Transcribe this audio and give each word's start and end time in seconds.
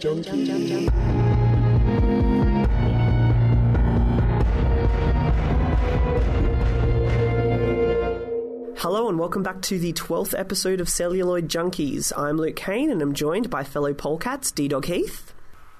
Junkie. 0.00 0.88
Hello 8.76 9.08
and 9.08 9.18
welcome 9.18 9.42
back 9.42 9.62
to 9.62 9.78
the 9.78 9.92
12th 9.94 10.38
episode 10.38 10.80
of 10.80 10.88
Celluloid 10.88 11.48
Junkies. 11.48 12.12
I'm 12.16 12.36
Luke 12.36 12.56
Kane 12.56 12.90
and 12.90 13.00
I'm 13.00 13.14
joined 13.14 13.48
by 13.50 13.64
fellow 13.64 13.92
polecats 13.94 14.54
D 14.54 14.68
Dog 14.68 14.84
Heath 14.84 15.32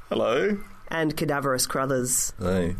Hello. 0.08 0.58
and 0.88 1.16
Cadaverous 1.16 1.66
Crothers. 1.66 2.32
Hey. 2.40 2.76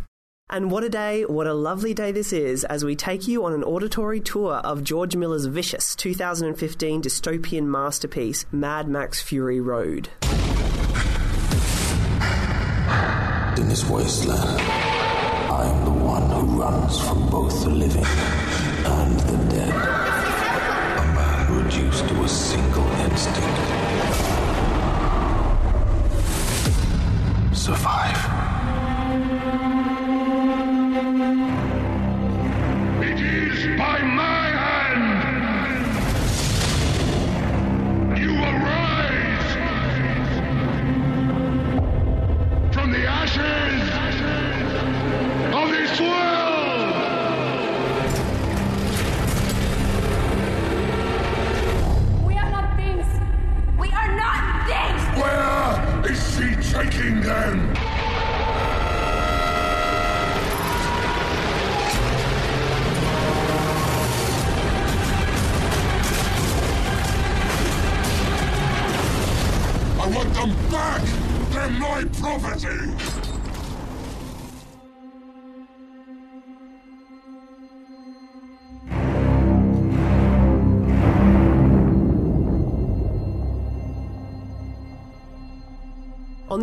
And 0.49 0.71
what 0.71 0.83
a 0.85 0.89
day, 0.89 1.25
what 1.25 1.47
a 1.47 1.55
lovely 1.55 1.95
day 1.95 2.11
this 2.13 2.33
is 2.33 2.65
as 2.65 2.85
we 2.85 2.97
take 2.97 3.29
you 3.29 3.45
on 3.45 3.53
an 3.53 3.63
auditory 3.65 4.21
tour 4.21 4.55
of 4.57 4.83
George 4.83 5.15
Miller's 5.15 5.47
vicious 5.47 5.95
2015 5.95 7.03
dystopian 7.03 7.65
masterpiece, 7.65 8.47
Mad 8.51 8.89
Max 8.89 9.21
Fury 9.23 9.61
Road. 9.61 10.09
This 13.75 13.91
wasteland, 13.91 14.61
I 15.51 15.69
am 15.69 15.85
the 15.85 15.91
one 15.91 16.31
who 16.31 16.63
runs 16.63 16.97
from 17.01 17.29
both 17.29 17.65
the 17.65 17.71
living 17.71 18.05
and 18.05 19.19
the 19.19 19.37
dead. 19.53 19.75
A 21.01 21.05
man 21.17 21.65
reduced 21.65 22.07
to 22.09 22.23
a 22.23 22.29
single 22.29 22.87
instinct. 23.03 23.59
Survive. 27.53 28.44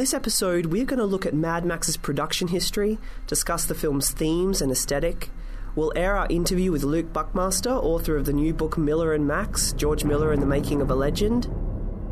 This 0.01 0.15
episode, 0.15 0.65
we're 0.65 0.83
going 0.83 0.97
to 0.97 1.05
look 1.05 1.27
at 1.27 1.33
Mad 1.35 1.63
Max's 1.63 1.95
production 1.95 2.47
history, 2.47 2.97
discuss 3.27 3.65
the 3.65 3.75
film's 3.75 4.09
themes 4.09 4.59
and 4.59 4.71
aesthetic. 4.71 5.29
We'll 5.75 5.93
air 5.95 6.17
our 6.17 6.25
interview 6.27 6.71
with 6.71 6.83
Luke 6.83 7.13
Buckmaster, 7.13 7.69
author 7.69 8.17
of 8.17 8.25
the 8.25 8.33
new 8.33 8.51
book 8.51 8.79
Miller 8.79 9.13
and 9.13 9.27
Max 9.27 9.73
George 9.73 10.03
Miller 10.03 10.31
and 10.31 10.41
the 10.41 10.47
Making 10.47 10.81
of 10.81 10.89
a 10.89 10.95
Legend. 10.95 11.47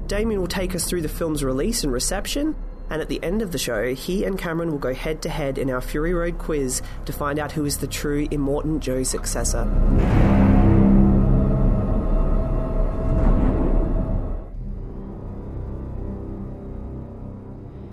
Damien 0.05 0.39
will 0.39 0.47
take 0.47 0.75
us 0.75 0.85
through 0.85 1.01
the 1.01 1.09
film's 1.09 1.43
release 1.43 1.83
and 1.83 1.91
reception, 1.91 2.55
and 2.91 3.01
at 3.01 3.09
the 3.09 3.23
end 3.23 3.41
of 3.41 3.51
the 3.51 3.57
show, 3.57 3.95
he 3.95 4.23
and 4.23 4.37
Cameron 4.37 4.69
will 4.69 4.77
go 4.77 4.93
head 4.93 5.23
to 5.23 5.29
head 5.29 5.57
in 5.57 5.71
our 5.71 5.81
Fury 5.81 6.13
Road 6.13 6.37
quiz 6.37 6.83
to 7.05 7.11
find 7.11 7.39
out 7.39 7.53
who 7.53 7.65
is 7.65 7.79
the 7.79 7.87
true 7.87 8.27
Immortan 8.27 8.81
Joe 8.81 9.01
successor. 9.01 9.65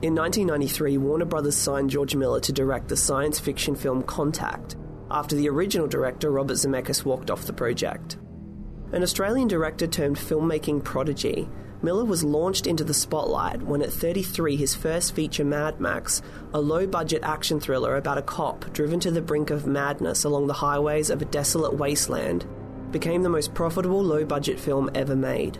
In 0.07 0.15
1993, 0.15 0.99
Warner 0.99 1.25
Brothers 1.25 1.57
signed 1.57 1.91
George 1.91 2.15
Miller 2.15 2.39
to 2.39 2.53
direct 2.53 2.87
the 2.87 2.97
science 2.97 3.41
fiction 3.41 3.75
film 3.75 4.05
Contact, 4.05 4.77
after 5.11 5.35
the 5.35 5.49
original 5.49 5.89
director 5.89 6.31
Robert 6.31 6.55
Zemeckis 6.55 7.05
walked 7.05 7.29
off 7.29 7.47
the 7.47 7.53
project. 7.53 8.17
An 8.93 9.03
Australian 9.03 9.49
director 9.49 9.89
termed 9.89 10.17
filmmaking 10.17 10.85
prodigy, 10.85 11.49
Miller 11.83 12.05
was 12.05 12.23
launched 12.23 12.69
into 12.69 12.85
the 12.85 12.95
spotlight 12.95 13.61
when 13.63 13.83
at 13.83 13.91
33 13.91 14.55
his 14.55 14.77
first 14.77 15.13
feature 15.13 15.45
Mad 15.45 15.81
Max, 15.81 16.23
a 16.55 16.61
low-budget 16.61 17.25
action 17.25 17.59
thriller 17.59 17.97
about 17.97 18.17
a 18.17 18.23
cop 18.23 18.73
driven 18.73 19.01
to 19.01 19.11
the 19.11 19.21
brink 19.21 19.51
of 19.51 19.67
madness 19.67 20.23
along 20.23 20.47
the 20.47 20.53
highways 20.53 21.11
of 21.11 21.21
a 21.21 21.25
desolate 21.25 21.75
wasteland, 21.75 22.47
became 22.93 23.25
the 23.25 23.29
most 23.29 23.55
profitable 23.55 24.05
low-budget 24.05 24.61
film 24.61 24.89
ever 24.95 25.17
made. 25.17 25.59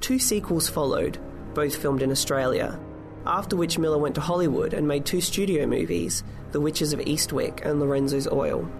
Two 0.00 0.18
sequels 0.18 0.70
followed, 0.70 1.18
both 1.52 1.76
filmed 1.76 2.00
in 2.00 2.10
Australia, 2.10 2.80
after 3.26 3.56
which 3.56 3.78
Miller 3.78 3.98
went 3.98 4.14
to 4.14 4.20
Hollywood 4.20 4.74
and 4.74 4.86
made 4.86 5.04
two 5.04 5.20
studio 5.20 5.66
movies, 5.66 6.24
The 6.52 6.60
Witches 6.60 6.92
of 6.92 7.00
Eastwick 7.00 7.64
and 7.64 7.80
Lorenzo's 7.80 8.28
Oil. 8.28 8.70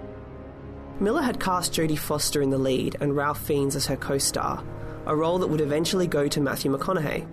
Miller 1.00 1.22
had 1.22 1.38
cast 1.38 1.72
Jodie 1.72 1.98
Foster 1.98 2.42
in 2.42 2.50
the 2.50 2.58
lead 2.58 2.96
and 3.00 3.14
Ralph 3.14 3.40
Fiennes 3.40 3.76
as 3.76 3.86
her 3.86 3.96
co 3.96 4.18
star, 4.18 4.64
a 5.06 5.14
role 5.14 5.38
that 5.38 5.46
would 5.46 5.60
eventually 5.60 6.06
go 6.06 6.28
to 6.28 6.40
Matthew 6.40 6.76
McConaughey. 6.76 7.26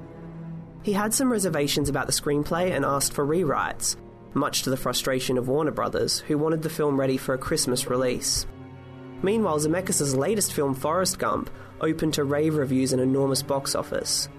He 0.83 0.93
had 0.93 1.13
some 1.13 1.31
reservations 1.31 1.89
about 1.89 2.05
the 2.05 2.13
screenplay 2.13 2.71
and 2.71 2.85
asked 2.85 3.13
for 3.13 3.25
rewrites, 3.25 3.95
much 4.35 4.61
to 4.63 4.69
the 4.69 4.77
frustration 4.77 5.37
of 5.37 5.47
Warner 5.47 5.71
Brothers, 5.71 6.19
who 6.19 6.37
wanted 6.37 6.61
the 6.61 6.69
film 6.69 6.99
ready 6.99 7.17
for 7.17 7.33
a 7.33 7.39
Christmas 7.39 7.87
release. 7.87 8.45
Meanwhile, 9.23 9.59
Zemeckis' 9.59 10.15
latest 10.15 10.53
film, 10.53 10.75
Forrest 10.75 11.17
Gump, 11.17 11.49
opened 11.81 12.13
to 12.15 12.23
rave 12.23 12.55
reviews 12.55 12.93
and 12.93 13.01
enormous 13.01 13.41
box 13.41 13.73
office. 13.73 14.29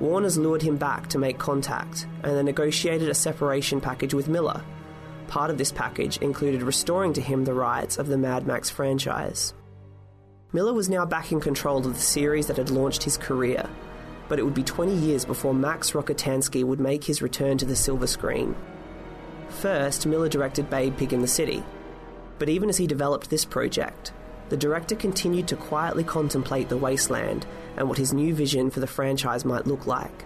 Warner's 0.00 0.38
lured 0.38 0.62
him 0.62 0.76
back 0.76 1.08
to 1.08 1.18
make 1.18 1.38
contact, 1.38 2.06
and 2.22 2.36
they 2.36 2.42
negotiated 2.42 3.10
a 3.10 3.14
separation 3.14 3.80
package 3.80 4.14
with 4.14 4.28
Miller. 4.28 4.62
Part 5.28 5.50
of 5.50 5.58
this 5.58 5.70
package 5.70 6.16
included 6.16 6.62
restoring 6.62 7.12
to 7.12 7.20
him 7.20 7.44
the 7.44 7.54
rights 7.54 7.98
of 7.98 8.08
the 8.08 8.18
Mad 8.18 8.46
Max 8.46 8.70
franchise. 8.70 9.54
Miller 10.52 10.72
was 10.72 10.88
now 10.88 11.04
back 11.04 11.30
in 11.30 11.40
control 11.40 11.86
of 11.86 11.94
the 11.94 12.00
series 12.00 12.46
that 12.48 12.56
had 12.56 12.70
launched 12.70 13.04
his 13.04 13.16
career, 13.16 13.68
but 14.28 14.38
it 14.38 14.42
would 14.42 14.54
be 14.54 14.62
20 14.62 14.92
years 14.94 15.24
before 15.24 15.54
Max 15.54 15.92
Rockatansky 15.92 16.64
would 16.64 16.80
make 16.80 17.04
his 17.04 17.22
return 17.22 17.58
to 17.58 17.66
the 17.66 17.76
silver 17.76 18.06
screen. 18.06 18.56
First, 19.48 20.06
Miller 20.06 20.28
directed 20.28 20.70
Babe 20.70 20.96
Pig 20.96 21.12
in 21.12 21.20
the 21.20 21.28
City, 21.28 21.62
but 22.38 22.48
even 22.48 22.68
as 22.68 22.78
he 22.78 22.86
developed 22.86 23.28
this 23.28 23.44
project, 23.44 24.12
the 24.50 24.56
director 24.56 24.94
continued 24.94 25.48
to 25.48 25.56
quietly 25.56 26.04
contemplate 26.04 26.68
the 26.68 26.76
wasteland 26.76 27.46
and 27.76 27.88
what 27.88 27.98
his 27.98 28.12
new 28.12 28.34
vision 28.34 28.70
for 28.70 28.80
the 28.80 28.86
franchise 28.86 29.44
might 29.44 29.66
look 29.66 29.86
like. 29.86 30.24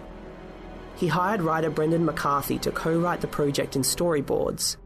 He 0.97 1.07
hired 1.07 1.41
writer 1.41 1.69
Brendan 1.69 2.05
McCarthy 2.05 2.57
to 2.59 2.71
co 2.71 2.99
write 2.99 3.21
the 3.21 3.27
project 3.27 3.75
in 3.75 3.83
storyboards. 3.83 4.77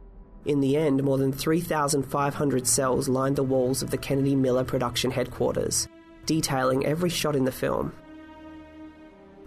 In 0.45 0.59
the 0.59 0.77
end, 0.77 1.03
more 1.03 1.17
than 1.17 1.31
3,500 1.31 2.67
cells 2.67 3.09
lined 3.09 3.35
the 3.35 3.43
walls 3.43 3.81
of 3.81 3.91
the 3.91 3.97
Kennedy 3.97 4.35
Miller 4.35 4.63
production 4.63 5.11
headquarters, 5.11 5.87
detailing 6.25 6.85
every 6.85 7.09
shot 7.09 7.35
in 7.35 7.45
the 7.45 7.51
film. 7.51 7.93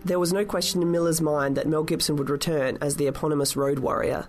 There 0.05 0.19
was 0.19 0.33
no 0.33 0.45
question 0.45 0.83
in 0.83 0.91
Miller's 0.91 1.21
mind 1.21 1.57
that 1.57 1.69
Mel 1.69 1.85
Gibson 1.85 2.17
would 2.17 2.31
return 2.31 2.79
as 2.81 2.97
the 2.97 3.07
eponymous 3.07 3.57
Road 3.57 3.79
Warrior. 3.79 4.27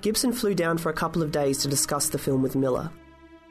Gibson 0.00 0.32
flew 0.32 0.54
down 0.54 0.78
for 0.78 0.90
a 0.90 0.94
couple 0.94 1.22
of 1.22 1.32
days 1.32 1.58
to 1.58 1.68
discuss 1.68 2.08
the 2.08 2.18
film 2.18 2.42
with 2.42 2.56
Miller. 2.56 2.90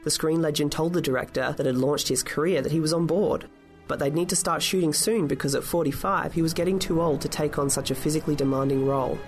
The 0.04 0.10
screen 0.10 0.42
legend 0.42 0.70
told 0.70 0.92
the 0.92 1.00
director 1.00 1.54
that 1.56 1.66
had 1.66 1.76
launched 1.76 2.08
his 2.08 2.22
career 2.22 2.60
that 2.60 2.72
he 2.72 2.80
was 2.80 2.92
on 2.92 3.06
board, 3.06 3.46
but 3.88 3.98
they'd 3.98 4.14
need 4.14 4.28
to 4.28 4.36
start 4.36 4.62
shooting 4.62 4.92
soon 4.92 5.26
because 5.26 5.54
at 5.54 5.64
45 5.64 6.34
he 6.34 6.42
was 6.42 6.54
getting 6.54 6.78
too 6.78 7.00
old 7.00 7.22
to 7.22 7.28
take 7.28 7.58
on 7.58 7.70
such 7.70 7.90
a 7.90 7.94
physically 7.94 8.36
demanding 8.36 8.86
role. 8.86 9.18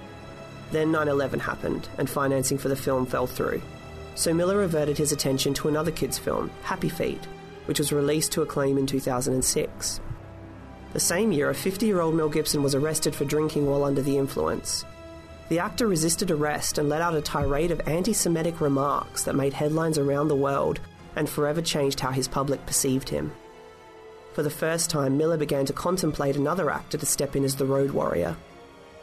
Then 0.73 0.93
9 0.93 1.09
11 1.09 1.41
happened, 1.41 1.89
and 1.97 2.11
financing 2.11 2.59
for 2.59 2.69
the 2.69 2.77
film 2.77 3.07
fell 3.07 3.27
through. 3.27 3.63
So 4.17 4.35
Miller 4.35 4.59
reverted 4.59 4.99
his 4.99 5.13
attention 5.13 5.55
to 5.55 5.69
another 5.69 5.91
kids' 5.91 6.19
film, 6.19 6.51
Happy 6.63 6.89
Feet, 6.89 7.25
which 7.67 7.79
was 7.79 7.93
released 7.93 8.33
to 8.33 8.43
acclaim 8.43 8.77
in 8.77 8.87
2006. 8.87 10.01
The 10.93 11.01
same 11.01 11.33
year, 11.33 11.51
a 11.51 11.55
50 11.55 11.87
year 11.87 12.01
old 12.01 12.15
Mel 12.15 12.29
Gibson 12.29 12.63
was 12.63 12.75
arrested 12.75 13.15
for 13.15 13.25
drinking 13.25 13.67
while 13.67 13.85
under 13.85 14.03
the 14.03 14.17
influence. 14.19 14.85
The 15.49 15.61
actor 15.61 15.87
resisted 15.87 16.33
arrest 16.33 16.77
and 16.77 16.89
let 16.89 17.01
out 17.01 17.15
a 17.15 17.21
tirade 17.21 17.71
of 17.71 17.87
anti 17.87 18.13
Semitic 18.13 18.61
remarks 18.61 19.23
that 19.23 19.37
made 19.37 19.53
headlines 19.53 19.97
around 19.97 20.27
the 20.27 20.35
world 20.35 20.81
and 21.15 21.29
forever 21.29 21.63
changed 21.63 22.01
how 22.01 22.11
his 22.11 22.27
public 22.27 22.67
perceived 22.67 23.09
him. 23.09 23.33
For 24.33 24.43
the 24.43 24.51
first 24.51 24.91
time, 24.91 25.17
Miller 25.17 25.37
began 25.37 25.65
to 25.67 25.73
contemplate 25.73 26.37
another 26.37 26.71
actor 26.71 26.99
to 26.99 27.07
step 27.07 27.37
in 27.37 27.45
as 27.45 27.55
the 27.55 27.65
Road 27.65 27.93
Warrior. 27.93 28.37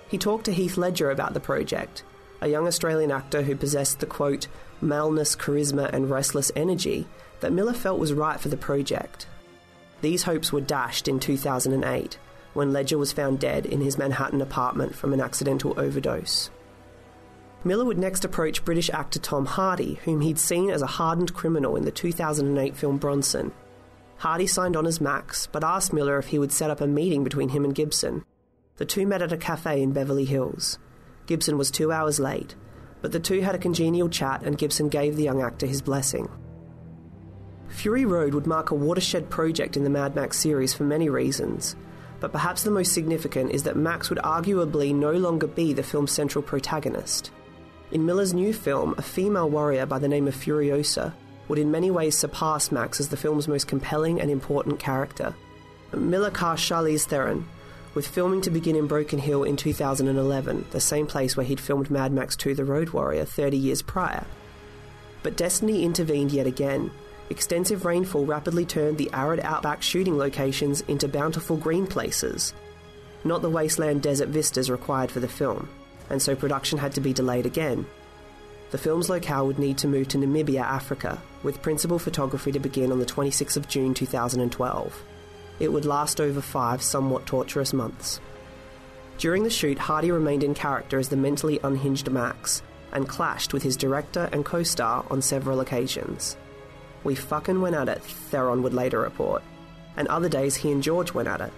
He 0.10 0.18
talked 0.18 0.46
to 0.46 0.54
Heath 0.54 0.78
Ledger 0.78 1.12
about 1.12 1.34
the 1.34 1.40
project, 1.40 2.04
a 2.42 2.50
young 2.50 2.68
Australian 2.68 3.10
actor 3.10 3.42
who 3.42 3.56
possessed 3.56 4.00
the 4.00 4.06
quote, 4.06 4.48
maleness, 4.82 5.36
charisma, 5.36 5.92
and 5.94 6.10
restless 6.10 6.52
energy 6.58 7.08
that 7.40 7.54
Miller 7.54 7.74
felt 7.74 8.00
was 8.00 8.14
right 8.14 8.40
for 8.40 8.50
the 8.50 8.58
project. 8.58 9.28
These 10.02 10.24
hopes 10.24 10.52
were 10.52 10.62
dashed 10.62 11.08
in 11.08 11.22
2008 11.22 12.20
when 12.54 12.74
Ledger 12.74 12.98
was 12.98 13.12
found 13.12 13.40
dead 13.40 13.66
in 13.66 13.82
his 13.82 13.98
Manhattan 13.98 14.42
apartment 14.42 14.96
from 14.96 15.14
an 15.14 15.22
accidental 15.22 15.74
overdose. 15.80 16.50
Miller 17.64 17.86
would 17.86 17.98
next 17.98 18.26
approach 18.26 18.66
British 18.66 18.90
actor 18.90 19.20
Tom 19.20 19.46
Hardy, 19.46 19.96
whom 20.04 20.22
he'd 20.22 20.40
seen 20.40 20.70
as 20.70 20.82
a 20.82 20.88
hardened 20.88 21.34
criminal 21.34 21.76
in 21.76 21.86
the 21.86 21.92
2008 21.92 22.76
film 22.76 22.98
Bronson. 22.98 23.54
Hardy 24.18 24.48
signed 24.48 24.76
on 24.76 24.86
as 24.86 25.00
Max, 25.00 25.48
but 25.48 25.64
asked 25.64 25.94
Miller 25.94 26.18
if 26.18 26.28
he 26.28 26.40
would 26.40 26.52
set 26.52 26.70
up 26.70 26.82
a 26.82 26.88
meeting 26.88 27.24
between 27.24 27.50
him 27.50 27.64
and 27.64 27.74
Gibson. 27.74 28.26
The 28.78 28.86
two 28.86 29.06
met 29.08 29.22
at 29.22 29.32
a 29.32 29.38
cafe 29.38 29.82
in 29.82 29.94
Beverly 29.94 30.26
Hills. 30.26 30.78
Gibson 31.26 31.58
was 31.58 31.72
two 31.72 31.92
hours 31.92 32.20
late, 32.20 32.56
but 33.02 33.12
the 33.12 33.20
two 33.20 33.42
had 33.42 33.56
a 33.56 33.60
congenial 33.60 34.10
chat 34.10 34.44
and 34.44 34.58
Gibson 34.58 34.90
gave 34.90 35.16
the 35.16 35.24
young 35.24 35.42
actor 35.42 35.66
his 35.66 35.82
blessing. 35.82 36.30
Fury 37.70 38.06
Road 38.06 38.34
would 38.34 38.46
mark 38.46 38.72
a 38.72 38.76
watershed 38.76 39.30
project 39.30 39.78
in 39.78 39.84
the 39.84 39.90
Mad 39.90 40.16
Max 40.16 40.38
series 40.38 40.74
for 40.74 40.84
many 40.84 41.10
reasons, 41.10 41.76
but 42.24 42.32
perhaps 42.32 42.64
the 42.64 42.72
most 42.72 42.94
significant 42.94 43.52
is 43.52 43.64
that 43.64 43.76
Max 43.76 44.10
would 44.10 44.20
arguably 44.20 44.96
no 44.96 45.12
longer 45.12 45.46
be 45.46 45.74
the 45.74 45.84
film's 45.84 46.14
central 46.14 46.42
protagonist. 46.42 47.32
In 47.92 48.06
Miller's 48.06 48.34
new 48.34 48.54
film, 48.54 48.96
a 48.98 49.02
female 49.02 49.50
warrior 49.50 49.86
by 49.86 50.00
the 50.00 50.08
name 50.08 50.30
of 50.30 50.34
Furiosa 50.34 51.12
would 51.50 51.60
in 51.60 51.70
many 51.70 51.92
ways 51.92 52.18
surpass 52.18 52.72
Max 52.72 53.02
as 53.02 53.10
the 53.10 53.18
film's 53.18 53.50
most 53.50 53.68
compelling 53.68 54.22
and 54.22 54.32
important 54.32 54.80
character. 54.80 55.36
Miller 55.92 56.32
cast 56.32 56.64
Charlize 56.64 57.04
Theron, 57.04 57.46
with 57.94 58.08
filming 58.08 58.40
to 58.40 58.50
begin 58.50 58.78
in 58.78 58.88
Broken 58.88 59.20
Hill 59.20 59.44
in 59.44 59.58
2011, 59.58 60.68
the 60.72 60.80
same 60.80 61.08
place 61.08 61.36
where 61.36 61.46
he'd 61.46 61.60
filmed 61.60 61.92
Mad 61.92 62.14
Max 62.14 62.38
2 62.38 62.56
The 62.56 62.64
Road 62.64 62.92
Warrior 62.92 63.26
30 63.26 63.58
years 63.58 63.82
prior. 63.82 64.26
But 65.24 65.36
destiny 65.36 65.84
intervened 65.84 66.32
yet 66.32 66.48
again. 66.48 66.90
Extensive 67.30 67.86
rainfall 67.86 68.26
rapidly 68.26 68.66
turned 68.66 68.98
the 68.98 69.10
arid 69.14 69.40
outback 69.40 69.82
shooting 69.82 70.18
locations 70.18 70.82
into 70.82 71.08
bountiful 71.08 71.58
green 71.58 71.88
places, 71.88 72.54
not 73.24 73.42
the 73.42 73.50
wasteland 73.50 74.02
desert 74.02 74.30
vistas 74.30 74.70
required 74.70 75.10
for 75.10 75.20
the 75.20 75.28
film, 75.28 75.70
and 76.10 76.22
so 76.22 76.36
production 76.36 76.78
had 76.78 76.94
to 76.94 77.02
be 77.02 77.14
delayed 77.14 77.46
again. 77.46 77.86
The 78.72 78.78
film's 78.78 79.10
locale 79.10 79.46
would 79.48 79.60
need 79.60 79.78
to 79.80 79.88
move 79.88 80.08
to 80.10 80.18
Namibia, 80.18 80.62
Africa, 80.62 81.22
with 81.44 81.62
principal 81.62 82.00
photography 82.00 82.52
to 82.52 82.60
begin 82.60 82.92
on 82.92 83.00
the 83.00 83.06
26th 83.06 83.56
of 83.56 83.68
June 83.68 83.94
2012. 83.94 85.04
It 85.60 85.72
would 85.72 85.86
last 85.86 86.20
over 86.20 86.42
five 86.42 86.82
somewhat 86.82 87.26
torturous 87.26 87.72
months. 87.72 88.20
During 89.20 89.44
the 89.44 89.50
shoot, 89.50 89.78
Hardy 89.78 90.12
remained 90.12 90.44
in 90.44 90.56
character 90.56 90.98
as 90.98 91.10
the 91.10 91.16
mentally 91.16 91.60
unhinged 91.64 92.10
Max 92.10 92.64
and 92.92 93.08
clashed 93.08 93.54
with 93.54 93.64
his 93.64 93.78
director 93.78 94.28
and 94.32 94.44
co 94.44 94.64
star 94.64 95.06
on 95.10 95.22
several 95.22 95.60
occasions. 95.60 96.36
We 97.04 97.16
fucking 97.16 97.60
went 97.62 97.76
at 97.76 97.90
it, 97.90 98.02
Theron 98.02 98.64
would 98.64 98.74
later 98.74 99.00
report, 99.00 99.44
and 99.98 100.08
other 100.08 100.30
days 100.30 100.56
he 100.56 100.72
and 100.72 100.82
George 100.82 101.14
went 101.14 101.28
at 101.28 101.42
it. 101.42 101.52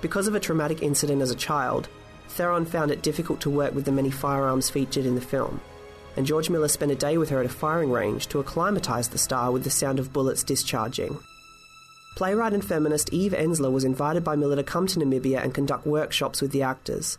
Because 0.00 0.28
of 0.28 0.34
a 0.34 0.40
traumatic 0.40 0.82
incident 0.82 1.22
as 1.22 1.30
a 1.30 1.36
child, 1.36 1.88
Theron 2.28 2.66
found 2.66 2.90
it 2.90 3.02
difficult 3.02 3.40
to 3.42 3.50
work 3.50 3.74
with 3.74 3.84
the 3.84 3.92
many 3.92 4.10
firearms 4.10 4.70
featured 4.70 5.06
in 5.06 5.14
the 5.14 5.20
film, 5.20 5.60
and 6.16 6.26
George 6.26 6.50
Miller 6.50 6.68
spent 6.68 6.92
a 6.92 6.96
day 6.96 7.16
with 7.16 7.30
her 7.30 7.40
at 7.40 7.46
a 7.46 7.48
firing 7.48 7.90
range 7.90 8.26
to 8.28 8.40
acclimatise 8.40 9.08
the 9.08 9.18
star 9.18 9.50
with 9.50 9.64
the 9.64 9.70
sound 9.70 9.98
of 9.98 10.12
bullets 10.12 10.42
discharging. 10.42 11.18
Playwright 12.16 12.52
and 12.52 12.64
feminist 12.64 13.12
Eve 13.12 13.32
Ensler 13.32 13.70
was 13.70 13.84
invited 13.84 14.24
by 14.24 14.34
Miller 14.34 14.56
to 14.56 14.64
come 14.64 14.88
to 14.88 14.98
Namibia 14.98 15.42
and 15.42 15.54
conduct 15.54 15.86
workshops 15.86 16.42
with 16.42 16.50
the 16.50 16.62
actors. 16.62 17.16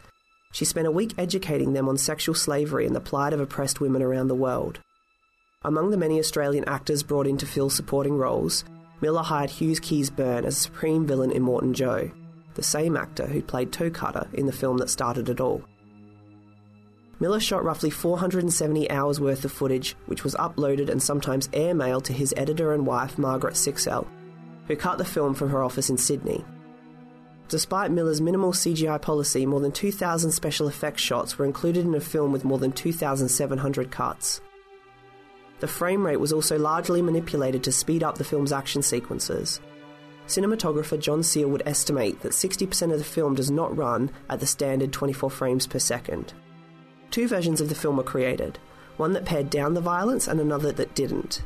She 0.52 0.66
spent 0.66 0.88
a 0.88 0.92
week 0.92 1.14
educating 1.18 1.74
them 1.74 1.88
on 1.88 1.98
sexual 1.98 2.36
slavery 2.36 2.86
and 2.86 2.96
the 2.96 3.00
plight 3.00 3.32
of 3.32 3.40
oppressed 3.40 3.80
women 3.80 4.02
around 4.02 4.28
the 4.28 4.36
world. 4.36 4.80
Among 5.64 5.92
the 5.92 5.98
many 5.98 6.20
Australian 6.20 6.64
actors 6.70 7.04
brought 7.04 7.28
in 7.28 7.38
to 7.40 7.46
fill 7.46 7.70
supporting 7.70 8.18
roles, 8.18 8.64
Miller 9.02 9.22
hired 9.22 9.50
Hughes 9.50 9.82
Keays-Byrne 9.82 10.46
as 10.46 10.58
supreme 10.58 11.06
villain 11.06 11.32
Immortan 11.32 11.74
Joe, 11.74 12.10
the 12.54 12.64
same 12.64 12.96
actor 12.96 13.28
who 13.28 13.42
played 13.42 13.74
Toe 13.74 13.90
Cutter 13.90 14.30
in 14.32 14.46
the 14.46 14.54
film 14.54 14.78
that 14.78 14.90
started 14.90 15.28
it 15.28 15.42
all. 15.42 15.62
Miller 17.20 17.42
shot 17.42 17.66
roughly 17.66 17.90
470 17.90 18.90
hours 18.90 19.20
worth 19.20 19.44
of 19.44 19.52
footage, 19.52 19.98
which 20.06 20.24
was 20.24 20.34
uploaded 20.36 20.88
and 20.88 21.04
sometimes 21.04 21.50
airmailed 21.50 22.06
to 22.06 22.14
his 22.14 22.34
editor 22.38 22.74
and 22.74 22.88
wife, 22.88 23.18
Margaret 23.18 23.56
Sixel, 23.56 24.08
who 24.66 24.78
cut 24.78 24.98
the 24.98 25.04
film 25.04 25.34
from 25.34 25.50
her 25.50 25.62
office 25.62 25.90
in 25.90 25.98
Sydney. 25.98 26.46
Despite 27.50 27.92
Miller's 27.92 28.22
minimal 28.22 28.54
CGI 28.54 29.02
policy, 29.02 29.46
more 29.46 29.60
than 29.60 29.74
2,000 29.74 30.32
special 30.32 30.70
effects 30.70 31.02
shots 31.02 31.38
were 31.38 31.44
included 31.44 31.86
in 31.86 31.96
a 31.96 32.00
film 32.00 32.32
with 32.32 32.46
more 32.46 32.60
than 32.60 32.72
2,700 32.72 33.92
cuts. 33.92 34.40
The 35.60 35.68
frame 35.68 36.06
rate 36.06 36.20
was 36.20 36.34
also 36.34 36.58
largely 36.58 37.02
manipulated 37.02 37.64
to 37.64 37.72
speed 37.72 38.04
up 38.04 38.18
the 38.18 38.24
film's 38.24 38.52
action 38.52 38.82
sequences. 38.82 39.60
Cinematographer 40.28 41.00
John 41.00 41.24
Seale 41.24 41.50
would 41.50 41.64
estimate 41.66 42.22
that 42.22 42.34
60% 42.34 42.92
of 42.94 43.00
the 43.00 43.04
film 43.04 43.36
does 43.36 43.50
not 43.50 43.76
run 43.76 44.12
at 44.30 44.40
the 44.40 44.46
standard 44.46 44.94
24 44.94 45.30
frames 45.32 45.66
per 45.66 45.80
second. 45.80 46.34
Two 47.12 47.28
versions 47.28 47.60
of 47.62 47.70
the 47.70 47.76
film 47.76 47.98
were 47.98 48.04
created 48.04 48.60
one 48.98 49.14
that 49.14 49.24
pared 49.24 49.50
down 49.50 49.74
the 49.74 49.82
violence 49.82 50.28
and 50.28 50.42
another 50.42 50.74
that 50.74 50.94
didn't. 50.94 51.42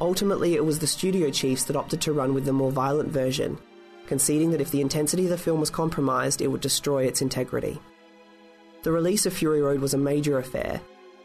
Ultimately, 0.00 0.54
it 0.54 0.64
was 0.64 0.78
the 0.78 0.86
studio 0.86 1.30
chiefs 1.30 1.64
that 1.64 1.76
opted 1.76 2.00
to 2.00 2.12
run 2.14 2.32
with 2.32 2.46
the 2.46 2.54
more 2.54 2.72
violent 2.72 3.10
version, 3.10 3.58
conceding 4.06 4.50
that 4.50 4.62
if 4.62 4.70
the 4.70 4.80
intensity 4.80 5.24
of 5.24 5.30
the 5.30 5.36
film 5.36 5.60
was 5.60 5.68
compromised, 5.68 6.40
it 6.40 6.46
would 6.46 6.62
destroy 6.62 7.04
its 7.04 7.20
integrity. 7.20 7.78
The 8.82 8.92
release 8.92 9.26
of 9.26 9.34
Fury 9.34 9.60
Road 9.60 9.80
was 9.80 9.92
a 9.92 9.98
major 9.98 10.38
affair. 10.38 10.80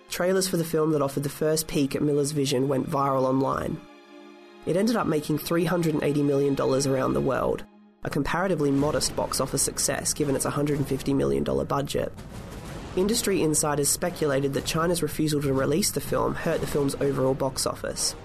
Trailers 0.10 0.48
for 0.48 0.58
the 0.58 0.64
film 0.64 0.92
that 0.92 1.02
offered 1.02 1.24
the 1.24 1.30
first 1.30 1.68
peek 1.68 1.96
at 1.96 2.02
Miller's 2.02 2.32
vision 2.32 2.68
went 2.68 2.90
viral 2.90 3.24
online. 3.24 3.80
It 4.66 4.78
ended 4.78 4.96
up 4.96 5.08
making 5.08 5.40
$380 5.40 6.24
million 6.24 6.60
around 6.60 7.14
the 7.14 7.22
world, 7.22 7.66
a 8.04 8.10
comparatively 8.10 8.72
modest 8.72 9.16
box 9.16 9.40
office 9.40 9.62
success 9.62 10.14
given 10.14 10.36
its 10.36 10.46
$150 10.46 11.16
million 11.16 11.44
budget. 11.44 12.14
Industry 12.96 13.42
insiders 13.42 13.90
speculated 13.90 14.54
that 14.54 14.66
China's 14.66 15.04
refusal 15.04 15.42
to 15.42 15.54
release 15.54 15.92
the 15.92 16.00
film 16.00 16.34
hurt 16.34 16.62
the 16.62 16.68
film's 16.68 16.96
overall 16.96 17.34
box 17.34 17.66
office. 17.66 18.16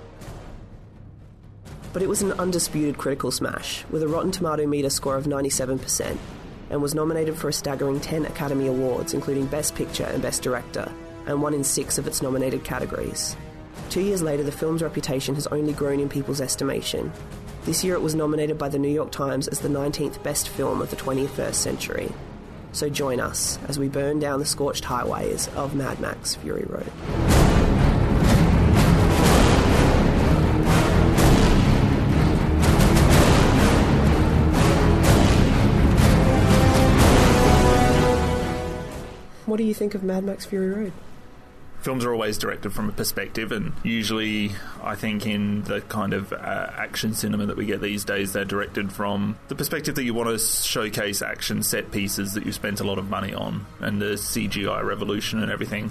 But 1.93 2.03
it 2.03 2.09
was 2.09 2.23
an 2.23 2.33
undisputed 2.33 2.97
critical 2.97 3.33
smash, 3.33 3.85
with 3.91 4.03
a 4.05 4.09
Rotten 4.09 4.31
Tomato 4.31 4.67
meter 4.67 4.91
score 4.91 5.17
of 5.17 5.25
97%, 5.25 6.17
and 6.71 6.81
was 6.81 6.95
nominated 6.95 7.37
for 7.37 7.49
a 7.49 7.53
staggering 7.53 7.99
10 7.99 8.27
Academy 8.27 8.69
Awards, 8.69 9.13
including 9.13 9.47
Best 9.47 9.75
Picture 9.75 10.05
and 10.05 10.23
Best 10.23 10.43
Director, 10.43 10.91
and 11.27 11.43
won 11.43 11.55
in 11.55 11.65
six 11.65 11.99
of 11.99 12.07
its 12.07 12.23
nominated 12.23 12.65
categories. 12.65 13.37
Two 13.89 14.01
years 14.01 14.23
later, 14.23 14.43
the 14.43 14.53
film's 14.53 14.83
reputation 14.83 15.35
has 15.35 15.47
only 15.49 15.73
grown 15.73 16.01
in 16.01 16.09
people's 16.09 16.41
estimation. 16.41 17.13
This 17.65 17.85
year, 17.85 17.95
it 17.95 18.03
was 18.03 18.15
nominated 18.15 18.57
by 18.57 18.69
the 18.69 18.79
New 18.79 18.89
York 18.89 19.11
Times 19.11 19.49
as 19.49 19.61
the 19.61 19.69
19th 19.69 20.23
best 20.23 20.49
film 20.49 20.81
of 20.81 20.91
the 20.91 20.97
21st 20.97 21.55
century. 21.55 22.13
So 22.73 22.89
join 22.89 23.21
us 23.21 23.59
as 23.69 23.79
we 23.79 23.89
burn 23.89 24.21
down 24.21 24.39
the 24.39 24.47
scorched 24.47 24.85
highways 24.85 25.49
of 25.49 25.75
Mad 25.75 25.99
Max 26.01 26.37
Fury 26.37 26.65
Road. 26.69 26.87
What 39.47 39.57
do 39.57 39.65
you 39.65 39.75
think 39.75 39.97
of 39.97 40.05
Mad 40.05 40.23
Max 40.23 40.47
Fury 40.47 40.71
Road? 40.71 40.93
Films 41.83 42.05
are 42.05 42.13
always 42.13 42.39
directed 42.39 42.73
from 42.73 42.89
a 42.89 42.93
perspective, 42.93 43.53
and 43.53 43.73
usually, 43.83 44.53
I 44.83 44.95
think 44.95 45.27
in 45.27 45.63
the 45.63 45.81
kind 45.83 46.13
of 46.13 46.33
uh, 46.33 46.37
action 46.37 47.15
cinema 47.15 47.47
that 47.47 47.57
we 47.57 47.67
get 47.67 47.81
these 47.81 48.05
days, 48.05 48.33
they're 48.33 48.45
directed 48.45 48.93
from 48.93 49.39
the 49.49 49.55
perspective 49.55 49.95
that 49.95 50.05
you 50.05 50.15
want 50.15 50.29
to 50.29 50.39
showcase 50.39 51.23
action 51.23 51.63
set 51.63 51.91
pieces 51.91 52.35
that 52.35 52.47
you 52.47 52.53
spent 52.53 52.81
a 52.81 52.85
lot 52.85 52.99
of 52.99 53.09
money 53.09 53.35
on, 53.35 53.67
and 53.81 54.01
the 54.01 54.15
CGI 54.15 54.85
revolution 54.85 55.43
and 55.43 55.51
everything. 55.51 55.91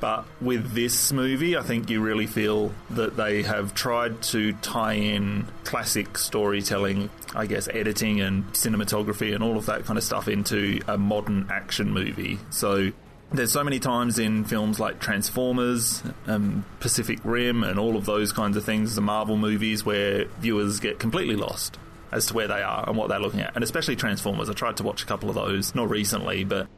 But 0.00 0.26
with 0.40 0.74
this 0.74 1.12
movie, 1.12 1.56
I 1.56 1.62
think 1.62 1.90
you 1.90 2.00
really 2.00 2.26
feel 2.26 2.72
that 2.90 3.16
they 3.16 3.42
have 3.42 3.74
tried 3.74 4.22
to 4.22 4.52
tie 4.54 4.92
in 4.92 5.48
classic 5.64 6.16
storytelling, 6.16 7.10
I 7.34 7.46
guess, 7.46 7.68
editing 7.68 8.20
and 8.20 8.44
cinematography 8.52 9.34
and 9.34 9.42
all 9.42 9.56
of 9.56 9.66
that 9.66 9.86
kind 9.86 9.98
of 9.98 10.04
stuff 10.04 10.28
into 10.28 10.80
a 10.86 10.96
modern 10.96 11.48
action 11.50 11.90
movie. 11.90 12.38
So 12.50 12.92
there's 13.32 13.52
so 13.52 13.62
many 13.62 13.78
times 13.78 14.18
in 14.18 14.44
films 14.44 14.80
like 14.80 15.00
Transformers, 15.00 16.02
um, 16.26 16.64
Pacific 16.80 17.18
Rim, 17.24 17.62
and 17.62 17.78
all 17.78 17.96
of 17.96 18.06
those 18.06 18.32
kinds 18.32 18.56
of 18.56 18.64
things, 18.64 18.94
the 18.94 19.00
Marvel 19.00 19.36
movies, 19.36 19.84
where 19.84 20.24
viewers 20.40 20.80
get 20.80 20.98
completely 20.98 21.36
lost 21.36 21.78
as 22.10 22.26
to 22.26 22.34
where 22.34 22.48
they 22.48 22.62
are 22.62 22.88
and 22.88 22.96
what 22.96 23.08
they're 23.08 23.20
looking 23.20 23.40
at. 23.40 23.54
And 23.54 23.62
especially 23.62 23.96
Transformers. 23.96 24.48
I 24.48 24.54
tried 24.54 24.78
to 24.78 24.82
watch 24.82 25.02
a 25.02 25.06
couple 25.06 25.28
of 25.28 25.34
those, 25.34 25.74
not 25.74 25.90
recently, 25.90 26.44
but 26.44 26.68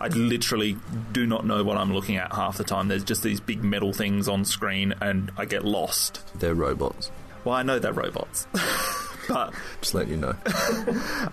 I 0.00 0.08
literally 0.08 0.76
do 1.12 1.26
not 1.26 1.44
know 1.44 1.62
what 1.62 1.76
I'm 1.76 1.92
looking 1.92 2.16
at 2.16 2.32
half 2.32 2.56
the 2.56 2.64
time. 2.64 2.88
There's 2.88 3.04
just 3.04 3.22
these 3.22 3.40
big 3.40 3.62
metal 3.62 3.92
things 3.92 4.28
on 4.28 4.44
screen, 4.44 4.94
and 5.00 5.30
I 5.36 5.44
get 5.44 5.64
lost. 5.64 6.22
They're 6.38 6.54
robots. 6.54 7.10
Well, 7.44 7.54
I 7.54 7.62
know 7.62 7.78
they're 7.78 7.92
robots. 7.92 8.46
But 9.28 9.52
Just 9.82 9.94
letting 9.94 10.12
you 10.12 10.16
know. 10.16 10.34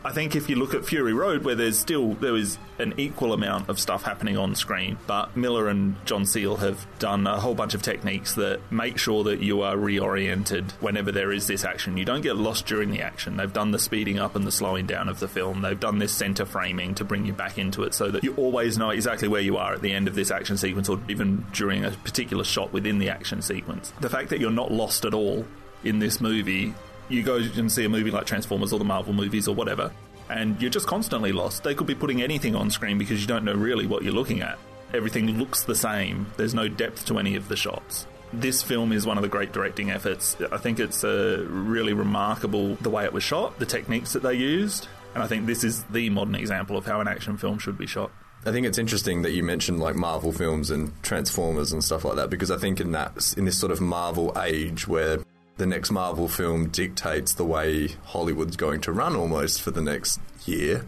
I 0.03 0.11
think 0.13 0.35
if 0.35 0.49
you 0.49 0.57
look 0.57 0.73
at 0.73 0.85
Fury 0.85 1.13
Road, 1.13 1.45
where 1.45 1.55
there's 1.55 1.79
still 1.79 2.13
there 2.15 2.35
is 2.35 2.57
an 2.77 2.93
equal 2.97 3.31
amount 3.31 3.69
of 3.69 3.79
stuff 3.79 4.03
happening 4.03 4.37
on 4.37 4.53
screen, 4.53 4.97
but 5.07 5.35
Miller 5.37 5.69
and 5.69 5.95
John 6.05 6.25
Seale 6.25 6.57
have 6.57 6.85
done 6.99 7.25
a 7.25 7.39
whole 7.39 7.55
bunch 7.55 7.73
of 7.73 7.81
techniques 7.81 8.35
that 8.35 8.59
make 8.69 8.97
sure 8.97 9.23
that 9.23 9.39
you 9.39 9.61
are 9.61 9.77
reoriented 9.77 10.71
whenever 10.81 11.11
there 11.11 11.31
is 11.31 11.47
this 11.47 11.63
action. 11.63 11.95
You 11.95 12.03
don't 12.03 12.21
get 12.21 12.35
lost 12.35 12.65
during 12.65 12.91
the 12.91 13.01
action. 13.01 13.37
They've 13.37 13.51
done 13.51 13.71
the 13.71 13.79
speeding 13.79 14.19
up 14.19 14.35
and 14.35 14.45
the 14.45 14.51
slowing 14.51 14.85
down 14.85 15.07
of 15.07 15.19
the 15.19 15.29
film. 15.29 15.61
They've 15.61 15.79
done 15.79 15.97
this 15.97 16.11
center 16.11 16.45
framing 16.45 16.95
to 16.95 17.05
bring 17.05 17.25
you 17.25 17.33
back 17.33 17.57
into 17.57 17.83
it, 17.83 17.93
so 17.93 18.11
that 18.11 18.25
you 18.25 18.35
always 18.35 18.77
know 18.77 18.89
exactly 18.89 19.29
where 19.29 19.41
you 19.41 19.55
are 19.55 19.73
at 19.73 19.81
the 19.81 19.93
end 19.93 20.09
of 20.09 20.15
this 20.15 20.31
action 20.31 20.57
sequence, 20.57 20.89
or 20.89 20.99
even 21.07 21.45
during 21.53 21.85
a 21.85 21.91
particular 21.91 22.43
shot 22.43 22.73
within 22.73 22.99
the 22.99 23.09
action 23.09 23.41
sequence. 23.41 23.93
The 24.01 24.09
fact 24.09 24.29
that 24.29 24.41
you're 24.41 24.51
not 24.51 24.71
lost 24.71 25.05
at 25.05 25.13
all 25.13 25.45
in 25.85 25.99
this 25.99 26.19
movie 26.19 26.73
you 27.09 27.23
go 27.23 27.37
and 27.37 27.71
see 27.71 27.85
a 27.85 27.89
movie 27.89 28.11
like 28.11 28.25
Transformers 28.25 28.73
or 28.73 28.79
the 28.79 28.85
Marvel 28.85 29.13
movies 29.13 29.47
or 29.47 29.55
whatever, 29.55 29.91
and 30.29 30.59
you're 30.61 30.71
just 30.71 30.87
constantly 30.87 31.31
lost. 31.31 31.63
They 31.63 31.75
could 31.75 31.87
be 31.87 31.95
putting 31.95 32.21
anything 32.21 32.55
on 32.55 32.69
screen 32.69 32.97
because 32.97 33.21
you 33.21 33.27
don't 33.27 33.45
know 33.45 33.53
really 33.53 33.85
what 33.87 34.03
you're 34.03 34.13
looking 34.13 34.41
at. 34.41 34.57
Everything 34.93 35.37
looks 35.37 35.63
the 35.63 35.75
same, 35.75 36.27
there's 36.37 36.53
no 36.53 36.67
depth 36.67 37.05
to 37.07 37.19
any 37.19 37.35
of 37.35 37.47
the 37.47 37.55
shots. 37.55 38.07
This 38.33 38.61
film 38.61 38.91
is 38.91 39.05
one 39.05 39.17
of 39.17 39.21
the 39.21 39.29
great 39.29 39.51
directing 39.51 39.91
efforts. 39.91 40.35
I 40.51 40.57
think 40.57 40.79
it's 40.79 41.03
uh, 41.03 41.45
really 41.47 41.93
remarkable 41.93 42.75
the 42.75 42.89
way 42.89 43.05
it 43.05 43.13
was 43.13 43.23
shot, 43.23 43.59
the 43.59 43.65
techniques 43.65 44.13
that 44.13 44.23
they 44.23 44.33
used, 44.33 44.87
and 45.13 45.23
I 45.23 45.27
think 45.27 45.45
this 45.45 45.63
is 45.63 45.83
the 45.85 46.09
modern 46.09 46.35
example 46.35 46.77
of 46.77 46.85
how 46.85 47.01
an 47.01 47.07
action 47.07 47.37
film 47.37 47.59
should 47.59 47.77
be 47.77 47.87
shot. 47.87 48.11
I 48.45 48.51
think 48.51 48.67
it's 48.67 48.77
interesting 48.77 49.23
that 49.23 49.31
you 49.31 49.41
mentioned 49.41 49.79
like 49.79 49.95
Marvel 49.95 50.31
films 50.31 50.69
and 50.69 50.91
Transformers 51.01 51.71
and 51.71 51.83
stuff 51.83 52.05
like 52.05 52.15
that 52.17 52.29
because 52.29 52.51
I 52.51 52.57
think 52.57 52.79
in 52.79 52.91
that 52.91 53.33
in 53.37 53.45
this 53.45 53.57
sort 53.57 53.71
of 53.71 53.81
Marvel 53.81 54.31
age 54.39 54.87
where 54.87 55.19
the 55.57 55.65
next 55.65 55.91
Marvel 55.91 56.27
film 56.27 56.69
dictates 56.69 57.33
the 57.33 57.45
way 57.45 57.89
Hollywood's 58.03 58.57
going 58.57 58.81
to 58.81 58.91
run 58.91 59.15
almost 59.15 59.61
for 59.61 59.71
the 59.71 59.81
next 59.81 60.19
year. 60.45 60.85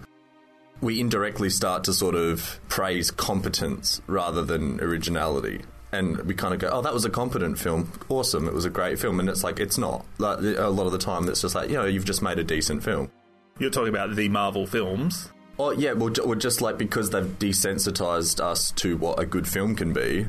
We 0.82 1.00
indirectly 1.00 1.50
start 1.50 1.86
to 1.86 1.94
sort 1.94 2.16
of 2.16 2.60
praise 2.68 3.10
competence 3.10 4.02
rather 4.08 4.44
than 4.44 4.80
originality. 4.82 5.62
And 5.92 6.18
we 6.24 6.36
kind 6.36 6.54
of 6.54 6.60
go, 6.60 6.70
oh, 6.70 6.82
that 6.82 6.94
was 6.94 7.06
a 7.06 7.10
competent 7.10 7.58
film. 7.58 7.92
Awesome. 8.10 8.48
It 8.48 8.54
was 8.54 8.66
a 8.66 8.70
great 8.70 9.00
film. 9.00 9.20
And 9.20 9.30
it's 9.30 9.44
like, 9.44 9.60
it's 9.60 9.78
not. 9.78 10.06
Like, 10.18 10.40
a 10.40 10.68
lot 10.68 10.86
of 10.86 10.92
the 10.92 10.98
time, 10.98 11.28
it's 11.30 11.42
just 11.42 11.56
like, 11.56 11.70
you 11.70 11.78
know, 11.78 11.86
you've 11.86 12.06
just 12.06 12.22
made 12.22 12.38
a 12.38 12.44
decent 12.44 12.84
film. 12.84 13.10
You're 13.58 13.72
talking 13.72 13.90
about 13.90 14.16
the 14.16 14.28
Marvel 14.30 14.68
films. 14.68 15.30
Oh, 15.58 15.72
yeah. 15.72 15.94
Well, 15.94 16.10
ju- 16.10 16.36
just 16.36 16.62
like 16.62 16.78
because 16.78 17.10
they've 17.10 17.40
desensitized 17.40 18.40
us 18.42 18.72
to 18.72 18.98
what 18.98 19.20
a 19.20 19.26
good 19.26 19.48
film 19.48 19.76
can 19.76 19.94
be, 19.94 20.28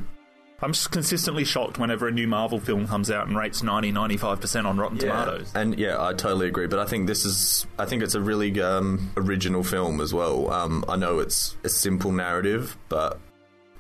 I'm 0.61 0.73
consistently 0.73 1.45
shocked 1.45 1.79
whenever 1.79 2.09
a 2.09 2.11
new 2.11 2.27
Marvel 2.27 2.59
film 2.59 2.89
comes 2.89 3.13
out 3.13 3.29
and 3.29 3.37
rates 3.37 3.63
90, 3.63 3.93
95% 3.93 4.65
on 4.65 4.77
Rotten 4.77 4.99
Tomatoes. 4.99 5.53
And 5.55 5.79
yeah, 5.79 6.03
I 6.03 6.15
totally 6.15 6.49
agree. 6.49 6.67
But 6.67 6.81
I 6.81 6.85
think 6.85 7.07
this 7.07 7.25
is, 7.25 7.65
I 7.79 7.85
think 7.85 8.03
it's 8.03 8.17
a 8.17 8.21
really 8.21 8.61
um, 8.61 9.13
original 9.17 9.63
film 9.63 10.01
as 10.01 10.13
well. 10.13 10.51
Um, 10.51 10.85
I 10.89 10.97
know 10.97 11.21
it's 11.21 11.57
a 11.63 11.69
simple 11.69 12.11
narrative, 12.11 12.77
but 12.89 13.21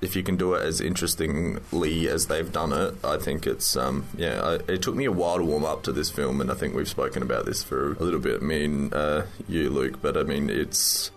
if 0.00 0.14
you 0.14 0.23
can 0.23 0.37
do 0.37 0.54
it 0.54 0.64
as 0.64 0.80
interestingly 0.80 2.08
as 2.08 2.28
they've 2.28 2.52
done 2.52 2.73
it, 2.73 2.94
I 3.04 3.16
think 3.16 3.49
it's, 3.49 3.76
um, 3.76 4.06
yeah, 4.16 4.40
I, 4.40 4.54
it 4.70 4.80
took 4.82 4.94
me 4.94 5.04
a 5.06 5.12
while 5.12 5.38
to 5.38 5.44
warm 5.44 5.64
up 5.64 5.82
to 5.85 5.92
this 5.92 6.11
film, 6.11 6.40
and 6.40 6.49
I 6.49 6.54
think 6.54 6.76
we've 6.76 6.88
spoken 6.88 7.23
about 7.23 7.44
this 7.44 7.64
for 7.64 7.94
a 7.94 8.02
little 8.04 8.20
bit, 8.20 8.40
me 8.40 8.64
and 8.64 8.94
uh, 8.94 9.23
you, 9.49 9.68
Luke, 9.70 10.00
but 10.00 10.16
I 10.16 10.23
mean, 10.23 10.49
it's. 10.49 11.11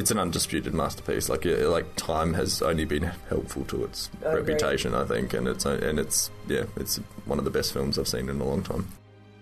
It's 0.00 0.10
an 0.10 0.18
undisputed 0.18 0.72
masterpiece. 0.72 1.28
Like, 1.28 1.44
it, 1.44 1.66
like 1.66 1.94
time 1.96 2.32
has 2.32 2.62
only 2.62 2.86
been 2.86 3.02
helpful 3.28 3.66
to 3.66 3.84
its 3.84 4.08
agree. 4.22 4.40
reputation, 4.40 4.94
I 4.94 5.04
think, 5.04 5.34
and 5.34 5.46
it's 5.46 5.66
and 5.66 5.98
it's 5.98 6.30
yeah, 6.48 6.64
it's 6.76 6.96
one 7.26 7.38
of 7.38 7.44
the 7.44 7.50
best 7.50 7.74
films 7.74 7.98
I've 7.98 8.08
seen 8.08 8.30
in 8.30 8.40
a 8.40 8.44
long 8.44 8.62
time. 8.62 8.88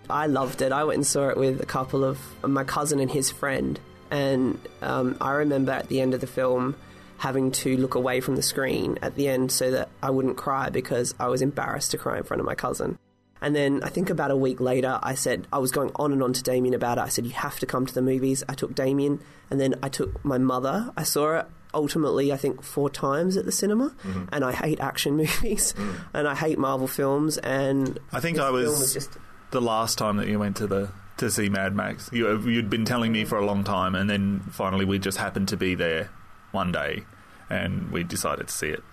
I 0.09 0.27
loved 0.27 0.61
it. 0.61 0.73
I 0.73 0.83
went 0.83 0.97
and 0.97 1.07
saw 1.07 1.29
it 1.29 1.37
with 1.37 1.61
a 1.61 1.65
couple 1.65 2.03
of 2.03 2.19
my 2.43 2.65
cousin 2.65 2.99
and 2.99 3.09
his 3.09 3.31
friend, 3.31 3.79
and 4.11 4.59
um, 4.81 5.15
I 5.21 5.31
remember 5.31 5.71
at 5.71 5.87
the 5.87 6.01
end 6.01 6.13
of 6.13 6.19
the 6.19 6.27
film 6.27 6.75
having 7.19 7.51
to 7.51 7.77
look 7.77 7.95
away 7.95 8.19
from 8.19 8.35
the 8.35 8.41
screen 8.41 8.99
at 9.01 9.15
the 9.15 9.29
end 9.29 9.53
so 9.53 9.71
that 9.71 9.87
I 10.03 10.09
wouldn't 10.09 10.35
cry 10.35 10.69
because 10.69 11.15
I 11.19 11.27
was 11.27 11.41
embarrassed 11.41 11.91
to 11.91 11.97
cry 11.97 12.17
in 12.17 12.23
front 12.23 12.41
of 12.41 12.45
my 12.45 12.55
cousin. 12.55 12.99
And 13.41 13.55
then 13.55 13.81
I 13.83 13.89
think 13.89 14.09
about 14.09 14.31
a 14.31 14.35
week 14.35 14.59
later, 14.59 14.99
I 15.01 15.15
said, 15.15 15.47
I 15.51 15.59
was 15.59 15.71
going 15.71 15.91
on 15.95 16.11
and 16.11 16.21
on 16.21 16.33
to 16.33 16.43
Damien 16.43 16.73
about 16.73 16.97
it. 16.97 17.01
I 17.01 17.09
said, 17.09 17.25
You 17.25 17.31
have 17.33 17.59
to 17.59 17.65
come 17.65 17.85
to 17.85 17.93
the 17.93 18.01
movies. 18.01 18.43
I 18.49 18.53
took 18.53 18.75
Damien, 18.75 19.21
and 19.49 19.59
then 19.59 19.75
I 19.81 19.89
took 19.89 20.23
my 20.25 20.37
mother. 20.37 20.91
I 20.97 21.03
saw 21.03 21.39
it 21.39 21.45
ultimately, 21.73 22.33
I 22.33 22.37
think, 22.37 22.63
four 22.63 22.89
times 22.89 23.37
at 23.37 23.45
the 23.45 23.51
cinema. 23.51 23.89
Mm-hmm. 24.03 24.25
And 24.31 24.43
I 24.43 24.51
hate 24.51 24.79
action 24.79 25.15
movies, 25.17 25.73
mm. 25.77 25.95
and 26.13 26.27
I 26.27 26.35
hate 26.35 26.57
Marvel 26.57 26.87
films. 26.87 27.37
And 27.37 27.99
I 28.11 28.19
think 28.19 28.39
I 28.39 28.49
film 28.49 28.55
was 28.55 28.93
just 28.93 29.17
the 29.51 29.61
last 29.61 29.97
time 29.97 30.17
that 30.17 30.27
you 30.27 30.39
went 30.39 30.57
to 30.57 30.67
the 30.67 30.89
to 31.17 31.29
see 31.29 31.49
Mad 31.49 31.75
Max. 31.75 32.09
You, 32.13 32.39
you'd 32.49 32.69
been 32.69 32.85
telling 32.85 33.11
me 33.11 33.25
for 33.25 33.37
a 33.37 33.45
long 33.45 33.63
time, 33.63 33.95
and 33.95 34.09
then 34.09 34.39
finally 34.51 34.85
we 34.85 34.99
just 34.99 35.17
happened 35.17 35.49
to 35.49 35.57
be 35.57 35.75
there 35.75 36.09
one 36.51 36.71
day, 36.71 37.03
and 37.49 37.91
we 37.91 38.03
decided 38.03 38.47
to 38.47 38.53
see 38.53 38.69
it. 38.69 38.83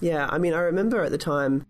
Yeah, 0.00 0.28
I 0.30 0.38
mean, 0.38 0.52
I 0.52 0.60
remember 0.62 1.04
at 1.04 1.12
the 1.12 1.18
time 1.18 1.64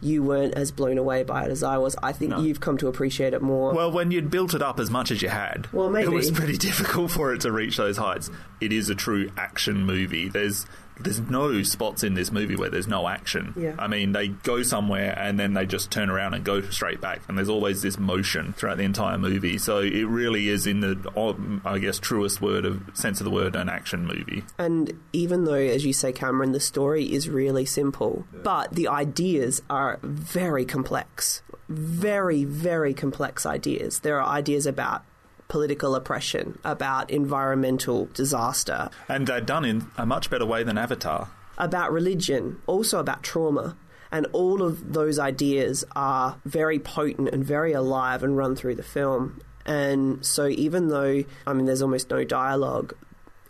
you 0.00 0.22
weren't 0.22 0.54
as 0.54 0.70
blown 0.70 0.98
away 0.98 1.22
by 1.22 1.44
it 1.44 1.50
as 1.50 1.62
I 1.62 1.78
was. 1.78 1.96
I 2.02 2.12
think 2.12 2.32
No. 2.32 2.40
you've 2.40 2.60
come 2.60 2.76
to 2.78 2.88
appreciate 2.88 3.32
it 3.32 3.40
more. 3.42 3.72
Well, 3.74 3.90
when 3.90 4.10
you'd 4.10 4.30
built 4.30 4.52
it 4.54 4.60
up 4.62 4.78
as 4.78 4.90
much 4.90 5.10
as 5.10 5.22
you 5.22 5.28
had, 5.28 5.66
Well, 5.72 5.88
maybe. 5.88 6.06
it 6.06 6.10
was 6.12 6.30
pretty 6.30 6.56
difficult 6.58 7.10
for 7.10 7.32
it 7.32 7.40
to 7.42 7.52
reach 7.52 7.76
those 7.76 7.96
heights. 7.96 8.30
It 8.60 8.72
is 8.72 8.90
a 8.90 8.94
true 8.94 9.30
action 9.36 9.86
movie. 9.86 10.28
There's 10.28 10.66
there's 10.98 11.20
no 11.20 11.62
spots 11.62 12.04
in 12.04 12.14
this 12.14 12.30
movie 12.30 12.56
where 12.56 12.70
there's 12.70 12.86
no 12.86 13.08
action. 13.08 13.54
Yeah. 13.56 13.74
I 13.78 13.88
mean, 13.88 14.12
they 14.12 14.28
go 14.28 14.62
somewhere 14.62 15.18
and 15.18 15.38
then 15.38 15.54
they 15.54 15.66
just 15.66 15.90
turn 15.90 16.10
around 16.10 16.34
and 16.34 16.44
go 16.44 16.60
straight 16.62 17.00
back, 17.00 17.22
and 17.28 17.36
there's 17.36 17.48
always 17.48 17.82
this 17.82 17.98
motion 17.98 18.52
throughout 18.52 18.78
the 18.78 18.84
entire 18.84 19.18
movie. 19.18 19.58
So 19.58 19.78
it 19.78 20.04
really 20.04 20.48
is, 20.48 20.66
in 20.66 20.80
the 20.80 21.60
I 21.64 21.78
guess 21.78 21.98
truest 21.98 22.40
word 22.40 22.64
of 22.64 22.82
sense 22.94 23.20
of 23.20 23.24
the 23.24 23.30
word, 23.30 23.56
an 23.56 23.68
action 23.68 24.06
movie. 24.06 24.44
and 24.58 24.92
even 25.12 25.44
though, 25.44 25.54
as 25.54 25.84
you 25.84 25.92
say, 25.92 26.12
Cameron, 26.12 26.52
the 26.52 26.60
story 26.60 27.12
is 27.12 27.28
really 27.28 27.64
simple, 27.64 28.26
but 28.32 28.72
the 28.74 28.88
ideas 28.88 29.62
are 29.70 29.98
very 30.02 30.64
complex. 30.64 31.42
Very, 31.68 32.44
very 32.44 32.92
complex 32.92 33.46
ideas. 33.46 34.00
There 34.00 34.20
are 34.20 34.28
ideas 34.28 34.66
about 34.66 35.02
political 35.48 35.94
oppression, 35.94 36.58
about 36.64 37.10
environmental 37.10 38.06
disaster, 38.14 38.90
And 39.08 39.26
they're 39.26 39.40
done 39.40 39.64
in 39.64 39.90
a 39.96 40.06
much 40.06 40.30
better 40.30 40.46
way 40.46 40.62
than 40.62 40.78
Avatar. 40.78 41.28
about 41.58 41.92
religion, 41.92 42.60
also 42.66 42.98
about 42.98 43.22
trauma. 43.22 43.76
And 44.10 44.26
all 44.32 44.62
of 44.62 44.92
those 44.92 45.18
ideas 45.18 45.84
are 45.96 46.36
very 46.44 46.78
potent 46.78 47.30
and 47.30 47.44
very 47.44 47.72
alive 47.72 48.22
and 48.22 48.36
run 48.36 48.54
through 48.54 48.76
the 48.76 48.82
film. 48.84 49.40
And 49.66 50.24
so, 50.24 50.46
even 50.46 50.88
though, 50.88 51.24
I 51.46 51.52
mean, 51.52 51.66
there's 51.66 51.82
almost 51.82 52.10
no 52.10 52.22
dialogue, 52.22 52.94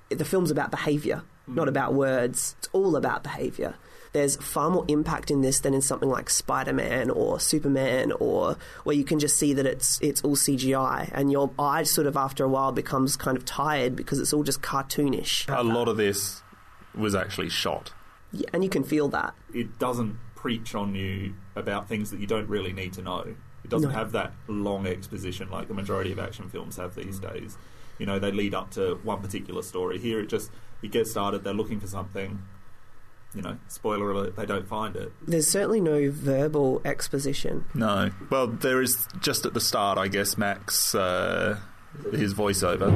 the 0.09 0.25
film's 0.25 0.51
about 0.51 0.71
behavior, 0.71 1.23
not 1.47 1.67
mm. 1.67 1.71
about 1.71 1.93
words. 1.93 2.57
It's 2.59 2.69
all 2.73 2.97
about 2.97 3.23
behavior. 3.23 3.75
There's 4.15 4.37
far 4.37 4.71
more 4.71 4.85
impact 4.89 5.31
in 5.31 5.41
this 5.43 5.59
than 5.59 5.75
in 5.75 5.83
something 5.83 6.09
like 6.09 6.31
Spider-Man 6.31 7.11
or 7.11 7.41
Superman, 7.41 8.13
or 8.13 8.57
where 8.85 8.95
you 8.95 9.05
can 9.05 9.19
just 9.19 9.37
see 9.37 9.53
that 9.53 9.67
it's 9.67 9.99
it's 10.01 10.23
all 10.23 10.37
CGI, 10.37 11.11
and 11.13 11.31
your 11.33 11.51
eye 11.59 11.83
sort 11.83 12.07
of 12.07 12.17
after 12.17 12.45
a 12.45 12.49
while 12.49 12.71
becomes 12.73 13.17
kind 13.17 13.37
of 13.37 13.45
tired 13.45 13.97
because 13.97 14.21
it's 14.21 14.33
all 14.33 14.45
just 14.45 14.63
cartoonish. 14.63 15.47
A 15.55 15.63
lot 15.63 15.89
of 15.89 15.97
this 15.97 16.43
was 16.95 17.15
actually 17.15 17.49
shot. 17.51 17.93
Yeah, 18.33 18.49
and 18.53 18.63
you 18.65 18.71
can 18.71 18.85
feel 18.85 19.09
that. 19.09 19.35
it 19.53 19.79
doesn't 19.79 20.17
preach 20.37 20.75
on 20.75 20.95
you 20.95 21.35
about 21.57 21.89
things 21.89 22.11
that 22.11 22.21
you 22.21 22.27
don't 22.27 22.49
really 22.49 22.73
need 22.73 22.93
to 22.93 23.03
know. 23.03 23.35
It 23.65 23.71
doesn't 23.71 23.91
No. 23.91 23.95
have 23.97 24.13
that 24.13 24.33
long 24.47 24.87
exposition 24.87 25.51
like 25.51 25.69
the 25.69 25.75
majority 25.75 26.13
of 26.13 26.19
action 26.19 26.49
films 26.51 26.77
have 26.77 26.95
these 26.95 27.19
mm. 27.19 27.33
days. 27.33 27.57
You 27.99 28.07
know, 28.07 28.19
they 28.19 28.31
lead 28.31 28.55
up 28.55 28.71
to 28.73 29.01
one 29.03 29.21
particular 29.23 29.63
story. 29.63 29.99
Here, 29.99 30.21
it 30.21 30.29
just 30.29 30.51
it 30.83 30.91
gets 30.93 31.11
started. 31.11 31.43
They're 31.45 31.55
looking 31.55 31.81
for 31.81 31.87
something. 31.87 32.43
You 33.35 33.43
know, 33.43 33.57
spoiler 33.69 34.11
alert: 34.13 34.37
they 34.37 34.47
don't 34.47 34.69
find 34.69 34.95
it. 34.97 35.13
There's 35.27 35.49
certainly 35.49 35.81
no 35.81 36.11
verbal 36.11 36.81
exposition. 36.85 37.65
No. 37.75 38.11
Well, 38.31 38.47
there 38.47 38.81
is 38.81 39.07
just 39.21 39.45
at 39.45 39.55
the 39.55 39.61
start, 39.61 39.99
I 39.99 40.07
guess. 40.09 40.39
Max, 40.39 40.95
uh, 40.95 41.59
his 42.13 42.33
voiceover. 42.35 42.91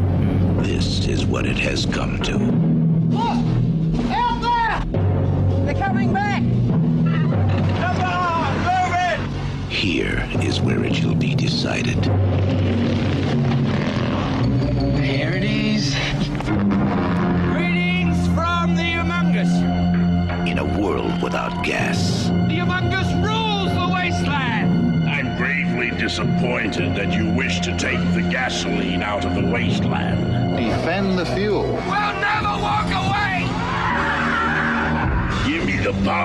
This 0.65 1.07
is 1.07 1.27
what 1.27 1.45
it 1.47 1.59
has 1.59 1.87
come 1.87 2.21
to. 2.23 2.37
Look! 2.37 4.11
Out 4.11 4.41
there! 4.43 5.65
They're 5.65 5.75
coming 5.75 6.13
back! 6.13 6.43
Come 6.43 8.01
on, 8.03 8.59
move 8.59 8.95
it! 8.95 9.73
Here 9.73 10.29
is 10.43 10.61
where 10.61 10.85
it 10.85 10.95
shall 10.95 11.15
be 11.15 11.35
decided. 11.35 11.99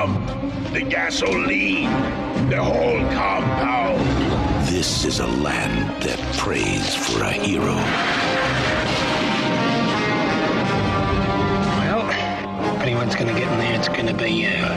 Pump, 0.05 0.74
the 0.74 0.81
gasoline, 0.81 1.89
the 2.50 2.62
whole 2.62 3.00
compound. 3.12 4.01
This 4.67 5.05
is 5.05 5.19
a 5.19 5.27
land 5.27 6.03
that 6.03 6.19
prays 6.38 6.93
for 6.93 7.24
a 7.24 7.31
hero. 7.31 7.75
Well, 11.79 12.10
if 12.75 12.81
anyone's 12.81 13.15
gonna 13.15 13.33
get 13.33 13.50
in 13.51 13.60
there, 13.60 13.75
it's 13.79 13.88
gonna 13.88 14.13
be 14.13 14.31
you. 14.31 14.67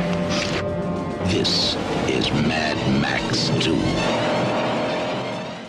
This 1.32 1.74
is 2.06 2.30
Mad 2.30 2.76
Max 3.02 3.48
2. 3.64 4.35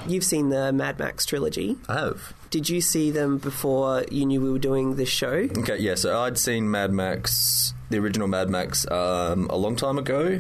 You've 0.08 0.24
seen 0.24 0.50
the 0.50 0.72
Mad 0.72 1.00
Max 1.00 1.26
trilogy. 1.26 1.78
I 1.88 2.00
have. 2.00 2.34
Did 2.50 2.70
you 2.70 2.80
see 2.80 3.12
them 3.12 3.38
before 3.38 4.06
you 4.10 4.26
knew 4.26 4.40
we 4.40 4.50
were 4.50 4.60
doing 4.60 4.96
this 4.96 5.10
show? 5.10 5.48
Okay, 5.58 5.78
yeah, 5.78 5.96
so 5.96 6.18
I'd 6.20 6.38
seen 6.38 6.72
Mad 6.72 6.92
Max, 6.94 7.74
the 7.90 7.98
original 8.00 8.28
Mad 8.28 8.50
Max, 8.50 8.90
um, 8.90 9.48
a 9.50 9.58
long 9.58 9.76
time 9.76 9.98
ago. 9.98 10.40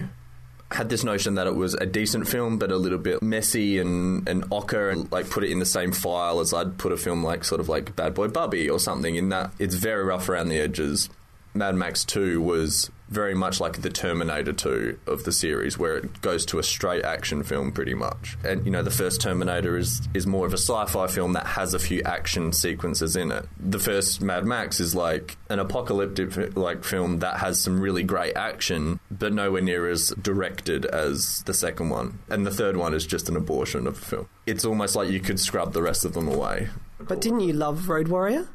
Had 0.72 0.90
this 0.90 1.04
notion 1.04 1.36
that 1.36 1.48
it 1.48 1.56
was 1.56 1.74
a 1.76 1.86
decent 1.86 2.28
film, 2.28 2.58
but 2.58 2.72
a 2.72 2.78
little 2.78 2.98
bit 2.98 3.22
messy 3.22 3.80
and, 3.80 4.28
and 4.28 4.46
ochre, 4.52 4.90
and 4.90 5.12
like 5.12 5.30
put 5.30 5.44
it 5.44 5.52
in 5.52 5.60
the 5.60 5.66
same 5.66 5.92
file 5.92 6.40
as 6.40 6.54
I'd 6.54 6.78
put 6.78 6.92
a 6.92 6.98
film 6.98 7.24
like 7.24 7.44
sort 7.44 7.62
of 7.62 7.70
like 7.70 7.96
Bad 7.96 8.14
Boy 8.14 8.28
Bubby 8.28 8.70
or 8.70 8.80
something. 8.80 9.16
In 9.16 9.30
that 9.30 9.52
it's 9.60 9.76
very 9.76 10.04
rough 10.04 10.28
around 10.30 10.50
the 10.50 10.60
edges. 10.60 11.10
Mad 11.54 11.76
Max 11.76 12.04
2 12.06 12.42
was 12.42 12.92
very 13.10 13.34
much 13.34 13.60
like 13.60 13.82
the 13.82 13.90
Terminator 13.90 14.54
2 14.54 15.00
of 15.08 15.24
the 15.24 15.32
series, 15.32 15.78
where 15.78 15.98
it 15.98 16.22
goes 16.22 16.46
to 16.48 16.60
a 16.60 16.64
straight 16.64 17.04
action 17.04 17.44
film 17.44 17.72
pretty 17.72 17.94
much. 17.94 18.38
And, 18.44 18.66
you 18.66 18.72
know, 18.72 18.84
the 18.84 18.92
first 18.92 19.22
Terminator 19.22 19.78
is, 19.78 20.08
is 20.14 20.28
more 20.28 20.46
of 20.46 20.54
a 20.54 20.58
sci 20.58 20.86
fi 20.86 21.08
film 21.08 21.34
that 21.34 21.48
has 21.48 21.74
a 21.74 21.80
few 21.80 22.02
action 22.04 22.52
sequences 22.54 23.16
in 23.16 23.32
it. 23.32 23.46
The 23.60 23.80
first 23.80 24.22
Mad 24.22 24.46
Max 24.46 24.80
is 24.80 24.96
like 24.96 25.38
an 25.50 25.60
apocalyptic 25.60 26.56
like 26.58 26.84
film 26.84 27.20
that 27.20 27.38
has 27.38 27.62
some 27.62 27.80
really 27.80 28.04
great 28.04 28.36
action, 28.36 29.00
but 29.10 29.34
nowhere 29.34 29.62
near 29.62 29.90
as 29.90 30.10
directed 30.22 30.86
as 30.86 31.44
the 31.44 31.54
second 31.54 31.90
one. 31.90 32.20
And 32.30 32.46
the 32.46 32.52
third 32.52 32.78
one 32.78 32.94
is 32.94 33.06
just 33.06 33.30
an 33.30 33.36
abortion 33.36 33.88
of 33.88 33.98
a 33.98 34.06
film. 34.06 34.30
It's 34.46 34.66
almost 34.66 34.96
like 34.96 35.10
you 35.10 35.20
could 35.20 35.40
scrub 35.40 35.74
the 35.74 35.82
rest 35.82 36.06
of 36.06 36.14
them 36.14 36.28
away. 36.28 36.70
But 37.00 37.22
didn't 37.22 37.42
you 37.42 37.54
love 37.54 37.90
Road 37.90 38.08
Warrior? 38.08 38.48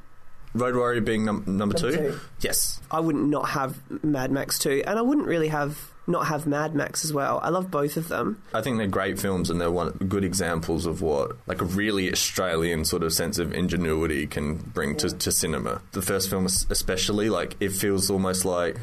Road 0.55 0.77
Warrior 0.77 1.01
being 1.01 1.25
num- 1.25 1.45
number, 1.47 1.77
two? 1.77 1.93
two. 1.93 2.21
Yes. 2.41 2.81
I 2.91 3.01
wouldn't 3.01 3.29
not 3.29 3.51
have 3.51 3.79
Mad 4.05 4.31
Max 4.31 4.59
2, 4.59 4.83
and 4.87 4.99
I 4.99 5.03
wouldn't 5.03 5.27
really 5.27 5.49
have 5.49 5.91
not 6.07 6.27
have 6.27 6.47
Mad 6.49 6.75
Max 6.75 7.05
as 7.05 7.13
well. 7.13 7.39
I 7.45 7.49
love 7.51 7.71
both 7.71 7.97
of 7.97 8.09
them. 8.09 8.43
I 8.53 8.61
think 8.61 8.77
they're 8.79 8.89
great 8.89 9.21
films 9.21 9.51
and 9.51 9.61
they're 9.61 9.71
one 9.71 9.91
good 10.09 10.25
examples 10.25 10.85
of 10.85 11.01
what 11.01 11.37
like 11.47 11.63
a 11.63 11.65
really 11.65 12.11
Australian 12.11 12.85
sort 12.85 13.05
of 13.05 13.13
sense 13.13 13.39
of 13.39 13.55
ingenuity 13.55 14.27
can 14.27 14.57
bring 14.57 14.97
to, 14.97 15.11
to 15.11 15.31
cinema. 15.31 15.81
The 15.93 16.03
first 16.03 16.29
film 16.29 16.47
especially, 16.47 17.31
like 17.31 17.55
it 17.61 17.71
feels 17.71 18.11
almost 18.11 18.45
like 18.45 18.79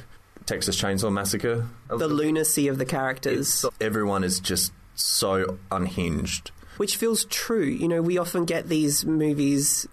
Texas 0.46 0.82
Chainsaw 0.82 1.12
Massacre. 1.12 1.68
The 1.90 2.08
lunacy 2.08 2.70
of 2.70 2.78
the 2.78 2.86
characters, 2.86 3.66
Everyone 3.82 4.24
is 4.24 4.40
just 4.40 4.72
so 4.96 5.58
unhinged. 5.70 6.52
which 6.78 6.96
feels 6.96 7.26
true. 7.26 7.66
You 7.66 7.90
know, 7.90 8.02
we 8.02 8.18
often 8.18 8.46
get 8.46 8.70
these 8.70 9.06
movies, 9.06 9.86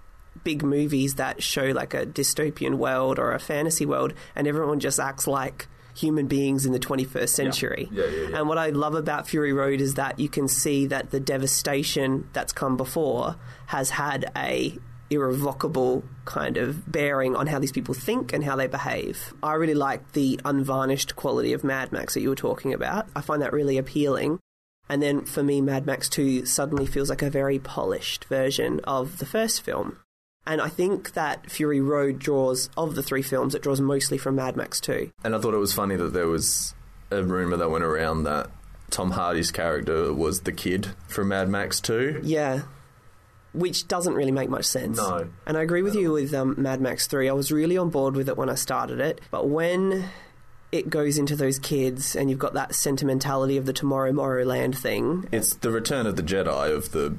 big 0.47 0.63
movies 0.63 1.17
that 1.17 1.43
show 1.43 1.65
like 1.65 1.93
a 1.93 2.07
dystopian 2.07 2.77
world 2.77 3.19
or 3.19 3.33
a 3.33 3.41
fantasy 3.41 3.85
world, 3.85 4.15
and 4.37 4.47
everyone 4.47 4.79
just 4.79 5.01
acts 5.01 5.27
like 5.27 5.67
human 5.93 6.29
beings 6.29 6.65
in 6.65 6.71
the 6.71 6.79
21st 6.79 7.29
century. 7.31 7.89
Yeah, 7.91 8.05
yeah, 8.05 8.29
yeah. 8.29 8.39
And 8.39 8.49
what 8.49 8.57
I 8.57 8.69
love 8.69 8.95
about 8.95 9.27
Fury 9.27 9.53
Road 9.53 9.81
is 9.81 9.95
that 9.95 10.21
you 10.21 10.29
can 10.29 10.47
see 10.47 10.87
that 10.87 11.11
the 11.11 11.19
devastation 11.19 12.29
that's 12.33 12.53
come 12.53 12.77
before 12.77 13.35
has 13.67 13.91
had 13.91 14.31
a 14.37 14.79
irrevocable 15.11 16.05
kind 16.27 16.57
of 16.57 16.91
bearing 16.91 17.35
on 17.35 17.49
how 17.49 17.59
these 17.59 17.73
people 17.73 17.95
think 17.95 18.33
and 18.33 18.45
how 18.45 18.55
they 18.55 18.69
behave. 18.69 19.35
I 19.43 19.55
really 19.55 19.75
like 19.75 20.13
the 20.13 20.39
unvarnished 20.45 21.17
quality 21.17 21.55
of 21.55 21.65
Mad 21.65 21.91
Max 21.91 22.15
that 22.15 22.21
you 22.21 22.29
were 22.29 22.37
talking 22.37 22.73
about. 22.73 23.09
I 23.17 23.21
find 23.21 23.43
that 23.43 23.53
really 23.53 23.79
appealing. 23.79 24.39
And 24.89 25.03
then 25.03 25.25
for 25.25 25.43
me, 25.43 25.61
Mad 25.61 25.87
Max 25.87 26.09
2 26.09 26.47
suddenly 26.47 26.87
feels 26.87 27.11
like 27.11 27.23
a 27.23 27.31
very 27.31 27.59
polished 27.59 28.27
version 28.27 28.79
of 28.85 29.19
the 29.19 29.27
first 29.27 29.63
film. 29.63 29.99
And 30.47 30.61
I 30.61 30.69
think 30.69 31.15
that 31.15 31.51
Fury 31.51 31.81
Road 31.81 32.19
draws, 32.19 32.71
of 32.77 32.95
the 32.95 33.03
three 33.03 33.23
films, 33.23 33.55
it 33.55 33.63
draws 33.63 33.81
mostly 33.81 34.17
from 34.17 34.37
Mad 34.37 34.57
Max 34.57 34.81
2. 34.81 35.11
And 35.25 35.35
I 35.35 35.39
thought 35.39 35.55
it 35.55 35.59
was 35.59 35.73
funny 35.73 35.97
that 35.97 36.13
there 36.13 36.29
was 36.29 36.75
a 37.11 37.23
rumor 37.23 37.57
that 37.57 37.71
went 37.71 37.85
around 37.85 38.25
that 38.25 38.51
Tom 38.91 39.13
Hardy's 39.13 39.51
character 39.51 40.13
was 40.13 40.43
the 40.43 40.53
kid 40.53 40.89
from 41.09 41.29
Mad 41.29 41.49
Max 41.49 41.81
2. 41.81 42.21
Yeah. 42.23 42.63
Which 43.53 43.89
doesn't 43.89 44.15
really 44.15 44.33
make 44.33 44.49
much 44.51 44.67
sense. 44.67 44.99
No. 44.99 45.29
And 45.47 45.57
I 45.57 45.63
agree 45.63 45.83
with 45.83 45.95
you 45.95 46.13
with 46.13 46.33
um, 46.35 46.55
Mad 46.59 46.81
Max 46.81 47.07
3. 47.07 47.29
I 47.29 47.33
was 47.33 47.51
really 47.51 47.77
on 47.77 47.91
board 47.91 48.15
with 48.15 48.29
it 48.29 48.37
when 48.37 48.51
I 48.51 48.55
started 48.55 49.01
it. 49.01 49.21
But 49.31 49.49
when 49.49 50.11
it 50.73 50.91
goes 50.91 51.17
into 51.17 51.35
those 51.35 51.59
kids 51.59 52.15
and 52.15 52.29
you've 52.29 52.39
got 52.39 52.55
that 52.55 52.75
sentimentality 52.75 53.57
of 53.57 53.67
the 53.67 53.73
Tomorrow 53.73 54.13
Morrowland 54.13 54.77
thing, 54.77 55.27
It's 55.33 55.55
the 55.55 55.71
return 55.71 56.07
of 56.07 56.17
the 56.17 56.23
Jedi 56.23 56.73
of 56.75 56.93
the 56.93 57.17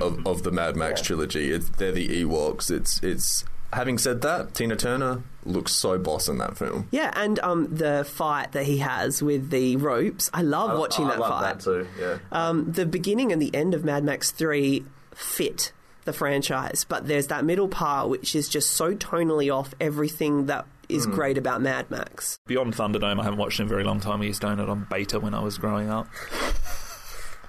of, 0.00 0.26
of 0.26 0.42
the 0.42 0.50
Mad 0.50 0.76
Max 0.76 1.00
trilogy. 1.00 1.50
It's, 1.50 1.68
they're 1.70 1.92
the 1.92 2.08
Ewoks. 2.24 2.70
It's 2.70 3.00
it's. 3.02 3.44
Having 3.70 3.98
said 3.98 4.22
that, 4.22 4.54
Tina 4.54 4.76
Turner 4.76 5.22
looks 5.44 5.72
so 5.74 5.98
boss 5.98 6.26
in 6.26 6.38
that 6.38 6.56
film. 6.56 6.88
Yeah, 6.90 7.12
and 7.14 7.38
um, 7.40 7.74
the 7.76 8.02
fight 8.08 8.52
that 8.52 8.64
he 8.64 8.78
has 8.78 9.22
with 9.22 9.50
the 9.50 9.76
ropes, 9.76 10.30
I 10.32 10.40
love 10.40 10.78
watching 10.78 11.04
I 11.04 11.10
that 11.10 11.18
love 11.20 11.30
fight. 11.30 11.42
that 11.58 11.60
too. 11.60 11.86
Yeah. 12.00 12.18
Um, 12.32 12.72
the 12.72 12.86
beginning 12.86 13.30
and 13.30 13.42
the 13.42 13.54
end 13.54 13.74
of 13.74 13.84
Mad 13.84 14.04
Max 14.04 14.30
3 14.30 14.86
fit 15.14 15.72
the 16.06 16.14
franchise, 16.14 16.86
but 16.88 17.08
there's 17.08 17.26
that 17.26 17.44
middle 17.44 17.68
part 17.68 18.08
which 18.08 18.34
is 18.34 18.48
just 18.48 18.70
so 18.70 18.94
tonally 18.94 19.54
off 19.54 19.74
everything 19.78 20.46
that 20.46 20.64
is 20.88 21.04
Hmm. 21.04 21.10
great 21.12 21.36
about 21.36 21.60
Mad 21.60 21.90
Max. 21.90 22.38
Beyond 22.46 22.72
Thunderdome, 22.72 23.20
I 23.20 23.24
haven't 23.24 23.38
watched 23.38 23.60
in 23.60 23.66
a 23.66 23.68
very 23.68 23.84
long 23.84 24.00
time. 24.00 24.22
I 24.22 24.24
used 24.24 24.40
to 24.40 24.46
own 24.48 24.60
it 24.60 24.70
on 24.70 24.86
beta 24.88 25.20
when 25.20 25.34
I 25.34 25.40
was 25.40 25.58
growing 25.58 25.90
up. 25.90 26.08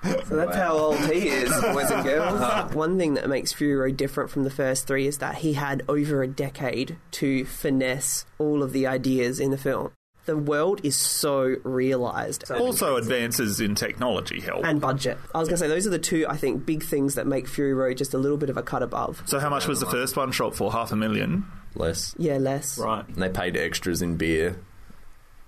So 0.03 0.35
that's 0.35 0.55
how 0.55 0.77
old 0.77 0.97
he 0.97 1.27
is, 1.27 1.49
boys 1.61 1.91
and 1.91 2.03
girls. 2.03 2.39
Uh-huh. 2.39 2.69
One 2.73 2.97
thing 2.97 3.15
that 3.15 3.27
makes 3.27 3.51
Fury 3.51 3.75
Road 3.75 3.97
different 3.97 4.29
from 4.29 4.43
the 4.43 4.49
first 4.49 4.87
three 4.87 5.07
is 5.07 5.17
that 5.17 5.35
he 5.35 5.53
had 5.53 5.83
over 5.89 6.23
a 6.23 6.27
decade 6.27 6.97
to 7.11 7.45
finesse 7.45 8.25
all 8.37 8.63
of 8.63 8.71
the 8.71 8.87
ideas 8.87 9.39
in 9.39 9.51
the 9.51 9.57
film. 9.57 9.91
The 10.25 10.37
world 10.37 10.81
is 10.83 10.95
so 10.95 11.55
realised. 11.63 12.49
Also, 12.51 12.97
advances 12.97 13.59
in 13.59 13.73
technology 13.73 14.39
help. 14.39 14.63
and 14.63 14.79
budget. 14.79 15.17
I 15.33 15.39
was 15.39 15.49
going 15.49 15.57
to 15.57 15.65
say 15.65 15.67
those 15.67 15.87
are 15.87 15.91
the 15.91 15.97
two 15.99 16.25
I 16.29 16.37
think 16.37 16.65
big 16.65 16.83
things 16.83 17.15
that 17.15 17.25
make 17.25 17.47
Fury 17.47 17.73
Road 17.73 17.97
just 17.97 18.13
a 18.13 18.17
little 18.19 18.37
bit 18.37 18.49
of 18.49 18.55
a 18.57 18.61
cut 18.63 18.83
above. 18.83 19.23
so, 19.25 19.39
how 19.39 19.49
much 19.49 19.67
was 19.67 19.79
the 19.79 19.87
first 19.87 20.15
one 20.15 20.31
shot 20.31 20.55
for? 20.55 20.71
Half 20.71 20.91
a 20.91 20.95
million. 20.95 21.45
Less. 21.75 22.15
Yeah, 22.17 22.37
less. 22.37 22.77
Right. 22.77 23.07
And 23.07 23.17
they 23.17 23.29
paid 23.29 23.57
extras 23.57 24.01
in 24.01 24.17
beer. 24.17 24.59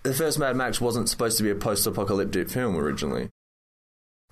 The 0.03 0.13
first 0.13 0.39
Mad 0.39 0.55
Max 0.55 0.81
wasn't 0.81 1.09
supposed 1.09 1.37
to 1.37 1.43
be 1.43 1.51
a 1.51 1.55
post-apocalyptic 1.55 2.49
film 2.49 2.75
originally. 2.75 3.29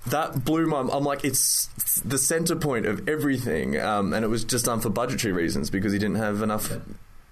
That 0.08 0.46
blew 0.46 0.66
my. 0.66 0.80
I'm 0.80 1.04
like, 1.04 1.24
it's 1.24 1.68
the 2.04 2.18
center 2.18 2.56
point 2.56 2.86
of 2.86 3.08
everything, 3.08 3.80
um, 3.80 4.14
and 4.14 4.24
it 4.24 4.30
was 4.30 4.44
just 4.44 4.66
done 4.66 4.80
for 4.80 4.90
budgetary 4.90 5.34
reasons 5.34 5.70
because 5.70 5.92
he 5.92 6.00
didn't 6.00 6.18
have 6.18 6.42
enough 6.42 6.72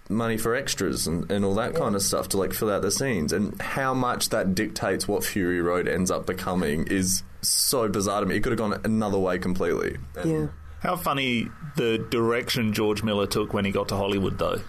money 0.09 0.37
for 0.37 0.55
extras 0.55 1.07
and, 1.07 1.29
and 1.31 1.43
all 1.43 1.55
that 1.55 1.75
kind 1.75 1.95
of 1.95 2.01
stuff 2.01 2.29
to 2.29 2.37
like 2.37 2.53
fill 2.53 2.71
out 2.71 2.81
the 2.81 2.91
scenes. 2.91 3.33
And 3.33 3.59
how 3.61 3.93
much 3.93 4.29
that 4.29 4.55
dictates 4.55 5.07
what 5.07 5.23
Fury 5.23 5.61
Road 5.61 5.87
ends 5.87 6.11
up 6.11 6.25
becoming 6.25 6.87
is 6.87 7.23
so 7.41 7.87
bizarre 7.87 8.21
to 8.21 8.25
me. 8.25 8.35
It 8.35 8.43
could 8.43 8.51
have 8.51 8.59
gone 8.59 8.79
another 8.83 9.17
way 9.17 9.39
completely. 9.39 9.97
Yeah. 10.23 10.47
How 10.81 10.95
funny 10.95 11.49
the 11.75 11.97
direction 12.09 12.73
George 12.73 13.01
Miller 13.03 13.27
took 13.27 13.53
when 13.53 13.65
he 13.65 13.71
got 13.71 13.89
to 13.89 13.95
Hollywood, 13.95 14.37
though. 14.37 14.61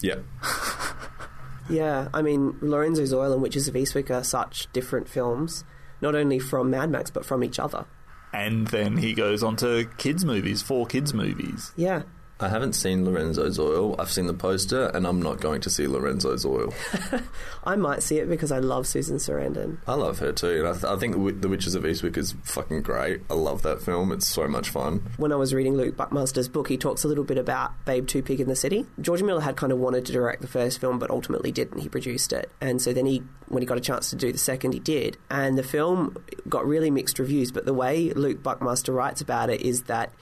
Yeah. 0.00 0.16
Yeah, 1.68 2.08
I 2.14 2.22
mean, 2.22 2.56
Lorenzo's 2.60 3.12
Oil 3.12 3.32
and 3.32 3.42
Witches 3.42 3.66
of 3.66 3.74
Eastwick 3.74 4.10
are 4.10 4.22
such 4.22 4.72
different 4.72 5.08
films, 5.08 5.64
not 6.00 6.14
only 6.14 6.38
from 6.38 6.70
Mad 6.70 6.90
Max, 6.90 7.10
but 7.10 7.24
from 7.24 7.42
each 7.44 7.58
other. 7.58 7.86
And 8.32 8.66
then 8.68 8.98
he 8.98 9.14
goes 9.14 9.42
on 9.42 9.56
to 9.56 9.88
kids' 9.98 10.24
movies, 10.24 10.62
four 10.62 10.86
kids' 10.86 11.14
movies. 11.14 11.72
Yeah. 11.76 12.02
I 12.38 12.48
haven't 12.48 12.74
seen 12.74 13.06
Lorenzo's 13.06 13.58
Oil. 13.58 13.98
I've 13.98 14.12
seen 14.12 14.26
the 14.26 14.34
poster, 14.34 14.88
and 14.88 15.06
I'm 15.06 15.22
not 15.22 15.40
going 15.40 15.62
to 15.62 15.70
see 15.70 15.86
Lorenzo's 15.86 16.44
Oil. 16.44 16.74
I 17.64 17.76
might 17.76 18.02
see 18.02 18.18
it 18.18 18.28
because 18.28 18.52
I 18.52 18.58
love 18.58 18.86
Susan 18.86 19.16
Sarandon. 19.16 19.78
I 19.86 19.94
love 19.94 20.18
her 20.18 20.32
too, 20.32 20.58
and 20.58 20.68
I, 20.68 20.72
th- 20.72 20.84
I 20.84 20.96
think 20.96 21.14
The 21.40 21.48
Witches 21.48 21.74
of 21.74 21.84
Eastwick 21.84 22.18
is 22.18 22.34
fucking 22.44 22.82
great. 22.82 23.22
I 23.30 23.34
love 23.34 23.62
that 23.62 23.80
film. 23.80 24.12
It's 24.12 24.26
so 24.26 24.46
much 24.46 24.68
fun. 24.68 25.02
When 25.16 25.32
I 25.32 25.36
was 25.36 25.54
reading 25.54 25.78
Luke 25.78 25.96
Buckmaster's 25.96 26.48
book, 26.48 26.68
he 26.68 26.76
talks 26.76 27.04
a 27.04 27.08
little 27.08 27.24
bit 27.24 27.38
about 27.38 27.72
Babe 27.86 28.06
Two 28.06 28.22
Pig 28.22 28.38
in 28.38 28.48
the 28.48 28.56
City. 28.56 28.84
George 29.00 29.22
Miller 29.22 29.40
had 29.40 29.56
kind 29.56 29.72
of 29.72 29.78
wanted 29.78 30.04
to 30.04 30.12
direct 30.12 30.42
the 30.42 30.48
first 30.48 30.78
film, 30.78 30.98
but 30.98 31.10
ultimately 31.10 31.50
didn't. 31.50 31.80
He 31.80 31.88
produced 31.88 32.34
it. 32.34 32.50
And 32.60 32.82
so 32.82 32.92
then 32.92 33.06
he, 33.06 33.22
when 33.48 33.62
he 33.62 33.66
got 33.66 33.78
a 33.78 33.80
chance 33.80 34.10
to 34.10 34.16
do 34.16 34.30
the 34.30 34.38
second, 34.38 34.72
he 34.72 34.80
did. 34.80 35.16
And 35.30 35.56
the 35.56 35.62
film 35.62 36.22
got 36.50 36.66
really 36.66 36.90
mixed 36.90 37.18
reviews, 37.18 37.50
but 37.50 37.64
the 37.64 37.72
way 37.74 38.10
Luke 38.10 38.42
Buckmaster 38.42 38.92
writes 38.92 39.22
about 39.22 39.48
it 39.48 39.62
is 39.62 39.84
that 39.84 40.12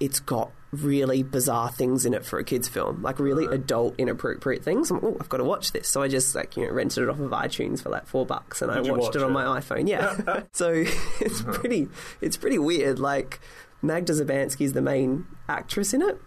it's 0.00 0.18
got 0.18 0.50
really 0.72 1.22
bizarre 1.22 1.70
things 1.70 2.06
in 2.06 2.14
it 2.14 2.24
for 2.24 2.38
a 2.38 2.44
kids 2.44 2.66
film, 2.66 3.02
like 3.02 3.18
really 3.18 3.44
adult 3.46 3.94
inappropriate 3.98 4.64
things. 4.64 4.90
I'm, 4.90 5.00
oh, 5.02 5.16
I've 5.20 5.28
got 5.28 5.36
to 5.36 5.44
watch 5.44 5.72
this. 5.72 5.86
So 5.88 6.00
I 6.02 6.08
just 6.08 6.34
like 6.34 6.56
you 6.56 6.66
know 6.66 6.72
rented 6.72 7.02
it 7.04 7.08
off 7.10 7.20
of 7.20 7.30
iTunes 7.30 7.82
for 7.82 7.90
like 7.90 8.06
four 8.06 8.24
bucks, 8.26 8.62
and 8.62 8.70
I 8.70 8.76
Did 8.76 8.86
you 8.86 8.92
watched 8.92 9.02
watch 9.04 9.16
it 9.16 9.22
on 9.22 9.30
it? 9.30 9.34
my 9.34 9.44
iPhone. 9.60 9.86
Yeah, 9.88 10.42
so 10.52 10.72
it's 11.20 11.42
pretty 11.42 11.88
it's 12.20 12.36
pretty 12.36 12.58
weird. 12.58 12.98
Like 12.98 13.40
Magda 13.82 14.12
Szubanski's 14.14 14.72
the 14.72 14.80
main 14.82 15.26
actress 15.48 15.92
in 15.92 16.00
it, 16.02 16.20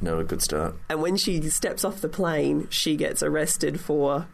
No, 0.00 0.18
a 0.20 0.24
good 0.24 0.40
start. 0.42 0.76
and 0.88 1.02
when 1.02 1.16
she 1.16 1.40
steps 1.50 1.84
off 1.84 2.00
the 2.00 2.08
plane, 2.08 2.68
she 2.70 2.96
gets 2.96 3.22
arrested 3.22 3.80
for 3.80 4.28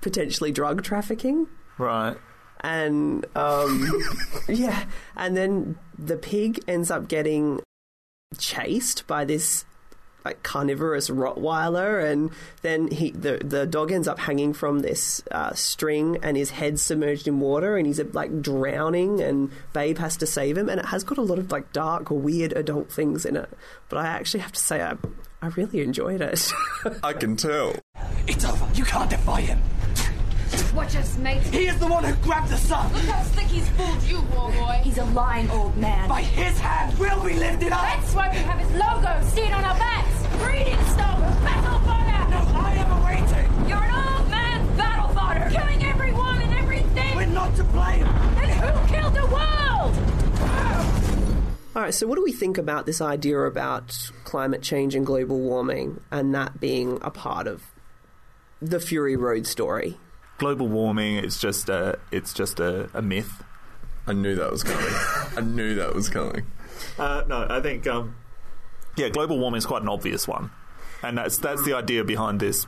potentially 0.00 0.50
drug 0.50 0.82
trafficking. 0.82 1.46
Right. 1.76 2.16
and 2.62 3.24
um, 3.36 3.88
yeah, 4.48 4.86
and 5.16 5.36
then 5.36 5.78
the 5.98 6.16
pig 6.16 6.64
ends 6.66 6.90
up 6.90 7.06
getting 7.08 7.60
chased 8.36 9.06
by 9.06 9.24
this 9.24 9.64
like 10.24 10.42
carnivorous 10.42 11.08
Rottweiler, 11.08 12.04
and 12.04 12.30
then 12.62 12.88
he 12.88 13.10
the 13.12 13.38
the 13.38 13.66
dog 13.66 13.92
ends 13.92 14.06
up 14.06 14.18
hanging 14.18 14.52
from 14.52 14.80
this 14.80 15.22
uh, 15.30 15.54
string, 15.54 16.18
and 16.22 16.36
his 16.36 16.50
head's 16.50 16.82
submerged 16.82 17.26
in 17.26 17.40
water, 17.40 17.76
and 17.76 17.86
he's 17.86 18.00
like 18.12 18.42
drowning, 18.42 19.20
and 19.20 19.50
Babe 19.72 19.98
has 19.98 20.16
to 20.18 20.26
save 20.26 20.58
him, 20.58 20.68
and 20.68 20.80
it 20.80 20.86
has 20.86 21.04
got 21.04 21.18
a 21.18 21.22
lot 21.22 21.38
of 21.38 21.50
like 21.50 21.72
dark, 21.72 22.10
weird 22.10 22.52
adult 22.52 22.92
things 22.92 23.24
in 23.24 23.36
it. 23.36 23.48
But 23.88 23.98
I 23.98 24.06
actually 24.06 24.40
have 24.40 24.52
to 24.52 24.60
say, 24.60 24.82
I 24.82 24.96
I 25.40 25.46
really 25.48 25.80
enjoyed 25.80 26.20
it. 26.20 26.52
I 27.02 27.12
can 27.12 27.36
tell. 27.36 27.74
It's 28.26 28.44
over. 28.44 28.68
You 28.74 28.84
can't 28.84 29.08
defy 29.08 29.40
him. 29.40 29.60
Watch 30.74 30.96
us, 30.96 31.16
mate. 31.18 31.42
He 31.42 31.66
is 31.66 31.78
the 31.78 31.86
one 31.86 32.04
who 32.04 32.14
grabbed 32.22 32.50
the 32.50 32.56
sun. 32.56 32.92
Look 32.92 33.02
how 33.02 33.22
slick 33.24 33.46
he's 33.46 33.68
fooled 33.70 34.02
you, 34.04 34.20
war 34.34 34.52
boy. 34.52 34.80
He's 34.84 34.98
a 34.98 35.04
lying 35.06 35.50
old 35.50 35.76
man. 35.76 36.08
By 36.08 36.22
his 36.22 36.58
hand 36.58 36.96
will 36.98 37.24
be 37.24 37.34
lifted 37.34 37.72
up. 37.72 37.82
That's 37.82 38.14
why 38.14 38.28
we 38.30 38.36
have 38.36 38.58
his 38.58 38.70
logo 38.72 39.28
seen 39.30 39.52
on 39.52 39.64
our 39.64 39.78
backs. 39.78 40.26
Breeding 40.44 40.84
stock, 40.86 41.18
battle 41.42 41.80
fodder. 41.80 42.30
No, 42.30 42.60
I 42.60 42.74
am 42.74 42.90
awaiting. 43.02 43.68
You're 43.68 43.82
an 43.82 44.20
old 44.20 44.30
man 44.30 44.76
battle 44.76 45.08
fodder, 45.14 45.50
killing 45.50 45.82
everyone 45.84 46.42
and 46.42 46.54
everything. 46.54 47.16
We're 47.16 47.26
not 47.26 47.56
to 47.56 47.64
blame. 47.64 48.04
And 48.04 48.50
who 48.50 48.94
killed 48.94 49.14
the 49.14 49.26
world? 49.26 49.94
All 51.74 51.82
right, 51.82 51.94
so 51.94 52.06
what 52.06 52.16
do 52.16 52.22
we 52.22 52.32
think 52.32 52.58
about 52.58 52.86
this 52.86 53.00
idea 53.00 53.38
about 53.40 54.10
climate 54.24 54.62
change 54.62 54.94
and 54.94 55.04
global 55.04 55.38
warming 55.38 56.00
and 56.10 56.34
that 56.34 56.60
being 56.60 56.98
a 57.02 57.10
part 57.10 57.46
of 57.46 57.62
the 58.60 58.80
Fury 58.80 59.16
Road 59.16 59.46
story? 59.46 59.96
Global 60.38 60.68
warming 60.68 61.16
is 61.16 61.38
just 61.38 61.68
a 61.68 61.98
it's 62.10 62.32
just 62.32 62.60
a, 62.60 62.88
a 62.94 63.02
myth. 63.02 63.42
I 64.06 64.12
knew 64.12 64.36
that 64.36 64.50
was 64.50 64.62
coming. 64.62 64.92
I 65.36 65.40
knew 65.40 65.74
that 65.74 65.94
was 65.94 66.08
coming. 66.08 66.46
Uh, 66.98 67.24
no, 67.28 67.46
I 67.48 67.60
think 67.60 67.86
um, 67.86 68.16
yeah, 68.96 69.08
global 69.08 69.38
warming 69.38 69.58
is 69.58 69.66
quite 69.66 69.82
an 69.82 69.88
obvious 69.88 70.26
one, 70.26 70.50
and 71.02 71.18
that's 71.18 71.38
that's 71.38 71.64
the 71.64 71.74
idea 71.74 72.04
behind 72.04 72.40
this. 72.40 72.66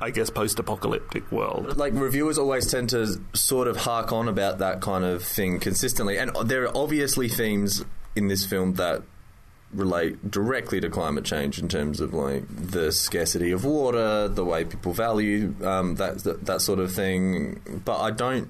I 0.00 0.10
guess 0.10 0.30
post-apocalyptic 0.30 1.30
world. 1.30 1.76
Like 1.76 1.92
reviewers 1.92 2.36
always 2.36 2.68
tend 2.68 2.90
to 2.90 3.20
sort 3.34 3.68
of 3.68 3.76
hark 3.76 4.12
on 4.12 4.26
about 4.26 4.58
that 4.58 4.80
kind 4.80 5.04
of 5.04 5.22
thing 5.22 5.60
consistently, 5.60 6.18
and 6.18 6.34
there 6.44 6.64
are 6.64 6.76
obviously 6.76 7.28
themes 7.28 7.84
in 8.16 8.26
this 8.26 8.44
film 8.44 8.74
that 8.74 9.02
relate 9.72 10.30
directly 10.30 10.80
to 10.80 10.90
climate 10.90 11.24
change 11.24 11.58
in 11.58 11.68
terms 11.68 12.00
of 12.00 12.12
like 12.12 12.44
the 12.48 12.92
scarcity 12.92 13.50
of 13.50 13.64
water, 13.64 14.28
the 14.28 14.44
way 14.44 14.64
people 14.64 14.92
value 14.92 15.54
um, 15.62 15.96
that, 15.96 16.18
that 16.24 16.46
that 16.46 16.60
sort 16.60 16.78
of 16.78 16.92
thing. 16.92 17.82
But 17.84 18.00
I 18.00 18.10
don't. 18.10 18.48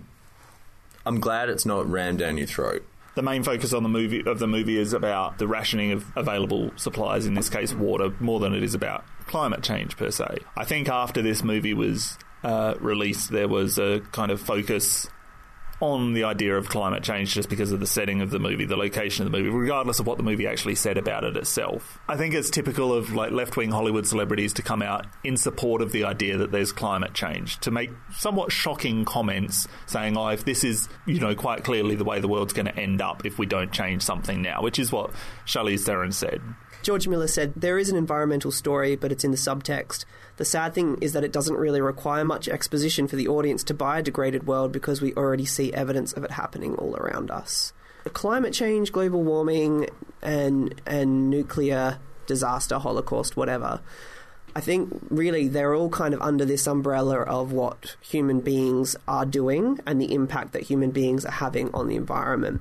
I'm 1.05 1.21
glad 1.21 1.49
it's 1.49 1.67
not 1.67 1.91
rammed 1.91 2.21
down 2.21 2.39
your 2.39 2.47
throat. 2.47 2.85
The 3.15 3.23
main 3.23 3.43
focus 3.43 3.73
on 3.73 3.83
the 3.83 3.89
movie 3.89 4.25
of 4.25 4.39
the 4.39 4.47
movie 4.47 4.79
is 4.79 4.93
about 4.93 5.39
the 5.39 5.47
rationing 5.47 5.93
of 5.93 6.07
available 6.17 6.71
supplies, 6.77 7.27
in 7.27 7.35
this 7.35 7.51
case 7.51 7.75
water, 7.75 8.15
more 8.21 8.41
than 8.41 8.55
it 8.55 8.63
is 8.63 8.75
about 8.75 9.05
climate 9.27 9.63
change 9.63 9.97
per 9.97 10.11
se. 10.11 10.39
I 10.57 10.65
think 10.65 10.89
after 10.89 11.21
this 11.21 11.43
movie 11.43 11.75
was 11.75 12.17
uh, 12.43 12.75
released, 12.81 13.31
there 13.31 13.49
was 13.49 13.79
a 13.79 14.01
kind 14.13 14.31
of 14.31 14.41
focus 14.41 15.09
on 15.83 16.13
the 16.13 16.23
idea 16.23 16.57
of 16.57 16.69
climate 16.69 17.03
change 17.03 17.35
just 17.35 17.49
because 17.49 17.73
of 17.73 17.81
the 17.81 17.87
setting 17.89 18.21
of 18.21 18.31
the 18.31 18.39
movie, 18.39 18.65
the 18.65 18.77
location 18.77 19.27
of 19.27 19.33
the 19.33 19.37
movie, 19.37 19.51
regardless 19.51 19.99
of 19.99 20.07
what 20.07 20.17
the 20.17 20.23
movie 20.23 20.47
actually 20.47 20.77
said 20.77 20.97
about 20.97 21.25
it 21.25 21.37
itself. 21.37 21.99
I 22.09 22.17
think 22.17 22.35
it's 22.35 22.51
typical 22.51 22.95
of 22.95 23.13
like 23.13 23.33
left-wing 23.33 23.73
Hollywood 23.73 24.07
celebrities 24.07 24.53
to 24.55 24.63
come 24.63 24.81
out 24.81 25.07
in 25.25 25.37
support 25.37 25.83
of 25.83 25.91
the 25.91 26.05
idea 26.05 26.39
that 26.39 26.53
there's 26.53 26.71
climate 26.71 27.15
change, 27.15 27.59
to 27.61 27.73
make 27.73 27.91
somewhat 28.13 28.53
shocking 28.53 29.05
comments 29.05 29.67
saying, 29.87 30.17
"Oh, 30.17 30.29
if 30.29 30.45
this 30.45 30.63
is, 30.63 30.89
you 31.05 31.19
know, 31.19 31.35
quite 31.35 31.65
clearly 31.65 31.97
the 31.97 32.05
way 32.05 32.21
the 32.21 32.29
world's 32.29 32.53
going 32.53 32.67
to 32.67 32.77
end 32.77 33.03
up 33.03 33.27
if 33.27 33.37
we 33.37 33.47
don't 33.47 33.73
change 33.73 34.03
something 34.03 34.41
now," 34.41 34.63
which 34.63 34.79
is 34.79 34.93
what 34.93 35.11
Charlize 35.47 35.81
Theron 35.81 36.13
said. 36.13 36.41
George 36.83 37.07
Miller 37.07 37.29
said, 37.29 37.53
There 37.55 37.79
is 37.79 37.89
an 37.89 37.97
environmental 37.97 38.51
story, 38.51 38.97
but 38.97 39.13
it's 39.13 39.25
in 39.25 39.31
the 39.31 39.37
subtext. 39.37 40.05
The 40.37 40.45
sad 40.45 40.75
thing 40.75 40.99
is 41.01 41.13
that 41.13 41.25
it 41.25 41.33
doesn't 41.33 41.57
really 41.57 41.81
require 41.81 42.25
much 42.25 42.49
exposition 42.49 43.07
for 43.07 43.17
the 43.17 43.29
audience 43.29 43.63
to 43.65 43.75
buy 43.75 44.01
a 44.01 44.03
degraded 44.03 44.47
world 44.47 44.73
because 44.73 45.01
we 45.01 45.15
already 45.15 45.45
see 45.45 45.73
evidence 45.73 46.13
of 46.13 46.25
it 46.25 46.33
happening 46.33 46.75
all 46.75 46.97
around 46.97 47.31
us. 47.31 47.73
Climate 48.13 48.53
change, 48.53 48.91
global 48.91 49.23
warming, 49.23 49.89
and, 50.23 50.81
and 50.85 51.31
nuclear 51.31 51.99
disaster, 52.27 52.79
holocaust, 52.79 53.37
whatever. 53.37 53.81
I 54.55 54.61
think 54.61 54.93
really 55.09 55.49
they're 55.49 55.75
all 55.75 55.89
kind 55.89 56.13
of 56.13 56.21
under 56.21 56.45
this 56.45 56.67
umbrella 56.67 57.21
of 57.21 57.53
what 57.53 57.97
human 58.01 58.41
beings 58.41 58.97
are 59.07 59.25
doing 59.25 59.79
and 59.87 60.01
the 60.01 60.13
impact 60.13 60.53
that 60.53 60.63
human 60.63 60.91
beings 60.91 61.25
are 61.25 61.33
having 61.33 61.73
on 61.73 61.89
the 61.89 61.97
environment. 61.97 62.61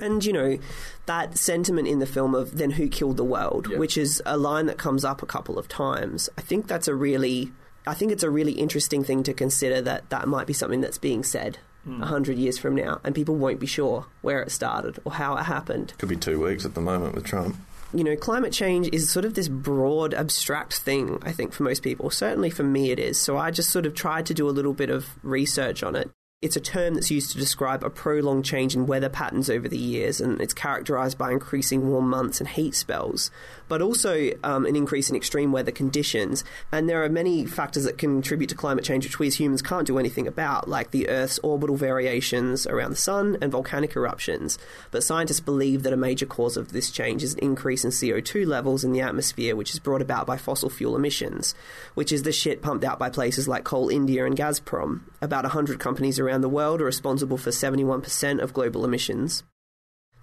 And, 0.00 0.24
you 0.24 0.32
know, 0.32 0.58
that 1.06 1.36
sentiment 1.38 1.88
in 1.88 1.98
the 1.98 2.06
film 2.06 2.34
of 2.34 2.58
then 2.58 2.72
who 2.72 2.88
killed 2.88 3.16
the 3.16 3.24
world, 3.24 3.68
Yep. 3.70 3.78
which 3.78 3.98
is 3.98 4.22
a 4.26 4.36
line 4.36 4.66
that 4.66 4.78
comes 4.78 5.04
up 5.04 5.22
a 5.22 5.26
couple 5.26 5.58
of 5.58 5.68
times. 5.68 6.28
I 6.38 6.40
think 6.40 6.66
that's 6.66 6.88
a 6.88 6.94
really, 6.94 7.52
I 7.86 7.94
think 7.94 8.12
it's 8.12 8.22
a 8.22 8.30
really 8.30 8.52
interesting 8.52 9.02
thing 9.04 9.22
to 9.24 9.34
consider 9.34 9.80
that 9.82 10.10
that 10.10 10.28
might 10.28 10.46
be 10.46 10.52
something 10.52 10.80
that's 10.80 10.98
being 10.98 11.22
said 11.24 11.58
hmm. 11.84 12.02
a 12.02 12.06
hundred 12.06 12.38
years 12.38 12.58
from 12.58 12.74
now, 12.74 13.00
and 13.04 13.14
people 13.14 13.34
won't 13.34 13.60
be 13.60 13.66
sure 13.66 14.06
where 14.22 14.42
it 14.42 14.50
started 14.50 14.98
or 15.04 15.12
how 15.12 15.36
it 15.36 15.44
happened. 15.44 15.94
Could 15.98 16.08
be 16.08 16.16
two 16.16 16.42
weeks 16.44 16.64
at 16.64 16.74
the 16.74 16.80
moment 16.80 17.14
with 17.14 17.24
Trump. 17.24 17.56
You 17.94 18.04
know, 18.04 18.16
climate 18.16 18.52
change 18.52 18.90
is 18.92 19.10
sort 19.10 19.24
of 19.24 19.32
this 19.32 19.48
broad, 19.48 20.12
abstract 20.12 20.74
thing, 20.74 21.18
I 21.22 21.32
think, 21.32 21.54
for 21.54 21.62
most 21.62 21.82
people. 21.82 22.10
Certainly 22.10 22.50
for 22.50 22.62
me, 22.62 22.90
it 22.90 22.98
is. 22.98 23.18
So 23.18 23.38
I 23.38 23.50
just 23.50 23.70
sort 23.70 23.86
of 23.86 23.94
tried 23.94 24.26
to 24.26 24.34
do 24.34 24.46
a 24.46 24.52
little 24.52 24.74
bit 24.74 24.90
of 24.90 25.06
research 25.22 25.82
on 25.82 25.96
it. 25.96 26.10
It's 26.40 26.54
a 26.54 26.60
term 26.60 26.94
that's 26.94 27.10
used 27.10 27.32
to 27.32 27.38
describe 27.38 27.82
a 27.82 27.90
prolonged 27.90 28.44
change 28.44 28.76
in 28.76 28.86
weather 28.86 29.08
patterns 29.08 29.50
over 29.50 29.68
the 29.68 29.76
years, 29.76 30.20
and 30.20 30.40
it's 30.40 30.54
characterized 30.54 31.18
by 31.18 31.32
increasing 31.32 31.88
warm 31.88 32.08
months 32.08 32.38
and 32.38 32.48
heat 32.48 32.76
spells, 32.76 33.32
but 33.68 33.82
also 33.82 34.30
um, 34.42 34.66
an 34.66 34.76
increase 34.76 35.10
in 35.10 35.16
extreme 35.16 35.52
weather 35.52 35.70
conditions. 35.70 36.44
And 36.72 36.88
there 36.88 37.04
are 37.04 37.08
many 37.08 37.46
factors 37.46 37.84
that 37.84 37.98
contribute 37.98 38.48
to 38.48 38.54
climate 38.54 38.84
change 38.84 39.04
which 39.04 39.18
we 39.18 39.26
as 39.26 39.38
humans 39.38 39.62
can't 39.62 39.86
do 39.86 39.98
anything 39.98 40.26
about, 40.26 40.68
like 40.68 40.90
the 40.90 41.08
Earth's 41.08 41.38
orbital 41.40 41.76
variations 41.76 42.66
around 42.66 42.90
the 42.90 42.96
sun 42.96 43.38
and 43.40 43.52
volcanic 43.52 43.94
eruptions. 43.96 44.58
But 44.90 45.02
scientists 45.02 45.40
believe 45.40 45.82
that 45.82 45.92
a 45.92 45.96
major 45.96 46.26
cause 46.26 46.56
of 46.56 46.72
this 46.72 46.90
change 46.90 47.22
is 47.22 47.34
an 47.34 47.40
increase 47.40 47.84
in 47.84 47.90
CO2 47.90 48.46
levels 48.46 48.84
in 48.84 48.92
the 48.92 49.00
atmosphere, 49.00 49.54
which 49.54 49.72
is 49.72 49.78
brought 49.78 50.02
about 50.02 50.26
by 50.26 50.36
fossil 50.36 50.70
fuel 50.70 50.96
emissions, 50.96 51.54
which 51.94 52.12
is 52.12 52.22
the 52.22 52.32
shit 52.32 52.62
pumped 52.62 52.84
out 52.84 52.98
by 52.98 53.10
places 53.10 53.48
like 53.48 53.64
Coal 53.64 53.88
India 53.88 54.24
and 54.24 54.36
Gazprom. 54.36 55.00
About 55.20 55.44
100 55.44 55.78
companies 55.78 56.18
around 56.18 56.40
the 56.40 56.48
world 56.48 56.80
are 56.80 56.84
responsible 56.84 57.38
for 57.38 57.50
71% 57.50 58.40
of 58.40 58.52
global 58.52 58.84
emissions. 58.84 59.42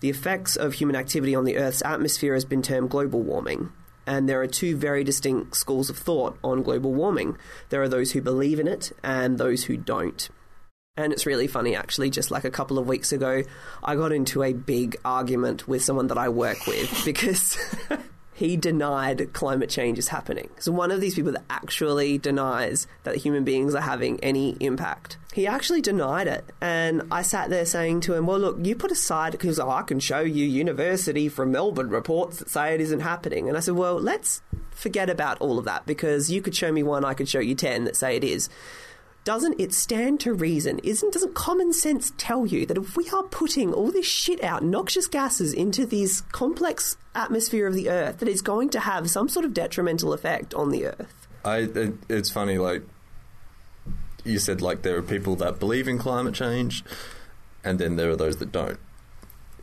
The 0.06 0.12
effects 0.12 0.56
of 0.56 0.76
human 0.76 0.96
activity 0.96 1.34
on 1.34 1.46
the 1.46 1.58
Earth's 1.58 1.82
atmosphere 1.84 2.36
has 2.36 2.46
been 2.46 2.62
termed 2.62 2.92
global 2.92 3.24
warming. 3.24 3.72
And 4.06 4.30
there 4.30 4.40
are 4.40 4.46
two 4.46 4.78
very 4.78 5.04
distinct 5.04 5.58
schools 5.58 5.90
of 5.90 5.98
thought 5.98 6.38
on 6.44 6.62
global 6.62 6.94
warming. 6.94 7.40
There 7.70 7.82
are 7.82 7.90
those 7.90 8.12
who 8.12 8.22
believe 8.22 8.60
in 8.60 8.68
it 8.68 8.92
and 9.04 9.40
those 9.40 9.64
who 9.64 9.78
don't. 9.78 10.30
And 10.96 11.12
it's 11.12 11.26
really 11.26 11.48
funny, 11.48 11.76
actually. 11.76 12.12
Just 12.12 12.30
like 12.30 12.46
a 12.46 12.52
couple 12.52 12.78
of 12.78 12.88
weeks 12.88 13.12
ago, 13.14 13.42
I 13.84 13.96
got 13.96 14.12
into 14.12 14.44
a 14.44 14.54
big 14.54 14.96
argument 15.04 15.68
with 15.68 15.84
someone 15.84 16.06
that 16.10 16.20
I 16.20 16.30
work 16.30 16.68
with 16.68 17.02
because 17.04 17.58
he 18.36 18.58
denied 18.58 19.32
climate 19.32 19.70
change 19.70 19.98
is 19.98 20.10
happening. 20.10 20.50
So, 20.60 20.74
one 20.74 20.92
of 20.92 21.00
these 21.00 21.16
people 21.16 21.32
that 21.32 21.46
actually 21.50 22.18
denies 22.18 22.86
that 23.04 23.16
human 23.16 23.46
beings 23.46 23.74
are 23.74 23.82
having 23.82 24.20
any 24.20 24.58
impact. 24.60 25.18
He 25.34 25.48
actually 25.48 25.80
denied 25.80 26.28
it. 26.28 26.44
And 26.60 27.04
I 27.10 27.22
sat 27.22 27.50
there 27.50 27.66
saying 27.66 28.02
to 28.02 28.14
him, 28.14 28.28
Well, 28.28 28.40
look, 28.40 28.58
you 28.62 28.76
put 28.76 28.92
aside, 28.92 29.32
because 29.32 29.58
oh, 29.58 29.70
I 29.70 29.84
can 29.84 30.02
show 30.02 30.20
you 30.20 30.46
university 30.46 31.30
from 31.30 31.54
Melbourne 31.54 31.90
reports 31.90 32.40
that 32.40 32.50
say 32.50 32.74
it 32.74 32.82
isn't 32.82 33.00
happening. 33.00 33.48
And 33.48 33.58
I 33.58 33.62
said, 33.62 33.76
Well, 33.76 33.96
let's 33.96 34.42
forget 34.72 35.10
about 35.10 35.40
all 35.40 35.58
of 35.58 35.64
that 35.64 35.86
because 35.86 36.30
you 36.30 36.42
could 36.42 36.56
show 36.56 36.74
me 36.74 36.84
one, 36.84 37.06
I 37.06 37.14
could 37.14 37.30
show 37.30 37.40
you 37.40 37.56
10 37.56 37.86
that 37.86 37.96
say 37.96 38.18
it 38.18 38.24
is 38.26 38.50
doesn't 39.26 39.60
it 39.60 39.74
stand 39.74 40.22
to 40.22 40.34
reason? 40.34 40.80
Isn't 40.84 41.12
doesn't 41.12 41.34
common 41.34 41.74
sense 41.74 42.14
tell 42.18 42.46
you 42.46 42.66
that 42.68 42.78
if 42.78 42.96
we 42.96 43.10
are 43.10 43.24
putting 43.24 43.74
all 43.74 43.92
this 43.92 44.06
shit 44.06 44.42
out, 44.44 44.64
noxious 44.64 45.08
gases 45.08 45.52
into 45.52 45.86
this 45.86 46.22
complex 46.32 46.96
atmosphere 47.16 47.68
of 47.68 47.74
the 47.74 47.90
Earth, 47.90 48.20
that 48.20 48.30
it's 48.30 48.42
going 48.42 48.70
to 48.70 48.80
have 48.80 49.10
some 49.10 49.28
sort 49.28 49.44
of 49.44 49.54
detrimental 49.54 50.14
effect 50.14 50.54
on 50.54 50.70
the 50.70 50.86
Earth? 50.86 51.28
I 51.44 51.58
it, 51.58 51.94
it's 52.08 52.30
funny 52.30 52.58
like 52.58 52.84
you 54.24 54.40
said 54.40 54.62
like 54.62 54.84
there 54.84 54.96
are 54.98 55.04
people 55.04 55.36
that 55.38 55.60
believe 55.60 55.88
in 55.88 55.98
climate 55.98 56.34
change 56.34 56.84
and 57.64 57.78
then 57.80 57.96
there 57.96 58.12
are 58.12 58.16
those 58.16 58.38
that 58.38 58.52
don't. 58.52 58.80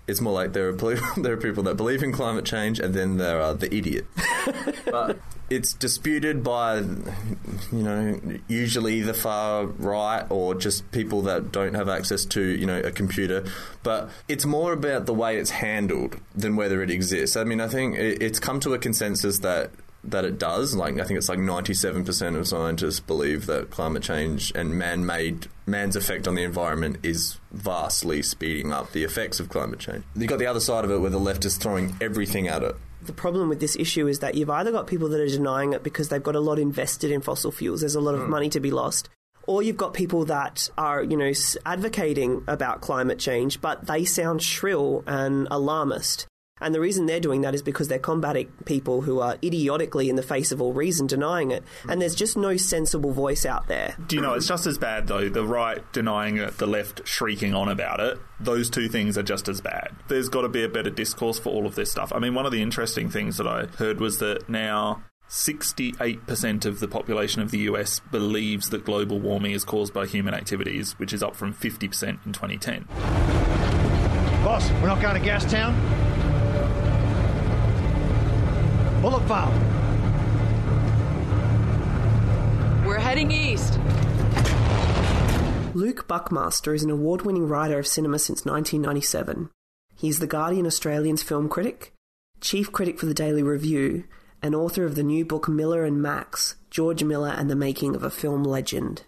It's 0.07 0.21
more 0.21 0.33
like 0.33 0.53
there 0.53 0.69
are 0.69 0.73
there 1.17 1.33
are 1.33 1.37
people 1.37 1.63
that 1.65 1.77
believe 1.77 2.03
in 2.03 2.13
climate 2.13 2.45
change 2.45 2.81
and 2.81 2.95
then 2.95 3.17
there 3.17 3.41
are 3.41 3.55
the 3.55 3.75
idiot. 3.75 4.07
but 4.91 5.19
it's 5.53 5.75
disputed 5.75 6.43
by 6.43 6.77
you 6.79 7.83
know 7.83 8.21
usually 8.49 9.01
the 9.01 9.15
far 9.15 9.67
right 9.67 10.25
or 10.31 10.55
just 10.55 10.91
people 10.93 11.23
that 11.23 11.53
don't 11.53 11.75
have 11.75 11.89
access 11.89 12.25
to 12.25 12.41
you 12.41 12.67
know 12.67 12.81
a 12.81 12.91
computer 12.91 13.45
but 13.83 14.09
it's 14.29 14.47
more 14.47 14.73
about 14.73 15.07
the 15.07 15.13
way 15.13 15.37
it's 15.37 15.51
handled 15.51 16.17
than 16.35 16.57
whether 16.57 16.83
it 16.83 16.91
exists 16.91 17.37
i 17.37 17.45
mean 17.45 17.61
i 17.61 17.69
think 17.69 17.97
it's 17.97 18.39
come 18.39 18.61
to 18.61 18.73
a 18.73 18.79
consensus 18.79 19.41
that 19.41 19.71
that 20.05 20.25
it 20.25 20.39
does. 20.39 20.75
Like 20.75 20.99
I 20.99 21.05
think 21.05 21.19
it's 21.19 21.29
like 21.29 21.39
ninety 21.39 21.75
seven 21.75 22.05
percent 22.05 22.37
of 22.37 22.47
scientists 22.49 23.01
believe 23.01 23.47
that 23.47 23.71
climate 23.71 24.03
change 24.03 24.53
and 24.55 24.77
man 24.77 25.07
made 25.07 25.49
man's 25.67 25.97
effect 25.97 26.27
on 26.27 26.35
the 26.35 26.43
environment 26.43 26.99
is 27.03 27.39
vastly 27.53 28.23
speeding 28.23 28.73
up 28.73 28.93
the 28.93 29.05
effects 29.05 29.41
of 29.41 29.49
climate 29.49 29.79
change. 29.79 30.05
You've 30.17 30.29
got 30.29 30.39
the 30.39 30.47
other 30.47 30.61
side 30.61 30.85
of 30.85 30.91
it 30.91 30.99
where 30.99 31.11
the 31.11 31.21
left 31.21 31.45
is 31.45 31.57
throwing 31.57 31.97
everything 32.01 32.49
at 32.49 32.63
it. 32.63 32.75
The 33.03 33.13
problem 33.13 33.49
with 33.49 33.61
this 33.61 33.77
issue 33.77 34.07
is 34.07 34.21
that 34.21 34.37
you've 34.37 34.51
either 34.51 34.71
got 34.71 34.87
people 34.87 35.09
that 35.09 35.21
are 35.21 35.27
denying 35.27 35.73
it 35.73 35.83
because 35.83 36.09
they've 36.09 36.23
got 36.23 36.37
a 36.37 36.41
lot 36.41 36.59
invested 36.59 37.11
in 37.11 37.21
fossil 37.21 37.51
fuels, 37.51 37.81
there's 37.81 37.97
a 37.97 38.01
lot 38.01 38.15
of 38.15 38.23
hmm. 38.23 38.31
money 38.31 38.49
to 38.51 38.61
be 38.61 38.71
lost, 38.71 39.09
or 39.47 39.63
you've 39.63 39.77
got 39.77 39.93
people 39.93 40.25
that 40.27 40.69
are, 40.79 41.03
you 41.03 41.17
know, 41.17 41.33
advocating 41.67 42.45
about 42.47 42.81
climate 42.81 43.19
change, 43.19 43.61
but 43.61 43.87
they 43.87 44.05
sound 44.05 44.43
shrill 44.43 45.03
and 45.07 45.49
alarmist. 45.51 46.27
And 46.63 46.75
the 46.75 46.81
reason 46.81 47.07
they're 47.07 47.21
doing 47.21 47.43
that 47.43 47.55
is 47.55 47.63
because 47.63 47.89
they're 47.89 47.99
combating 47.99 48.49
people 48.65 49.03
who 49.03 49.21
are 49.21 49.37
idiotically, 49.43 50.09
in 50.09 50.17
the 50.17 50.23
face 50.23 50.53
of 50.53 50.63
all 50.63 50.73
reason, 50.73 51.07
denying 51.07 51.51
it. 51.51 51.65
And 51.89 52.01
there's 52.01 52.15
just 52.15 52.37
no 52.37 52.57
sensible 52.57 53.13
voice 53.13 53.45
out 53.45 53.67
there. 53.69 53.95
Do 54.07 54.17
you 54.17 54.23
know 54.23 54.35
it's 54.35 54.47
just 54.47 54.67
as 54.67 54.79
bad 54.79 55.07
though? 55.07 55.29
The 55.29 55.45
right 55.45 55.81
denying 55.93 56.39
it, 56.39 56.59
the 56.59 56.67
left 56.67 57.07
shrieking 57.07 57.55
on 57.55 57.69
about 57.69 58.01
it. 58.01 58.19
Those 58.41 58.71
two 58.71 58.89
things 58.89 59.19
are 59.19 59.23
just 59.23 59.49
as 59.49 59.61
bad. 59.61 59.91
There's 60.09 60.29
got 60.29 60.43
to 60.43 60.49
be 60.49 60.65
a 60.65 60.69
better 60.69 60.91
discourse 60.91 61.39
for 61.39 61.51
all 61.51 61.67
of 61.67 61.75
this 61.75 61.91
stuff. 61.91 62.13
I 62.13 62.19
mean, 62.19 62.35
one 62.35 62.47
of 62.47 62.53
the 62.53 62.63
interesting 62.63 63.09
things 63.11 63.37
that 63.37 63.47
I 63.47 63.67
heard 63.67 64.01
was 64.01 64.19
that 64.19 64.49
now 64.49 65.03
68% 65.33 66.67
of 66.67 66.81
the 66.81 66.89
population 66.89 67.41
of 67.41 67.51
the 67.51 67.61
US 67.61 68.01
believes 68.11 68.69
that 68.71 68.85
global 68.85 69.19
warming 69.19 69.53
is 69.53 69.65
caused 69.65 69.95
by 69.95 70.07
human 70.07 70.35
activities, 70.35 70.93
which 70.99 71.13
is 71.13 71.23
up 71.23 71.35
from 71.35 71.55
50% 71.55 72.27
in 72.27 72.33
2010. 72.33 72.87
Boss, 74.45 74.71
we're 74.73 74.89
not 74.89 75.01
going 75.01 75.21
to 75.21 75.27
Gastown? 75.27 76.12
Bullet 79.03 79.27
Farm. 79.27 79.53
We're 82.87 83.01
heading 83.01 83.33
east. 83.33 83.81
Luke 85.75 86.07
Buckmaster 86.07 86.73
is 86.73 86.85
an 86.85 86.91
award 86.91 87.23
winning 87.23 87.49
writer 87.49 87.81
of 87.81 87.87
cinema 87.89 88.21
since 88.21 88.45
1997. 88.45 89.51
He 89.97 90.09
is 90.09 90.21
the 90.21 90.29
Guardian 90.29 90.67
Australian's 90.67 91.25
film 91.25 91.49
critic, 91.49 91.93
chief 92.41 92.71
critic 92.71 93.01
for 93.01 93.07
the 93.07 93.13
Daily 93.13 93.43
Review, 93.43 94.05
and 94.41 94.55
author 94.55 94.85
of 94.85 94.95
the 94.95 95.03
new 95.03 95.25
book 95.25 95.49
Miller 95.49 95.85
and 95.85 96.01
Max 96.01 96.55
George 96.71 97.03
Miller 97.03 97.31
and 97.31 97.51
the 97.51 97.57
Making 97.57 97.97
of 97.97 98.05
a 98.05 98.11
Film 98.11 98.45
Legend. 98.45 99.03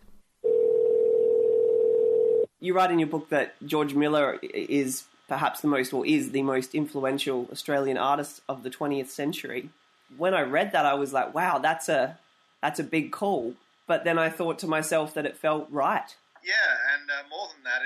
You 2.58 2.74
write 2.74 2.90
in 2.90 2.98
your 2.98 3.06
book 3.06 3.28
that 3.28 3.54
George 3.64 3.94
Miller 3.94 4.40
is 4.42 5.04
perhaps 5.28 5.60
the 5.60 5.68
most, 5.68 5.92
or 5.92 6.04
is 6.04 6.32
the 6.32 6.42
most 6.42 6.74
influential 6.74 7.48
Australian 7.52 7.96
artist 7.96 8.40
of 8.48 8.64
the 8.64 8.70
20th 8.70 9.10
century. 9.10 9.70
When 10.16 10.34
I 10.34 10.42
read 10.42 10.72
that, 10.72 10.86
I 10.86 10.94
was 10.94 11.12
like, 11.12 11.34
wow, 11.34 11.58
that's 11.58 11.88
a, 11.88 12.18
that's 12.62 12.78
a 12.80 12.84
big 12.84 13.12
call. 13.12 13.54
But 13.86 14.04
then 14.04 14.18
I 14.18 14.30
thought 14.30 14.58
to 14.60 14.66
myself 14.66 15.14
that 15.14 15.26
it 15.26 15.36
felt 15.36 15.68
right. 15.70 16.08
Yeah, 16.42 16.96
and 16.96 17.08
uh, 17.08 17.24
more 17.28 17.48
than 17.52 17.64
that, 17.64 17.80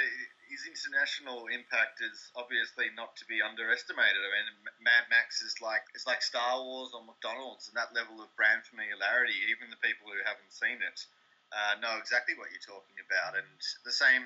his 0.49 0.67
international 0.67 1.47
impact 1.53 2.01
is 2.03 2.33
obviously 2.35 2.91
not 2.97 3.15
to 3.21 3.25
be 3.29 3.39
underestimated. 3.39 4.19
I 4.19 4.31
mean, 4.35 4.49
Mad 4.83 5.07
Max 5.13 5.45
is 5.45 5.61
like 5.61 5.87
it's 5.95 6.09
like 6.09 6.25
Star 6.25 6.59
Wars 6.59 6.91
or 6.97 7.05
McDonald's, 7.05 7.69
and 7.69 7.77
that 7.77 7.95
level 7.95 8.19
of 8.19 8.33
brand 8.35 8.67
familiarity, 8.67 9.37
even 9.53 9.71
the 9.71 9.79
people 9.79 10.11
who 10.11 10.19
haven't 10.27 10.51
seen 10.51 10.81
it 10.83 11.07
uh, 11.53 11.79
know 11.79 11.95
exactly 12.01 12.35
what 12.35 12.51
you're 12.51 12.65
talking 12.65 12.99
about. 12.99 13.39
And 13.39 13.47
the 13.85 13.95
same 13.95 14.25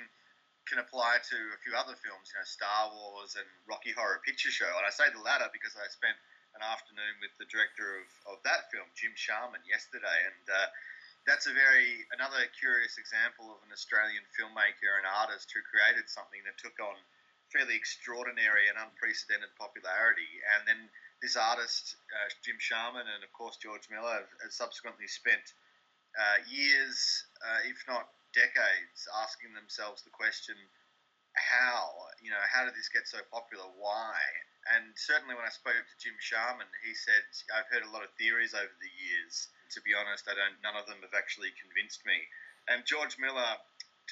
can 0.64 0.78
apply 0.78 1.18
to 1.26 1.36
a 1.52 1.58
few 1.60 1.74
other 1.74 1.98
films, 1.98 2.30
you 2.30 2.38
know, 2.38 2.46
Star 2.46 2.94
Wars 2.94 3.34
and 3.34 3.48
Rocky 3.66 3.90
Horror 3.90 4.22
Picture 4.22 4.54
Show. 4.54 4.70
And 4.70 4.86
I 4.86 4.94
say 4.94 5.10
the 5.10 5.20
latter 5.20 5.50
because 5.50 5.74
I 5.74 5.90
spent 5.90 6.14
an 6.54 6.62
afternoon 6.62 7.18
with 7.20 7.34
the 7.40 7.48
director 7.48 8.00
of, 8.00 8.36
of 8.36 8.38
that 8.44 8.68
film, 8.68 8.86
Jim 8.94 9.12
Sharman, 9.16 9.62
yesterday, 9.64 10.20
and. 10.28 10.46
Uh, 10.48 10.68
that's 11.22 11.46
a 11.46 11.54
very 11.54 12.02
another 12.10 12.42
curious 12.58 12.98
example 12.98 13.54
of 13.54 13.62
an 13.62 13.70
Australian 13.70 14.26
filmmaker 14.34 14.98
and 14.98 15.06
artist 15.06 15.54
who 15.54 15.62
created 15.62 16.10
something 16.10 16.42
that 16.42 16.58
took 16.58 16.74
on 16.82 16.98
fairly 17.52 17.76
extraordinary 17.76 18.66
and 18.66 18.80
unprecedented 18.80 19.52
popularity. 19.60 20.26
And 20.56 20.66
then 20.66 20.80
this 21.20 21.36
artist, 21.36 21.94
uh, 22.10 22.28
Jim 22.42 22.56
Sharman, 22.58 23.06
and 23.06 23.22
of 23.22 23.30
course 23.36 23.60
George 23.60 23.86
Miller, 23.92 24.24
have, 24.24 24.32
have 24.42 24.54
subsequently 24.56 25.06
spent 25.06 25.44
uh, 26.18 26.42
years, 26.50 26.96
uh, 27.44 27.60
if 27.68 27.78
not 27.86 28.10
decades, 28.34 29.06
asking 29.22 29.54
themselves 29.54 30.02
the 30.02 30.10
question: 30.10 30.56
How? 31.36 31.92
You 32.18 32.34
know, 32.34 32.42
how 32.50 32.64
did 32.66 32.74
this 32.74 32.90
get 32.90 33.06
so 33.06 33.22
popular? 33.30 33.68
Why? 33.78 34.18
And 34.70 34.94
certainly, 34.94 35.34
when 35.34 35.44
I 35.44 35.50
spoke 35.50 35.74
to 35.74 35.96
Jim 35.98 36.14
Sharman, 36.20 36.70
he 36.84 36.94
said, 36.94 37.24
"I've 37.50 37.66
heard 37.66 37.82
a 37.82 37.90
lot 37.90 38.04
of 38.04 38.14
theories 38.14 38.54
over 38.54 38.72
the 38.78 38.94
years." 38.94 39.48
to 39.72 39.80
be 39.80 39.96
honest, 39.96 40.28
I 40.28 40.36
don't. 40.36 40.60
None 40.60 40.76
of 40.76 40.86
them 40.86 41.00
have 41.00 41.16
actually 41.16 41.52
convinced 41.56 42.04
me. 42.04 42.28
And 42.68 42.84
George 42.84 43.16
Miller, 43.16 43.56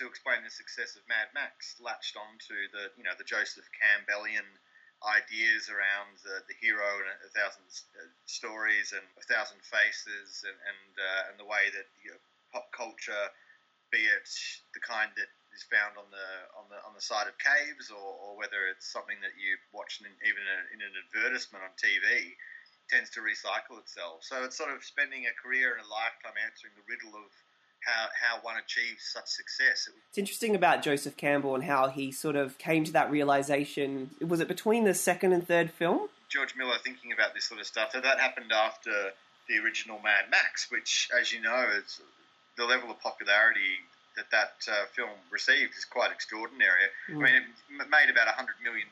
to 0.01 0.09
explain 0.09 0.43
the 0.43 0.53
success 0.53 0.97
of 0.97 1.05
Mad 1.07 1.29
Max, 1.37 1.77
latched 1.79 2.17
onto 2.17 2.57
the 2.73 2.91
you 2.97 3.05
know 3.05 3.15
the 3.17 3.29
Joseph 3.29 3.69
Campbellian 3.77 4.49
ideas 5.01 5.73
around 5.73 6.21
the, 6.25 6.45
the 6.45 6.57
hero 6.61 7.01
and 7.01 7.09
a, 7.25 7.31
thousand 7.33 7.65
uh, 7.97 8.05
stories 8.29 8.93
and 8.93 9.05
a 9.17 9.25
thousand 9.25 9.61
faces 9.65 10.45
and 10.45 10.57
and, 10.57 10.93
uh, 10.97 11.23
and 11.33 11.37
the 11.41 11.49
way 11.49 11.73
that 11.73 11.89
you 12.05 12.13
know, 12.13 12.21
pop 12.53 12.69
culture, 12.73 13.33
be 13.93 14.05
it 14.05 14.29
the 14.73 14.81
kind 14.81 15.13
that 15.17 15.29
is 15.61 15.69
found 15.69 16.01
on 16.01 16.09
the 16.09 16.29
on 16.57 16.65
the 16.73 16.81
on 16.89 16.97
the 16.97 17.05
side 17.05 17.29
of 17.29 17.37
caves 17.37 17.93
or, 17.93 18.01
or 18.01 18.41
whether 18.41 18.65
it's 18.73 18.89
something 18.89 19.21
that 19.21 19.37
you 19.37 19.61
watch 19.77 20.01
in, 20.01 20.09
even 20.25 20.41
in, 20.41 20.61
in 20.73 20.81
an 20.81 20.95
advertisement 20.97 21.61
on 21.61 21.73
TV 21.77 22.33
tends 22.89 23.13
to 23.13 23.21
recycle 23.21 23.79
itself. 23.79 24.25
So 24.25 24.43
it's 24.43 24.57
sort 24.57 24.73
of 24.73 24.83
spending 24.83 25.29
a 25.29 25.35
career 25.37 25.77
and 25.77 25.85
a 25.85 25.89
lifetime 25.89 26.35
answering 26.43 26.73
the 26.75 26.83
riddle 26.89 27.15
of 27.15 27.31
how, 27.87 28.09
how 28.19 28.43
one 28.43 28.57
achieves 28.59 29.05
such 29.05 29.29
success. 29.29 29.89
It's 30.09 30.19
interesting 30.19 30.57
about 30.57 30.83
Joseph 30.83 31.17
Campbell 31.17 31.55
and 31.55 31.65
how 31.65 31.89
he 31.89 32.11
sort 32.11 32.35
of 32.35 32.59
came 32.59 32.83
to 32.85 32.93
that 32.93 33.11
realization. 33.11 34.11
Was 34.21 34.41
it 34.41 34.49
between 34.49 34.85
the 34.85 34.95
second 34.95 35.33
and 35.33 35.47
third 35.47 35.71
film? 35.71 36.09
George 36.29 36.57
Miller 36.57 36.77
thinking 36.83 37.13
about 37.13 37.33
this 37.33 37.45
sort 37.45 37.61
of 37.61 37.67
stuff. 37.67 37.91
So 37.93 38.01
that 38.01 38.19
happened 38.19 38.51
after 38.53 38.91
the 39.49 39.59
original 39.59 40.01
Mad 40.03 40.27
Max, 40.31 40.71
which, 40.71 41.09
as 41.19 41.33
you 41.33 41.41
know, 41.41 41.67
is 41.79 42.01
the 42.59 42.65
level 42.65 42.91
of 42.91 43.01
popularity 43.01 43.79
that 44.21 44.31
that 44.31 44.61
uh, 44.69 44.85
film 44.93 45.17
received 45.33 45.73
is 45.73 45.89
quite 45.89 46.13
extraordinary. 46.13 46.93
Mm. 47.09 47.17
I 47.17 47.21
mean, 47.25 47.37
it 47.81 47.89
made 47.89 48.13
about 48.13 48.29
$100 48.29 48.61
million 48.63 48.89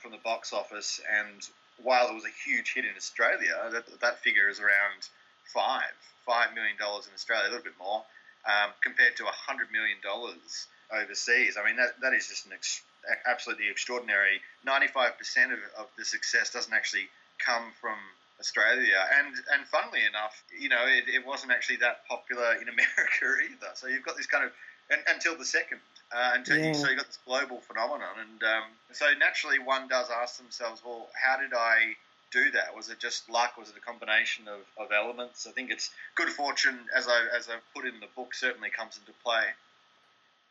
from 0.00 0.10
the 0.10 0.22
box 0.24 0.52
office 0.52 1.00
and 1.04 1.44
while 1.82 2.08
it 2.08 2.14
was 2.14 2.24
a 2.24 2.32
huge 2.48 2.72
hit 2.72 2.84
in 2.84 2.96
Australia, 2.96 3.52
that, 3.70 3.84
that 4.00 4.18
figure 4.20 4.48
is 4.48 4.60
around 4.60 5.08
five, 5.52 5.92
five 6.24 6.54
million 6.54 6.76
dollars 6.78 7.06
in 7.06 7.12
Australia, 7.14 7.48
a 7.48 7.52
little 7.52 7.64
bit 7.64 7.78
more, 7.78 8.02
um, 8.48 8.72
compared 8.82 9.16
to 9.16 9.24
a 9.24 9.34
hundred 9.34 9.70
million 9.70 9.98
dollars 10.02 10.66
overseas. 10.92 11.56
I 11.60 11.64
mean, 11.66 11.76
that, 11.76 12.00
that 12.00 12.14
is 12.14 12.28
just 12.28 12.46
an 12.46 12.52
ex- 12.52 12.82
absolutely 13.26 13.68
extraordinary. 13.68 14.40
Ninety-five 14.64 15.18
percent 15.18 15.52
of, 15.52 15.58
of 15.78 15.86
the 15.98 16.04
success 16.04 16.50
doesn't 16.50 16.72
actually 16.72 17.08
come 17.38 17.72
from 17.80 17.98
Australia, 18.40 18.98
and 19.18 19.34
and 19.52 19.66
funnily 19.66 20.04
enough, 20.08 20.42
you 20.58 20.68
know, 20.68 20.84
it, 20.86 21.04
it 21.08 21.26
wasn't 21.26 21.52
actually 21.52 21.76
that 21.76 22.06
popular 22.08 22.54
in 22.54 22.68
America 22.74 23.26
either. 23.44 23.70
So 23.74 23.86
you've 23.88 24.04
got 24.04 24.16
this 24.16 24.26
kind 24.26 24.44
of 24.44 24.52
and, 24.90 25.00
until 25.08 25.36
the 25.36 25.44
second 25.44 25.80
uh, 26.14 26.32
until 26.34 26.56
Yeah. 26.58 26.68
you, 26.68 26.74
so 26.74 26.88
you've 26.88 26.98
got 26.98 27.06
this 27.06 27.18
global 27.26 27.60
phenomenon, 27.60 28.14
and 28.20 28.42
um, 28.42 28.64
so 28.92 29.06
naturally 29.18 29.58
one 29.58 29.88
does 29.88 30.08
ask 30.10 30.38
themselves, 30.38 30.82
well, 30.84 31.08
how 31.24 31.36
did 31.38 31.52
I 31.52 31.96
do 32.32 32.50
that? 32.52 32.76
Was 32.76 32.90
it 32.90 32.98
just 32.98 33.28
luck? 33.30 33.56
Was 33.58 33.70
it 33.70 33.76
a 33.76 33.80
combination 33.80 34.46
of, 34.48 34.60
of 34.78 34.92
elements? 34.92 35.46
I 35.46 35.52
think 35.52 35.70
it's 35.70 35.90
good 36.14 36.28
fortune, 36.28 36.78
as 36.94 37.08
I 37.08 37.26
as 37.36 37.48
I've 37.48 37.62
put 37.74 37.86
in 37.86 37.98
the 38.00 38.06
book, 38.14 38.34
certainly 38.34 38.70
comes 38.70 38.98
into 38.98 39.12
play. 39.24 39.44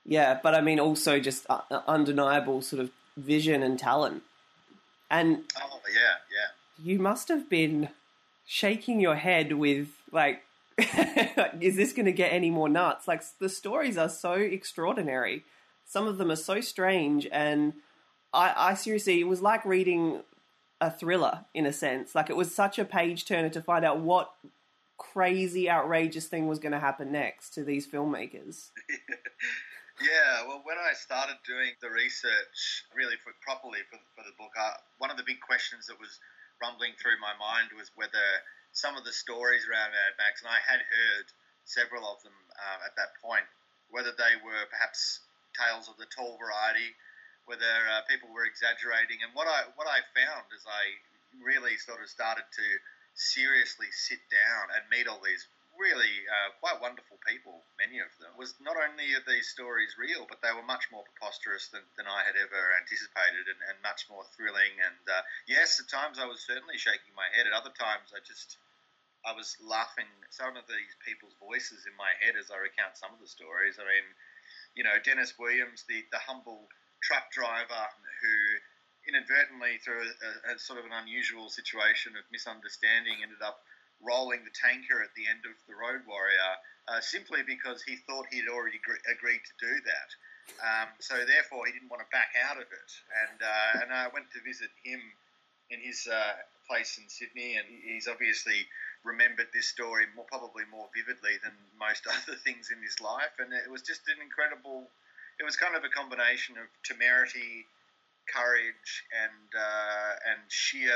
Yeah, 0.06 0.40
but 0.42 0.54
I 0.56 0.62
mean 0.62 0.80
also 0.80 1.20
just 1.20 1.46
uh, 1.50 1.62
uh, 1.72 1.82
undeniable 1.88 2.62
sort 2.62 2.82
of 2.82 2.92
vision 3.18 3.64
and 3.64 3.78
talent. 3.80 4.24
And 5.10 5.44
Oh 5.62 5.80
yeah, 5.92 6.00
yeah. 6.32 6.50
You 6.82 7.00
must 7.00 7.28
have 7.30 7.50
been 7.50 7.90
shaking 8.46 9.00
your 9.00 9.16
head 9.16 9.54
with 9.54 9.90
like 10.12 10.44
is 11.62 11.78
this 11.78 11.94
going 11.94 12.06
to 12.06 12.12
get 12.12 12.34
any 12.34 12.50
more 12.50 12.68
nuts? 12.68 13.08
Like 13.08 13.24
the 13.40 13.50
stories 13.50 13.98
are 13.98 14.10
so 14.10 14.34
extraordinary. 14.34 15.44
Some 15.86 16.08
of 16.08 16.18
them 16.18 16.32
are 16.32 16.36
so 16.36 16.60
strange 16.62 17.28
and 17.32 17.74
I, 18.34 18.54
I 18.56 18.74
seriously 18.74 19.22
it 19.22 19.28
was 19.28 19.42
like 19.42 19.64
reading 19.66 20.22
a 20.82 20.92
thriller 20.92 21.46
in 21.54 21.66
a 21.66 21.74
sense. 21.74 22.14
Like 22.14 22.30
it 22.30 22.36
was 22.36 22.54
such 22.54 22.78
a 22.78 22.86
page 22.86 23.26
turner 23.26 23.50
to 23.50 23.62
find 23.62 23.86
out 23.86 24.00
what 24.00 24.34
crazy 24.98 25.70
outrageous 25.70 26.28
thing 26.28 26.48
was 26.48 26.60
going 26.60 26.72
to 26.74 26.80
happen 26.80 27.12
next 27.12 27.52
to 27.52 27.64
these 27.64 27.88
filmmakers. 27.88 28.70
Yeah, 30.04 30.44
well, 30.46 30.60
when 30.66 30.76
I 30.76 30.92
started 30.92 31.40
doing 31.48 31.72
the 31.80 31.90
research 31.90 32.84
really 32.94 33.16
for, 33.24 33.32
properly 33.40 33.80
for, 33.90 33.96
for 34.12 34.28
the 34.28 34.36
book, 34.38 34.52
uh, 34.60 34.76
one 34.98 35.10
of 35.10 35.16
the 35.16 35.24
big 35.24 35.40
questions 35.40 35.88
that 35.88 35.96
was 36.00 36.20
rumbling 36.62 36.94
through 37.00 37.20
my 37.20 37.36
mind 37.36 37.76
was 37.76 37.92
whether 37.96 38.28
some 38.72 39.00
of 39.00 39.08
the 39.08 39.16
stories 39.16 39.68
around 39.68 39.96
Mad 39.96 40.20
Max, 40.20 40.44
and 40.44 40.52
I 40.52 40.60
had 40.60 40.84
heard 40.84 41.28
several 41.64 42.04
of 42.08 42.22
them 42.22 42.36
uh, 42.56 42.86
at 42.86 42.96
that 43.00 43.16
point, 43.24 43.48
whether 43.90 44.12
they 44.12 44.36
were 44.44 44.68
perhaps 44.70 45.24
tales 45.56 45.88
of 45.88 45.96
the 45.96 46.10
tall 46.12 46.36
variety, 46.36 46.92
whether 47.48 47.74
uh, 47.88 48.04
people 48.12 48.28
were 48.36 48.46
exaggerating. 48.46 49.24
And 49.24 49.32
what 49.32 49.48
I 49.48 49.72
what 49.80 49.88
I 49.88 50.04
found 50.12 50.52
as 50.52 50.66
I 50.68 50.84
really 51.40 51.78
sort 51.78 52.04
of 52.04 52.10
started 52.12 52.46
to 52.52 52.68
seriously 53.16 53.88
sit 53.92 54.20
down 54.28 54.76
and 54.76 54.84
meet 54.92 55.08
all 55.08 55.24
these 55.24 55.48
really 55.80 56.26
uh, 56.28 56.56
quite 56.60 56.80
wonderful 56.82 57.20
people, 57.24 57.64
many 57.80 58.00
of 58.00 58.12
them, 58.20 58.34
was 58.40 58.56
not 58.60 58.80
only 58.80 59.12
are 59.16 59.26
these 59.28 59.52
stories 59.52 59.96
real, 60.00 60.26
but 60.28 60.40
they 60.40 60.52
were 60.56 60.66
much 60.66 60.88
more 60.92 61.04
preposterous 61.04 61.68
than, 61.70 61.84
than 62.00 62.08
I 62.08 62.24
had 62.24 62.36
ever 62.40 62.62
anticipated 62.80 63.48
and, 63.52 63.62
and 63.70 63.78
much 63.86 64.08
more 64.10 64.24
thrilling. 64.36 64.76
And 64.80 65.04
uh, 65.08 65.24
yes, 65.48 65.80
at 65.80 65.92
times 65.92 66.18
I 66.18 66.28
was 66.28 66.44
certainly 66.44 66.80
shaking 66.80 67.14
my 67.16 67.28
head. 67.36 67.48
At 67.48 67.56
other 67.56 67.74
times 67.76 68.16
I 68.16 68.24
just, 68.24 68.58
I 69.28 69.36
was 69.36 69.56
laughing 69.60 70.10
some 70.32 70.56
of 70.56 70.68
these 70.68 70.94
people's 71.04 71.36
voices 71.40 71.88
in 71.88 71.96
my 72.00 72.12
head 72.24 72.36
as 72.36 72.52
I 72.52 72.60
recount 72.60 73.00
some 73.00 73.12
of 73.12 73.22
the 73.22 73.30
stories. 73.30 73.80
I 73.80 73.86
mean, 73.86 74.08
you 74.76 74.84
know, 74.84 75.00
Dennis 75.04 75.36
Williams, 75.40 75.84
the, 75.88 76.04
the 76.12 76.20
humble 76.20 76.68
truck 77.04 77.32
driver 77.32 77.86
who 78.24 78.36
inadvertently, 79.06 79.78
through 79.86 80.02
a, 80.02 80.58
a 80.58 80.60
sort 80.60 80.82
of 80.82 80.86
an 80.86 80.96
unusual 80.98 81.50
situation 81.50 82.18
of 82.18 82.26
misunderstanding, 82.34 83.22
ended 83.22 83.42
up 83.42 83.62
rolling 84.02 84.44
the 84.44 84.54
tanker 84.54 85.02
at 85.02 85.14
the 85.16 85.28
end 85.28 85.46
of 85.46 85.56
the 85.68 85.76
Road 85.76 86.04
Warrior 86.08 86.54
uh, 86.88 87.02
simply 87.02 87.42
because 87.42 87.82
he 87.82 87.96
thought 88.06 88.28
he 88.30 88.40
had 88.40 88.50
already 88.50 88.78
agree- 88.78 89.02
agreed 89.10 89.42
to 89.42 89.56
do 89.60 89.74
that. 89.82 90.10
Um, 90.62 90.90
so 91.00 91.26
therefore, 91.26 91.66
he 91.66 91.74
didn't 91.74 91.90
want 91.90 92.06
to 92.06 92.10
back 92.12 92.30
out 92.38 92.58
of 92.58 92.70
it. 92.70 92.92
And 93.26 93.42
uh, 93.42 93.82
and 93.82 93.90
I 93.92 94.08
went 94.14 94.30
to 94.34 94.40
visit 94.46 94.70
him 94.84 95.02
in 95.72 95.82
his 95.82 96.08
uh, 96.08 96.38
place 96.70 97.00
in 97.02 97.10
Sydney, 97.10 97.58
and 97.58 97.66
he's 97.66 98.08
obviously 98.08 98.68
remembered 99.04 99.48
this 99.54 99.68
story 99.68 100.06
more 100.16 100.26
probably 100.26 100.64
more 100.70 100.90
vividly 100.94 101.38
than 101.42 101.54
most 101.80 102.06
other 102.10 102.38
things 102.38 102.70
in 102.70 102.82
his 102.82 103.02
life. 103.02 103.34
And 103.40 103.54
it 103.54 103.70
was 103.70 103.82
just 103.82 104.06
an 104.08 104.22
incredible. 104.22 104.88
It 105.40 105.44
was 105.44 105.58
kind 105.58 105.76
of 105.76 105.84
a 105.84 105.90
combination 105.90 106.56
of 106.58 106.70
temerity, 106.86 107.66
courage, 108.30 109.04
and 109.10 109.50
uh, 109.50 110.30
and 110.30 110.40
sheer 110.50 110.94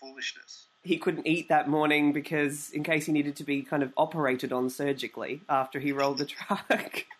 foolishness 0.00 0.66
he 0.84 0.98
couldn't 0.98 1.26
eat 1.26 1.48
that 1.48 1.68
morning 1.68 2.12
because 2.12 2.70
in 2.70 2.84
case 2.84 3.06
he 3.06 3.12
needed 3.12 3.34
to 3.36 3.44
be 3.44 3.62
kind 3.62 3.82
of 3.82 3.92
operated 3.96 4.52
on 4.52 4.70
surgically 4.70 5.40
after 5.48 5.80
he 5.80 5.90
rolled 5.90 6.18
the 6.18 6.26
truck. 6.26 7.04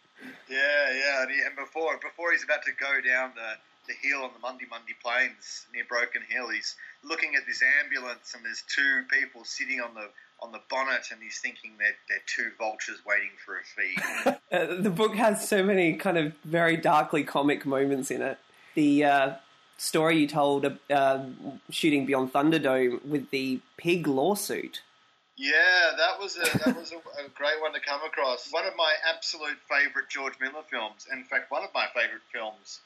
Yeah, 0.49 0.93
yeah, 0.93 1.23
and, 1.23 1.31
he, 1.31 1.41
and 1.41 1.57
before 1.57 1.99
before 1.99 2.31
he's 2.33 2.45
about 2.45 2.63
to 2.65 2.73
go 2.73 3.01
down 3.01 3.33
the, 3.35 3.57
the 3.89 3.95
hill 4.07 4.23
on 4.23 4.31
the 4.35 4.39
Mundy 4.41 4.67
Mundy 4.71 4.95
Plains 5.03 5.67
near 5.75 5.85
Broken 5.89 6.23
Hill, 6.29 6.51
he's 6.51 6.77
looking 7.03 7.35
at 7.35 7.47
this 7.47 7.63
ambulance 7.83 8.35
and 8.35 8.45
there's 8.45 8.63
two 8.69 9.03
people 9.11 9.45
sitting 9.45 9.81
on 9.81 9.95
the 9.95 10.09
on 10.41 10.53
the 10.53 10.61
bonnet, 10.71 11.09
and 11.11 11.23
he's 11.23 11.39
thinking 11.39 11.73
that 11.79 11.95
they're 12.09 12.19
two 12.27 12.51
vultures 12.59 12.99
waiting 13.07 13.31
for 13.45 13.59
a 13.59 13.65
feed. 13.65 14.39
uh, 14.53 14.83
the 14.83 14.91
book 14.91 15.15
has 15.15 15.49
so 15.49 15.63
many 15.63 15.95
kind 15.95 16.19
of 16.19 16.35
very 16.45 16.77
darkly 16.77 17.25
comic 17.25 17.65
moments 17.65 18.11
in 18.11 18.21
it. 18.21 18.39
The 18.75 19.05
uh, 19.05 19.35
story 19.77 20.19
you 20.19 20.27
told 20.27 20.79
uh, 20.91 21.25
shooting 21.71 22.07
Beyond 22.07 22.33
Thunderdome 22.33 23.05
with 23.05 23.31
the 23.31 23.61
pig 23.77 24.07
lawsuit. 24.07 24.83
Yeah, 25.37 25.93
that 25.99 26.21
was 26.21 26.37
a 26.37 26.59
that 26.59 26.77
was 26.77 26.93
a, 26.93 26.97
a, 26.97 27.29
great 27.35 27.61
one 27.61 27.73
to 27.73 27.81
come 27.81 28.01
across. 28.07 28.53
One 28.53 28.67
of 28.67 28.75
my 28.77 28.95
absolute 29.13 29.59
favourite 29.69 30.09
George 30.09 30.35
Miller 30.41 30.63
films. 30.71 31.09
In 31.13 31.25
fact, 31.25 31.51
one 31.51 31.65
of 31.65 31.71
my 31.75 31.87
favourite 31.93 32.23
films, 32.33 32.81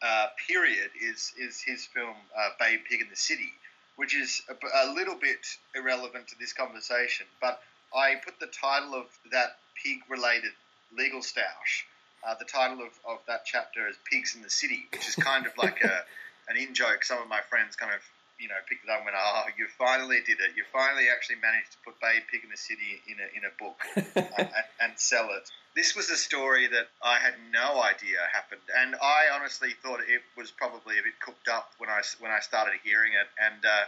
uh, 0.00 0.28
period, 0.48 0.90
is 0.98 1.34
is 1.38 1.60
his 1.60 1.84
film 1.84 2.16
uh, 2.36 2.50
Babe 2.58 2.80
Pig 2.88 3.02
in 3.02 3.10
the 3.10 3.16
City, 3.16 3.52
which 3.96 4.14
is 4.16 4.40
a, 4.48 4.86
a, 4.86 4.94
little 4.94 5.14
bit 5.14 5.46
irrelevant 5.74 6.28
to 6.28 6.38
this 6.38 6.54
conversation. 6.54 7.26
But 7.38 7.60
I 7.94 8.14
put 8.24 8.40
the 8.40 8.46
title 8.46 8.94
of 8.94 9.06
that 9.30 9.58
pig-related 9.82 10.52
legal 10.96 11.20
stoush. 11.20 11.84
Uh, 12.26 12.34
the 12.38 12.46
title 12.46 12.80
of, 12.80 12.92
of 13.06 13.18
that 13.26 13.44
chapter 13.44 13.88
is 13.88 13.96
Pigs 14.10 14.34
in 14.34 14.42
the 14.42 14.50
City, 14.50 14.86
which 14.90 15.06
is 15.06 15.14
kind 15.16 15.46
of 15.46 15.52
like 15.58 15.82
a 15.84 16.04
an 16.50 16.56
in 16.58 16.74
joke. 16.74 17.04
Some 17.04 17.22
of 17.22 17.28
my 17.28 17.40
friends 17.48 17.76
kind 17.76 17.94
of 17.94 18.02
you 18.38 18.48
know 18.48 18.58
picked 18.68 18.84
it 18.84 18.90
up 18.90 18.98
and 18.98 19.06
went, 19.06 19.16
"Oh, 19.16 19.46
you 19.56 19.66
finally 19.78 20.18
did 20.26 20.42
it! 20.42 20.58
You 20.58 20.64
finally 20.72 21.06
actually 21.08 21.38
managed 21.38 21.72
to 21.72 21.78
put 21.86 22.00
Babe 22.02 22.26
Pig 22.30 22.42
in 22.42 22.50
the 22.50 22.58
City 22.58 23.00
in 23.06 23.16
a 23.22 23.26
in 23.38 23.42
a 23.46 23.54
book 23.54 23.78
and, 24.36 24.48
and, 24.82 24.92
sell 24.98 25.30
it." 25.30 25.48
This 25.76 25.94
was 25.94 26.10
a 26.10 26.16
story 26.16 26.66
that 26.66 26.88
I 27.00 27.22
had 27.22 27.34
no 27.52 27.80
idea 27.80 28.18
happened, 28.32 28.66
and 28.76 28.96
I 28.96 29.30
honestly 29.32 29.70
thought 29.82 30.00
it 30.00 30.22
was 30.36 30.50
probably 30.50 30.98
a 30.98 31.02
bit 31.06 31.20
cooked 31.20 31.48
up 31.48 31.72
when 31.78 31.88
I 31.88 32.02
when 32.18 32.32
I 32.32 32.40
started 32.40 32.74
hearing 32.82 33.12
it, 33.14 33.28
and 33.38 33.64
uh, 33.64 33.84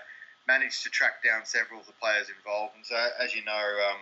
managed 0.47 0.85
to 0.85 0.91
track 0.91 1.25
down 1.25 1.45
several 1.45 1.81
of 1.81 1.87
the 1.87 1.99
players 1.99 2.31
involved. 2.31 2.77
And 2.77 2.87
so, 2.87 2.97
as 3.19 3.35
you 3.35 3.45
know. 3.45 3.67
Um, 3.91 3.99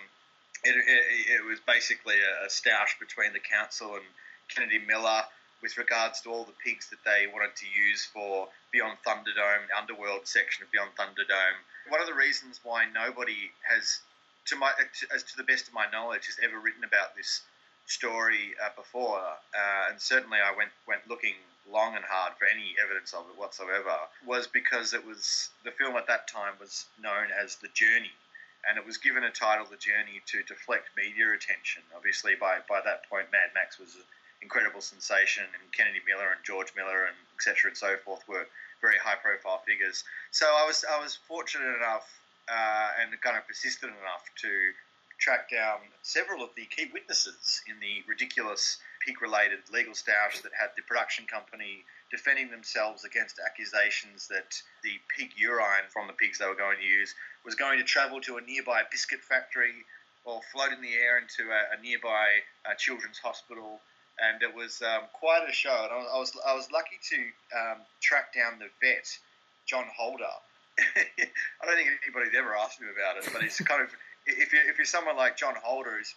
it, 0.63 0.77
it, 0.77 1.41
it, 1.41 1.45
was 1.49 1.59
basically 1.67 2.17
a, 2.21 2.45
a 2.45 2.51
stoush 2.51 2.93
between 3.01 3.33
the 3.33 3.41
council 3.41 3.95
and 3.95 4.05
Kennedy 4.53 4.77
Miller 4.77 5.25
with 5.63 5.77
regards 5.77 6.21
to 6.23 6.31
all 6.31 6.45
the 6.45 6.57
pigs 6.65 6.89
that 6.91 7.05
they 7.05 7.27
wanted 7.33 7.55
to 7.57 7.67
use 7.67 8.05
for 8.05 8.49
Beyond 8.73 8.99
Thunderdome, 9.07 9.69
the 9.69 9.79
underworld 9.79 10.27
section 10.27 10.65
of 10.65 10.71
Beyond 10.71 10.91
Thunderdome. 10.99 11.61
One 11.89 12.01
of 12.01 12.07
the 12.07 12.15
reasons 12.15 12.61
why 12.63 12.87
nobody 12.93 13.51
has, 13.69 14.01
to 14.47 14.57
my, 14.57 14.73
as 15.15 15.23
to 15.25 15.37
the 15.37 15.45
best 15.45 15.69
of 15.69 15.75
my 15.75 15.87
knowledge, 15.91 16.27
has 16.27 16.39
ever 16.43 16.59
written 16.59 16.85
about 16.85 17.17
this 17.17 17.43
story 17.87 18.55
uh, 18.63 18.71
before, 18.77 19.19
uh, 19.19 19.91
and 19.91 20.01
certainly 20.01 20.39
I 20.39 20.57
went 20.57 20.71
went 20.87 21.09
looking 21.09 21.35
long 21.71 21.95
and 21.97 22.05
hard 22.05 22.33
for 22.39 22.47
any 22.47 22.75
evidence 22.83 23.13
of 23.13 23.27
it 23.31 23.39
whatsoever, 23.39 23.95
was 24.27 24.47
because 24.47 24.95
it 24.95 25.05
was 25.05 25.51
the 25.65 25.71
film 25.71 25.97
at 25.97 26.07
that 26.07 26.27
time 26.29 26.55
was 26.59 26.87
known 27.03 27.29
as 27.31 27.57
The 27.57 27.69
Journey. 27.75 28.13
And 28.69 28.77
it 28.77 28.85
was 28.85 28.99
given 28.99 29.25
a 29.25 29.31
title, 29.31 29.67
The 29.71 29.77
Journey, 29.77 30.21
to 30.27 30.43
deflect 30.43 30.91
media 30.97 31.33
attention. 31.33 31.83
Obviously, 31.97 32.35
by, 32.35 32.59
by 32.69 32.81
that 32.85 33.09
point, 33.09 33.33
Mad 33.33 33.51
Max 33.55 33.79
was 33.79 33.97
incredible 34.43 34.81
sensation, 34.81 35.45
and 35.45 35.73
Kennedy 35.73 36.01
Miller 36.07 36.31
and 36.33 36.41
George 36.45 36.73
Miller 36.77 37.05
and 37.05 37.17
etc. 37.37 37.71
and 37.71 37.77
so 37.77 37.97
forth 38.05 38.27
were 38.29 38.47
very 38.81 38.99
high 38.99 39.17
profile 39.17 39.63
figures. 39.67 40.05
So 40.31 40.47
I 40.47 40.67
was 40.67 40.85
I 40.85 41.01
was 41.01 41.19
fortunate 41.29 41.77
enough 41.77 42.09
uh, 42.49 42.89
and 43.01 43.21
kind 43.21 43.37
of 43.37 43.47
persistent 43.47 43.93
enough 43.93 44.25
to 44.43 44.51
track 45.19 45.51
down 45.51 45.79
several 46.03 46.43
of 46.43 46.49
the 46.57 46.65
key 46.65 46.89
witnesses 46.93 47.61
in 47.69 47.79
the 47.79 48.03
ridiculous 48.09 48.79
pig 49.05 49.21
related 49.21 49.59
legal 49.71 49.93
stoush 49.93 50.41
that 50.43 50.53
had 50.59 50.71
the 50.77 50.83
production 50.89 51.27
company 51.27 51.85
defending 52.11 52.51
themselves 52.51 53.05
against 53.05 53.39
accusations 53.39 54.29
that 54.29 54.61
the 54.83 54.97
pig 55.17 55.31
urine 55.37 55.87
from 55.93 56.07
the 56.07 56.13
pigs 56.15 56.39
they 56.39 56.47
were 56.47 56.57
going 56.57 56.79
to 56.79 56.85
use 56.85 57.15
was 57.45 57.55
going 57.55 57.79
to 57.79 57.85
travel 57.85 58.21
to 58.21 58.39
a 58.39 58.41
nearby 58.41 58.83
biscuit 58.91 59.21
factory 59.21 59.85
or 60.25 60.41
float 60.53 60.73
in 60.73 60.81
the 60.81 60.95
air 60.95 61.19
into 61.19 61.51
a, 61.53 61.79
a 61.79 61.83
nearby 61.83 62.41
uh, 62.65 62.75
children's 62.75 63.19
hospital 63.19 63.81
and 64.19 64.43
it 64.43 64.55
was 64.55 64.83
um, 64.83 65.07
quite 65.13 65.49
a 65.49 65.53
show. 65.53 65.89
And 65.91 66.07
I 66.07 66.19
was 66.19 66.33
I 66.47 66.55
was 66.55 66.71
lucky 66.73 66.99
to 67.11 67.19
um, 67.57 67.79
track 68.01 68.35
down 68.35 68.59
the 68.59 68.69
vet, 68.81 69.07
John 69.67 69.85
Holder. 69.97 70.25
I 70.81 71.67
don't 71.67 71.77
think 71.77 71.91
anybody's 72.05 72.35
ever 72.37 72.57
asked 72.57 72.81
me 72.81 72.89
about 72.89 73.23
it, 73.23 73.29
but 73.33 73.43
it's 73.43 73.61
kind 73.71 73.83
of 73.83 73.91
if 74.27 74.53
you're 74.53 74.69
if 74.69 74.79
you're 74.79 74.85
someone 74.85 75.17
like 75.17 75.37
John 75.37 75.55
Holder, 75.63 75.99
who's 75.99 76.15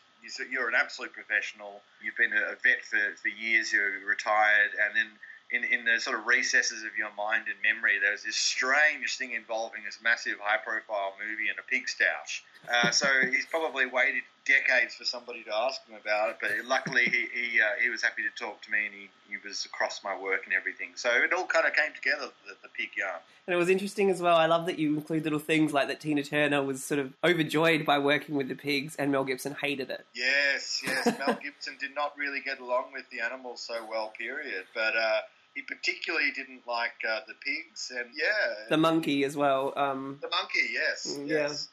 you're 0.51 0.69
an 0.69 0.75
absolute 0.75 1.13
professional. 1.13 1.81
You've 2.01 2.17
been 2.17 2.31
a 2.33 2.55
vet 2.63 2.83
for, 2.83 2.99
for 3.21 3.27
years. 3.27 3.73
You're 3.73 3.99
retired, 4.07 4.71
and 4.79 4.95
then 4.95 5.07
in, 5.53 5.63
in 5.63 5.85
the 5.85 5.99
sort 5.99 6.17
of 6.17 6.25
recesses 6.25 6.83
of 6.83 6.97
your 6.97 7.13
mind 7.15 7.45
and 7.45 7.55
memory, 7.61 7.99
there's 8.01 8.23
this 8.23 8.35
strange 8.35 9.17
thing 9.17 9.33
involving 9.33 9.83
this 9.85 9.99
massive 10.01 10.37
high 10.41 10.57
profile 10.57 11.13
movie 11.21 11.49
and 11.49 11.59
a 11.59 11.65
pig 11.69 11.85
stoush. 11.85 12.41
Uh, 12.65 12.89
so 12.89 13.07
he's 13.29 13.45
probably 13.45 13.85
waited 13.85 14.23
decades 14.45 14.95
for 14.95 15.05
somebody 15.05 15.43
to 15.43 15.55
ask 15.55 15.85
him 15.87 15.97
about 15.99 16.29
it, 16.29 16.37
but 16.41 16.51
luckily 16.65 17.05
he 17.05 17.27
he, 17.33 17.61
uh, 17.61 17.81
he 17.81 17.89
was 17.89 18.01
happy 18.01 18.21
to 18.23 18.43
talk 18.43 18.61
to 18.61 18.71
me 18.71 18.85
and 18.85 18.93
he, 18.93 19.09
he 19.29 19.37
was 19.47 19.65
across 19.65 20.03
my 20.03 20.19
work 20.19 20.41
and 20.45 20.53
everything. 20.53 20.89
So 20.95 21.09
it 21.09 21.33
all 21.33 21.45
kind 21.45 21.65
of 21.65 21.73
came 21.73 21.93
together, 21.93 22.31
the, 22.47 22.55
the 22.61 22.69
pig 22.69 22.89
yarn. 22.97 23.19
And 23.47 23.53
it 23.53 23.57
was 23.57 23.69
interesting 23.69 24.09
as 24.09 24.21
well. 24.21 24.37
I 24.37 24.45
love 24.45 24.65
that 24.67 24.79
you 24.79 24.95
include 24.95 25.23
little 25.23 25.39
things 25.39 25.73
like 25.73 25.87
that 25.87 25.99
Tina 25.99 26.23
Turner 26.23 26.63
was 26.63 26.83
sort 26.83 26.99
of 26.99 27.13
overjoyed 27.23 27.85
by 27.85 27.99
working 27.99 28.35
with 28.35 28.47
the 28.47 28.55
pigs 28.55 28.95
and 28.95 29.11
Mel 29.11 29.23
Gibson 29.23 29.55
hated 29.61 29.89
it. 29.89 30.05
Yes, 30.13 30.81
yes. 30.85 31.05
Mel 31.19 31.37
Gibson 31.43 31.77
did 31.79 31.95
not 31.95 32.13
really 32.17 32.41
get 32.41 32.59
along 32.59 32.85
with 32.93 33.09
the 33.11 33.21
animals 33.21 33.61
so 33.61 33.85
well, 33.89 34.13
period. 34.17 34.65
But. 34.73 34.95
Uh, 34.95 35.21
he 35.55 35.61
particularly 35.61 36.31
didn't 36.35 36.65
like 36.67 36.93
uh, 37.07 37.19
the 37.27 37.35
pigs, 37.45 37.91
and 37.95 38.09
yeah, 38.15 38.65
the 38.69 38.77
monkey 38.77 39.23
as 39.23 39.37
well. 39.37 39.71
Um, 39.75 40.17
the 40.19 40.29
monkey, 40.29 40.71
yes, 40.73 41.15
mm, 41.15 41.27
yes. 41.27 41.69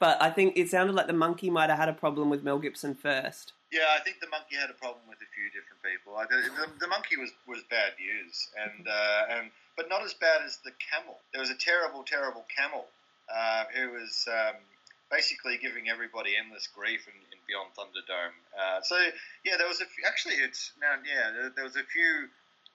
But 0.00 0.20
I 0.20 0.30
think 0.30 0.56
it 0.56 0.70
sounded 0.70 0.96
like 0.96 1.06
the 1.06 1.12
monkey 1.12 1.50
might 1.50 1.68
have 1.68 1.78
had 1.78 1.88
a 1.88 1.92
problem 1.92 2.30
with 2.30 2.42
Mel 2.42 2.58
Gibson 2.58 2.94
first. 2.94 3.52
Yeah, 3.70 3.94
I 3.94 4.00
think 4.00 4.18
the 4.18 4.32
monkey 4.32 4.56
had 4.56 4.70
a 4.70 4.74
problem 4.80 5.04
with 5.06 5.20
a 5.20 5.30
few 5.30 5.46
different 5.52 5.78
people. 5.84 6.16
The, 6.16 6.40
the, 6.50 6.66
the 6.80 6.88
monkey 6.88 7.20
was, 7.20 7.30
was 7.46 7.62
bad 7.70 7.92
news, 8.00 8.48
and 8.58 8.88
uh, 8.88 9.36
and 9.36 9.50
but 9.76 9.88
not 9.88 10.02
as 10.02 10.14
bad 10.14 10.40
as 10.42 10.58
the 10.64 10.72
camel. 10.80 11.20
There 11.32 11.40
was 11.40 11.50
a 11.50 11.60
terrible, 11.60 12.02
terrible 12.02 12.44
camel 12.50 12.88
uh, 13.28 13.64
who 13.76 13.92
was 13.92 14.26
um, 14.26 14.56
basically 15.12 15.58
giving 15.60 15.88
everybody 15.88 16.32
endless 16.34 16.66
grief 16.66 17.06
in, 17.06 17.14
in 17.30 17.38
Beyond 17.46 17.70
Thunderdome. 17.76 18.34
Uh, 18.56 18.80
so 18.82 18.96
yeah, 19.44 19.54
there 19.60 19.68
was 19.68 19.80
a 19.80 19.86
few, 19.86 20.02
actually 20.08 20.40
it's 20.40 20.72
now 20.80 20.96
yeah 21.04 21.30
there, 21.30 21.50
there 21.54 21.64
was 21.68 21.76
a 21.76 21.84
few 21.84 22.26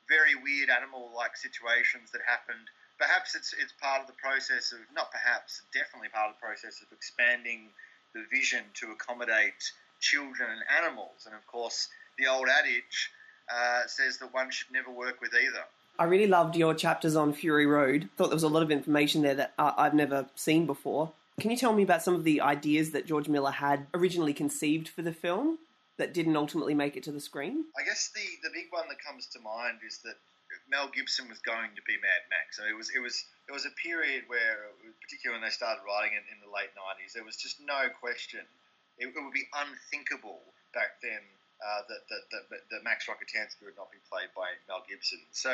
very 0.07 0.37
weird 0.37 0.69
animal-like 0.69 1.35
situations 1.35 2.13
that 2.13 2.21
happened. 2.21 2.69
Perhaps 2.97 3.35
it's 3.35 3.53
it's 3.53 3.73
part 3.81 4.01
of 4.01 4.07
the 4.07 4.13
process 4.13 4.71
of 4.71 4.79
not 4.93 5.11
perhaps 5.11 5.61
definitely 5.73 6.09
part 6.09 6.29
of 6.29 6.35
the 6.35 6.45
process 6.45 6.81
of 6.81 6.87
expanding 6.91 7.69
the 8.13 8.23
vision 8.31 8.63
to 8.75 8.91
accommodate 8.91 9.71
children 9.99 10.49
and 10.49 10.63
animals. 10.83 11.25
And 11.25 11.35
of 11.35 11.45
course, 11.47 11.89
the 12.17 12.27
old 12.27 12.47
adage 12.47 13.11
uh, 13.53 13.81
says 13.87 14.17
that 14.19 14.33
one 14.33 14.49
should 14.49 14.71
never 14.71 14.91
work 14.91 15.21
with 15.21 15.33
either. 15.33 15.65
I 15.97 16.05
really 16.05 16.27
loved 16.27 16.55
your 16.55 16.73
chapters 16.73 17.15
on 17.15 17.33
Fury 17.33 17.65
Road. 17.65 18.09
Thought 18.17 18.27
there 18.27 18.35
was 18.35 18.43
a 18.43 18.49
lot 18.49 18.63
of 18.63 18.71
information 18.71 19.21
there 19.21 19.35
that 19.35 19.53
uh, 19.57 19.71
I've 19.77 19.93
never 19.93 20.27
seen 20.35 20.65
before. 20.65 21.11
Can 21.39 21.51
you 21.51 21.57
tell 21.57 21.73
me 21.73 21.83
about 21.83 22.01
some 22.01 22.15
of 22.15 22.23
the 22.23 22.41
ideas 22.41 22.91
that 22.91 23.05
George 23.05 23.27
Miller 23.27 23.51
had 23.51 23.87
originally 23.93 24.33
conceived 24.33 24.87
for 24.87 25.01
the 25.01 25.13
film 25.13 25.57
that 25.97 26.13
didn't 26.13 26.35
ultimately 26.35 26.73
make 26.73 26.97
it 26.97 27.03
to 27.03 27.11
the 27.11 27.19
screen? 27.19 27.65
I 27.79 27.83
guess 27.83 28.11
the, 28.13 28.21
the 28.43 28.53
big 28.53 28.67
one 28.71 28.87
that 28.89 28.97
comes 29.05 29.25
to 29.27 29.39
mind 29.39 29.79
is 29.85 29.99
that 29.99 30.15
Mel 30.69 30.89
Gibson 30.89 31.29
was 31.29 31.39
going 31.45 31.73
to 31.77 31.83
be 31.85 31.95
Mad 32.01 32.23
Max. 32.29 32.57
So 32.57 32.65
it 32.65 32.75
was 32.75 32.89
it 32.89 32.99
was 32.99 33.15
it 33.47 33.53
was 33.53 33.65
a 33.65 33.73
period 33.77 34.25
where, 34.27 34.73
particularly 35.01 35.41
when 35.41 35.45
they 35.45 35.53
started 35.53 35.85
writing 35.85 36.17
it 36.17 36.25
in 36.33 36.41
the 36.41 36.49
late 36.49 36.73
'90s, 36.73 37.13
there 37.13 37.23
was 37.23 37.37
just 37.37 37.61
no 37.61 37.89
question 38.01 38.41
it, 38.97 39.11
it 39.11 39.19
would 39.19 39.35
be 39.35 39.47
unthinkable 39.51 40.41
back 40.73 40.99
then 41.03 41.23
uh, 41.63 41.81
that, 41.87 42.03
that, 42.11 42.23
that, 42.31 42.43
that 42.71 42.81
Max 42.83 43.07
Rockatansky 43.07 43.63
would 43.63 43.79
not 43.79 43.91
be 43.91 43.99
played 44.11 44.31
by 44.35 44.51
Mel 44.67 44.83
Gibson. 44.87 45.19
So 45.31 45.51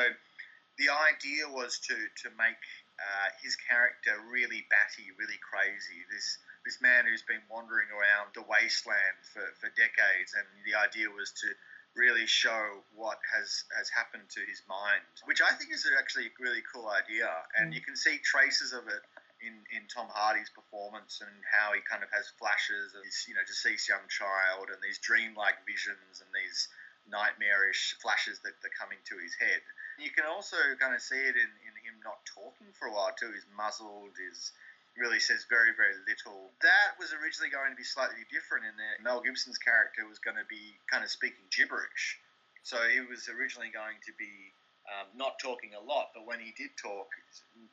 the 0.78 0.90
idea 0.90 1.46
was 1.46 1.78
to 1.90 1.94
to 1.94 2.28
make 2.34 2.62
uh, 2.98 3.28
his 3.42 3.54
character 3.56 4.14
really 4.30 4.66
batty, 4.70 5.10
really 5.14 5.38
crazy. 5.38 6.02
This 6.10 6.38
this 6.64 6.78
man 6.80 7.06
who's 7.06 7.26
been 7.26 7.42
wandering 7.50 7.90
around 7.90 8.34
the 8.38 8.46
wasteland 8.46 9.18
for, 9.26 9.42
for 9.58 9.68
decades, 9.74 10.34
and 10.34 10.46
the 10.62 10.78
idea 10.78 11.10
was 11.10 11.34
to 11.42 11.48
really 11.94 12.26
show 12.26 12.80
what 12.96 13.18
has 13.28 13.64
has 13.76 13.88
happened 13.92 14.24
to 14.32 14.40
his 14.48 14.62
mind, 14.68 15.04
which 15.24 15.40
I 15.44 15.52
think 15.52 15.72
is 15.72 15.84
actually 15.98 16.32
a 16.32 16.34
really 16.40 16.62
cool 16.72 16.88
idea. 16.88 17.28
And 17.58 17.72
mm. 17.72 17.74
you 17.76 17.82
can 17.82 17.96
see 17.96 18.18
traces 18.24 18.72
of 18.72 18.88
it 18.88 19.04
in, 19.42 19.58
in 19.74 19.90
Tom 19.90 20.06
Hardy's 20.08 20.48
performance 20.54 21.20
and 21.20 21.34
how 21.44 21.74
he 21.74 21.82
kind 21.82 22.06
of 22.06 22.10
has 22.14 22.30
flashes 22.38 22.94
of 22.94 23.02
his, 23.04 23.26
you 23.26 23.34
know, 23.34 23.44
deceased 23.44 23.90
young 23.90 24.06
child 24.06 24.70
and 24.70 24.78
these 24.80 25.02
dreamlike 25.02 25.66
visions 25.66 26.22
and 26.22 26.30
these 26.30 26.70
nightmarish 27.10 27.98
flashes 27.98 28.38
that, 28.46 28.54
that 28.62 28.70
come 28.78 28.94
into 28.94 29.18
his 29.18 29.34
head. 29.34 29.60
You 29.98 30.14
can 30.14 30.24
also 30.24 30.56
kind 30.78 30.94
of 30.94 31.02
see 31.02 31.18
it 31.18 31.34
in, 31.34 31.50
in 31.66 31.74
him 31.82 31.98
not 32.06 32.22
talking 32.24 32.70
for 32.72 32.86
a 32.86 32.94
while 32.94 33.12
too. 33.18 33.34
He's 33.34 33.46
muzzled, 33.50 34.14
he's 34.16 34.54
really 34.96 35.20
says 35.20 35.46
very, 35.48 35.72
very 35.72 35.96
little. 36.04 36.52
That 36.60 36.98
was 37.00 37.12
originally 37.16 37.48
going 37.48 37.72
to 37.72 37.78
be 37.78 37.86
slightly 37.86 38.24
different 38.28 38.68
in 38.68 38.76
that 38.76 39.00
Mel 39.00 39.24
Gibson's 39.24 39.58
character 39.58 40.04
was 40.04 40.20
going 40.20 40.36
to 40.36 40.48
be 40.48 40.76
kind 40.90 41.04
of 41.04 41.10
speaking 41.10 41.44
gibberish. 41.48 42.20
So 42.62 42.76
he 42.88 43.00
was 43.00 43.26
originally 43.28 43.72
going 43.72 43.98
to 44.06 44.12
be 44.20 44.52
um, 44.86 45.08
not 45.16 45.38
talking 45.40 45.72
a 45.74 45.82
lot, 45.82 46.12
but 46.14 46.26
when 46.26 46.38
he 46.38 46.52
did 46.54 46.76
talk, 46.76 47.08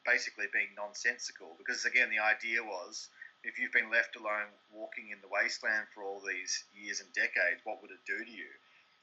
basically 0.06 0.48
being 0.54 0.72
nonsensical. 0.78 1.54
Because 1.60 1.86
again, 1.86 2.10
the 2.10 2.24
idea 2.24 2.64
was 2.64 3.10
if 3.44 3.60
you've 3.60 3.76
been 3.76 3.92
left 3.92 4.16
alone 4.16 4.52
walking 4.72 5.12
in 5.12 5.20
the 5.22 5.32
wasteland 5.32 5.88
for 5.94 6.04
all 6.04 6.22
these 6.24 6.64
years 6.76 7.00
and 7.00 7.10
decades, 7.14 7.62
what 7.64 7.82
would 7.82 7.92
it 7.92 8.04
do 8.08 8.18
to 8.18 8.32
you? 8.32 8.50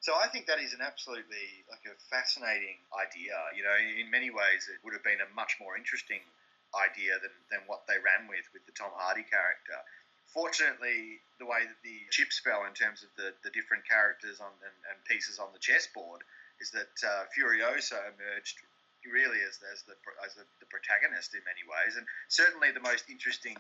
So 0.01 0.15
I 0.15 0.29
think 0.29 0.47
that 0.47 0.61
is 0.61 0.77
an 0.77 0.85
absolutely 0.85 1.65
like 1.73 1.83
a 1.89 1.97
fascinating 2.13 2.79
idea. 2.95 3.33
You 3.57 3.65
know, 3.65 3.75
in 3.75 4.11
many 4.11 4.31
ways, 4.31 4.69
it 4.69 4.79
would 4.85 4.93
have 4.93 5.03
been 5.03 5.25
a 5.25 5.31
much 5.35 5.57
more 5.59 5.77
interesting 5.77 6.21
idea 6.77 7.17
than, 7.19 7.33
than 7.51 7.63
what 7.67 7.89
they 7.89 7.97
ran 7.99 8.29
with 8.29 8.45
with 8.53 8.65
the 8.69 8.75
Tom 8.77 8.93
Hardy 8.95 9.25
character. 9.25 9.79
Fortunately, 10.31 11.23
the 11.41 11.49
way 11.49 11.65
that 11.65 11.81
the 11.81 12.05
chips 12.13 12.39
fell 12.43 12.69
in 12.69 12.75
terms 12.77 13.01
of 13.01 13.11
the, 13.17 13.33
the 13.41 13.53
different 13.57 13.89
characters 13.89 14.41
on 14.41 14.53
and, 14.61 14.77
and 14.93 14.97
pieces 15.09 15.41
on 15.41 15.49
the 15.57 15.63
chessboard 15.63 16.21
is 16.61 16.71
that 16.73 16.93
uh, 17.05 17.25
Furiosa 17.33 17.97
emerged 18.13 18.61
really 19.07 19.39
as, 19.47 19.61
as, 19.73 19.87
the, 19.87 19.95
as 20.27 20.35
the, 20.35 20.43
the, 20.59 20.67
protagonist 20.67 21.31
in 21.31 21.41
many 21.47 21.63
ways, 21.63 21.95
and 21.95 22.05
certainly 22.27 22.75
the 22.75 22.83
most 22.83 23.07
interesting 23.09 23.55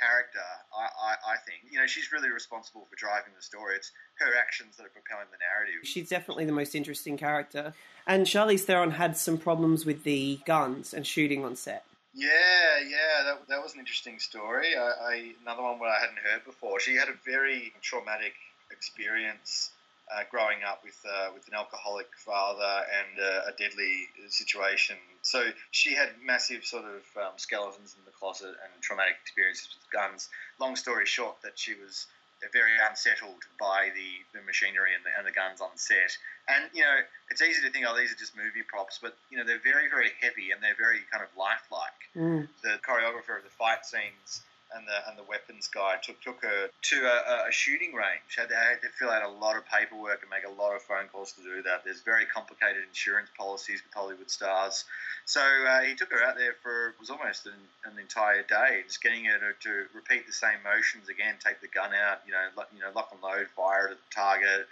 character, 0.00 0.40
I, 0.72 0.86
I, 0.86 1.34
I, 1.34 1.36
think. 1.44 1.70
You 1.70 1.78
know, 1.78 1.86
she's 1.86 2.12
really 2.12 2.30
responsible 2.30 2.86
for 2.88 2.96
driving 2.96 3.32
the 3.36 3.42
story. 3.42 3.76
It's 3.76 3.92
her 4.18 4.32
actions 4.38 4.76
that 4.76 4.86
are 4.86 4.94
propelling 4.94 5.26
the 5.30 5.38
narrative. 5.38 5.86
She's 5.86 6.08
definitely 6.08 6.46
the 6.46 6.56
most 6.56 6.74
interesting 6.74 7.16
character. 7.18 7.74
And 8.06 8.26
Charlize 8.26 8.62
Theron 8.62 8.92
had 8.92 9.16
some 9.16 9.36
problems 9.36 9.84
with 9.84 10.04
the 10.04 10.40
guns 10.46 10.94
and 10.94 11.06
shooting 11.06 11.44
on 11.44 11.56
set. 11.56 11.84
Yeah, 12.14 12.80
yeah, 12.88 13.22
that, 13.24 13.48
that 13.48 13.62
was 13.62 13.74
an 13.74 13.80
interesting 13.80 14.18
story. 14.18 14.76
I, 14.76 14.80
I, 14.80 15.32
another 15.42 15.62
one 15.62 15.78
where 15.78 15.90
I 15.90 16.00
hadn't 16.00 16.18
heard 16.18 16.44
before. 16.44 16.80
She 16.80 16.96
had 16.96 17.08
a 17.08 17.14
very 17.24 17.72
traumatic 17.82 18.34
experience 18.70 19.70
uh, 20.10 20.22
growing 20.30 20.58
up 20.66 20.82
with 20.82 20.98
uh, 21.04 21.28
with 21.34 21.46
an 21.48 21.54
alcoholic 21.54 22.08
father 22.16 22.84
and 22.98 23.20
uh, 23.20 23.50
a 23.50 23.52
deadly 23.58 24.06
situation. 24.28 24.96
So 25.22 25.50
she 25.70 25.94
had 25.94 26.10
massive 26.24 26.64
sort 26.64 26.84
of 26.84 27.02
um, 27.22 27.32
skeletons 27.36 27.94
in 27.98 28.04
the 28.06 28.10
closet 28.10 28.48
and 28.48 28.82
traumatic 28.82 29.16
experiences 29.22 29.68
with 29.76 29.90
guns. 29.92 30.30
Long 30.58 30.76
story 30.76 31.04
short, 31.04 31.36
that 31.42 31.58
she 31.58 31.74
was 31.74 32.06
very 32.52 32.72
unsettled 32.88 33.42
by 33.58 33.90
the, 33.94 34.38
the 34.38 34.44
machinery 34.46 34.94
and 34.94 35.04
the, 35.04 35.10
and 35.16 35.26
the 35.26 35.34
guns 35.34 35.60
on 35.60 35.74
set. 35.74 36.16
And, 36.48 36.70
you 36.72 36.82
know, 36.82 37.02
it's 37.30 37.42
easy 37.42 37.60
to 37.62 37.70
think, 37.70 37.84
oh, 37.88 37.96
these 37.96 38.12
are 38.12 38.16
just 38.16 38.36
movie 38.36 38.62
props, 38.66 38.98
but, 39.02 39.16
you 39.30 39.36
know, 39.36 39.44
they're 39.44 39.62
very, 39.62 39.90
very 39.90 40.10
heavy 40.20 40.50
and 40.54 40.62
they're 40.62 40.78
very 40.78 41.00
kind 41.10 41.22
of 41.22 41.28
lifelike. 41.36 42.02
Mm. 42.16 42.48
The 42.62 42.78
choreographer 42.86 43.36
of 43.36 43.44
the 43.44 43.52
fight 43.52 43.84
scenes 43.84 44.42
and 44.74 44.86
the 44.86 44.98
and 45.08 45.18
the 45.18 45.24
weapons 45.24 45.68
guy 45.68 45.96
took 46.02 46.20
took 46.20 46.42
her 46.42 46.68
to 46.68 46.96
a, 47.06 47.48
a 47.48 47.52
shooting 47.52 47.94
range. 47.94 48.36
Had, 48.36 48.50
had 48.50 48.80
to 48.82 48.88
fill 48.98 49.10
out 49.10 49.22
a 49.22 49.28
lot 49.28 49.56
of 49.56 49.64
paperwork 49.66 50.20
and 50.22 50.30
make 50.30 50.44
a 50.44 50.60
lot 50.60 50.74
of 50.74 50.82
phone 50.82 51.08
calls 51.12 51.32
to 51.32 51.42
do 51.42 51.62
that. 51.62 51.84
There's 51.84 52.02
very 52.02 52.26
complicated 52.26 52.82
insurance 52.86 53.30
policies 53.36 53.80
with 53.82 53.92
Hollywood 53.94 54.30
stars. 54.30 54.84
So 55.24 55.40
uh, 55.40 55.80
he 55.82 55.94
took 55.94 56.10
her 56.12 56.24
out 56.24 56.36
there 56.36 56.56
for 56.62 56.88
it 56.88 57.00
was 57.00 57.10
almost 57.10 57.46
an, 57.46 57.60
an 57.84 57.98
entire 57.98 58.42
day, 58.42 58.82
just 58.86 59.02
getting 59.02 59.24
her 59.26 59.38
to, 59.38 59.52
to, 59.68 59.72
repeat 59.94 60.26
the 60.26 60.32
same 60.32 60.56
motions 60.64 61.08
again, 61.08 61.34
take 61.38 61.60
the 61.60 61.68
gun 61.68 61.92
out, 61.92 62.20
you 62.26 62.32
know, 62.32 62.48
you 62.72 62.80
know, 62.80 62.90
lock 62.96 63.10
and 63.12 63.20
load, 63.20 63.46
fire 63.54 63.88
it 63.88 63.92
at 63.92 63.98
the 63.98 64.14
target, 64.14 64.66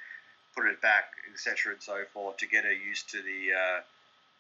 put 0.57 0.65
it 0.65 0.81
back, 0.81 1.13
etc. 1.31 1.75
and 1.75 1.83
so 1.83 2.05
forth, 2.13 2.39
to 2.39 2.47
get 2.47 2.65
her 2.65 2.73
used 2.73 3.11
to 3.11 3.21
the 3.21 3.53
uh, 3.53 3.81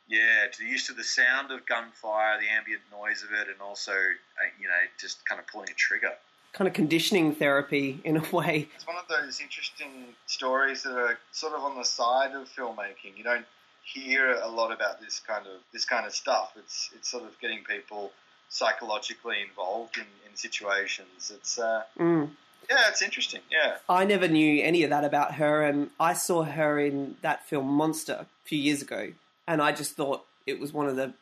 yeah, 0.08 0.46
to 0.52 0.58
the 0.58 0.68
used 0.68 0.86
to 0.86 0.92
the 0.92 1.04
sound 1.04 1.50
of 1.50 1.66
gunfire, 1.66 2.38
the 2.40 2.48
ambient 2.48 2.82
noise 2.92 3.22
of 3.22 3.30
it, 3.32 3.48
and 3.48 3.60
also, 3.60 3.92
uh, 3.92 4.50
you 4.60 4.68
know, 4.68 4.74
just 5.00 5.24
kind 5.26 5.40
of 5.40 5.46
pulling 5.46 5.68
a 5.70 5.74
trigger. 5.74 6.12
Kind 6.52 6.68
of 6.68 6.74
conditioning 6.74 7.34
therapy 7.34 8.00
in 8.04 8.16
a 8.16 8.30
way. 8.30 8.68
It's 8.74 8.86
one 8.86 8.96
of 8.96 9.08
those 9.08 9.40
interesting 9.40 10.14
stories 10.26 10.82
that 10.84 10.96
are 10.96 11.18
sort 11.32 11.54
of 11.54 11.62
on 11.62 11.76
the 11.76 11.84
side 11.84 12.34
of 12.34 12.48
filmmaking. 12.48 13.16
You 13.16 13.24
don't 13.24 13.46
hear 13.82 14.32
a 14.32 14.48
lot 14.48 14.72
about 14.72 15.00
this 15.00 15.20
kind 15.20 15.46
of 15.46 15.60
this 15.72 15.84
kind 15.84 16.06
of 16.06 16.12
stuff. 16.12 16.52
It's 16.56 16.90
it's 16.94 17.08
sort 17.08 17.24
of 17.24 17.38
getting 17.40 17.64
people 17.64 18.12
psychologically 18.48 19.36
involved 19.46 19.96
in, 19.96 20.06
in 20.28 20.36
situations. 20.36 21.32
It's 21.34 21.58
uh, 21.58 21.82
mm. 21.98 22.30
yeah, 22.70 22.88
it's 22.88 23.02
interesting. 23.02 23.40
Yeah, 23.50 23.76
I 23.88 24.04
never 24.04 24.28
knew 24.28 24.62
any 24.62 24.84
of 24.84 24.90
that 24.90 25.04
about 25.04 25.34
her, 25.34 25.62
and 25.62 25.90
I 25.98 26.14
saw 26.14 26.44
her 26.44 26.78
in 26.78 27.16
that 27.22 27.46
film 27.48 27.66
Monster 27.66 28.12
a 28.20 28.26
few 28.44 28.58
years 28.58 28.82
ago, 28.82 29.12
and 29.46 29.62
I 29.62 29.72
just 29.72 29.96
thought 29.96 30.24
it 30.46 30.60
was 30.60 30.72
one 30.72 30.86
of 30.86 30.96
the 30.96 31.14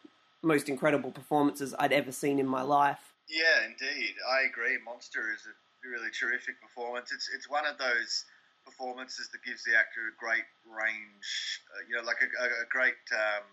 most 0.43 0.69
incredible 0.69 1.11
performances 1.11 1.75
I'd 1.79 1.93
ever 1.93 2.13
seen 2.13 2.39
in 2.39 2.47
my 2.47 2.63
life. 2.63 3.15
Yeah, 3.29 3.65
indeed, 3.65 4.15
I 4.29 4.47
agree. 4.47 4.77
Monster 4.85 5.33
is 5.33 5.47
a 5.49 5.55
really 5.89 6.11
terrific 6.11 6.61
performance. 6.61 7.13
It's 7.13 7.31
it's 7.35 7.49
one 7.49 7.65
of 7.67 7.79
those 7.79 8.25
performances 8.65 9.29
that 9.33 9.45
gives 9.45 9.65
the 9.65 9.77
actor 9.77 10.09
a 10.09 10.17
great 10.17 10.45
range, 10.65 11.61
uh, 11.77 11.85
you 11.89 11.97
know, 11.97 12.05
like 12.05 12.21
a, 12.25 12.29
a, 12.29 12.47
a 12.65 12.69
great 12.73 13.01
um, 13.13 13.45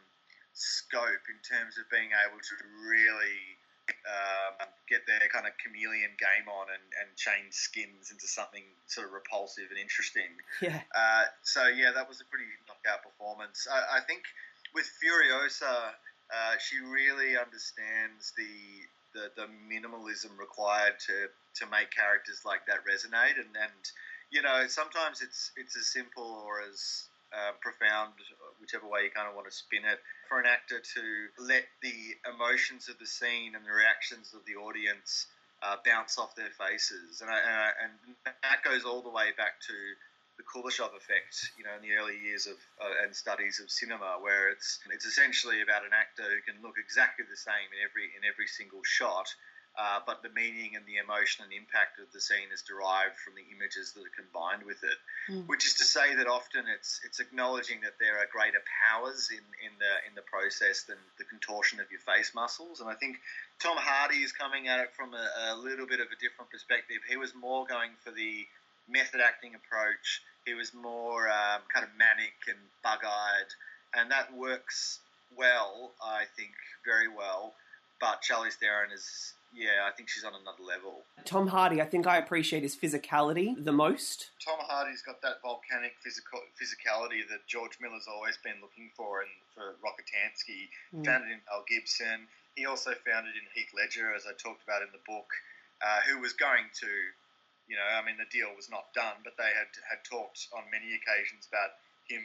scope 0.53 1.25
in 1.27 1.39
terms 1.43 1.75
of 1.75 1.83
being 1.91 2.15
able 2.15 2.39
to 2.39 2.55
really 2.87 3.59
um, 4.07 4.67
get 4.87 5.03
their 5.07 5.27
kind 5.27 5.43
of 5.43 5.51
chameleon 5.59 6.15
game 6.15 6.47
on 6.47 6.71
and, 6.71 6.85
and 7.03 7.07
change 7.19 7.51
skins 7.51 8.11
into 8.11 8.27
something 8.27 8.63
sort 8.87 9.07
of 9.07 9.13
repulsive 9.13 9.67
and 9.67 9.79
interesting. 9.79 10.31
Yeah. 10.63 10.79
Uh, 10.95 11.27
so 11.43 11.67
yeah, 11.67 11.91
that 11.91 12.07
was 12.07 12.23
a 12.23 12.27
pretty 12.31 12.47
knockout 12.67 13.03
performance. 13.03 13.67
I, 13.67 13.99
I 13.99 14.01
think 14.07 14.23
with 14.73 14.89
Furiosa, 14.99 15.93
uh, 16.31 16.55
she 16.59 16.79
really 16.79 17.37
understands 17.37 18.33
the, 18.37 18.87
the, 19.13 19.31
the 19.35 19.47
minimalism 19.67 20.37
required 20.39 20.99
to 21.07 21.27
to 21.53 21.67
make 21.67 21.91
characters 21.91 22.43
like 22.45 22.65
that 22.67 22.79
resonate, 22.87 23.35
and 23.35 23.51
and 23.59 23.83
you 24.31 24.41
know 24.41 24.67
sometimes 24.67 25.21
it's 25.21 25.51
it's 25.57 25.75
as 25.75 25.87
simple 25.91 26.43
or 26.47 26.61
as 26.63 27.09
uh, 27.35 27.51
profound, 27.59 28.13
whichever 28.59 28.87
way 28.87 29.03
you 29.03 29.11
kind 29.11 29.27
of 29.27 29.35
want 29.35 29.47
to 29.47 29.55
spin 29.55 29.83
it, 29.83 29.99
for 30.29 30.39
an 30.39 30.45
actor 30.45 30.79
to 30.79 31.03
let 31.43 31.63
the 31.81 32.15
emotions 32.27 32.87
of 32.87 32.97
the 32.99 33.05
scene 33.05 33.55
and 33.55 33.65
the 33.65 33.71
reactions 33.71 34.33
of 34.33 34.43
the 34.47 34.55
audience 34.55 35.27
uh, 35.63 35.75
bounce 35.85 36.17
off 36.17 36.35
their 36.35 36.51
faces, 36.55 37.21
and 37.21 37.29
I, 37.29 37.37
and, 37.37 37.55
I, 37.55 37.69
and 37.83 38.35
that 38.43 38.63
goes 38.63 38.83
all 38.83 39.01
the 39.01 39.11
way 39.11 39.35
back 39.37 39.59
to 39.67 39.75
the 40.41 40.49
Kuleshov 40.49 40.97
effect, 40.97 41.53
you 41.53 41.63
know, 41.63 41.77
in 41.77 41.85
the 41.85 41.93
early 41.93 42.17
years 42.17 42.49
of 42.49 42.57
uh, 42.81 43.05
and 43.05 43.13
studies 43.13 43.61
of 43.61 43.69
cinema, 43.69 44.17
where 44.21 44.49
it's 44.49 44.81
it's 44.89 45.05
essentially 45.05 45.61
about 45.61 45.85
an 45.85 45.93
actor 45.93 46.25
who 46.25 46.41
can 46.41 46.57
look 46.65 46.81
exactly 46.81 47.25
the 47.29 47.37
same 47.37 47.69
in 47.69 47.79
every 47.85 48.09
in 48.17 48.25
every 48.25 48.49
single 48.49 48.81
shot, 48.81 49.29
uh, 49.77 50.01
but 50.01 50.25
the 50.25 50.33
meaning 50.33 50.73
and 50.73 50.81
the 50.89 50.97
emotion 50.97 51.45
and 51.45 51.53
impact 51.53 52.01
of 52.01 52.09
the 52.09 52.19
scene 52.19 52.49
is 52.49 52.65
derived 52.65 53.21
from 53.21 53.37
the 53.37 53.45
images 53.53 53.93
that 53.93 54.01
are 54.01 54.17
combined 54.17 54.65
with 54.65 54.81
it. 54.81 54.97
Mm. 55.29 55.45
Which 55.45 55.69
is 55.69 55.77
to 55.77 55.85
say 55.85 56.17
that 56.17 56.25
often 56.25 56.65
it's 56.65 57.05
it's 57.05 57.21
acknowledging 57.21 57.85
that 57.85 58.01
there 58.01 58.17
are 58.17 58.25
greater 58.33 58.65
powers 58.65 59.29
in, 59.29 59.45
in 59.61 59.77
the 59.77 59.93
in 60.09 60.17
the 60.17 60.25
process 60.25 60.89
than 60.89 60.97
the 61.21 61.27
contortion 61.29 61.77
of 61.77 61.85
your 61.93 62.01
face 62.01 62.33
muscles. 62.33 62.81
And 62.81 62.89
I 62.89 62.97
think 62.97 63.21
Tom 63.61 63.77
Hardy 63.77 64.25
is 64.25 64.33
coming 64.33 64.73
at 64.73 64.81
it 64.81 64.97
from 64.97 65.13
a, 65.13 65.53
a 65.53 65.55
little 65.61 65.85
bit 65.85 66.01
of 66.01 66.09
a 66.09 66.17
different 66.17 66.49
perspective. 66.49 67.05
He 67.05 67.21
was 67.21 67.37
more 67.37 67.69
going 67.69 67.93
for 68.01 68.09
the 68.09 68.49
method 68.89 69.21
acting 69.21 69.53
approach. 69.55 70.21
He 70.45 70.53
was 70.53 70.73
more 70.73 71.29
um, 71.29 71.61
kind 71.73 71.83
of 71.85 71.91
manic 71.97 72.33
and 72.47 72.57
bug 72.83 72.99
eyed, 73.05 73.49
and 73.93 74.09
that 74.11 74.33
works 74.35 74.99
well, 75.37 75.91
I 76.03 76.23
think, 76.35 76.51
very 76.85 77.07
well. 77.07 77.53
But 77.99 78.21
Charlize 78.25 78.53
Theron 78.55 78.91
is 78.91 79.33
yeah, 79.53 79.83
I 79.85 79.91
think 79.91 80.07
she's 80.07 80.23
on 80.23 80.31
another 80.31 80.63
level. 80.63 81.03
Tom 81.25 81.45
Hardy, 81.47 81.81
I 81.81 81.85
think 81.85 82.07
I 82.07 82.17
appreciate 82.17 82.63
his 82.63 82.73
physicality 82.75 83.51
the 83.63 83.73
most. 83.73 84.31
Tom 84.43 84.57
Hardy's 84.63 85.01
got 85.03 85.21
that 85.21 85.41
volcanic 85.43 85.91
physical 86.01 86.39
physicality 86.55 87.27
that 87.29 87.45
George 87.47 87.77
Miller's 87.81 88.07
always 88.07 88.37
been 88.43 88.55
looking 88.61 88.89
for, 88.95 89.21
and 89.21 89.29
for 89.53 89.75
Rockatansky, 89.83 90.69
Mm. 90.95 91.05
found 91.05 91.25
it 91.27 91.33
in 91.35 91.41
Mel 91.51 91.65
Gibson. 91.67 92.27
He 92.55 92.65
also 92.65 92.95
found 93.05 93.27
it 93.27 93.35
in 93.35 93.43
Heath 93.53 93.71
Ledger, 93.75 94.15
as 94.15 94.25
I 94.25 94.31
talked 94.33 94.63
about 94.63 94.81
in 94.81 94.89
the 94.93 95.03
book, 95.05 95.27
uh, 95.83 95.99
who 96.07 96.19
was 96.19 96.31
going 96.33 96.65
to, 96.79 96.89
you 97.71 97.79
know, 97.79 97.87
I 97.87 98.03
mean, 98.03 98.19
the 98.19 98.27
deal 98.27 98.51
was 98.51 98.67
not 98.67 98.91
done, 98.91 99.23
but 99.23 99.39
they 99.39 99.47
had 99.55 99.71
had 99.87 100.03
talked 100.03 100.51
on 100.51 100.67
many 100.67 100.91
occasions 100.91 101.47
about 101.47 101.79
him 102.03 102.19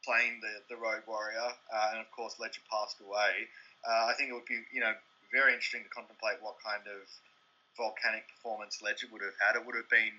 playing 0.00 0.40
the, 0.40 0.64
the 0.72 0.80
Road 0.80 1.04
Warrior, 1.04 1.52
uh, 1.68 1.92
and 1.92 2.00
of 2.00 2.08
course 2.16 2.40
Ledger 2.40 2.64
passed 2.72 2.96
away. 3.04 3.44
Uh, 3.84 4.08
I 4.08 4.16
think 4.16 4.32
it 4.32 4.36
would 4.40 4.48
be, 4.48 4.64
you 4.72 4.80
know, 4.80 4.96
very 5.28 5.52
interesting 5.52 5.84
to 5.84 5.92
contemplate 5.92 6.40
what 6.40 6.56
kind 6.64 6.80
of 6.88 7.04
volcanic 7.76 8.24
performance 8.32 8.80
Ledger 8.80 9.12
would 9.12 9.20
have 9.20 9.36
had. 9.36 9.60
It 9.60 9.68
would 9.68 9.76
have 9.76 9.92
been 9.92 10.16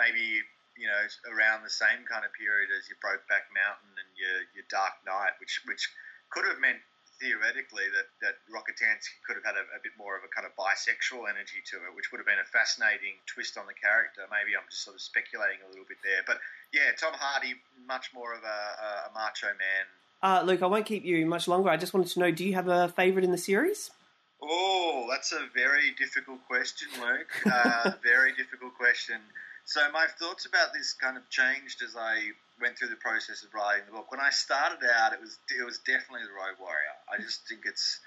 maybe, 0.00 0.40
you 0.80 0.88
know, 0.88 1.04
around 1.28 1.60
the 1.60 1.72
same 1.72 2.08
kind 2.08 2.24
of 2.24 2.32
period 2.32 2.72
as 2.72 2.88
your 2.88 2.96
Brokeback 3.04 3.52
Mountain 3.52 4.00
and 4.00 4.10
your, 4.16 4.48
your 4.56 4.66
Dark 4.72 4.96
Knight, 5.04 5.36
which 5.44 5.60
which 5.68 5.92
could 6.32 6.48
have 6.48 6.56
meant 6.56 6.80
theoretically 7.20 7.84
that, 7.92 8.08
that 8.24 8.40
Rockatansky 8.48 9.20
could 9.22 9.36
have 9.36 9.44
had 9.44 9.60
a, 9.60 9.64
a 9.76 9.80
bit 9.84 9.92
more 10.00 10.16
of 10.16 10.24
a 10.24 10.30
kind 10.32 10.48
of 10.48 10.56
bisexual 10.56 11.28
energy 11.28 11.60
to 11.70 11.76
it, 11.84 11.92
which 11.94 12.10
would 12.10 12.18
have 12.18 12.26
been 12.26 12.40
a 12.40 12.48
fascinating 12.48 13.20
twist 13.28 13.60
on 13.60 13.68
the 13.68 13.76
character. 13.76 14.24
Maybe 14.32 14.56
I'm 14.56 14.64
just 14.72 14.82
sort 14.82 14.96
of 14.96 15.04
speculating 15.04 15.60
a 15.62 15.68
little 15.68 15.84
bit 15.84 16.00
there. 16.00 16.24
But 16.24 16.40
yeah, 16.72 16.96
Tom 16.96 17.12
Hardy, 17.14 17.60
much 17.86 18.10
more 18.16 18.32
of 18.32 18.42
a, 18.42 18.60
a, 18.80 18.90
a 19.06 19.10
macho 19.12 19.52
man. 19.54 19.84
Uh, 20.24 20.42
Luke, 20.44 20.64
I 20.64 20.66
won't 20.66 20.86
keep 20.88 21.04
you 21.04 21.24
much 21.24 21.46
longer. 21.46 21.68
I 21.68 21.76
just 21.76 21.94
wanted 21.94 22.10
to 22.12 22.18
know 22.20 22.30
do 22.32 22.44
you 22.44 22.54
have 22.56 22.68
a 22.68 22.88
favourite 22.88 23.24
in 23.24 23.30
the 23.30 23.38
series? 23.38 23.90
Oh, 24.42 25.06
that's 25.08 25.32
a 25.32 25.46
very 25.54 25.92
difficult 25.98 26.40
question, 26.48 26.88
Luke. 27.00 27.32
Uh, 27.44 27.92
very 28.02 28.32
difficult 28.32 28.74
question. 28.76 29.20
So 29.64 29.80
my 29.92 30.06
thoughts 30.18 30.46
about 30.46 30.72
this 30.72 30.94
kind 30.94 31.16
of 31.16 31.28
changed 31.28 31.82
as 31.82 31.94
I 31.96 32.32
went 32.60 32.78
through 32.78 32.92
the 32.92 33.00
process 33.00 33.42
of 33.42 33.52
writing 33.54 33.84
the 33.86 33.92
book. 33.92 34.10
When 34.10 34.20
I 34.20 34.30
started 34.30 34.84
out, 34.84 35.12
it 35.12 35.20
was 35.20 35.38
it 35.48 35.64
was 35.64 35.78
definitely 35.78 36.28
the 36.28 36.36
Road 36.36 36.60
Warrior. 36.60 36.94
I 37.08 37.20
just 37.20 37.48
think 37.48 37.64
it's 37.64 38.00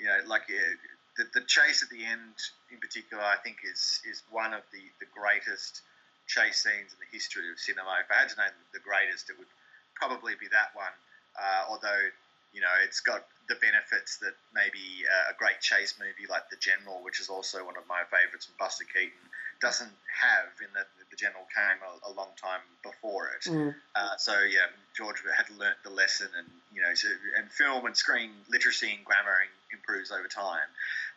you 0.00 0.06
know 0.06 0.18
like 0.26 0.48
the, 0.48 1.24
the 1.34 1.44
chase 1.46 1.82
at 1.82 1.90
the 1.90 2.04
end 2.04 2.34
in 2.72 2.78
particular. 2.80 3.22
I 3.22 3.36
think 3.36 3.58
is 3.64 4.00
is 4.08 4.22
one 4.30 4.54
of 4.54 4.62
the 4.72 4.82
the 4.98 5.08
greatest 5.12 5.82
chase 6.26 6.64
scenes 6.64 6.92
in 6.92 6.98
the 7.00 7.10
history 7.12 7.48
of 7.52 7.60
cinema. 7.60 8.00
If 8.00 8.10
I 8.12 8.24
had 8.24 8.28
to 8.32 8.36
name 8.36 8.56
the 8.72 8.80
greatest, 8.80 9.28
it 9.30 9.36
would 9.38 9.50
probably 9.94 10.34
be 10.40 10.48
that 10.52 10.72
one. 10.72 10.94
Uh, 11.36 11.68
although 11.68 12.04
you 12.52 12.60
know 12.60 12.72
it's 12.84 13.00
got 13.00 13.28
the 13.48 13.56
benefits 13.60 14.20
that 14.20 14.36
maybe 14.52 15.04
uh, 15.08 15.32
a 15.32 15.34
great 15.36 15.60
chase 15.60 15.96
movie 15.96 16.28
like 16.28 16.48
The 16.52 16.60
General, 16.60 17.00
which 17.00 17.20
is 17.20 17.28
also 17.28 17.64
one 17.64 17.80
of 17.80 17.88
my 17.88 18.04
favourites 18.12 18.44
from 18.44 18.56
Buster 18.60 18.84
Keaton, 18.84 19.24
doesn't 19.60 19.96
have 20.20 20.52
in 20.60 20.68
that 20.76 20.92
The 21.10 21.16
General 21.16 21.46
came 21.54 21.78
a, 21.82 22.10
a 22.10 22.12
long 22.12 22.30
time 22.40 22.60
before 22.82 23.28
it. 23.28 23.48
Mm. 23.48 23.74
Uh, 23.94 24.16
so 24.18 24.32
yeah, 24.42 24.66
George 24.96 25.22
had 25.36 25.48
learnt 25.58 25.76
the 25.84 25.90
lesson, 25.90 26.28
and 26.36 26.48
you 26.72 26.82
know, 26.82 26.94
so, 26.94 27.08
and 27.36 27.50
film 27.50 27.86
and 27.86 27.96
screen 27.96 28.30
literacy 28.50 28.92
and 28.94 29.04
grammar 29.04 29.36
improves 29.72 30.10
over 30.10 30.28
time. 30.28 30.68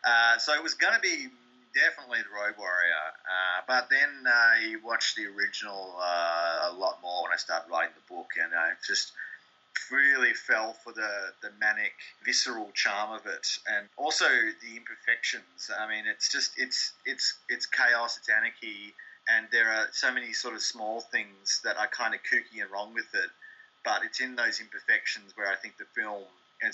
Uh, 0.04 0.38
so 0.38 0.54
it 0.54 0.62
was 0.62 0.74
going 0.74 0.94
to 0.94 1.00
be 1.00 1.28
definitely 1.74 2.18
the 2.20 2.34
Road 2.34 2.54
Warrior, 2.58 3.06
uh, 3.24 3.62
but 3.66 3.88
then 3.88 4.26
I 4.26 4.76
watched 4.84 5.16
the 5.16 5.26
original 5.26 5.94
uh, 5.98 6.70
a 6.70 6.74
lot 6.76 7.00
more 7.02 7.24
when 7.24 7.32
I 7.32 7.36
started 7.36 7.70
writing 7.70 7.94
the 7.96 8.14
book, 8.14 8.32
and 8.42 8.52
I 8.54 8.72
just 8.86 9.12
really 9.90 10.32
fell 10.34 10.72
for 10.72 10.92
the, 10.92 11.32
the 11.42 11.50
manic, 11.60 11.92
visceral 12.24 12.70
charm 12.74 13.12
of 13.12 13.26
it, 13.26 13.46
and 13.68 13.88
also 13.96 14.26
the 14.26 14.76
imperfections. 14.76 15.70
I 15.76 15.88
mean, 15.88 16.04
it's 16.06 16.30
just 16.30 16.52
it's 16.56 16.92
it's 17.04 17.34
it's 17.48 17.66
chaos, 17.66 18.18
it's 18.18 18.28
anarchy, 18.28 18.94
and 19.28 19.46
there 19.52 19.68
are 19.68 19.86
so 19.92 20.12
many 20.12 20.32
sort 20.32 20.54
of 20.54 20.62
small 20.62 21.00
things 21.00 21.60
that 21.64 21.76
are 21.76 21.86
kind 21.86 22.14
of 22.14 22.20
kooky 22.22 22.60
and 22.62 22.70
wrong 22.70 22.94
with 22.94 23.08
it. 23.14 23.30
But 23.84 24.02
it's 24.04 24.20
in 24.20 24.36
those 24.36 24.60
imperfections 24.60 25.36
where 25.36 25.50
I 25.50 25.56
think 25.56 25.76
the 25.76 25.86
film, 25.94 26.22
and 26.62 26.72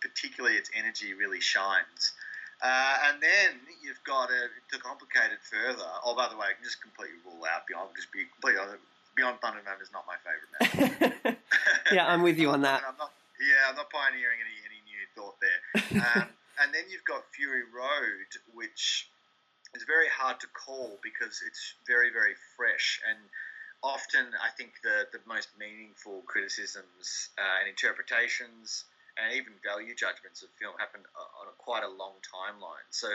particularly 0.00 0.56
its 0.56 0.70
energy, 0.74 1.12
really 1.14 1.40
shines. 1.40 2.12
Uh, 2.62 2.96
and 3.08 3.20
then 3.20 3.60
you've 3.82 4.02
got 4.04 4.30
a, 4.30 4.48
to 4.72 4.80
complicate 4.80 5.32
it 5.32 5.44
further. 5.44 5.84
Oh, 6.04 6.16
by 6.16 6.28
the 6.28 6.36
way, 6.36 6.48
I 6.48 6.54
can 6.56 6.64
just 6.64 6.80
completely 6.80 7.20
rule 7.24 7.44
out 7.44 7.66
Beyond. 7.68 7.90
Just 7.96 8.10
be 8.12 8.24
completely 8.32 8.80
Beyond 9.16 9.40
Thunderdome 9.40 9.80
is 9.82 9.92
not 9.92 10.04
my 10.08 10.16
favourite 10.24 11.12
now. 11.24 11.36
yeah, 11.92 12.06
I'm 12.06 12.22
with 12.22 12.38
you 12.38 12.50
on 12.50 12.62
that. 12.62 12.82
I'm 12.88 12.96
not, 12.96 13.12
yeah, 13.40 13.68
I'm 13.68 13.76
not 13.76 13.90
pioneering 13.90 14.40
any, 14.40 14.56
any 14.64 14.80
new 14.88 15.04
thought 15.14 15.36
there. 15.40 15.60
Um, 16.16 16.28
and 16.62 16.72
then 16.72 16.84
you've 16.90 17.04
got 17.04 17.24
Fury 17.32 17.62
Road, 17.62 18.28
which 18.54 19.08
is 19.74 19.84
very 19.84 20.08
hard 20.08 20.40
to 20.40 20.46
call 20.48 20.98
because 21.02 21.42
it's 21.46 21.74
very, 21.86 22.10
very 22.10 22.34
fresh. 22.56 23.00
And 23.08 23.18
often, 23.82 24.26
I 24.38 24.50
think 24.56 24.72
the, 24.82 25.06
the 25.12 25.20
most 25.26 25.48
meaningful 25.58 26.22
criticisms 26.26 27.30
uh, 27.38 27.60
and 27.60 27.68
interpretations 27.68 28.84
and 29.16 29.34
even 29.34 29.52
value 29.64 29.94
judgments 29.94 30.42
of 30.42 30.50
film 30.60 30.76
happen 30.78 31.00
on 31.16 31.48
a, 31.48 31.54
quite 31.56 31.82
a 31.82 31.88
long 31.88 32.20
timeline. 32.20 32.86
So 32.90 33.08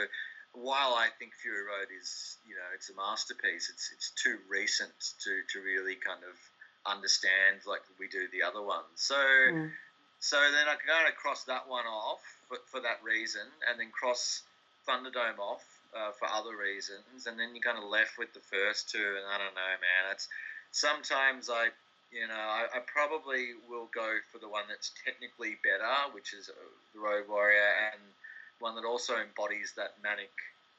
while 0.52 0.94
I 0.94 1.08
think 1.18 1.32
Fury 1.34 1.62
Road 1.62 1.88
is, 1.94 2.36
you 2.46 2.54
know, 2.54 2.68
it's 2.74 2.90
a 2.90 2.96
masterpiece, 2.96 3.70
it's 3.72 3.90
it's 3.94 4.10
too 4.10 4.38
recent 4.50 4.92
to, 5.24 5.40
to 5.52 5.64
really 5.64 5.94
kind 5.94 6.20
of 6.26 6.36
understand 6.84 7.62
like 7.66 7.80
we 7.98 8.08
do 8.08 8.26
the 8.32 8.42
other 8.42 8.60
ones. 8.60 8.96
So 8.96 9.14
Mm. 9.14 9.70
so 10.18 10.36
then 10.38 10.68
I 10.68 10.76
kind 10.76 11.08
of 11.08 11.14
cross 11.16 11.44
that 11.44 11.68
one 11.68 11.86
off 11.86 12.22
for, 12.48 12.58
for 12.66 12.80
that 12.80 13.02
reason, 13.02 13.42
and 13.68 13.78
then 13.80 13.90
cross 13.90 14.42
Thunderdome 14.86 15.38
off 15.38 15.64
uh, 15.96 16.12
for 16.12 16.28
other 16.28 16.56
reasons, 16.56 17.26
and 17.26 17.38
then 17.38 17.52
you're 17.54 17.62
kind 17.62 17.78
of 17.78 17.84
left 17.88 18.18
with 18.18 18.32
the 18.32 18.40
first 18.40 18.90
two, 18.90 19.02
and 19.16 19.26
I 19.28 19.38
don't 19.38 19.54
know, 19.54 19.74
man. 19.80 20.12
It's 20.12 20.28
sometimes 20.72 21.50
I, 21.50 21.68
you 22.10 22.26
know, 22.26 22.34
I, 22.36 22.66
I 22.72 22.80
probably 22.84 23.54
will 23.68 23.88
go 23.94 24.18
for 24.32 24.38
the 24.38 24.48
one 24.48 24.64
that's 24.68 24.92
technically 25.04 25.56
better, 25.60 26.12
which 26.12 26.32
is 26.32 26.48
uh, 26.48 26.56
the 26.94 27.00
Road 27.00 27.28
Warrior, 27.28 27.92
and 27.92 28.00
one 28.58 28.74
that 28.76 28.84
also 28.84 29.16
embodies 29.20 29.72
that 29.76 29.94
manic 30.02 30.32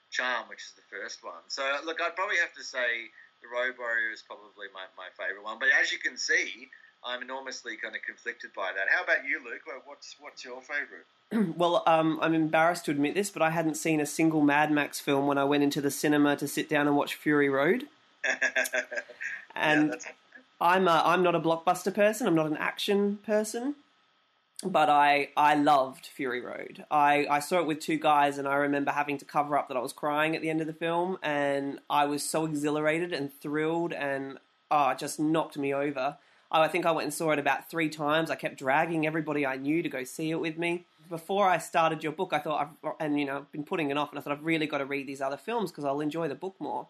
charm, 0.09 0.49
which 0.49 0.61
is 0.61 0.73
the 0.77 0.87
first 0.89 1.23
one. 1.23 1.43
So 1.47 1.61
look, 1.85 2.01
I'd 2.01 2.15
probably 2.15 2.37
have 2.37 2.53
to 2.53 2.63
say 2.63 3.09
the 3.41 3.49
Road 3.51 3.75
Warrior 3.77 4.11
is 4.13 4.23
probably 4.23 4.71
my, 4.73 4.87
my 4.95 5.11
favourite 5.19 5.43
one. 5.43 5.59
But 5.59 5.69
as 5.75 5.91
you 5.91 5.99
can 5.99 6.17
see, 6.17 6.69
I'm 7.03 7.21
enormously 7.21 7.75
kind 7.75 7.95
of 7.95 8.01
conflicted 8.01 8.55
by 8.55 8.71
that. 8.71 8.87
How 8.87 9.03
about 9.03 9.27
you, 9.27 9.43
Luke? 9.43 9.67
What's 9.85 10.15
what's 10.19 10.45
your 10.45 10.61
favourite? 10.61 11.03
well, 11.57 11.83
um, 11.85 12.19
I'm 12.21 12.33
embarrassed 12.33 12.85
to 12.85 12.91
admit 12.91 13.15
this, 13.15 13.29
but 13.29 13.41
I 13.41 13.49
hadn't 13.49 13.75
seen 13.75 13.99
a 13.99 14.05
single 14.05 14.41
Mad 14.41 14.71
Max 14.71 14.99
film 14.99 15.27
when 15.27 15.37
I 15.37 15.43
went 15.43 15.63
into 15.63 15.81
the 15.81 15.91
cinema 15.91 16.35
to 16.37 16.47
sit 16.47 16.69
down 16.69 16.87
and 16.87 16.95
watch 16.95 17.15
Fury 17.15 17.49
Road. 17.49 17.87
And 19.55 19.95
I'm 20.59 20.87
a, 20.87 21.01
I'm 21.05 21.23
not 21.23 21.35
a 21.35 21.39
blockbuster 21.39 21.93
person. 21.93 22.27
I'm 22.27 22.35
not 22.35 22.47
an 22.47 22.57
action 22.57 23.19
person, 23.25 23.75
but 24.63 24.89
I 24.89 25.29
I 25.37 25.55
loved 25.55 26.07
Fury 26.07 26.41
Road. 26.41 26.85
I, 26.89 27.27
I 27.29 27.39
saw 27.39 27.59
it 27.59 27.67
with 27.67 27.79
two 27.79 27.97
guys, 27.97 28.37
and 28.37 28.47
I 28.47 28.55
remember 28.55 28.91
having 28.91 29.17
to 29.19 29.25
cover 29.25 29.57
up 29.57 29.67
that 29.67 29.77
I 29.77 29.81
was 29.81 29.93
crying 29.93 30.35
at 30.35 30.41
the 30.41 30.49
end 30.49 30.61
of 30.61 30.67
the 30.67 30.73
film, 30.73 31.17
and 31.21 31.79
I 31.89 32.05
was 32.05 32.27
so 32.27 32.45
exhilarated 32.45 33.13
and 33.13 33.31
thrilled, 33.41 33.93
and 33.93 34.39
oh, 34.71 34.89
it 34.89 34.97
just 34.97 35.19
knocked 35.19 35.57
me 35.57 35.73
over. 35.73 36.17
I 36.61 36.67
think 36.67 36.85
I 36.85 36.91
went 36.91 37.05
and 37.05 37.13
saw 37.13 37.31
it 37.31 37.39
about 37.39 37.69
three 37.69 37.89
times. 37.89 38.29
I 38.29 38.35
kept 38.35 38.59
dragging 38.59 39.07
everybody 39.07 39.45
I 39.45 39.55
knew 39.55 39.81
to 39.81 39.89
go 39.89 40.03
see 40.03 40.29
it 40.29 40.39
with 40.39 40.57
me. 40.57 40.85
Before 41.09 41.49
I 41.49 41.57
started 41.57 42.03
your 42.03 42.11
book, 42.11 42.31
I 42.31 42.39
thought, 42.39 42.69
I've, 42.83 42.91
and 42.99 43.19
you 43.19 43.25
know, 43.25 43.37
I've 43.37 43.51
been 43.51 43.63
putting 43.63 43.89
it 43.89 43.97
off, 43.97 44.11
and 44.11 44.19
I 44.19 44.21
thought 44.21 44.33
I've 44.33 44.45
really 44.45 44.67
got 44.67 44.77
to 44.77 44.85
read 44.85 45.07
these 45.07 45.21
other 45.21 45.37
films 45.37 45.71
because 45.71 45.83
I'll 45.83 45.99
enjoy 45.99 46.27
the 46.27 46.35
book 46.35 46.55
more. 46.59 46.87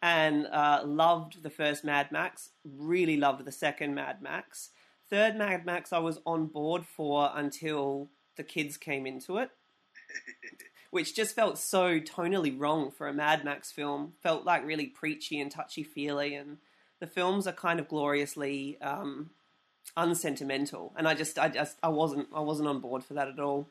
And 0.00 0.46
uh, 0.46 0.82
loved 0.84 1.42
the 1.42 1.50
first 1.50 1.84
Mad 1.84 2.12
Max. 2.12 2.50
Really 2.64 3.16
loved 3.16 3.44
the 3.44 3.52
second 3.52 3.94
Mad 3.94 4.22
Max. 4.22 4.70
Third 5.10 5.36
Mad 5.36 5.66
Max, 5.66 5.92
I 5.92 5.98
was 5.98 6.20
on 6.24 6.46
board 6.46 6.86
for 6.86 7.30
until 7.34 8.08
the 8.36 8.42
kids 8.42 8.76
came 8.76 9.06
into 9.06 9.36
it, 9.38 9.50
which 10.90 11.14
just 11.14 11.34
felt 11.34 11.58
so 11.58 12.00
tonally 12.00 12.54
wrong 12.56 12.90
for 12.90 13.08
a 13.08 13.12
Mad 13.12 13.44
Max 13.44 13.70
film. 13.70 14.14
Felt 14.22 14.44
like 14.44 14.64
really 14.64 14.86
preachy 14.86 15.40
and 15.40 15.50
touchy 15.50 15.82
feely, 15.82 16.34
and 16.34 16.58
the 17.02 17.08
films 17.08 17.48
are 17.48 17.52
kind 17.52 17.80
of 17.80 17.88
gloriously 17.88 18.80
um, 18.80 19.28
unsentimental. 19.96 20.92
And 20.96 21.08
I 21.08 21.14
just, 21.14 21.36
I 21.36 21.48
just, 21.48 21.76
I 21.82 21.88
wasn't, 21.88 22.28
I 22.32 22.38
wasn't 22.38 22.68
on 22.68 22.78
board 22.78 23.02
for 23.02 23.14
that 23.14 23.26
at 23.26 23.40
all. 23.40 23.66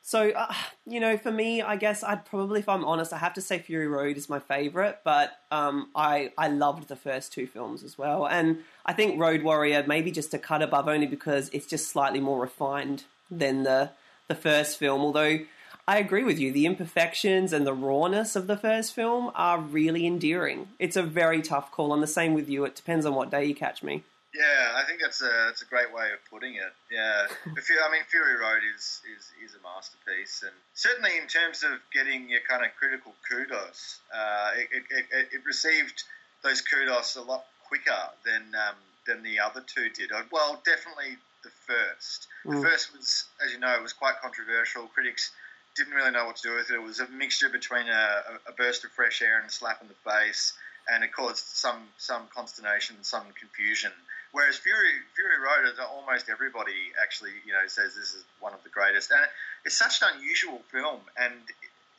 So, 0.00 0.30
uh, 0.30 0.54
you 0.86 1.00
know, 1.00 1.16
for 1.16 1.32
me, 1.32 1.60
I 1.60 1.74
guess 1.74 2.04
I'd 2.04 2.24
probably, 2.24 2.60
if 2.60 2.68
I'm 2.68 2.84
honest, 2.84 3.12
I 3.12 3.18
have 3.18 3.34
to 3.34 3.40
say 3.40 3.58
Fury 3.58 3.88
Road 3.88 4.16
is 4.16 4.28
my 4.28 4.38
favorite, 4.38 5.00
but 5.02 5.32
um, 5.50 5.88
I, 5.96 6.30
I 6.38 6.46
loved 6.46 6.86
the 6.86 6.94
first 6.94 7.32
two 7.32 7.48
films 7.48 7.82
as 7.82 7.98
well. 7.98 8.28
And 8.28 8.60
I 8.86 8.92
think 8.92 9.20
Road 9.20 9.42
Warrior 9.42 9.84
maybe 9.88 10.12
just 10.12 10.32
a 10.32 10.38
cut 10.38 10.62
above 10.62 10.86
only 10.86 11.08
because 11.08 11.50
it's 11.52 11.66
just 11.66 11.88
slightly 11.88 12.20
more 12.20 12.40
refined 12.40 13.02
than 13.28 13.64
the, 13.64 13.90
the 14.28 14.36
first 14.36 14.78
film. 14.78 15.00
Although 15.00 15.40
I 15.88 15.98
agree 15.98 16.22
with 16.22 16.38
you, 16.38 16.52
the 16.52 16.64
imperfections 16.66 17.52
and 17.52 17.66
the 17.66 17.74
rawness 17.74 18.36
of 18.36 18.46
the 18.46 18.56
first 18.56 18.94
film 18.94 19.32
are 19.34 19.58
really 19.58 20.06
endearing. 20.06 20.68
It's 20.78 20.96
a 20.96 21.02
very 21.02 21.42
tough 21.42 21.72
call. 21.72 21.92
I'm 21.92 22.00
the 22.00 22.06
same 22.06 22.34
with 22.34 22.48
you. 22.48 22.64
It 22.64 22.76
depends 22.76 23.04
on 23.04 23.14
what 23.14 23.30
day 23.30 23.44
you 23.46 23.54
catch 23.54 23.82
me. 23.82 24.04
Yeah, 24.32 24.72
I 24.76 24.84
think 24.84 25.00
that's 25.02 25.20
a 25.20 25.28
that's 25.46 25.60
a 25.60 25.66
great 25.66 25.92
way 25.92 26.08
of 26.12 26.18
putting 26.30 26.54
it. 26.54 26.72
Yeah, 26.90 27.26
I 27.46 27.92
mean 27.92 28.00
Fury 28.08 28.36
Road 28.40 28.62
is, 28.74 29.02
is 29.14 29.28
is 29.44 29.54
a 29.54 29.62
masterpiece, 29.62 30.42
and 30.42 30.52
certainly 30.72 31.18
in 31.20 31.26
terms 31.26 31.62
of 31.62 31.72
getting 31.92 32.30
your 32.30 32.40
kind 32.48 32.64
of 32.64 32.70
critical 32.78 33.12
kudos, 33.28 33.98
uh, 34.14 34.52
it, 34.56 34.68
it, 34.72 35.04
it, 35.12 35.28
it, 35.34 35.44
received 35.44 36.04
those 36.42 36.62
kudos 36.62 37.16
a 37.16 37.20
lot 37.22 37.44
quicker 37.68 38.08
than 38.24 38.42
um, 38.54 38.76
than 39.06 39.22
the 39.22 39.38
other 39.38 39.62
two 39.66 39.90
did. 39.90 40.10
Uh, 40.12 40.22
well, 40.32 40.62
definitely 40.64 41.18
the 41.42 41.50
first. 41.50 42.28
The 42.46 42.52
Mm. 42.52 42.62
first 42.62 42.96
was, 42.96 43.26
as 43.44 43.52
you 43.52 43.58
know, 43.58 43.74
it 43.74 43.82
was 43.82 43.92
quite 43.92 44.14
controversial. 44.22 44.86
Critics 44.86 45.30
didn't 45.74 45.94
really 45.94 46.10
know 46.10 46.26
what 46.26 46.36
to 46.36 46.42
do 46.42 46.54
with 46.54 46.70
it. 46.70 46.74
It 46.74 46.82
was 46.82 47.00
a 47.00 47.08
mixture 47.08 47.48
between 47.48 47.88
a, 47.88 48.22
a 48.48 48.52
burst 48.52 48.84
of 48.84 48.90
fresh 48.90 49.22
air 49.22 49.38
and 49.38 49.48
a 49.48 49.52
slap 49.52 49.80
in 49.80 49.88
the 49.88 50.10
face, 50.10 50.52
and 50.88 51.04
it 51.04 51.12
caused 51.12 51.44
some 51.44 51.88
some 51.98 52.22
consternation, 52.34 52.96
some 53.02 53.24
confusion. 53.38 53.92
Whereas 54.32 54.56
Fury 54.56 54.92
Fury 55.14 55.38
Road, 55.40 55.72
almost 55.90 56.28
everybody 56.28 56.92
actually 57.00 57.32
you 57.46 57.52
know 57.52 57.66
says 57.66 57.94
this 57.94 58.14
is 58.14 58.24
one 58.40 58.54
of 58.54 58.62
the 58.62 58.70
greatest, 58.70 59.10
and 59.10 59.20
it's 59.64 59.78
such 59.78 60.02
an 60.02 60.08
unusual 60.16 60.60
film, 60.70 61.00
and 61.16 61.34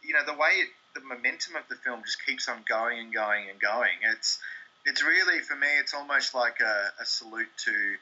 you 0.04 0.14
know 0.14 0.26
the 0.26 0.34
way 0.34 0.50
it, 0.66 0.70
the 0.96 1.02
momentum 1.02 1.56
of 1.56 1.64
the 1.70 1.76
film 1.76 2.02
just 2.04 2.24
keeps 2.26 2.48
on 2.48 2.64
going 2.68 3.00
and 3.00 3.14
going 3.14 3.50
and 3.50 3.60
going. 3.60 3.98
It's 4.14 4.40
it's 4.86 5.04
really 5.04 5.40
for 5.40 5.56
me, 5.56 5.68
it's 5.80 5.94
almost 5.94 6.36
like 6.36 6.60
a, 6.60 7.02
a 7.02 7.06
salute 7.06 7.50
to 7.66 7.96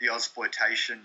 the 0.00 0.12
exploitation 0.12 1.00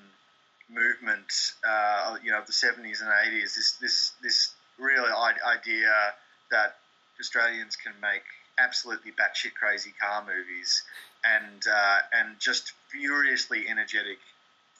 movement, 0.69 1.31
uh, 1.67 2.17
you 2.23 2.31
know, 2.31 2.39
of 2.39 2.47
the 2.47 2.53
seventies 2.53 3.01
and 3.01 3.09
eighties. 3.25 3.55
This 3.55 3.73
this 3.81 4.13
this 4.21 4.53
real 4.77 5.05
idea 5.05 6.13
that 6.51 6.77
Australians 7.19 7.75
can 7.75 7.93
make 8.01 8.23
absolutely 8.57 9.11
batshit 9.11 9.53
crazy 9.53 9.93
car 9.99 10.25
movies 10.25 10.83
and 11.25 11.63
uh, 11.67 11.99
and 12.13 12.39
just 12.39 12.73
furiously 12.87 13.67
energetic 13.67 14.19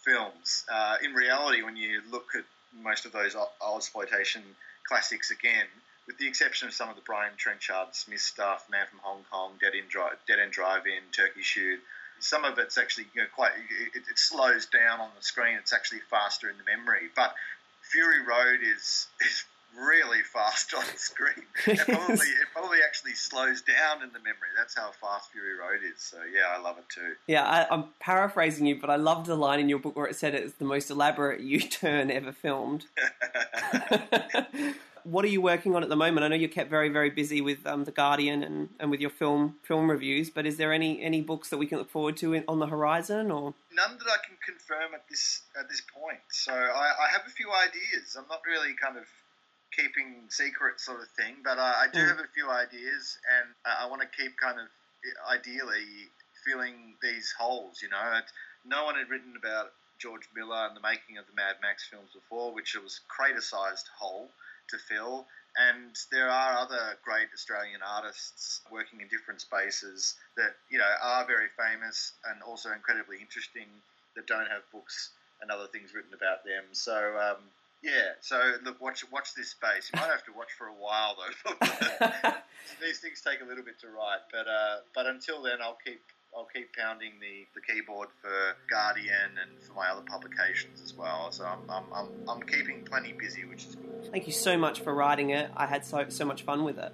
films. 0.04 0.66
Uh, 0.72 0.98
in 1.04 1.14
reality, 1.14 1.62
when 1.62 1.76
you 1.76 2.02
look 2.10 2.30
at 2.36 2.44
most 2.84 3.06
of 3.06 3.12
those 3.12 3.36
old 3.36 3.78
exploitation 3.78 4.42
classics 4.88 5.32
again, 5.32 5.66
with 6.08 6.18
the 6.18 6.28
exception 6.28 6.68
of 6.68 6.74
some 6.74 6.90
of 6.90 6.96
the 6.96 7.02
Brian 7.06 7.34
Trenchard 7.38 7.94
Smith 7.94 8.22
stuff, 8.22 8.66
Man 8.70 8.86
from 8.90 9.00
Hong 9.04 9.24
Kong, 9.32 9.54
Dead 9.60 9.74
End 9.76 9.90
Drive, 9.90 10.18
Dead 10.28 10.40
End 10.40 10.52
Drive-In, 10.52 11.12
Turkey 11.12 11.42
Shoot. 11.42 11.80
Some 12.20 12.46
of 12.46 12.60
it's 12.60 12.78
actually 12.78 13.08
you 13.14 13.22
know, 13.22 13.28
quite. 13.34 13.52
It, 13.96 14.04
it 14.10 14.20
slows 14.20 14.66
down 14.66 15.00
on 15.00 15.10
the 15.18 15.24
screen. 15.24 15.58
It's 15.60 15.74
actually 15.74 16.02
faster 16.10 16.50
in 16.50 16.58
the 16.58 16.64
memory. 16.64 17.10
But 17.16 17.34
Fury 17.82 18.22
Road 18.22 18.60
is 18.62 19.08
is 19.22 19.46
really 19.78 20.22
fast 20.22 20.74
on 20.78 20.84
the 20.92 20.98
screen. 20.98 21.46
It 21.66 21.80
probably 21.88 22.28
it 22.28 22.48
probably 22.54 22.80
actually 22.86 23.14
slows 23.14 23.62
down 23.62 24.04
in 24.04 24.12
the 24.14 24.20
memory. 24.20 24.50
That's 24.58 24.76
how 24.76 24.92
fast 24.92 25.32
Fury 25.32 25.56
Road 25.56 25.82
is. 25.84 26.02
So 26.02 26.18
yeah, 26.34 26.56
I 26.56 26.62
love 26.62 26.78
it 26.78 26.86
too. 26.94 27.14
Yeah, 27.28 27.44
I, 27.44 27.74
I'm 27.74 27.86
paraphrasing 28.00 28.66
you, 28.66 28.80
but 28.80 28.90
I 28.90 28.96
loved 28.96 29.28
the 29.28 29.36
line 29.36 29.60
in 29.60 29.70
your 29.70 29.80
book 29.80 29.96
where 29.96 30.08
it 30.08 30.16
said 30.16 30.36
it's 30.36 30.54
the 30.54 30.66
most 30.66 30.90
elaborate 30.90 31.42
U-turn 31.42 32.12
ever 32.12 32.32
filmed. 32.32 32.86
what 35.04 35.24
are 35.26 35.30
you 35.30 35.42
working 35.42 35.76
on 35.76 35.84
at 35.84 35.90
the 35.90 35.96
moment? 35.96 36.24
I 36.24 36.28
know 36.30 36.36
you're 36.36 36.50
kept 36.50 36.70
very, 36.70 36.90
very 36.90 37.10
busy 37.10 37.42
with 37.42 37.66
um, 37.66 37.84
the 37.86 37.92
Guardian 37.92 38.44
and, 38.44 38.70
and 38.80 38.92
with 38.92 39.00
your 39.00 39.10
film 39.10 39.56
film 39.64 39.90
reviews. 39.90 40.30
But 40.30 40.46
is 40.46 40.58
there 40.58 40.72
any 40.74 41.02
any 41.02 41.22
books 41.22 41.50
that 41.50 41.58
we 41.58 41.66
can 41.66 41.78
look 41.78 41.90
forward 41.90 42.18
to 42.18 42.34
in, 42.34 42.44
on 42.48 42.60
the 42.60 42.68
horizon? 42.68 43.32
Or 43.32 43.54
none 43.72 43.98
that 43.98 44.08
I 44.08 44.18
can 44.26 44.38
confirm 44.46 44.94
at 44.94 45.08
this 45.10 45.42
at 45.60 45.70
this 45.70 45.82
point. 45.82 46.20
So 46.30 46.54
I, 46.54 46.94
I 47.06 47.08
have 47.12 47.22
a 47.28 47.30
few 47.32 47.50
ideas. 47.52 48.16
I'm 48.18 48.28
not 48.30 48.42
really 48.48 48.74
kind 48.74 48.98
of 48.98 49.06
keeping 49.76 50.24
secret 50.30 50.80
sort 50.80 51.02
of 51.02 51.08
thing, 51.10 51.36
but 51.44 51.58
I, 51.60 51.86
I 51.86 51.88
do 51.94 52.00
Mm. 52.00 52.08
have 52.10 52.20
a 52.20 52.28
few 52.34 52.50
ideas, 52.50 53.18
and 53.40 53.50
uh, 53.66 53.84
I 53.84 53.90
want 53.90 54.02
to 54.02 54.08
keep 54.08 54.36
kind 54.38 54.60
of 54.60 54.68
ideally 55.32 56.10
filling 56.46 56.96
these 57.02 57.34
holes. 57.38 57.82
You 57.82 57.90
know, 57.90 58.20
no 58.66 58.86
one 58.86 58.96
had 58.96 59.10
written 59.10 59.36
about 59.38 59.72
George 60.00 60.28
Miller 60.36 60.68
and 60.68 60.76
the 60.76 60.82
making 60.82 61.18
of 61.18 61.26
the 61.28 61.34
Mad 61.36 61.56
Max 61.62 61.86
films 61.88 62.12
before, 62.14 62.54
which 62.54 62.76
was 62.82 63.02
a 63.04 63.08
crater-sized 63.12 63.88
hole 63.98 64.30
to 64.70 64.78
fill. 64.78 65.28
And 65.58 65.96
there 66.12 66.30
are 66.30 66.58
other 66.58 66.98
great 67.04 67.28
Australian 67.34 67.82
artists 67.82 68.62
working 68.72 69.02
in 69.02 69.08
different 69.08 69.42
spaces 69.42 70.16
that 70.38 70.56
you 70.70 70.78
know 70.78 70.92
are 71.02 71.26
very 71.26 71.48
famous 71.58 72.14
and 72.30 72.42
also 72.44 72.72
incredibly 72.72 73.18
interesting 73.20 73.68
that 74.16 74.28
don't 74.28 74.48
have 74.48 74.62
books 74.72 75.10
and 75.42 75.52
other 75.52 75.68
things 75.68 75.94
written 75.94 76.14
about 76.14 76.46
them. 76.46 76.64
So 76.72 76.96
um, 77.18 77.44
yeah, 77.82 78.20
so 78.22 78.40
look, 78.64 78.80
watch 78.82 79.04
watch 79.12 79.34
this 79.36 79.52
space. 79.52 79.90
You 79.94 80.00
might 80.00 80.12
have 80.12 80.26
to 80.26 80.34
watch 80.34 80.52
for 80.58 80.68
a 80.68 80.74
while 80.74 81.16
though. 81.18 82.32
These 82.82 83.00
things 83.00 83.22
take 83.22 83.42
a 83.42 83.46
little 83.46 83.64
bit 83.64 83.80
to 83.82 83.88
write, 83.88 84.28
but 84.32 84.48
uh, 84.48 84.78
but 84.94 85.08
until 85.08 85.42
then, 85.42 85.62
I'll 85.62 85.78
keep 85.84 86.02
I'll 86.36 86.48
keep 86.54 86.76
pounding 86.76 87.14
the, 87.20 87.46
the 87.56 87.62
keyboard 87.62 88.10
for 88.22 88.56
Guardian 88.70 89.38
and 89.42 89.62
for 89.62 89.74
my 89.74 89.90
other 89.90 90.02
publications 90.02 90.82
as 90.84 90.94
well. 90.94 91.32
So 91.32 91.46
I'm 91.46 91.70
I'm, 91.70 91.84
I'm, 91.94 92.08
I'm 92.28 92.42
keeping 92.44 92.84
plenty 92.84 93.14
busy, 93.14 93.46
which 93.46 93.66
is 93.66 93.76
good. 93.76 94.12
thank 94.12 94.28
you 94.28 94.34
so 94.34 94.58
much 94.58 94.80
for 94.82 94.94
writing 94.94 95.32
it. 95.32 95.50
I 95.56 95.66
had 95.66 95.86
so 95.86 96.06
so 96.10 96.26
much 96.26 96.44
fun 96.44 96.64
with 96.64 96.78
it. 96.78 96.94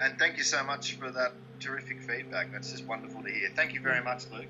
And 0.00 0.18
thank 0.18 0.38
you 0.38 0.44
so 0.44 0.64
much 0.64 0.94
for 0.94 1.10
that 1.10 1.32
terrific 1.60 2.00
feedback. 2.00 2.50
That's 2.52 2.72
just 2.72 2.86
wonderful 2.86 3.22
to 3.22 3.30
hear. 3.30 3.50
Thank 3.54 3.74
you 3.74 3.80
very 3.80 4.02
much, 4.02 4.24
Luke. 4.32 4.48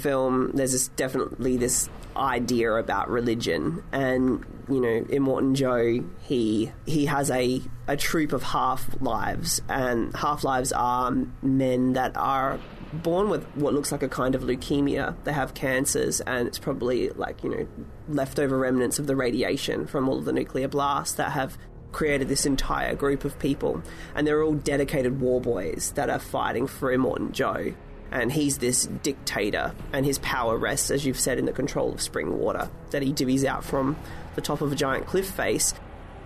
Film, 0.00 0.50
there's 0.54 0.72
this, 0.72 0.88
definitely 0.88 1.56
this 1.56 1.88
idea 2.16 2.72
about 2.72 3.08
religion, 3.08 3.82
and 3.92 4.44
you 4.68 4.80
know, 4.80 5.02
Immortan 5.02 5.54
Joe, 5.54 6.04
he 6.22 6.72
he 6.86 7.06
has 7.06 7.30
a 7.30 7.60
a 7.88 7.96
troop 7.96 8.32
of 8.32 8.42
half 8.42 9.00
lives, 9.00 9.62
and 9.68 10.14
half 10.16 10.44
lives 10.44 10.72
are 10.72 11.12
men 11.42 11.94
that 11.94 12.16
are 12.16 12.58
born 12.92 13.28
with 13.28 13.44
what 13.54 13.72
looks 13.72 13.92
like 13.92 14.02
a 14.02 14.08
kind 14.08 14.34
of 14.34 14.42
leukemia. 14.42 15.14
They 15.24 15.32
have 15.32 15.54
cancers, 15.54 16.20
and 16.20 16.48
it's 16.48 16.58
probably 16.58 17.10
like 17.10 17.42
you 17.42 17.50
know 17.50 17.68
leftover 18.08 18.58
remnants 18.58 18.98
of 18.98 19.06
the 19.06 19.16
radiation 19.16 19.86
from 19.86 20.08
all 20.08 20.20
the 20.20 20.32
nuclear 20.32 20.68
blasts 20.68 21.14
that 21.14 21.32
have 21.32 21.56
created 21.92 22.28
this 22.28 22.46
entire 22.46 22.94
group 22.94 23.24
of 23.24 23.38
people, 23.38 23.82
and 24.14 24.26
they're 24.26 24.42
all 24.42 24.54
dedicated 24.54 25.20
war 25.20 25.40
boys 25.40 25.92
that 25.96 26.10
are 26.10 26.18
fighting 26.18 26.66
for 26.66 26.96
Immortan 26.96 27.32
Joe 27.32 27.74
and 28.10 28.32
he's 28.32 28.58
this 28.58 28.86
dictator, 28.86 29.72
and 29.92 30.04
his 30.04 30.18
power 30.18 30.56
rests, 30.56 30.90
as 30.90 31.04
you've 31.04 31.20
said, 31.20 31.38
in 31.38 31.46
the 31.46 31.52
control 31.52 31.92
of 31.92 32.00
spring 32.00 32.38
water 32.38 32.70
that 32.90 33.02
he 33.02 33.12
divvies 33.12 33.44
out 33.44 33.64
from 33.64 33.96
the 34.34 34.40
top 34.40 34.60
of 34.60 34.72
a 34.72 34.76
giant 34.76 35.06
cliff 35.06 35.30
face. 35.30 35.74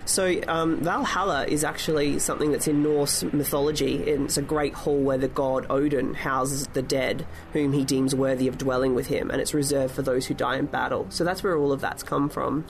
So 0.05 0.39
um, 0.47 0.77
Valhalla 0.81 1.47
is 1.47 1.63
actually 1.63 2.19
something 2.19 2.51
that's 2.51 2.67
in 2.67 2.83
Norse 2.83 3.23
mythology. 3.23 3.95
It's 3.95 4.37
a 4.37 4.41
great 4.41 4.75
hall 4.75 4.99
where 4.99 5.17
the 5.17 5.27
god 5.27 5.65
Odin 5.69 6.13
houses 6.13 6.67
the 6.67 6.83
dead, 6.83 7.25
whom 7.53 7.73
he 7.73 7.83
deems 7.83 8.13
worthy 8.13 8.47
of 8.47 8.57
dwelling 8.57 8.93
with 8.93 9.07
him, 9.07 9.31
and 9.31 9.41
it's 9.41 9.55
reserved 9.55 9.95
for 9.95 10.03
those 10.03 10.27
who 10.27 10.35
die 10.35 10.57
in 10.57 10.67
battle. 10.67 11.07
So 11.09 11.23
that's 11.23 11.43
where 11.43 11.57
all 11.57 11.71
of 11.71 11.81
that's 11.81 12.03
come 12.03 12.29
from. 12.29 12.65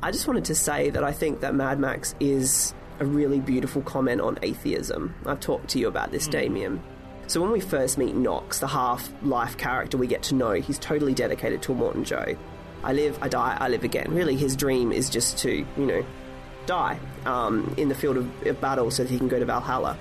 I 0.00 0.12
just 0.12 0.28
wanted 0.28 0.44
to 0.44 0.54
say 0.54 0.90
that 0.90 1.02
I 1.02 1.12
think 1.12 1.40
that 1.40 1.56
Mad 1.56 1.80
Max 1.80 2.14
is 2.20 2.72
a 3.00 3.04
really 3.04 3.40
beautiful 3.40 3.82
comment 3.82 4.20
on 4.20 4.38
atheism. 4.42 5.14
I've 5.26 5.40
talked 5.40 5.70
to 5.70 5.80
you 5.80 5.88
about 5.88 6.12
this, 6.12 6.28
Damien. 6.28 6.80
So 7.28 7.42
when 7.42 7.52
we 7.52 7.60
first 7.60 7.98
meet 7.98 8.14
Knox, 8.14 8.58
the 8.58 8.66
half-life 8.66 9.58
character 9.58 9.98
we 9.98 10.06
get 10.06 10.22
to 10.24 10.34
know, 10.34 10.52
he's 10.52 10.78
totally 10.78 11.12
dedicated 11.12 11.60
to 11.62 11.74
Immortan 11.74 12.04
Joe. 12.04 12.34
I 12.82 12.94
live, 12.94 13.18
I 13.22 13.28
die, 13.28 13.54
I 13.60 13.68
live 13.68 13.84
again. 13.84 14.14
Really, 14.14 14.34
his 14.34 14.56
dream 14.56 14.92
is 14.92 15.10
just 15.10 15.36
to, 15.40 15.50
you 15.50 15.86
know, 15.86 16.06
die 16.64 16.98
um, 17.26 17.74
in 17.76 17.90
the 17.90 17.94
field 17.94 18.16
of, 18.16 18.46
of 18.46 18.58
battle 18.62 18.90
so 18.90 19.02
that 19.02 19.10
he 19.10 19.18
can 19.18 19.28
go 19.28 19.38
to 19.38 19.44
Valhalla. 19.44 19.98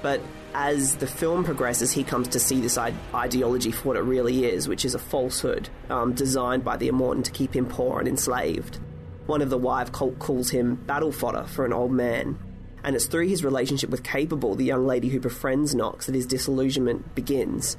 But 0.00 0.20
as 0.54 0.94
the 0.94 1.08
film 1.08 1.42
progresses, 1.42 1.90
he 1.90 2.04
comes 2.04 2.28
to 2.28 2.38
see 2.38 2.60
this 2.60 2.78
ideology 2.78 3.72
for 3.72 3.88
what 3.88 3.96
it 3.96 4.02
really 4.02 4.44
is, 4.44 4.68
which 4.68 4.84
is 4.84 4.94
a 4.94 4.98
falsehood 5.00 5.68
um, 5.88 6.12
designed 6.12 6.62
by 6.62 6.76
the 6.76 6.88
Immortan 6.88 7.24
to 7.24 7.32
keep 7.32 7.56
him 7.56 7.66
poor 7.66 7.98
and 7.98 8.06
enslaved. 8.06 8.78
One 9.26 9.42
of 9.42 9.50
the 9.50 9.58
wife 9.58 9.90
cult 9.90 10.20
calls 10.20 10.50
him 10.50 10.76
battle 10.76 11.10
fodder 11.10 11.44
for 11.48 11.64
an 11.64 11.72
old 11.72 11.90
man. 11.90 12.38
And 12.82 12.96
it's 12.96 13.06
through 13.06 13.28
his 13.28 13.44
relationship 13.44 13.90
with 13.90 14.02
Capable, 14.02 14.54
the 14.54 14.64
young 14.64 14.86
lady 14.86 15.08
who 15.08 15.20
befriends 15.20 15.74
Knox, 15.74 16.06
that 16.06 16.14
his 16.14 16.26
disillusionment 16.26 17.14
begins. 17.14 17.76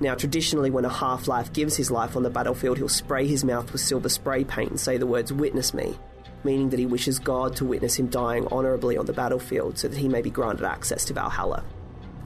Now, 0.00 0.14
traditionally, 0.14 0.70
when 0.70 0.84
a 0.84 0.92
half 0.92 1.28
life 1.28 1.52
gives 1.52 1.76
his 1.76 1.90
life 1.90 2.16
on 2.16 2.22
the 2.22 2.30
battlefield, 2.30 2.78
he'll 2.78 2.88
spray 2.88 3.26
his 3.26 3.44
mouth 3.44 3.70
with 3.72 3.80
silver 3.80 4.08
spray 4.08 4.44
paint 4.44 4.70
and 4.70 4.80
say 4.80 4.96
the 4.96 5.06
words, 5.06 5.32
Witness 5.32 5.72
me, 5.72 5.96
meaning 6.42 6.70
that 6.70 6.78
he 6.78 6.86
wishes 6.86 7.18
God 7.18 7.56
to 7.56 7.64
witness 7.64 7.96
him 7.96 8.08
dying 8.08 8.46
honourably 8.48 8.96
on 8.96 9.06
the 9.06 9.12
battlefield 9.12 9.78
so 9.78 9.88
that 9.88 9.98
he 9.98 10.08
may 10.08 10.22
be 10.22 10.30
granted 10.30 10.64
access 10.64 11.04
to 11.06 11.14
Valhalla. 11.14 11.64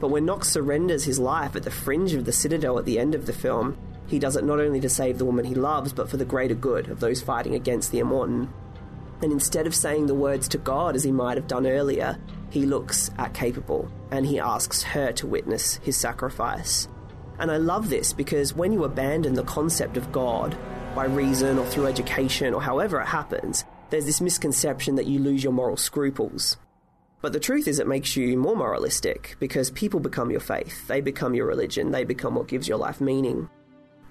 But 0.00 0.08
when 0.08 0.24
Knox 0.24 0.48
surrenders 0.48 1.04
his 1.04 1.18
life 1.18 1.56
at 1.56 1.64
the 1.64 1.70
fringe 1.70 2.14
of 2.14 2.24
the 2.24 2.32
citadel 2.32 2.78
at 2.78 2.84
the 2.84 2.98
end 2.98 3.14
of 3.14 3.26
the 3.26 3.32
film, 3.32 3.76
He 4.08 4.18
does 4.18 4.36
it 4.36 4.44
not 4.44 4.58
only 4.58 4.80
to 4.80 4.88
save 4.88 5.18
the 5.18 5.26
woman 5.26 5.44
he 5.44 5.54
loves, 5.54 5.92
but 5.92 6.08
for 6.08 6.16
the 6.16 6.24
greater 6.24 6.54
good 6.54 6.88
of 6.88 7.00
those 7.00 7.20
fighting 7.20 7.54
against 7.54 7.92
the 7.92 7.98
Immortan. 7.98 8.48
And 9.22 9.32
instead 9.32 9.66
of 9.66 9.74
saying 9.74 10.06
the 10.06 10.14
words 10.14 10.48
to 10.48 10.58
God 10.58 10.94
as 10.94 11.04
he 11.04 11.12
might 11.12 11.36
have 11.36 11.48
done 11.48 11.66
earlier, 11.66 12.18
he 12.50 12.66
looks 12.66 13.10
at 13.18 13.34
Capable 13.34 13.90
and 14.10 14.24
he 14.26 14.38
asks 14.38 14.82
her 14.82 15.12
to 15.12 15.26
witness 15.26 15.76
his 15.76 15.96
sacrifice. 15.96 16.88
And 17.38 17.50
I 17.50 17.56
love 17.56 17.88
this 17.88 18.12
because 18.12 18.54
when 18.54 18.72
you 18.72 18.84
abandon 18.84 19.34
the 19.34 19.44
concept 19.44 19.96
of 19.96 20.12
God 20.12 20.56
by 20.94 21.04
reason 21.04 21.58
or 21.58 21.66
through 21.66 21.86
education 21.86 22.54
or 22.54 22.62
however 22.62 23.00
it 23.00 23.06
happens, 23.06 23.64
there's 23.90 24.06
this 24.06 24.20
misconception 24.20 24.96
that 24.96 25.06
you 25.06 25.18
lose 25.18 25.42
your 25.42 25.52
moral 25.52 25.76
scruples. 25.76 26.56
But 27.20 27.32
the 27.32 27.40
truth 27.40 27.66
is, 27.66 27.80
it 27.80 27.88
makes 27.88 28.16
you 28.16 28.36
more 28.36 28.54
moralistic 28.54 29.36
because 29.40 29.70
people 29.72 29.98
become 29.98 30.30
your 30.30 30.40
faith, 30.40 30.86
they 30.86 31.00
become 31.00 31.34
your 31.34 31.46
religion, 31.46 31.90
they 31.90 32.04
become 32.04 32.34
what 32.34 32.46
gives 32.46 32.68
your 32.68 32.78
life 32.78 33.00
meaning. 33.00 33.48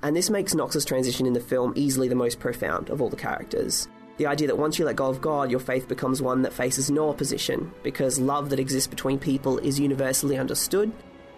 And 0.04 0.16
this 0.16 0.30
makes 0.30 0.54
Knox's 0.54 0.86
transition 0.86 1.26
in 1.26 1.34
the 1.34 1.40
film 1.40 1.74
easily 1.76 2.08
the 2.08 2.16
most 2.16 2.40
profound 2.40 2.90
of 2.90 3.02
all 3.02 3.10
the 3.10 3.16
characters. 3.16 3.88
The 4.18 4.26
idea 4.26 4.48
that 4.48 4.58
once 4.58 4.80
you 4.80 4.86
let 4.86 4.96
go 4.96 5.08
of 5.08 5.22
God, 5.22 5.52
your 5.52 5.60
faith 5.60 5.88
becomes 5.88 6.24
one 6.24 6.42
that 6.42 6.52
faces 6.52 6.90
no 6.90 7.08
opposition, 7.08 7.72
because 7.84 8.20
love 8.20 8.50
that 8.50 8.60
exists 8.60 8.88
between 8.88 9.20
people 9.20 9.60
is 9.60 9.80
universally 9.80 10.38
understood, 10.38 10.92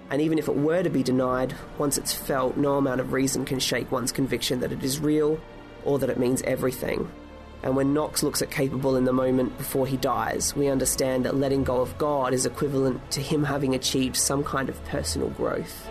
and 0.09 0.21
even 0.21 0.39
if 0.39 0.47
it 0.47 0.55
were 0.55 0.81
to 0.81 0.89
be 0.89 1.03
denied, 1.03 1.53
once 1.77 1.97
it's 1.97 2.13
felt, 2.13 2.55
no 2.55 2.77
amount 2.77 3.01
of 3.01 3.11
reason 3.11 3.43
can 3.43 3.59
shake 3.59 3.91
one's 3.91 4.13
conviction 4.13 4.61
that 4.61 4.71
it 4.71 4.81
is 4.81 4.99
real 4.99 5.39
or 5.83 5.99
that 5.99 6.09
it 6.09 6.17
means 6.17 6.41
everything. 6.43 7.11
And 7.63 7.75
when 7.75 7.93
Knox 7.93 8.23
looks 8.23 8.41
at 8.41 8.49
Capable 8.49 8.95
in 8.95 9.03
the 9.03 9.11
moment 9.11 9.57
before 9.57 9.85
he 9.85 9.97
dies, 9.97 10.55
we 10.55 10.69
understand 10.69 11.25
that 11.25 11.35
letting 11.35 11.65
go 11.65 11.81
of 11.81 11.97
God 11.97 12.33
is 12.33 12.45
equivalent 12.45 13.11
to 13.11 13.21
him 13.21 13.43
having 13.43 13.75
achieved 13.75 14.15
some 14.15 14.43
kind 14.43 14.69
of 14.69 14.83
personal 14.85 15.29
growth. 15.31 15.85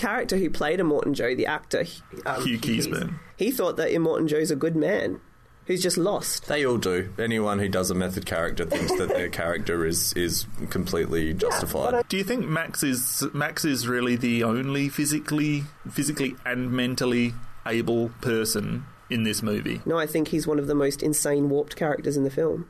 Character 0.00 0.38
who 0.38 0.48
played 0.48 0.80
Immortan 0.80 1.12
Joe, 1.12 1.34
the 1.34 1.46
actor 1.46 1.84
um, 2.24 2.42
Hugh 2.42 2.58
Keays-Byrne. 2.58 3.20
He 3.36 3.50
thought 3.50 3.76
that 3.76 3.90
Immortan 3.90 4.28
Joe's 4.28 4.50
a 4.50 4.56
good 4.56 4.74
man 4.74 5.20
who's 5.66 5.82
just 5.82 5.98
lost. 5.98 6.46
They 6.46 6.64
all 6.64 6.78
do. 6.78 7.12
Anyone 7.18 7.58
who 7.58 7.68
does 7.68 7.90
a 7.90 7.94
method 7.94 8.24
character 8.24 8.64
thinks 8.64 8.96
that 8.98 9.08
their 9.10 9.28
character 9.28 9.84
is 9.84 10.14
is 10.14 10.46
completely 10.70 11.34
justified. 11.34 12.08
Do 12.08 12.16
you 12.16 12.24
think 12.24 12.46
Max 12.46 12.82
is 12.82 13.24
Max 13.34 13.64
is 13.64 13.86
really 13.86 14.16
the 14.16 14.42
only 14.42 14.88
physically 14.88 15.64
physically 15.90 16.34
and 16.46 16.72
mentally 16.72 17.34
able 17.66 18.08
person 18.22 18.84
in 19.10 19.24
this 19.24 19.42
movie? 19.42 19.82
No, 19.84 19.98
I 19.98 20.06
think 20.06 20.28
he's 20.28 20.46
one 20.46 20.58
of 20.58 20.66
the 20.66 20.74
most 20.74 21.02
insane, 21.02 21.50
warped 21.50 21.76
characters 21.76 22.16
in 22.16 22.24
the 22.24 22.30
film. 22.30 22.66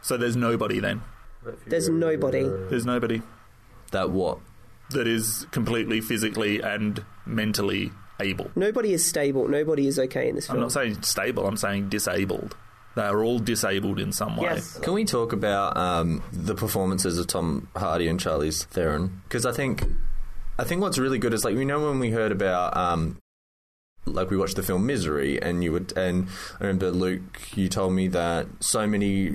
So 0.00 0.16
there's 0.16 0.36
nobody 0.36 0.80
then. 0.80 1.02
There's 1.66 1.90
nobody. 1.90 2.44
There's 2.70 2.86
nobody 2.86 3.20
That 3.92 4.10
what? 4.10 4.38
That 4.90 5.06
is 5.06 5.46
completely 5.50 6.00
physically 6.00 6.60
and 6.60 7.04
mentally 7.26 7.92
able. 8.20 8.50
Nobody 8.54 8.92
is 8.92 9.04
stable. 9.04 9.48
Nobody 9.48 9.86
is 9.86 9.98
okay 9.98 10.28
in 10.28 10.34
this 10.34 10.46
film. 10.46 10.58
I'm 10.58 10.62
not 10.62 10.72
saying 10.72 11.02
stable. 11.02 11.46
I'm 11.46 11.56
saying 11.56 11.88
disabled. 11.88 12.56
They 12.94 13.02
are 13.02 13.24
all 13.24 13.40
disabled 13.40 13.98
in 13.98 14.12
some 14.12 14.36
way. 14.36 14.50
Yes. 14.50 14.78
Can 14.78 14.92
we 14.92 15.04
talk 15.04 15.32
about 15.32 15.76
um, 15.76 16.22
the 16.32 16.54
performances 16.54 17.18
of 17.18 17.26
Tom 17.26 17.68
Hardy 17.74 18.06
and 18.06 18.20
Charlize 18.20 18.64
Theron? 18.66 19.22
Because 19.24 19.44
I 19.44 19.52
think, 19.52 19.84
I 20.58 20.64
think 20.64 20.80
what's 20.80 20.98
really 20.98 21.18
good 21.18 21.34
is 21.34 21.44
like 21.44 21.56
you 21.56 21.64
know 21.64 21.88
when 21.88 21.98
we 21.98 22.10
heard 22.10 22.32
about. 22.32 22.76
Um, 22.76 23.18
like 24.06 24.30
we 24.30 24.36
watched 24.36 24.56
the 24.56 24.62
film 24.62 24.84
Misery, 24.84 25.40
and 25.40 25.64
you 25.64 25.72
would, 25.72 25.96
and 25.96 26.28
I 26.60 26.64
remember 26.64 26.90
Luke, 26.90 27.56
you 27.56 27.70
told 27.70 27.94
me 27.94 28.08
that 28.08 28.46
so 28.60 28.86
many 28.86 29.32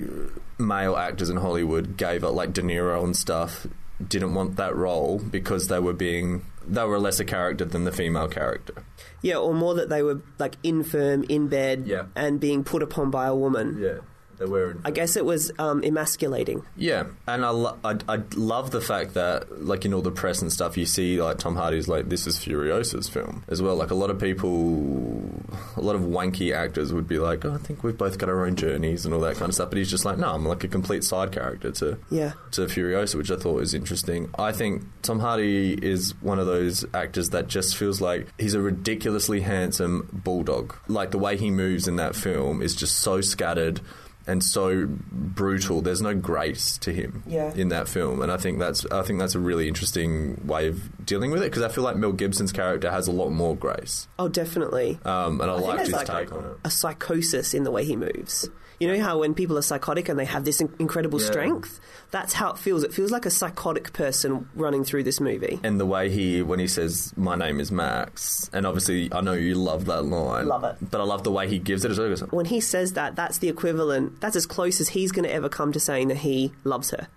male 0.58 0.96
actors 0.96 1.28
in 1.28 1.38
Hollywood 1.38 1.96
gave 1.96 2.22
up, 2.22 2.34
like 2.34 2.52
De 2.52 2.62
Niro 2.62 3.02
and 3.02 3.16
stuff, 3.16 3.66
didn't 4.08 4.34
want 4.34 4.56
that 4.56 4.74
role 4.76 5.18
because 5.18 5.68
they 5.68 5.78
were 5.78 5.92
being 5.92 6.44
they 6.66 6.84
were 6.84 6.96
a 6.96 6.98
lesser 7.00 7.24
character 7.24 7.64
than 7.64 7.84
the 7.84 7.92
female 7.92 8.28
character. 8.28 8.74
Yeah, 9.22 9.36
or 9.36 9.54
more 9.54 9.74
that 9.74 9.88
they 9.88 10.02
were 10.02 10.20
like 10.38 10.56
infirm 10.62 11.24
in 11.28 11.48
bed 11.48 11.84
Yeah. 11.86 12.04
and 12.14 12.38
being 12.38 12.64
put 12.64 12.82
upon 12.82 13.10
by 13.10 13.26
a 13.26 13.34
woman. 13.34 13.78
Yeah, 13.80 13.98
they 14.40 14.46
were. 14.46 14.76
I 14.84 14.90
guess 14.90 15.14
it 15.14 15.24
was 15.24 15.52
um, 15.60 15.84
emasculating. 15.84 16.64
Yeah, 16.76 17.04
and 17.28 17.44
I, 17.44 17.50
lo- 17.50 17.78
I, 17.84 17.96
I 18.08 18.22
love 18.34 18.72
the 18.72 18.80
fact 18.80 19.14
that, 19.14 19.62
like 19.64 19.84
in 19.84 19.94
all 19.94 20.02
the 20.02 20.10
press 20.10 20.42
and 20.42 20.52
stuff, 20.52 20.76
you 20.76 20.86
see 20.86 21.22
like 21.22 21.38
Tom 21.38 21.54
Hardy's 21.54 21.86
like 21.86 22.08
this 22.08 22.26
is 22.26 22.36
Furiosa's 22.38 23.08
film 23.08 23.44
as 23.48 23.62
well. 23.62 23.76
Like 23.76 23.90
a 23.92 23.94
lot 23.94 24.10
of 24.10 24.18
people, 24.18 25.30
a 25.76 25.80
lot 25.80 25.94
of 25.94 26.02
wanky 26.02 26.54
actors 26.54 26.92
would 26.92 27.06
be 27.06 27.18
like, 27.18 27.44
oh, 27.44 27.52
I 27.52 27.58
think 27.58 27.82
we've 27.84 27.96
both 27.96 28.18
got 28.18 28.28
our 28.28 28.44
own 28.46 28.56
journeys 28.56 29.04
and 29.04 29.14
all 29.14 29.20
that 29.20 29.36
kind 29.36 29.48
of 29.48 29.54
stuff. 29.54 29.70
But 29.70 29.78
he's 29.78 29.90
just 29.90 30.04
like, 30.04 30.18
no, 30.18 30.28
I'm 30.32 30.44
like 30.46 30.64
a 30.64 30.68
complete 30.68 31.04
side 31.04 31.32
character 31.32 31.70
to 31.72 31.98
Yeah. 32.10 32.32
to 32.52 32.62
Furiosa, 32.62 33.16
which 33.16 33.30
I 33.30 33.36
thought 33.36 33.54
was 33.56 33.74
interesting. 33.74 34.30
I 34.38 34.52
think 34.52 34.82
Tom 35.02 35.20
Hardy 35.20 35.74
is 35.74 36.14
one 36.22 36.38
of 36.38 36.46
those 36.46 36.84
actors 36.94 37.30
that 37.30 37.48
just 37.48 37.76
feels 37.76 38.00
like 38.00 38.26
he's 38.38 38.54
a 38.54 38.60
ridiculously 38.60 39.40
handsome 39.42 40.08
bulldog. 40.12 40.74
Like 40.88 41.10
the 41.10 41.18
way 41.18 41.36
he 41.36 41.50
moves 41.50 41.86
in 41.86 41.96
that 41.96 42.14
film 42.16 42.62
is 42.62 42.74
just 42.74 42.96
so 43.00 43.20
scattered 43.20 43.80
and 44.26 44.42
so 44.44 44.86
brutal. 44.88 45.80
There's 45.80 46.02
no 46.02 46.14
grace 46.14 46.78
to 46.78 46.92
him 46.92 47.22
Yeah. 47.26 47.52
in 47.54 47.68
that 47.68 47.88
film, 47.88 48.20
and 48.22 48.30
I 48.30 48.36
think 48.36 48.58
that's 48.58 48.84
I 48.92 49.02
think 49.02 49.18
that's 49.18 49.34
a 49.34 49.40
really 49.40 49.66
interesting 49.68 50.40
way 50.46 50.68
of 50.68 51.04
dealing 51.04 51.30
with 51.30 51.42
it 51.42 51.46
because 51.46 51.62
I 51.62 51.68
feel 51.68 51.84
like 51.84 51.96
Mel 51.96 52.12
Gibson's 52.12 52.52
character 52.52 52.90
has 52.90 53.08
a 53.08 53.12
lot 53.12 53.30
more 53.30 53.56
grace, 53.56 54.08
Oh, 54.18 54.28
definitely. 54.28 54.98
um, 55.04 55.40
and 55.40 55.50
I, 55.50 55.54
I 55.54 55.58
liked 55.58 55.80
his 55.82 55.92
like 55.92 56.06
take 56.06 56.32
on 56.32 56.44
it. 56.44 56.56
a 56.64 56.70
psychosis 56.70 57.54
in 57.54 57.64
the 57.64 57.70
way 57.70 57.84
he 57.84 57.96
moves. 57.96 58.48
You 58.80 58.88
know 58.88 58.98
how 59.04 59.18
when 59.18 59.34
people 59.34 59.58
are 59.58 59.62
psychotic 59.62 60.08
and 60.08 60.18
they 60.18 60.24
have 60.24 60.46
this 60.46 60.58
in- 60.60 60.74
incredible 60.78 61.20
Yeah. 61.20 61.26
strength? 61.26 61.78
That's 62.12 62.32
how 62.32 62.50
it 62.52 62.58
feels. 62.58 62.82
It 62.82 62.94
feels 62.94 63.10
like 63.10 63.26
a 63.26 63.30
psychotic 63.30 63.92
person 63.92 64.48
running 64.54 64.84
through 64.84 65.02
this 65.04 65.20
movie. 65.20 65.60
And 65.62 65.78
the 65.78 65.84
way 65.84 66.08
he, 66.08 66.40
when 66.40 66.58
he 66.58 66.66
says, 66.66 67.12
"My 67.14 67.36
name 67.36 67.60
is 67.60 67.70
Max," 67.70 68.48
and 68.54 68.66
obviously 68.66 69.10
I 69.12 69.20
know 69.20 69.34
you 69.34 69.54
love 69.54 69.84
that 69.84 70.02
line, 70.06 70.46
Love 70.48 70.64
it. 70.64 70.76
but 70.90 70.98
I 71.00 71.04
love 71.04 71.24
the 71.24 71.30
way 71.30 71.46
he 71.46 71.58
gives 71.58 71.84
it 71.84 71.90
as 71.90 71.98
well. 72.00 72.08
When 72.30 72.46
he 72.46 72.58
says 72.60 72.94
that, 72.94 73.16
that's 73.16 73.36
the 73.38 73.48
equivalent, 73.50 74.18
that's 74.22 74.34
as 74.34 74.46
close 74.46 74.80
as 74.80 74.88
he's 74.88 75.12
going 75.12 75.24
to 75.26 75.32
ever 75.32 75.50
come 75.50 75.72
to 75.72 75.78
saying 75.80 76.08
that 76.08 76.18
he 76.18 76.52
loves 76.64 76.90
her. 76.90 77.08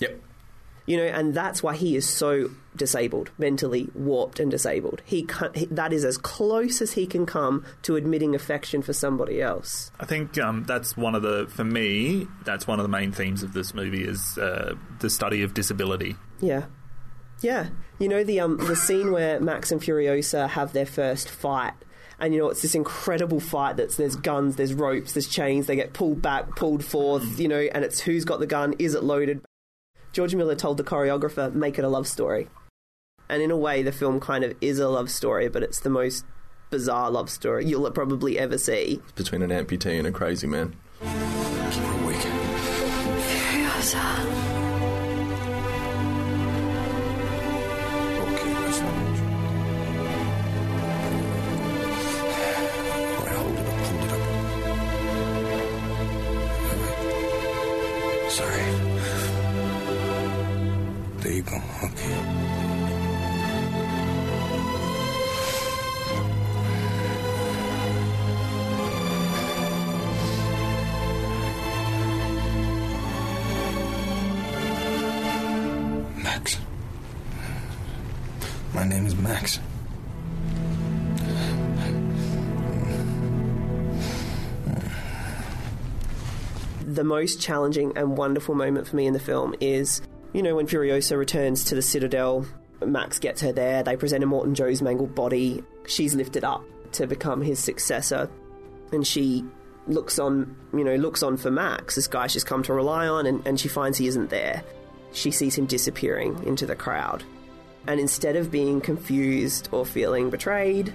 Yep. 0.00 0.20
You 0.88 0.96
know, 0.96 1.04
and 1.04 1.34
that's 1.34 1.62
why 1.62 1.76
he 1.76 1.96
is 1.96 2.08
so 2.08 2.48
disabled, 2.74 3.30
mentally 3.36 3.90
warped 3.94 4.40
and 4.40 4.50
disabled. 4.50 5.02
He, 5.04 5.22
can 5.22 5.52
he 5.52 5.66
that 5.66 5.92
is 5.92 6.02
as 6.02 6.16
close 6.16 6.80
as 6.80 6.92
he 6.92 7.06
can 7.06 7.26
come 7.26 7.62
to 7.82 7.96
admitting 7.96 8.34
affection 8.34 8.80
for 8.80 8.94
somebody 8.94 9.42
else. 9.42 9.90
I 10.00 10.06
think 10.06 10.38
um, 10.38 10.64
that's 10.64 10.96
one 10.96 11.14
of 11.14 11.20
the, 11.20 11.46
for 11.50 11.64
me, 11.64 12.26
that's 12.46 12.66
one 12.66 12.78
of 12.78 12.84
the 12.84 12.88
main 12.88 13.12
themes 13.12 13.42
of 13.42 13.52
this 13.52 13.74
movie 13.74 14.02
is 14.02 14.38
uh, 14.38 14.76
the 15.00 15.10
study 15.10 15.42
of 15.42 15.52
disability. 15.52 16.16
Yeah. 16.40 16.64
Yeah. 17.42 17.68
You 17.98 18.08
know 18.08 18.24
the 18.24 18.40
um 18.40 18.56
the 18.56 18.74
scene 18.74 19.12
where 19.12 19.38
Max 19.40 19.70
and 19.70 19.82
Furiosa 19.82 20.48
have 20.48 20.72
their 20.72 20.86
first 20.86 21.28
fight. 21.28 21.74
And 22.18 22.32
you 22.32 22.40
know 22.40 22.48
it's 22.48 22.62
this 22.62 22.74
incredible 22.74 23.40
fight 23.40 23.76
that's 23.76 23.96
there's 23.96 24.16
guns, 24.16 24.56
there's 24.56 24.72
ropes, 24.72 25.12
there's 25.12 25.28
chains, 25.28 25.66
they 25.66 25.76
get 25.76 25.92
pulled 25.92 26.22
back, 26.22 26.56
pulled 26.56 26.82
forth, 26.82 27.38
you 27.38 27.46
know, 27.46 27.60
and 27.60 27.84
it's 27.84 28.00
who's 28.00 28.24
got 28.24 28.40
the 28.40 28.46
gun, 28.46 28.74
is 28.78 28.94
it 28.94 29.04
loaded? 29.04 29.42
George 30.12 30.34
Miller 30.34 30.54
told 30.54 30.76
the 30.76 30.84
choreographer, 30.84 31.52
make 31.52 31.78
it 31.78 31.84
a 31.84 31.88
love 31.88 32.06
story. 32.06 32.48
And 33.28 33.42
in 33.42 33.50
a 33.50 33.56
way 33.56 33.82
the 33.82 33.92
film 33.92 34.20
kind 34.20 34.44
of 34.44 34.56
is 34.60 34.78
a 34.78 34.88
love 34.88 35.10
story, 35.10 35.48
but 35.48 35.62
it's 35.62 35.80
the 35.80 35.90
most 35.90 36.24
bizarre 36.70 37.10
love 37.10 37.30
story 37.30 37.64
you'll 37.66 37.90
probably 37.90 38.38
ever 38.38 38.58
see. 38.58 39.00
between 39.14 39.42
an 39.42 39.50
amputee 39.50 39.98
and 39.98 40.06
a 40.06 40.12
crazy 40.12 40.46
man. 40.46 40.74
Keep 41.00 41.08
her 41.10 42.04
awake. 42.04 42.26
Okay, 43.80 44.57
the 86.94 87.04
most 87.04 87.40
challenging 87.40 87.92
and 87.96 88.16
wonderful 88.16 88.54
moment 88.54 88.88
for 88.88 88.96
me 88.96 89.06
in 89.06 89.12
the 89.12 89.20
film 89.20 89.54
is, 89.60 90.00
you 90.32 90.42
know, 90.42 90.56
when 90.56 90.66
Furiosa 90.66 91.18
returns 91.18 91.64
to 91.64 91.74
the 91.74 91.82
Citadel 91.82 92.46
Max 92.84 93.18
gets 93.18 93.40
her 93.42 93.52
there. 93.52 93.82
They 93.82 93.96
present 93.96 94.24
Immortan 94.24 94.54
Joe's 94.54 94.80
mangled 94.80 95.14
body. 95.14 95.62
She's 95.86 96.14
lifted 96.14 96.44
up 96.44 96.64
to 96.92 97.06
become 97.06 97.42
his 97.42 97.58
successor, 97.58 98.30
and 98.92 99.06
she 99.06 99.44
looks 99.86 100.18
on, 100.18 100.56
you 100.72 100.84
know, 100.84 100.96
looks 100.96 101.22
on 101.22 101.36
for 101.36 101.50
Max, 101.50 101.94
this 101.94 102.06
guy 102.06 102.26
she's 102.26 102.44
come 102.44 102.62
to 102.62 102.72
rely 102.72 103.06
on, 103.06 103.26
and, 103.26 103.46
and 103.46 103.58
she 103.58 103.68
finds 103.68 103.98
he 103.98 104.06
isn't 104.06 104.30
there. 104.30 104.62
She 105.12 105.30
sees 105.30 105.56
him 105.56 105.66
disappearing 105.66 106.42
into 106.44 106.66
the 106.66 106.76
crowd. 106.76 107.24
And 107.86 107.98
instead 107.98 108.36
of 108.36 108.50
being 108.50 108.80
confused 108.80 109.68
or 109.72 109.86
feeling 109.86 110.30
betrayed, 110.30 110.92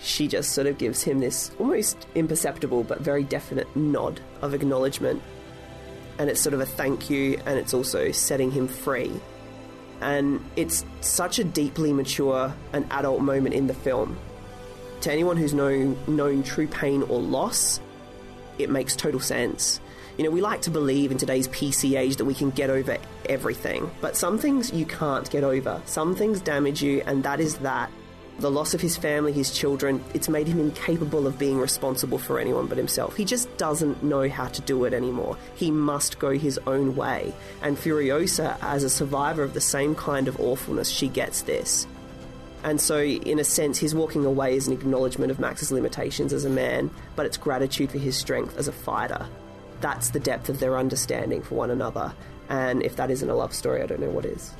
she 0.00 0.28
just 0.28 0.52
sort 0.52 0.66
of 0.66 0.78
gives 0.78 1.02
him 1.02 1.20
this 1.20 1.50
almost 1.58 2.06
imperceptible 2.14 2.84
but 2.84 3.00
very 3.00 3.24
definite 3.24 3.74
nod 3.76 4.20
of 4.42 4.54
acknowledgement. 4.54 5.22
And 6.18 6.28
it's 6.28 6.40
sort 6.40 6.54
of 6.54 6.60
a 6.60 6.66
thank 6.66 7.10
you, 7.10 7.40
and 7.46 7.58
it's 7.58 7.72
also 7.72 8.10
setting 8.10 8.50
him 8.50 8.66
free. 8.66 9.12
And 10.00 10.44
it's 10.56 10.84
such 11.00 11.38
a 11.38 11.44
deeply 11.44 11.92
mature 11.92 12.52
and 12.72 12.86
adult 12.90 13.20
moment 13.20 13.54
in 13.54 13.66
the 13.66 13.74
film. 13.74 14.18
To 15.02 15.12
anyone 15.12 15.36
who's 15.36 15.54
known, 15.54 15.96
known 16.08 16.42
true 16.42 16.66
pain 16.66 17.02
or 17.04 17.20
loss, 17.20 17.80
it 18.58 18.68
makes 18.68 18.96
total 18.96 19.20
sense. 19.20 19.80
You 20.16 20.24
know, 20.24 20.30
we 20.30 20.40
like 20.40 20.62
to 20.62 20.70
believe 20.70 21.12
in 21.12 21.18
today's 21.18 21.46
PC 21.46 21.96
age 21.96 22.16
that 22.16 22.24
we 22.24 22.34
can 22.34 22.50
get 22.50 22.70
over 22.70 22.98
everything, 23.28 23.88
but 24.00 24.16
some 24.16 24.38
things 24.38 24.72
you 24.72 24.84
can't 24.84 25.30
get 25.30 25.44
over. 25.44 25.80
Some 25.86 26.16
things 26.16 26.40
damage 26.40 26.82
you, 26.82 27.02
and 27.06 27.22
that 27.22 27.38
is 27.38 27.58
that. 27.58 27.92
The 28.38 28.50
loss 28.50 28.72
of 28.72 28.80
his 28.80 28.96
family, 28.96 29.32
his 29.32 29.50
children, 29.50 30.02
it's 30.14 30.28
made 30.28 30.46
him 30.46 30.60
incapable 30.60 31.26
of 31.26 31.40
being 31.40 31.58
responsible 31.58 32.18
for 32.18 32.38
anyone 32.38 32.68
but 32.68 32.78
himself. 32.78 33.16
He 33.16 33.24
just 33.24 33.54
doesn't 33.56 34.04
know 34.04 34.28
how 34.28 34.46
to 34.46 34.62
do 34.62 34.84
it 34.84 34.94
anymore. 34.94 35.36
He 35.56 35.72
must 35.72 36.20
go 36.20 36.30
his 36.30 36.56
own 36.64 36.94
way. 36.94 37.34
And 37.62 37.76
Furiosa, 37.76 38.56
as 38.62 38.84
a 38.84 38.90
survivor 38.90 39.42
of 39.42 39.54
the 39.54 39.60
same 39.60 39.96
kind 39.96 40.28
of 40.28 40.38
awfulness, 40.38 40.88
she 40.88 41.08
gets 41.08 41.42
this. 41.42 41.88
And 42.62 42.80
so, 42.80 43.02
in 43.02 43.40
a 43.40 43.44
sense, 43.44 43.78
his 43.78 43.92
walking 43.92 44.24
away 44.24 44.54
is 44.54 44.68
an 44.68 44.72
acknowledgement 44.72 45.32
of 45.32 45.40
Max's 45.40 45.72
limitations 45.72 46.32
as 46.32 46.44
a 46.44 46.50
man, 46.50 46.90
but 47.16 47.26
it's 47.26 47.36
gratitude 47.36 47.90
for 47.90 47.98
his 47.98 48.16
strength 48.16 48.56
as 48.56 48.68
a 48.68 48.72
fighter. 48.72 49.26
That's 49.80 50.10
the 50.10 50.20
depth 50.20 50.48
of 50.48 50.60
their 50.60 50.78
understanding 50.78 51.42
for 51.42 51.56
one 51.56 51.70
another. 51.70 52.14
And 52.48 52.84
if 52.84 52.94
that 52.96 53.10
isn't 53.10 53.28
a 53.28 53.34
love 53.34 53.52
story, 53.52 53.82
I 53.82 53.86
don't 53.86 54.00
know 54.00 54.10
what 54.10 54.24
is. 54.24 54.52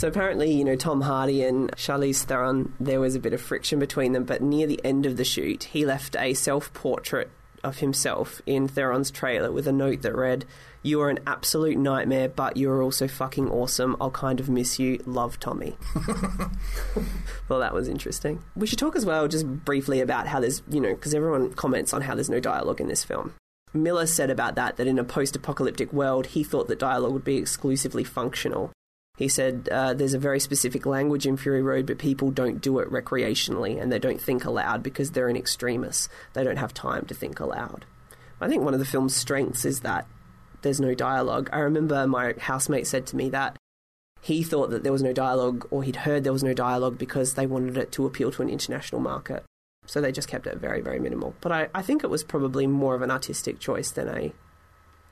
So 0.00 0.08
apparently, 0.08 0.50
you 0.50 0.64
know, 0.64 0.76
Tom 0.76 1.02
Hardy 1.02 1.44
and 1.44 1.70
Charlize 1.72 2.24
Theron, 2.24 2.72
there 2.80 3.00
was 3.00 3.14
a 3.14 3.20
bit 3.20 3.34
of 3.34 3.40
friction 3.42 3.78
between 3.78 4.14
them, 4.14 4.24
but 4.24 4.40
near 4.40 4.66
the 4.66 4.80
end 4.82 5.04
of 5.04 5.18
the 5.18 5.26
shoot, 5.26 5.64
he 5.64 5.84
left 5.84 6.16
a 6.16 6.32
self-portrait 6.32 7.30
of 7.62 7.80
himself 7.80 8.40
in 8.46 8.66
Theron's 8.66 9.10
trailer 9.10 9.52
with 9.52 9.68
a 9.68 9.72
note 9.72 10.00
that 10.00 10.16
read, 10.16 10.46
"You 10.82 11.02
are 11.02 11.10
an 11.10 11.18
absolute 11.26 11.76
nightmare, 11.76 12.30
but 12.30 12.56
you 12.56 12.70
are 12.70 12.80
also 12.80 13.08
fucking 13.08 13.50
awesome. 13.50 13.94
I'll 14.00 14.10
kind 14.10 14.40
of 14.40 14.48
miss 14.48 14.78
you. 14.78 15.02
Love, 15.04 15.38
Tommy." 15.38 15.76
well, 17.50 17.60
that 17.60 17.74
was 17.74 17.86
interesting. 17.86 18.42
We 18.56 18.66
should 18.66 18.78
talk 18.78 18.96
as 18.96 19.04
well, 19.04 19.28
just 19.28 19.46
briefly, 19.46 20.00
about 20.00 20.28
how 20.28 20.40
there's, 20.40 20.62
you 20.70 20.80
know, 20.80 20.94
because 20.94 21.12
everyone 21.12 21.52
comments 21.52 21.92
on 21.92 22.00
how 22.00 22.14
there's 22.14 22.30
no 22.30 22.40
dialogue 22.40 22.80
in 22.80 22.88
this 22.88 23.04
film. 23.04 23.34
Miller 23.74 24.06
said 24.06 24.30
about 24.30 24.54
that 24.54 24.78
that 24.78 24.86
in 24.86 24.98
a 24.98 25.04
post-apocalyptic 25.04 25.92
world, 25.92 26.28
he 26.28 26.42
thought 26.42 26.68
that 26.68 26.78
dialogue 26.78 27.12
would 27.12 27.22
be 27.22 27.36
exclusively 27.36 28.02
functional. 28.02 28.72
He 29.20 29.28
said 29.28 29.68
uh, 29.70 29.92
there's 29.92 30.14
a 30.14 30.18
very 30.18 30.40
specific 30.40 30.86
language 30.86 31.26
in 31.26 31.36
Fury 31.36 31.60
Road, 31.60 31.84
but 31.84 31.98
people 31.98 32.30
don't 32.30 32.58
do 32.58 32.78
it 32.78 32.90
recreationally 32.90 33.78
and 33.78 33.92
they 33.92 33.98
don't 33.98 34.18
think 34.18 34.46
aloud 34.46 34.82
because 34.82 35.10
they're 35.10 35.28
an 35.28 35.36
extremist. 35.36 36.08
They 36.32 36.42
don't 36.42 36.56
have 36.56 36.72
time 36.72 37.04
to 37.04 37.12
think 37.12 37.38
aloud. 37.38 37.84
I 38.40 38.48
think 38.48 38.64
one 38.64 38.72
of 38.72 38.80
the 38.80 38.86
film's 38.86 39.14
strengths 39.14 39.66
is 39.66 39.80
that 39.80 40.06
there's 40.62 40.80
no 40.80 40.94
dialogue. 40.94 41.50
I 41.52 41.58
remember 41.58 42.06
my 42.06 42.34
housemate 42.38 42.86
said 42.86 43.06
to 43.08 43.16
me 43.16 43.28
that 43.28 43.58
he 44.22 44.42
thought 44.42 44.70
that 44.70 44.84
there 44.84 44.92
was 44.92 45.02
no 45.02 45.12
dialogue, 45.12 45.68
or 45.70 45.82
he'd 45.82 45.96
heard 45.96 46.24
there 46.24 46.32
was 46.32 46.42
no 46.42 46.54
dialogue 46.54 46.96
because 46.96 47.34
they 47.34 47.46
wanted 47.46 47.76
it 47.76 47.92
to 47.92 48.06
appeal 48.06 48.30
to 48.32 48.40
an 48.40 48.48
international 48.48 49.02
market. 49.02 49.44
So 49.84 50.00
they 50.00 50.12
just 50.12 50.28
kept 50.28 50.46
it 50.46 50.56
very, 50.56 50.80
very 50.80 50.98
minimal. 50.98 51.34
But 51.42 51.52
I, 51.52 51.68
I 51.74 51.82
think 51.82 52.04
it 52.04 52.10
was 52.10 52.24
probably 52.24 52.66
more 52.66 52.94
of 52.94 53.02
an 53.02 53.10
artistic 53.10 53.60
choice 53.60 53.90
than 53.90 54.08
a 54.08 54.32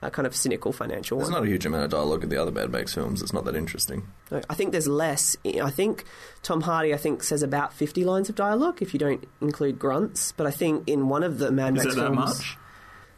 a 0.00 0.10
kind 0.10 0.26
of 0.26 0.34
cynical 0.36 0.72
financial 0.72 1.18
There's 1.18 1.30
one. 1.30 1.40
not 1.40 1.46
a 1.46 1.50
huge 1.50 1.66
amount 1.66 1.84
of 1.84 1.90
dialogue 1.90 2.22
in 2.22 2.28
the 2.28 2.36
other 2.40 2.52
Mad 2.52 2.70
Max 2.70 2.94
films. 2.94 3.20
It's 3.22 3.32
not 3.32 3.44
that 3.46 3.56
interesting. 3.56 4.06
No, 4.30 4.40
I 4.48 4.54
think 4.54 4.72
there's 4.72 4.86
less. 4.88 5.36
I 5.44 5.70
think 5.70 6.04
Tom 6.42 6.60
Hardy, 6.60 6.94
I 6.94 6.96
think, 6.96 7.22
says 7.22 7.42
about 7.42 7.72
50 7.74 8.04
lines 8.04 8.28
of 8.28 8.34
dialogue 8.34 8.80
if 8.80 8.92
you 8.94 8.98
don't 9.00 9.26
include 9.40 9.78
grunts. 9.78 10.32
But 10.32 10.46
I 10.46 10.50
think 10.52 10.88
in 10.88 11.08
one 11.08 11.22
of 11.24 11.38
the 11.38 11.50
Mad 11.50 11.76
Is 11.76 11.84
Max 11.84 11.94
it 11.94 11.98
that 11.98 12.04
films, 12.04 12.16
much? 12.16 12.56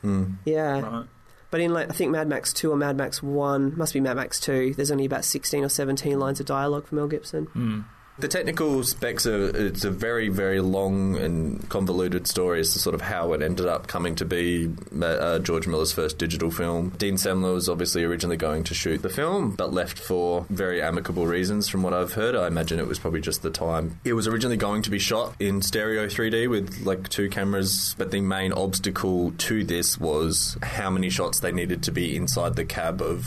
Hmm. 0.00 0.24
yeah. 0.44 0.80
Right. 0.80 1.06
But 1.50 1.60
in 1.60 1.72
like 1.74 1.90
I 1.90 1.92
think 1.92 2.12
Mad 2.12 2.28
Max 2.28 2.52
2 2.52 2.70
or 2.70 2.76
Mad 2.76 2.96
Max 2.96 3.22
1, 3.22 3.76
must 3.76 3.92
be 3.92 4.00
Mad 4.00 4.16
Max 4.16 4.38
2. 4.40 4.74
There's 4.74 4.90
only 4.92 5.04
about 5.04 5.24
16 5.24 5.64
or 5.64 5.68
17 5.68 6.18
lines 6.18 6.38
of 6.40 6.46
dialogue 6.46 6.86
for 6.86 6.94
Mel 6.94 7.08
Gibson. 7.08 7.46
Hmm. 7.46 7.80
The 8.20 8.28
technical 8.28 8.84
specs 8.84 9.26
are 9.26 9.48
it's 9.56 9.84
a 9.84 9.90
very 9.90 10.28
very 10.28 10.60
long 10.60 11.16
and 11.16 11.66
convoluted 11.70 12.26
story 12.26 12.60
as 12.60 12.74
to 12.74 12.78
sort 12.78 12.94
of 12.94 13.00
how 13.00 13.32
it 13.32 13.40
ended 13.40 13.64
up 13.64 13.86
coming 13.86 14.14
to 14.16 14.26
be 14.26 14.70
uh, 15.00 15.38
George 15.38 15.66
Miller's 15.66 15.92
first 15.92 16.18
digital 16.18 16.50
film. 16.50 16.90
Dean 16.98 17.14
Semler 17.14 17.54
was 17.54 17.66
obviously 17.66 18.04
originally 18.04 18.36
going 18.36 18.62
to 18.64 18.74
shoot 18.74 19.00
the 19.00 19.08
film, 19.08 19.52
but 19.52 19.72
left 19.72 19.98
for 19.98 20.44
very 20.50 20.82
amicable 20.82 21.26
reasons. 21.26 21.66
From 21.66 21.82
what 21.82 21.94
I've 21.94 22.12
heard, 22.12 22.36
I 22.36 22.46
imagine 22.46 22.78
it 22.78 22.86
was 22.86 22.98
probably 22.98 23.22
just 23.22 23.40
the 23.40 23.50
time. 23.50 23.98
It 24.04 24.12
was 24.12 24.26
originally 24.26 24.58
going 24.58 24.82
to 24.82 24.90
be 24.90 24.98
shot 24.98 25.34
in 25.40 25.62
stereo 25.62 26.06
3D 26.06 26.50
with 26.50 26.84
like 26.84 27.08
two 27.08 27.30
cameras, 27.30 27.94
but 27.96 28.10
the 28.10 28.20
main 28.20 28.52
obstacle 28.52 29.32
to 29.38 29.64
this 29.64 29.98
was 29.98 30.58
how 30.62 30.90
many 30.90 31.08
shots 31.08 31.40
they 31.40 31.52
needed 31.52 31.82
to 31.84 31.90
be 31.90 32.14
inside 32.16 32.56
the 32.56 32.66
cab 32.66 33.00
of 33.00 33.26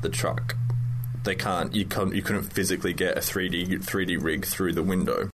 the 0.00 0.08
truck 0.08 0.56
they 1.24 1.34
can't 1.34 1.74
you 1.74 1.84
can't 1.84 2.14
you 2.14 2.22
couldn't 2.22 2.44
physically 2.44 2.92
get 2.92 3.16
a 3.16 3.20
3D 3.20 3.84
3D 3.84 4.22
rig 4.22 4.44
through 4.44 4.72
the 4.72 4.82
window. 4.82 5.30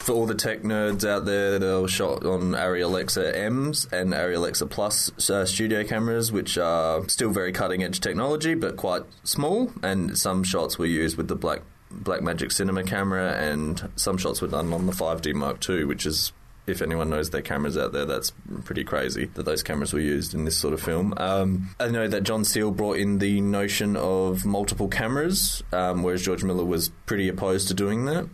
For 0.00 0.12
all 0.12 0.26
the 0.26 0.34
tech 0.34 0.62
nerds 0.62 1.08
out 1.08 1.26
there, 1.26 1.60
they 1.60 1.80
were 1.80 1.86
shot 1.86 2.26
on 2.26 2.52
Arri 2.52 2.82
Alexa 2.82 3.38
M's 3.38 3.86
and 3.92 4.12
Arri 4.12 4.34
Alexa 4.34 4.66
Plus 4.66 5.30
uh, 5.30 5.44
studio 5.44 5.84
cameras, 5.84 6.32
which 6.32 6.58
are 6.58 7.08
still 7.08 7.30
very 7.30 7.52
cutting 7.52 7.84
edge 7.84 8.00
technology, 8.00 8.54
but 8.54 8.76
quite 8.76 9.02
small. 9.22 9.70
And 9.80 10.18
some 10.18 10.42
shots 10.42 10.76
were 10.76 10.86
used 10.86 11.16
with 11.16 11.28
the 11.28 11.36
Black 11.36 11.62
Blackmagic 11.92 12.50
Cinema 12.50 12.82
camera, 12.82 13.34
and 13.34 13.90
some 13.94 14.18
shots 14.18 14.42
were 14.42 14.48
done 14.48 14.72
on 14.72 14.86
the 14.86 14.92
5D 14.92 15.34
Mark 15.34 15.68
II, 15.70 15.84
which 15.84 16.04
is 16.04 16.32
if 16.66 16.80
anyone 16.80 17.10
knows 17.10 17.30
their 17.30 17.42
cameras 17.42 17.76
out 17.76 17.92
there, 17.92 18.04
that's 18.04 18.32
pretty 18.64 18.84
crazy 18.84 19.26
that 19.34 19.44
those 19.44 19.62
cameras 19.62 19.92
were 19.92 20.00
used 20.00 20.34
in 20.34 20.44
this 20.44 20.56
sort 20.56 20.74
of 20.74 20.80
film. 20.80 21.14
Um, 21.16 21.70
I 21.80 21.88
know 21.88 22.06
that 22.08 22.22
John 22.22 22.44
Seale 22.44 22.70
brought 22.70 22.98
in 22.98 23.18
the 23.18 23.40
notion 23.40 23.96
of 23.96 24.44
multiple 24.44 24.88
cameras, 24.88 25.62
um, 25.72 26.02
whereas 26.02 26.22
George 26.22 26.44
Miller 26.44 26.64
was 26.64 26.90
pretty 27.06 27.28
opposed 27.28 27.68
to 27.68 27.74
doing 27.74 28.04
that. 28.06 28.28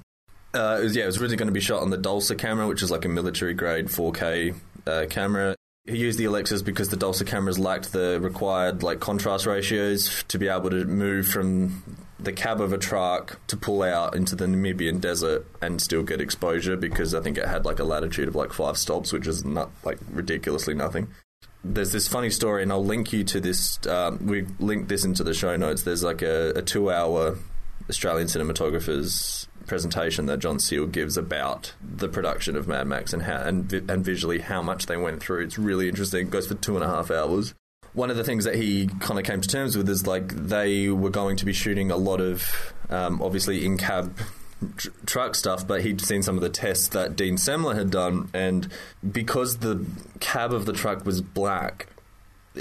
Uh, 0.55 0.79
it 0.81 0.85
was, 0.85 0.97
yeah, 0.97 1.05
it 1.05 1.07
was 1.07 1.16
originally 1.18 1.37
going 1.37 1.49
to 1.49 1.53
be 1.53 1.61
shot 1.61 1.83
on 1.83 1.91
the 1.91 1.99
Dulce 1.99 2.33
camera, 2.37 2.66
which 2.66 2.83
is 2.83 2.91
like 2.91 3.05
a 3.05 3.09
military 3.09 3.55
grade 3.55 3.87
4K 3.87 4.55
uh, 4.87 5.07
camera. 5.09 5.55
He 5.89 5.97
used 5.97 6.18
the 6.18 6.26
Alexas 6.26 6.61
because 6.61 6.91
the 6.91 6.99
Dulce 6.99 7.22
cameras 7.22 7.59
lacked 7.59 7.93
the 7.95 8.20
required 8.20 8.82
like 8.82 9.01
contrast 9.01 9.47
ratios 9.47 10.22
to 10.28 10.39
be 10.39 10.47
able 10.47 10.68
to 10.68 10.84
move 10.84 11.26
from 11.26 11.82
the 12.20 12.32
cab 12.32 12.61
of 12.61 12.74
a 12.74 12.78
truck 12.78 13.41
to 13.47 13.57
pull 13.57 13.82
out 13.82 14.14
into 14.14 14.36
the 14.36 14.45
Namibian 14.45 15.01
desert 15.01 15.47
and 15.62 15.80
still 15.80 16.03
get 16.03 16.20
exposure 16.20 16.76
because 16.76 17.14
I 17.14 17.20
think 17.20 17.39
it 17.39 17.47
had 17.47 17.64
like 17.64 17.78
a 17.78 17.84
latitude 17.84 18.28
of 18.28 18.34
like 18.34 18.53
five 18.53 18.76
stops, 18.76 19.14
which 19.14 19.26
is 19.26 19.47
not 19.47 19.70
like 19.82 19.99
ridiculously 20.11 20.74
nothing. 20.74 21.09
There's 21.64 21.93
this 21.93 22.07
funny 22.07 22.30
story, 22.30 22.62
and 22.62 22.70
I'll 22.70 22.84
link 22.84 23.12
you 23.12 23.24
to 23.24 23.41
this. 23.41 23.78
Um, 23.86 24.26
we 24.26 24.47
linked 24.61 24.89
this 24.89 25.05
into 25.05 25.24
the 25.24 25.34
show 25.34 25.57
notes. 25.57 25.82
There's 25.82 26.03
like 26.03 26.20
a, 26.20 26.51
a 26.51 26.62
two 26.62 26.91
hour 26.91 27.39
Australian 27.89 28.28
cinematographers 28.28 29.47
presentation 29.68 30.26
that 30.26 30.40
John 30.40 30.58
Seale 30.58 30.86
gives 30.86 31.16
about 31.16 31.74
the 31.80 32.08
production 32.08 32.56
of 32.56 32.66
Mad 32.66 32.86
Max 32.86 33.12
and 33.12 33.22
how 33.22 33.42
and, 33.42 33.72
and 33.72 34.04
visually 34.04 34.40
how 34.40 34.62
much 34.62 34.86
they 34.86 34.96
went 34.96 35.22
through. 35.22 35.44
It's 35.44 35.58
really 35.58 35.88
interesting. 35.88 36.26
It 36.26 36.30
goes 36.30 36.48
for 36.48 36.54
two 36.54 36.74
and 36.74 36.84
a 36.84 36.88
half 36.88 37.10
hours 37.10 37.54
one 37.94 38.10
of 38.10 38.16
the 38.16 38.22
things 38.22 38.44
that 38.44 38.54
he 38.54 38.86
kind 39.00 39.18
of 39.18 39.24
came 39.24 39.40
to 39.40 39.48
terms 39.48 39.76
with 39.76 39.88
is 39.88 40.06
like 40.06 40.28
they 40.28 40.88
were 40.88 41.10
going 41.10 41.36
to 41.36 41.44
be 41.44 41.52
shooting 41.52 41.90
a 41.90 41.96
lot 41.96 42.20
of 42.20 42.72
um, 42.90 43.20
obviously 43.20 43.64
in 43.64 43.76
cab 43.76 44.16
tr- 44.76 44.88
truck 45.06 45.34
stuff, 45.34 45.66
but 45.66 45.82
he'd 45.82 46.00
seen 46.00 46.22
some 46.22 46.36
of 46.36 46.42
the 46.42 46.48
tests 46.48 46.88
that 46.88 47.16
Dean 47.16 47.36
Semler 47.36 47.74
had 47.74 47.90
done, 47.90 48.28
and 48.32 48.68
because 49.08 49.58
the 49.58 49.84
cab 50.20 50.52
of 50.52 50.66
the 50.66 50.72
truck 50.72 51.04
was 51.04 51.20
black. 51.20 51.88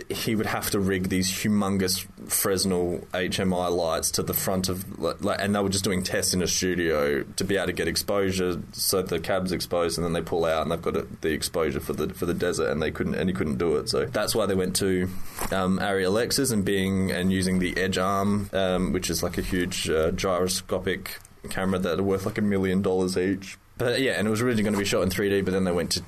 He 0.09 0.35
would 0.35 0.45
have 0.45 0.69
to 0.71 0.79
rig 0.79 1.09
these 1.09 1.31
humongous 1.31 2.05
Fresnel 2.27 2.99
HMI 3.13 3.75
lights 3.75 4.11
to 4.11 4.23
the 4.23 4.33
front 4.33 4.69
of, 4.69 4.99
like, 4.99 5.39
and 5.39 5.55
they 5.55 5.59
were 5.59 5.69
just 5.69 5.83
doing 5.83 6.03
tests 6.03 6.33
in 6.33 6.41
a 6.41 6.47
studio 6.47 7.23
to 7.23 7.43
be 7.43 7.57
able 7.57 7.67
to 7.67 7.73
get 7.73 7.87
exposure. 7.87 8.61
So 8.73 9.01
the 9.01 9.19
cab's 9.19 9.51
exposed, 9.51 9.97
and 9.97 10.05
then 10.05 10.13
they 10.13 10.21
pull 10.21 10.45
out, 10.45 10.63
and 10.63 10.71
they've 10.71 10.81
got 10.81 10.95
a, 10.95 11.07
the 11.21 11.29
exposure 11.29 11.79
for 11.79 11.93
the 11.93 12.13
for 12.13 12.25
the 12.25 12.33
desert, 12.33 12.69
and 12.69 12.81
they 12.81 12.91
couldn't, 12.91 13.15
and 13.15 13.29
he 13.29 13.33
couldn't 13.33 13.57
do 13.57 13.77
it. 13.77 13.89
So 13.89 14.05
that's 14.05 14.35
why 14.35 14.45
they 14.45 14.55
went 14.55 14.75
to 14.77 15.09
um, 15.51 15.79
Arri 15.79 16.05
Alexas 16.05 16.51
and 16.51 16.63
being 16.63 17.11
and 17.11 17.31
using 17.31 17.59
the 17.59 17.77
Edge 17.77 17.97
Arm, 17.97 18.49
um, 18.53 18.93
which 18.93 19.09
is 19.09 19.23
like 19.23 19.37
a 19.37 19.41
huge 19.41 19.89
uh, 19.89 20.11
gyroscopic 20.11 21.19
camera 21.49 21.79
that 21.79 21.99
are 21.99 22.03
worth 22.03 22.25
like 22.25 22.37
a 22.37 22.41
million 22.41 22.81
dollars 22.81 23.17
each. 23.17 23.57
But 23.77 24.01
yeah, 24.01 24.13
and 24.13 24.27
it 24.27 24.31
was 24.31 24.41
originally 24.41 24.63
going 24.63 24.73
to 24.73 24.79
be 24.79 24.85
shot 24.85 25.03
in 25.03 25.09
3D, 25.09 25.45
but 25.45 25.53
then 25.53 25.63
they 25.63 25.71
went 25.71 25.91
to 25.91 26.03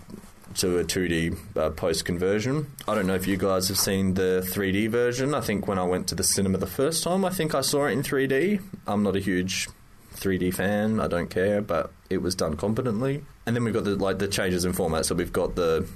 to 0.56 0.80
a 0.80 0.84
2D 0.84 1.38
uh, 1.56 1.70
post 1.72 2.06
conversion. 2.06 2.72
I 2.88 2.96
don't 2.96 3.08
know 3.08 3.16
if 3.16 3.28
you 3.28 3.38
guys 3.38 3.68
have 3.68 3.78
seen 3.78 4.16
the 4.16 4.44
3D 4.46 4.90
version. 4.90 5.34
I 5.34 5.42
think 5.42 5.68
when 5.68 5.80
I 5.80 5.84
went 5.84 6.08
to 6.08 6.16
the 6.16 6.24
cinema 6.24 6.58
the 6.58 6.68
first 6.68 7.04
time, 7.04 7.24
I 7.26 7.30
think 7.30 7.56
I 7.56 7.62
saw 7.62 7.86
it 7.86 7.92
in 7.92 8.04
3D. 8.04 8.62
I'm 8.88 9.04
not 9.04 9.16
a 9.16 9.20
huge 9.20 9.70
3D 10.16 10.54
fan. 10.54 11.00
I 11.00 11.08
don't 11.08 11.30
care, 11.30 11.62
but 11.62 11.92
it 12.10 12.20
was 12.20 12.36
done 12.36 12.56
competently. 12.58 13.24
And 13.46 13.56
then 13.56 13.64
we've 13.64 13.74
got 13.74 13.84
the 13.84 13.96
like 13.96 14.20
the 14.20 14.28
changes 14.28 14.66
in 14.66 14.74
format. 14.74 15.06
So 15.06 15.16
we've 15.16 15.34
got 15.34 15.56
the 15.56 15.88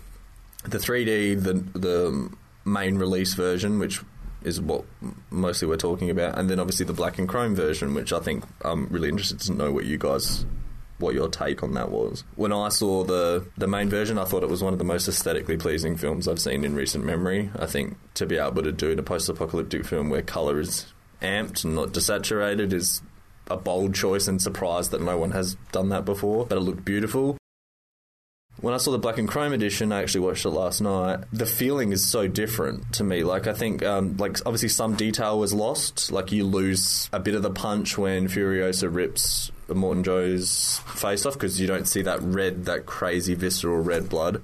the 0.64 0.78
3D, 0.78 1.44
the 1.44 1.54
the 1.78 2.30
main 2.66 2.98
release 2.98 3.34
version, 3.34 3.80
which 3.80 4.02
is 4.44 4.60
what 4.60 4.86
mostly 5.30 5.68
we're 5.68 5.78
talking 5.78 6.10
about, 6.10 6.38
and 6.38 6.50
then 6.50 6.60
obviously 6.60 6.86
the 6.86 6.94
black 6.94 7.18
and 7.18 7.28
chrome 7.28 7.56
version, 7.56 7.94
which 7.94 8.12
I 8.12 8.20
think 8.20 8.44
I'm 8.62 8.88
really 8.88 9.10
interested 9.10 9.40
to 9.42 9.54
know 9.54 9.72
what 9.72 9.86
you 9.86 9.98
guys 9.98 10.46
what 11.00 11.14
your 11.14 11.28
take 11.28 11.64
on 11.64 11.74
that 11.74 11.92
was. 11.92 12.24
When 12.36 12.54
I 12.54 12.70
saw 12.70 13.04
the 13.04 13.46
the 13.58 13.68
main 13.68 13.90
version, 13.90 14.18
I 14.18 14.26
thought 14.26 14.44
it 14.44 14.50
was 14.50 14.64
one 14.64 14.74
of 14.74 14.80
the 14.80 14.86
most 14.86 15.08
aesthetically 15.08 15.58
pleasing 15.58 15.98
films 15.98 16.28
I've 16.28 16.40
seen 16.40 16.64
in 16.64 16.76
recent 16.76 17.04
memory. 17.04 17.50
I 17.58 17.66
think 17.66 17.98
to 18.16 18.26
be 18.26 18.38
able 18.38 18.64
to 18.64 18.72
do 18.72 18.92
a 18.92 19.04
post-apocalyptic 19.04 19.86
film 19.86 20.10
where 20.10 20.22
color 20.22 20.60
is 20.60 20.86
amped 21.22 21.64
and 21.64 21.76
not 21.76 21.90
desaturated 21.90 22.74
is 22.74 23.02
a 23.50 23.58
bold 23.58 23.94
choice 23.96 24.28
and 24.28 24.42
surprised 24.42 24.92
that 24.92 25.02
no 25.02 25.18
one 25.18 25.32
has 25.32 25.56
done 25.72 25.90
that 25.90 26.06
before. 26.06 26.46
But 26.46 26.58
it 26.58 26.62
looked 26.62 26.86
beautiful. 26.86 27.38
When 28.62 28.74
I 28.74 28.78
saw 28.78 28.92
the 28.92 29.00
black 29.00 29.18
and 29.18 29.28
chrome 29.28 29.52
edition, 29.52 29.92
I 29.92 30.02
actually 30.02 30.22
watched 30.22 30.46
it 30.46 30.50
last 30.52 30.80
night. 30.80 31.22
The 31.34 31.46
feeling 31.46 31.92
is 31.92 32.08
so 32.08 32.28
different 32.28 32.94
to 32.94 33.04
me. 33.04 33.24
Like 33.24 33.48
I 33.48 33.54
think, 33.54 33.84
um, 33.84 34.16
like 34.18 34.38
obviously 34.46 34.70
some 34.70 34.96
detail 34.96 35.40
was 35.40 35.54
lost. 35.54 36.12
Like 36.12 36.32
you 36.32 36.46
lose 36.46 37.10
a 37.12 37.20
bit 37.20 37.36
of 37.36 37.42
the 37.42 37.50
punch 37.50 37.98
when 37.98 38.28
Furiosa 38.28 38.94
rips 38.94 39.52
Morton 39.70 40.04
Joe's 40.04 40.80
face 40.86 41.26
off 41.26 41.34
because 41.34 41.60
you 41.60 41.68
don't 41.68 41.88
see 41.88 42.02
that 42.02 42.22
red, 42.22 42.66
that 42.66 42.86
crazy 42.86 43.36
visceral 43.36 43.80
red 43.80 44.10
blood. 44.10 44.44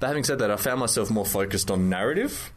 But 0.00 0.08
having 0.08 0.24
said 0.24 0.38
that, 0.40 0.50
I 0.50 0.56
found 0.56 0.80
myself 0.80 1.10
more 1.10 1.26
focused 1.26 1.70
on 1.70 1.88
narrative. 1.88 2.52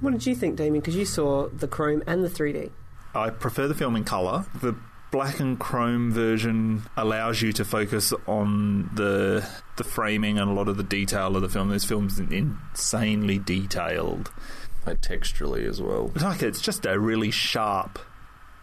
What 0.00 0.12
did 0.12 0.26
you 0.26 0.34
think, 0.34 0.56
Damien? 0.56 0.80
Because 0.80 0.96
you 0.96 1.04
saw 1.04 1.48
the 1.48 1.68
chrome 1.68 2.02
and 2.06 2.24
the 2.24 2.28
3D. 2.28 2.70
I 3.14 3.30
prefer 3.30 3.66
the 3.66 3.74
film 3.74 3.96
in 3.96 4.04
colour. 4.04 4.46
The 4.60 4.76
black 5.10 5.40
and 5.40 5.58
chrome 5.58 6.12
version 6.12 6.82
allows 6.96 7.40
you 7.40 7.52
to 7.54 7.64
focus 7.64 8.12
on 8.26 8.90
the 8.94 9.46
the 9.76 9.84
framing 9.84 10.38
and 10.38 10.50
a 10.50 10.54
lot 10.54 10.68
of 10.68 10.76
the 10.76 10.82
detail 10.82 11.36
of 11.36 11.42
the 11.42 11.48
film. 11.48 11.70
This 11.70 11.84
film's 11.84 12.18
insanely 12.18 13.38
detailed, 13.38 14.30
like 14.86 15.00
texturally 15.00 15.66
as 15.66 15.80
well. 15.80 16.10
Like 16.20 16.42
it's 16.42 16.60
just 16.60 16.84
a 16.84 16.98
really 16.98 17.30
sharp 17.30 17.98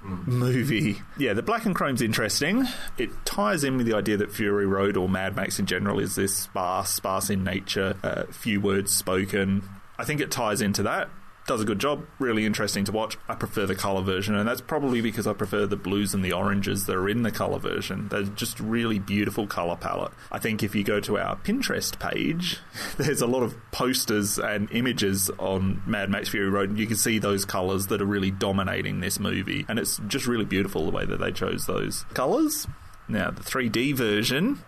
movie. 0.04 1.01
Yeah, 1.18 1.34
the 1.34 1.41
black 1.41 1.66
and 1.66 1.76
chrome's 1.76 2.01
interesting. 2.01 2.68
It 2.97 3.10
ties 3.26 3.64
in 3.64 3.78
with 3.78 3.86
the 3.86 3.95
idea 3.95 4.18
that 4.18 4.32
Fury 4.32 4.66
Road 4.66 4.97
or 4.97 5.08
Mad 5.10 5.36
Max 5.36 5.60
in 5.60 5.66
general 5.66 5.99
is 5.99 6.16
this 6.16 6.36
sparse, 6.36 6.89
sparse 6.89 7.30
in 7.30 7.43
nature, 7.43 7.95
uh, 8.04 8.24
few 8.32 8.60
words 8.62 8.93
spoken. 8.93 9.64
I 9.97 10.06
think 10.06 10.22
it 10.22 10.32
ties 10.32 10.62
into 10.62 10.84
that 10.84 11.10
does 11.46 11.62
a 11.62 11.66
good 11.66 11.80
job. 11.80 12.06
Really 12.20 12.46
interesting 12.46 12.86
to 12.86 12.91
watch. 12.91 13.18
I 13.28 13.36
prefer 13.36 13.66
the 13.66 13.76
color 13.76 14.02
version, 14.02 14.36
and 14.36 14.48
that's 14.48 14.62
probably 14.62 15.02
because 15.02 15.28
I 15.28 15.34
prefer 15.34 15.66
the 15.66 15.76
blues 15.76 16.14
and 16.14 16.24
the 16.24 16.32
oranges 16.32 16.86
that 16.86 16.96
are 16.96 17.10
in 17.10 17.24
the 17.24 17.32
color 17.32 17.60
version. 17.60 18.08
They're 18.10 18.24
just 18.24 18.60
really 18.60 19.00
beautiful 19.00 19.48
color 19.48 19.76
palette. 19.76 20.14
I 20.32 20.39
think 20.39 20.64
if 20.64 20.74
you 20.74 20.84
go 20.84 21.00
to 21.02 21.18
our 21.18 21.36
Pinterest 21.38 22.00
page, 22.00 22.60
there's 22.98 23.22
a 23.22 23.28
lot 23.28 23.44
of 23.44 23.56
posters 23.72 24.39
and 24.39 24.72
images 24.72 25.30
on 25.38 25.82
Mad 25.86 26.10
Max 26.10 26.30
Fury 26.30 26.50
Road, 26.50 26.70
and 26.70 26.80
you 26.80 26.88
can 26.88 26.98
see 26.98 27.20
those 27.20 27.46
colors 27.46 27.88
that 27.88 28.02
are 28.02 28.06
really 28.06 28.32
dominating 28.32 29.02
this 29.02 29.20
movie, 29.20 29.66
and 29.68 29.80
it's 29.80 30.00
just 30.08 30.28
really 30.28 30.46
beautiful 30.46 30.86
the 30.86 30.91
way 30.91 31.06
that 31.06 31.20
they 31.20 31.32
chose 31.32 31.66
those 31.66 32.04
colors. 32.14 32.68
Now, 33.08 33.32
the 33.32 33.41
3D 33.41 33.96
version, 33.96 34.64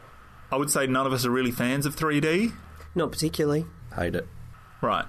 I 0.52 0.58
would 0.58 0.70
say 0.70 0.88
none 0.88 1.08
of 1.08 1.14
us 1.14 1.26
are 1.26 1.32
really 1.32 1.52
fans 1.52 1.86
of 1.86 1.96
3D. 1.96 2.54
Not 2.94 3.12
particularly. 3.12 3.66
Hate 3.96 4.16
it. 4.16 4.28
Right. 4.82 5.06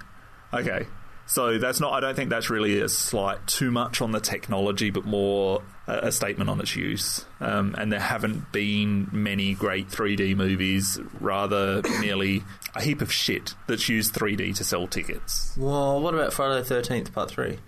Okay. 0.53 0.87
So 1.27 1.57
that's 1.57 1.81
not. 1.81 1.91
I 1.91 1.99
don't 1.99 2.15
think 2.15 2.29
that's 2.29 2.49
really 2.49 2.79
a 2.79 2.87
slight 2.87 3.45
too 3.47 3.69
much 3.69 4.01
on 4.01 4.13
the 4.13 4.21
technology, 4.21 4.89
but 4.91 5.05
more 5.05 5.61
a, 5.85 6.07
a 6.07 6.11
statement 6.11 6.49
on 6.49 6.61
its 6.61 6.73
use. 6.75 7.25
Um, 7.41 7.75
and 7.77 7.91
there 7.91 7.99
haven't 7.99 8.53
been 8.53 9.09
many 9.11 9.53
great 9.53 9.89
3D 9.89 10.37
movies. 10.37 10.97
Rather, 11.19 11.81
merely 11.99 12.43
a 12.73 12.81
heap 12.81 13.01
of 13.01 13.11
shit 13.11 13.55
that's 13.67 13.89
used 13.89 14.13
3D 14.13 14.55
to 14.55 14.63
sell 14.63 14.87
tickets. 14.87 15.53
Well, 15.57 16.01
what 16.01 16.13
about 16.13 16.31
Friday 16.31 16.61
the 16.61 16.65
Thirteenth 16.65 17.13
Part 17.13 17.29
Three? 17.29 17.59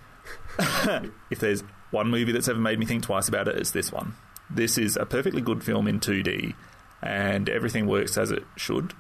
if 1.30 1.39
there's 1.39 1.62
one 1.91 2.10
movie 2.10 2.32
that's 2.32 2.47
ever 2.47 2.60
made 2.60 2.80
me 2.80 2.86
think 2.86 3.03
twice 3.03 3.28
about 3.28 3.49
it, 3.49 3.57
it's 3.57 3.72
this 3.72 3.91
one. 3.91 4.16
This 4.49 4.78
is 4.78 4.95
a 4.95 5.05
perfectly 5.05 5.41
good 5.41 5.64
film 5.66 5.88
in 5.88 5.99
2D, 5.99 6.55
and 7.01 7.49
everything 7.49 7.88
works 7.88 8.18
as 8.18 8.32
it 8.32 8.43
should. 8.55 8.93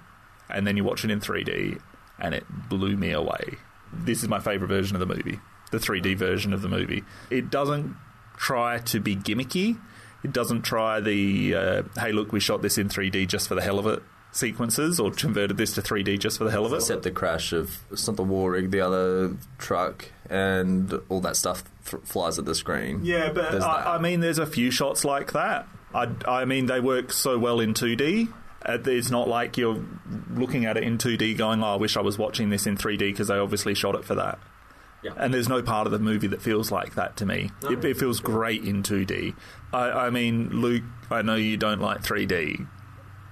And 0.49 0.67
then 0.67 0.75
you 0.75 0.83
watch 0.83 1.05
it 1.05 1.11
in 1.11 1.21
3D, 1.21 1.79
and 2.19 2.35
it 2.35 2.43
blew 2.69 2.97
me 2.97 3.11
away 3.11 3.57
this 3.93 4.23
is 4.23 4.29
my 4.29 4.39
favorite 4.39 4.67
version 4.67 4.95
of 4.95 4.99
the 4.99 5.05
movie, 5.05 5.39
the 5.71 5.77
3D 5.77 6.15
version 6.17 6.53
of 6.53 6.61
the 6.61 6.69
movie. 6.69 7.03
It 7.29 7.49
doesn't 7.49 7.95
try 8.37 8.79
to 8.79 8.99
be 8.99 9.15
gimmicky. 9.15 9.79
It 10.23 10.33
doesn't 10.33 10.63
try 10.63 10.99
the 10.99 11.55
uh, 11.55 11.83
hey 11.97 12.11
look 12.11 12.31
we 12.31 12.39
shot 12.39 12.61
this 12.61 12.77
in 12.77 12.89
3D 12.89 13.27
just 13.27 13.47
for 13.47 13.55
the 13.55 13.61
hell 13.61 13.79
of 13.79 13.87
it 13.87 14.03
sequences 14.31 14.99
or 14.99 15.11
converted 15.11 15.57
this 15.57 15.73
to 15.73 15.81
3D 15.81 16.19
just 16.19 16.37
for 16.37 16.43
the 16.43 16.51
hell 16.51 16.65
of 16.65 16.73
it. 16.73 16.77
Except 16.77 17.03
the 17.03 17.11
crash 17.11 17.51
of 17.51 17.79
it's 17.91 18.05
not 18.07 18.15
the 18.15 18.23
war 18.23 18.51
rig, 18.51 18.71
the 18.71 18.81
other 18.81 19.35
truck, 19.57 20.05
and 20.29 20.93
all 21.09 21.21
that 21.21 21.35
stuff 21.35 21.63
th- 21.85 22.03
flies 22.03 22.37
at 22.37 22.45
the 22.45 22.55
screen. 22.55 23.01
Yeah, 23.03 23.31
but 23.31 23.61
I, 23.61 23.95
I, 23.95 23.97
mean, 23.97 24.19
there's 24.19 24.39
a 24.39 24.45
few 24.45 24.71
shots 24.71 25.03
like 25.03 25.33
that. 25.33 25.67
I, 25.93 26.09
I 26.27 26.45
mean, 26.45 26.67
they 26.67 26.79
work 26.79 27.11
so 27.11 27.39
well 27.39 27.59
in 27.59 27.73
2D. 27.73 28.31
Uh, 28.65 28.77
it's 28.85 29.09
not 29.09 29.27
like 29.27 29.57
you're 29.57 29.83
looking 30.33 30.65
at 30.65 30.77
it 30.77 30.83
in 30.83 30.97
2D 30.97 31.37
going, 31.37 31.63
oh, 31.63 31.73
I 31.73 31.75
wish 31.75 31.95
I 31.95 32.01
was 32.01 32.17
watching 32.17 32.49
this 32.49 32.67
in 32.67 32.77
3D 32.77 32.99
because 32.99 33.29
they 33.29 33.37
obviously 33.37 33.73
shot 33.73 33.95
it 33.95 34.03
for 34.03 34.15
that. 34.15 34.39
Yeah. 35.01 35.11
And 35.15 35.33
there's 35.33 35.47
no 35.47 35.61
part 35.61 35.87
of 35.87 35.93
the 35.93 35.99
movie 35.99 36.27
that 36.27 36.41
feels 36.41 36.71
like 36.71 36.95
that 36.95 37.15
to 37.17 37.25
me. 37.25 37.51
No. 37.63 37.71
It, 37.71 37.85
it, 37.85 37.97
feels 37.97 38.19
great 38.19 38.65
in 38.65 38.83
2D. 38.83 39.33
I, 39.71 39.91
I 39.91 40.09
mean, 40.09 40.49
Luke, 40.49 40.83
I 41.09 41.21
know 41.21 41.35
you 41.35 41.55
don't 41.55 41.79
like 41.79 42.03
3D, 42.03 42.67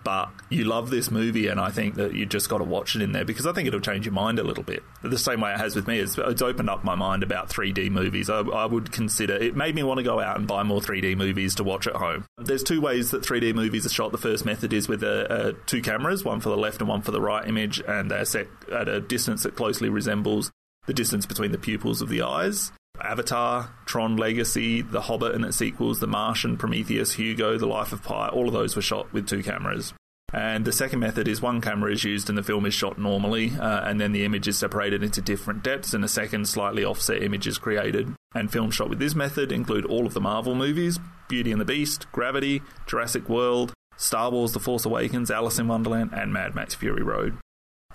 but 0.07 0.31
you 0.49 0.63
love 0.63 0.89
this 0.89 1.11
movie, 1.11 1.47
and 1.49 1.59
I 1.59 1.69
think 1.69 1.95
that 1.95 2.13
you 2.13 2.25
just 2.25 2.47
got 2.47 2.59
to 2.59 2.63
watch 2.63 2.95
it 2.95 3.01
in 3.01 3.11
there 3.11 3.25
because 3.25 3.45
I 3.45 3.51
think 3.51 3.67
it'll 3.67 3.81
change 3.81 4.05
your 4.05 4.13
mind 4.13 4.39
a 4.39 4.43
little 4.43 4.63
bit. 4.63 4.81
The 5.01 5.17
same 5.17 5.41
way 5.41 5.51
it 5.51 5.57
has 5.57 5.75
with 5.75 5.85
me. 5.85 5.99
It's, 5.99 6.17
it's 6.17 6.41
opened 6.41 6.69
up 6.69 6.85
my 6.85 6.95
mind 6.95 7.23
about 7.23 7.49
3D 7.49 7.91
movies. 7.91 8.29
I, 8.29 8.39
I, 8.39 8.65
would 8.67 8.93
consider 8.93 9.33
it 9.33 9.57
made 9.57 9.75
me 9.75 9.83
want 9.83 9.97
to 9.97 10.05
go 10.05 10.21
out 10.21 10.37
and 10.37 10.47
buy 10.47 10.63
more 10.63 10.79
3D 10.79 11.17
movies 11.17 11.55
to 11.55 11.65
watch 11.65 11.87
at 11.87 11.95
home. 11.97 12.23
There's 12.37 12.63
two 12.63 12.79
ways 12.79 13.11
that 13.11 13.23
3D 13.23 13.53
movies 13.53 13.85
are 13.85 13.89
shot. 13.89 14.13
The 14.13 14.17
first 14.17 14.45
method 14.45 14.71
is 14.71 14.87
with 14.87 15.03
a, 15.03 15.49
a 15.49 15.53
two 15.65 15.81
cameras, 15.81 16.23
one 16.23 16.39
for 16.39 16.47
the 16.47 16.57
left 16.57 16.79
and 16.79 16.87
one 16.87 17.01
for 17.01 17.11
the 17.11 17.19
right 17.19 17.45
image, 17.45 17.81
and 17.85 18.09
they're 18.09 18.23
set 18.23 18.47
at 18.71 18.87
a 18.87 19.01
distance 19.01 19.43
that 19.43 19.57
closely 19.57 19.89
resembles 19.89 20.53
the 20.85 20.93
distance 20.93 21.25
between 21.25 21.51
the 21.51 21.57
pupils 21.57 22.01
of 22.01 22.07
the 22.07 22.21
eyes. 22.21 22.71
Avatar, 23.01 23.69
Tron 23.85 24.17
Legacy, 24.17 24.81
The 24.81 25.01
Hobbit 25.01 25.35
and 25.35 25.45
its 25.45 25.57
sequels, 25.57 25.99
The 25.99 26.07
Martian, 26.07 26.57
Prometheus, 26.57 27.13
Hugo, 27.13 27.57
The 27.57 27.65
Life 27.67 27.91
of 27.91 28.03
Pi, 28.03 28.29
all 28.29 28.47
of 28.47 28.53
those 28.53 28.75
were 28.75 28.81
shot 28.81 29.11
with 29.13 29.27
two 29.27 29.43
cameras. 29.43 29.93
And 30.33 30.65
the 30.65 30.73
second 30.73 30.99
method 30.99 31.27
is 31.27 31.41
one 31.41 31.61
camera 31.61 31.91
is 31.93 32.03
used 32.03 32.27
and 32.27 32.37
the 32.37 32.43
film 32.43 32.65
is 32.65 32.73
shot 32.73 32.97
normally, 32.97 33.53
uh, 33.57 33.87
and 33.87 33.99
then 33.99 34.11
the 34.11 34.25
image 34.25 34.47
is 34.47 34.57
separated 34.57 35.01
into 35.01 35.21
different 35.21 35.63
depths, 35.63 35.93
and 35.93 36.03
a 36.03 36.09
second 36.09 36.49
slightly 36.49 36.83
offset 36.83 37.23
image 37.23 37.47
is 37.47 37.57
created. 37.57 38.13
And 38.35 38.51
films 38.51 38.75
shot 38.75 38.89
with 38.89 38.99
this 38.99 39.15
method 39.15 39.53
include 39.53 39.85
all 39.85 40.05
of 40.05 40.13
the 40.13 40.21
Marvel 40.21 40.53
movies 40.53 40.99
Beauty 41.29 41.51
and 41.51 41.61
the 41.61 41.65
Beast, 41.65 42.11
Gravity, 42.11 42.61
Jurassic 42.85 43.29
World, 43.29 43.73
Star 43.95 44.29
Wars 44.29 44.51
The 44.51 44.59
Force 44.59 44.85
Awakens, 44.85 45.31
Alice 45.31 45.59
in 45.59 45.67
Wonderland, 45.67 46.11
and 46.13 46.33
Mad 46.33 46.55
Max 46.55 46.75
Fury 46.75 47.03
Road. 47.03 47.37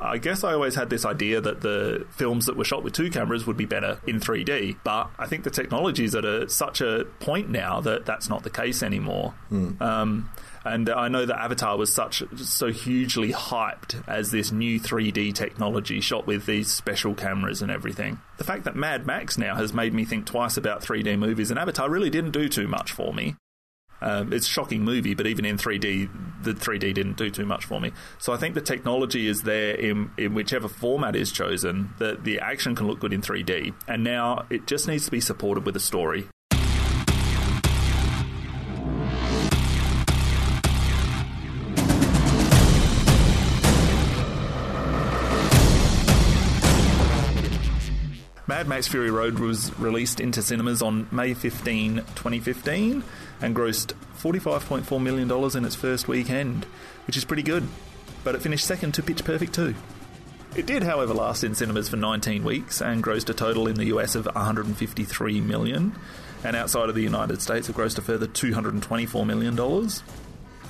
I 0.01 0.19
guess 0.19 0.43
I 0.43 0.53
always 0.53 0.75
had 0.75 0.91
this 0.91 1.05
idea 1.05 1.41
that 1.41 1.61
the 1.61 2.07
films 2.11 2.47
that 2.47 2.57
were 2.57 2.65
shot 2.65 2.83
with 2.83 2.93
two 2.93 3.11
cameras 3.11 3.47
would 3.47 3.57
be 3.57 3.67
better 3.67 4.01
in 4.07 4.19
3D, 4.21 4.79
but 4.83 5.11
I 5.19 5.27
think 5.27 5.45
the 5.45 5.51
technology 5.51 6.05
is 6.05 6.15
at 6.15 6.25
a, 6.25 6.49
such 6.49 6.81
a 6.81 7.05
point 7.21 7.49
now 7.49 7.81
that 7.81 8.05
that's 8.05 8.29
not 8.29 8.43
the 8.43 8.51
case 8.51 8.83
anymore. 8.83 9.35
Mm. 9.51 9.81
Um, 9.81 10.31
and 10.65 10.89
I 10.91 11.09
know 11.09 11.25
that 11.27 11.39
Avatar 11.39 11.77
was 11.77 11.93
such 11.93 12.23
so 12.37 12.69
hugely 12.69 13.33
hyped 13.33 14.03
as 14.09 14.31
this 14.31 14.53
new 14.53 14.79
3D 14.81 15.35
technology 15.35 16.01
shot 16.01 16.27
with 16.27 16.47
these 16.47 16.71
special 16.71 17.15
cameras 17.15 17.63
and 17.63 17.71
everything. 17.71 18.21
The 18.39 18.45
fact 18.45 18.65
that 18.65 18.77
Mad 18.77 19.07
Max 19.07 19.39
now 19.39 19.57
has 19.57 19.73
made 19.73 19.95
me 19.95 20.05
think 20.05 20.27
twice 20.27 20.57
about 20.57 20.83
3D 20.83 21.19
movies, 21.19 21.51
and 21.51 21.59
Avatar 21.59 21.89
really 21.89 22.11
didn't 22.11 22.33
do 22.33 22.49
too 22.49 22.69
much 22.69 22.93
for 22.93 23.13
me. 23.13 23.37
Um, 24.03 24.33
it's 24.33 24.47
a 24.47 24.51
shocking 24.51 24.83
movie, 24.83 25.15
but 25.15 25.29
even 25.29 25.45
in 25.45 25.57
3D, 25.57 26.11
the 26.43 26.55
3D 26.55 26.93
didn't 26.93 27.17
do 27.17 27.31
too 27.31 27.47
much 27.47 27.65
for 27.65 27.81
me. 27.81 27.93
So 28.19 28.33
I 28.33 28.37
think 28.37 28.57
the 28.57 28.61
technology 28.61 29.29
is 29.29 29.43
there 29.43 29.75
in, 29.75 30.11
in 30.19 30.35
whichever 30.35 30.67
format 30.67 31.15
is 31.15 31.31
chosen, 31.31 31.95
that 31.99 32.25
the 32.25 32.41
action 32.41 32.75
can 32.75 32.89
look 32.89 32.99
good 32.99 33.13
in 33.13 33.23
3D. 33.23 33.73
And 33.87 34.03
now 34.03 34.47
it 34.51 34.67
just 34.67 34.89
needs 34.89 35.05
to 35.05 35.13
be 35.13 35.21
supported 35.21 35.65
with 35.65 35.77
a 35.77 35.81
story. 35.81 36.27
Mad 48.49 48.69
Max 48.69 48.87
Fury 48.87 49.11
Road 49.11 49.39
was 49.39 49.77
released 49.79 50.21
into 50.21 50.43
cinemas 50.43 50.83
on 50.83 51.09
May 51.11 51.33
15, 51.35 51.97
2015, 51.97 53.03
and 53.43 53.55
grossed 53.55 53.95
$45.4 54.17 55.03
million 55.03 55.31
in 55.57 55.65
its 55.65 55.75
first 55.75 56.09
weekend, 56.09 56.65
which 57.07 57.17
is 57.17 57.25
pretty 57.25 57.43
good. 57.43 57.67
But 58.25 58.35
it 58.35 58.43
finished 58.43 58.65
second 58.65 58.93
to 58.95 59.03
Pitch 59.03 59.25
Perfect 59.25 59.55
2. 59.55 59.75
It 60.55 60.67
did, 60.67 60.83
however, 60.83 61.15
last 61.15 61.45
in 61.45 61.55
cinemas 61.55 61.89
for 61.89 61.97
19 61.97 62.45
weeks 62.45 62.81
and 62.81 63.03
grossed 63.03 63.29
a 63.31 63.35
total 63.35 63.67
in 63.67 63.75
the 63.75 63.87
US 63.87 64.15
of 64.15 64.27
153 64.27 65.41
million. 65.41 65.93
and 66.45 66.57
outside 66.57 66.89
of 66.89 66.95
the 66.95 67.03
United 67.03 67.41
States, 67.41 67.69
it 67.69 67.77
grossed 67.77 67.99
a 67.99 68.03
further 68.03 68.27
224 68.27 69.25
million 69.25 69.55
dollars, 69.55 70.03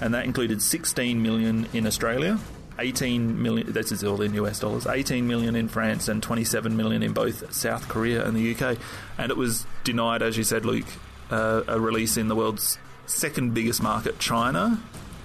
and 0.01 0.15
that 0.15 0.25
included 0.25 0.61
16 0.61 1.23
million 1.23 1.67
in 1.73 1.87
Australia, 1.87 2.39
18 2.79 3.43
million, 3.43 3.73
this 3.73 3.93
is 3.93 4.05
all 4.05 4.21
in 4.23 4.35
US 4.35 4.61
dollars, 4.61 4.87
18 4.87 5.27
million 5.27 5.57
in 5.57 5.69
France 5.69 6.09
and 6.09 6.23
27 6.23 6.77
million 6.77 7.03
in 7.03 7.13
both 7.13 7.53
South 7.53 7.89
Korea 7.89 8.25
and 8.25 8.37
the 8.37 8.55
UK. 8.55 8.79
And 9.19 9.31
it 9.31 9.37
was 9.37 9.67
denied, 9.85 10.23
as 10.23 10.37
you 10.37 10.45
said, 10.45 10.65
Luke, 10.65 10.87
uh, 11.33 11.63
a 11.67 11.81
release 11.81 12.17
in 12.17 12.29
the 12.29 12.37
world's 12.37 12.79
second 13.07 13.55
biggest 13.55 13.83
market, 13.83 14.19
China, 14.19 14.81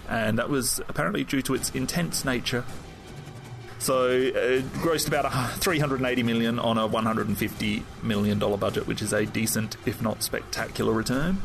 and 0.10 0.40
that 0.40 0.50
was 0.50 0.80
apparently 0.88 1.24
due 1.24 1.42
to 1.44 1.54
its 1.54 1.70
intense 1.72 2.26
nature. 2.26 2.64
So 3.80 4.10
it 4.10 4.66
grossed 4.74 5.08
about 5.08 5.32
380 5.60 6.24
million 6.24 6.58
on 6.58 6.78
a 6.78 6.88
150 6.88 7.84
million 8.02 8.40
dollar 8.40 8.58
budget, 8.58 8.88
which 8.88 9.02
is 9.02 9.14
a 9.14 9.26
decent, 9.26 9.78
if 9.86 10.02
not 10.02 10.24
spectacular, 10.24 10.94
return. 10.94 11.40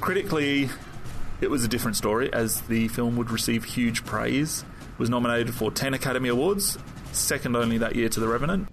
Critically, 0.00 0.68
it 1.40 1.50
was 1.50 1.64
a 1.64 1.68
different 1.68 1.96
story, 1.96 2.32
as 2.32 2.60
the 2.62 2.88
film 2.88 3.16
would 3.16 3.30
receive 3.30 3.64
huge 3.64 4.04
praise 4.04 4.64
was 4.98 5.10
nominated 5.10 5.54
for 5.54 5.70
10 5.70 5.94
Academy 5.94 6.28
Awards, 6.28 6.78
second 7.12 7.56
only 7.56 7.78
that 7.78 7.96
year 7.96 8.08
to 8.08 8.20
The 8.20 8.28
Revenant, 8.28 8.68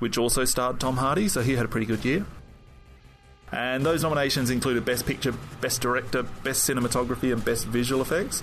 which 0.00 0.18
also 0.18 0.44
starred 0.44 0.80
Tom 0.80 0.96
Hardy, 0.96 1.28
so 1.28 1.40
he 1.40 1.56
had 1.56 1.64
a 1.64 1.68
pretty 1.68 1.86
good 1.86 2.04
year. 2.04 2.26
And 3.52 3.84
those 3.84 4.02
nominations 4.02 4.48
included 4.48 4.84
Best 4.84 5.04
Picture, 5.06 5.34
Best 5.60 5.82
Director, 5.82 6.22
Best 6.22 6.68
Cinematography, 6.68 7.32
and 7.32 7.44
Best 7.44 7.66
Visual 7.66 8.00
Effects. 8.00 8.42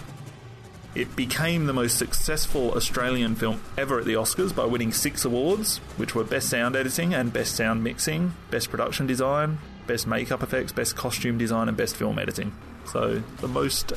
It 0.96 1.16
became 1.16 1.66
the 1.66 1.74
most 1.74 1.98
successful 1.98 2.72
Australian 2.74 3.36
film 3.36 3.62
ever 3.78 4.00
at 4.00 4.06
the 4.06 4.14
Oscars 4.14 4.56
by 4.56 4.66
winning 4.66 4.92
six 4.92 5.26
awards, 5.26 5.78
which 5.98 6.14
were 6.16 6.24
Best 6.24 6.50
Sound 6.50 6.76
Editing 6.76 7.14
and 7.14 7.34
Best 7.34 7.56
Sound 7.56 7.84
Mixing, 7.84 8.34
Best 8.52 8.70
Production 8.70 9.08
Design, 9.08 9.60
Best 9.88 10.08
Makeup 10.08 10.44
Effects, 10.44 10.72
Best 10.72 10.96
Costume 10.96 11.38
Design, 11.38 11.68
and 11.68 11.78
Best 11.78 11.96
Film 11.96 12.18
Editing. 12.20 12.54
So, 12.86 13.22
the 13.38 13.48
most 13.48 13.94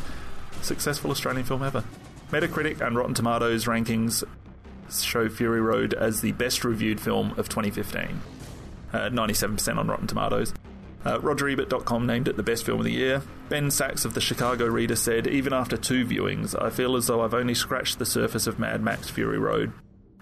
successful 0.61 1.11
Australian 1.11 1.45
film 1.45 1.63
ever. 1.63 1.85
Metacritic 2.31 2.81
and 2.81 2.97
Rotten 2.97 3.15
Tomatoes 3.15 3.67
rankings 3.67 4.25
show 4.91 5.29
Fury 5.29 5.61
Road 5.61 5.95
as 5.95 6.21
the 6.21 6.33
best 6.33 6.65
reviewed 6.65 7.01
film 7.01 7.33
of 7.39 7.49
2015. 7.49 8.21
Uh, 8.93 8.99
97% 9.09 9.77
on 9.77 9.89
Rotten 9.89 10.07
Tomatoes. 10.07 10.53
Uh, 11.05 11.19
RogerEbert.com 11.19 12.07
named 12.07 12.29
it 12.29 12.37
the 12.37 12.43
best 12.43 12.65
film 12.65 12.79
of 12.79 12.85
the 12.85 12.93
year. 12.93 13.23
Ben 13.49 13.71
Sachs 13.71 14.05
of 14.05 14.15
the 14.15 14.21
Chicago 14.21 14.67
Reader 14.67 14.97
said, 14.97 15.27
Even 15.27 15.53
after 15.53 15.77
two 15.77 16.07
viewings, 16.07 16.61
I 16.61 16.71
feel 16.71 16.97
as 16.97 17.09
though 17.09 17.23
I've 17.23 17.35
only 17.35 17.55
scratched 17.55 17.99
the 17.99 18.07
surface 18.07 18.47
of 18.47 18.59
Mad 18.59 18.83
Max 18.83 19.11
Fury 19.11 19.39
Road. 19.39 19.73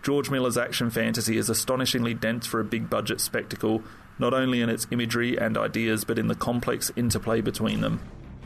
George 0.03 0.31
Miller's 0.31 0.57
action 0.57 0.89
fantasy 0.89 1.37
is 1.37 1.51
astonishingly 1.51 2.15
dense 2.15 2.47
for 2.47 2.61
a 2.61 2.65
big 2.65 2.89
budget 2.89 3.21
spectacle, 3.21 3.83
not 4.19 4.33
only 4.33 4.63
in 4.63 4.71
its 4.71 4.87
imagery 4.91 5.37
and 5.37 5.59
ideas, 5.59 6.05
but 6.05 6.19
in 6.19 6.29
the 6.29 6.35
complex 6.35 6.91
interplay 6.97 7.43
between 7.43 7.83
them. 7.83 8.01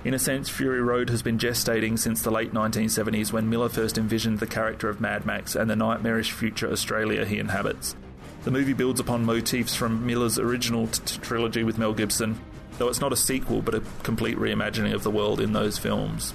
In 0.05 0.13
a 0.13 0.19
sense, 0.19 0.51
Fury 0.51 0.83
Road 0.83 1.09
has 1.11 1.23
been 1.23 1.39
gestating 1.39 1.99
since 1.99 2.21
the 2.21 2.31
late 2.31 2.53
1970s 2.53 3.33
when 3.33 3.49
Miller 3.49 3.69
first 3.69 3.97
envisioned 3.97 4.41
the 4.41 4.47
character 4.47 4.89
of 4.89 5.01
Mad 5.01 5.25
Max 5.25 5.55
and 5.55 5.71
the 5.71 5.77
nightmarish 5.77 6.33
future 6.33 6.71
Australia 6.71 7.25
he 7.25 7.39
inhabits. 7.39 7.95
The 8.45 8.51
movie 8.51 8.75
builds 8.75 9.01
upon 9.01 9.25
motifs 9.25 9.75
from 9.75 10.07
Miller's 10.07 10.39
original 10.39 10.87
t- 10.87 11.19
trilogy 11.21 11.65
with 11.65 11.79
Mel 11.79 11.95
Gibson, 11.95 12.39
though 12.77 12.89
it's 12.89 13.01
not 13.01 13.13
a 13.13 13.17
sequel 13.17 13.63
but 13.63 13.75
a 13.75 13.83
complete 14.03 14.37
reimagining 14.37 14.93
of 14.93 15.03
the 15.03 15.11
world 15.11 15.41
in 15.41 15.55
those 15.55 15.79
films. 15.79 16.35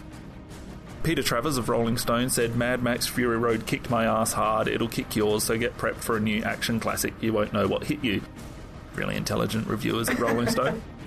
Peter 1.04 1.22
Travers 1.22 1.58
of 1.58 1.70
Rolling 1.70 1.98
Stone 1.98 2.30
said, 2.30 2.56
Mad 2.56 2.82
Max 2.82 3.06
Fury 3.06 3.38
Road 3.38 3.66
kicked 3.68 3.90
my 3.90 4.06
ass 4.06 4.34
hard, 4.34 4.68
it'll 4.68 4.88
kick 4.88 5.16
yours, 5.16 5.44
so 5.44 5.58
get 5.58 5.78
prepped 5.78 6.02
for 6.02 6.18
a 6.18 6.20
new 6.20 6.44
action 6.44 6.80
classic, 6.80 7.14
you 7.22 7.32
won't 7.32 7.54
know 7.54 7.68
what 7.68 7.86
hit 7.86 8.04
you. 8.04 8.22
Really 8.96 9.16
intelligent 9.16 9.68
reviewers 9.68 10.10
at 10.10 10.20
Rolling 10.20 10.50
Stone. 10.50 10.82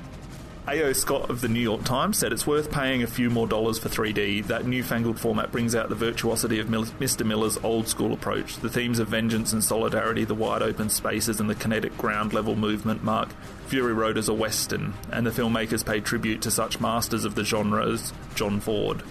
A.O. 0.69 0.93
Scott 0.93 1.29
of 1.29 1.41
the 1.41 1.49
New 1.49 1.61
York 1.61 1.83
Times 1.83 2.17
said 2.17 2.33
it's 2.33 2.47
worth 2.47 2.71
paying 2.71 3.03
a 3.03 3.09
few 3.09 3.31
more 3.31 3.49
dollars 3.49 3.81
for 3.81 3.89
3D. 3.89 4.47
That 4.47 4.65
newfangled 4.65 5.19
format 5.19 5.51
brings 5.51 5.75
out 5.75 5.89
the 5.89 5.97
virtuosity 5.97 6.61
of 6.61 6.69
Mr. 6.69 7.27
Miller's 7.27 7.59
old 7.65 7.89
school 7.89 8.13
approach. 8.13 8.59
The 8.59 8.69
themes 8.69 9.01
of 9.01 9.09
vengeance 9.09 9.53
and 9.53 9.65
solidarity, 9.65 10.25
the 10.25 10.37
wide 10.37 10.63
open 10.63 10.89
spaces, 10.89 11.41
and 11.41 11.51
the 11.51 11.57
kinetic 11.57 11.99
ground 11.99 12.33
level 12.33 12.55
movement 12.55 13.03
mark 13.03 13.31
Fury 13.67 13.93
Road 13.93 14.17
as 14.17 14.29
a 14.29 14.35
western, 14.35 14.95
and 15.11 15.27
the 15.27 15.31
filmmakers 15.31 15.85
pay 15.85 15.99
tribute 15.99 16.43
to 16.43 16.51
such 16.53 16.81
masters 16.81 17.25
of 17.25 17.35
the 17.35 17.43
genre 17.43 17.91
as 17.91 18.13
John 18.37 18.61
Ford. 18.61 19.03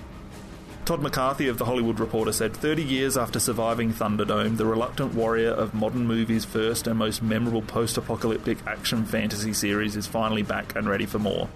Todd 0.91 1.01
McCarthy 1.01 1.47
of 1.47 1.57
The 1.57 1.63
Hollywood 1.63 2.01
Reporter 2.01 2.33
said 2.33 2.53
30 2.53 2.83
years 2.83 3.15
after 3.15 3.39
surviving 3.39 3.93
Thunderdome, 3.93 4.57
the 4.57 4.65
reluctant 4.65 5.13
warrior 5.13 5.51
of 5.51 5.73
modern 5.73 6.05
movies' 6.05 6.43
first 6.43 6.85
and 6.85 6.99
most 6.99 7.23
memorable 7.23 7.61
post 7.61 7.95
apocalyptic 7.95 8.57
action 8.67 9.05
fantasy 9.05 9.53
series 9.53 9.95
is 9.95 10.05
finally 10.05 10.43
back 10.43 10.75
and 10.75 10.89
ready 10.89 11.05
for 11.05 11.17
more. 11.17 11.47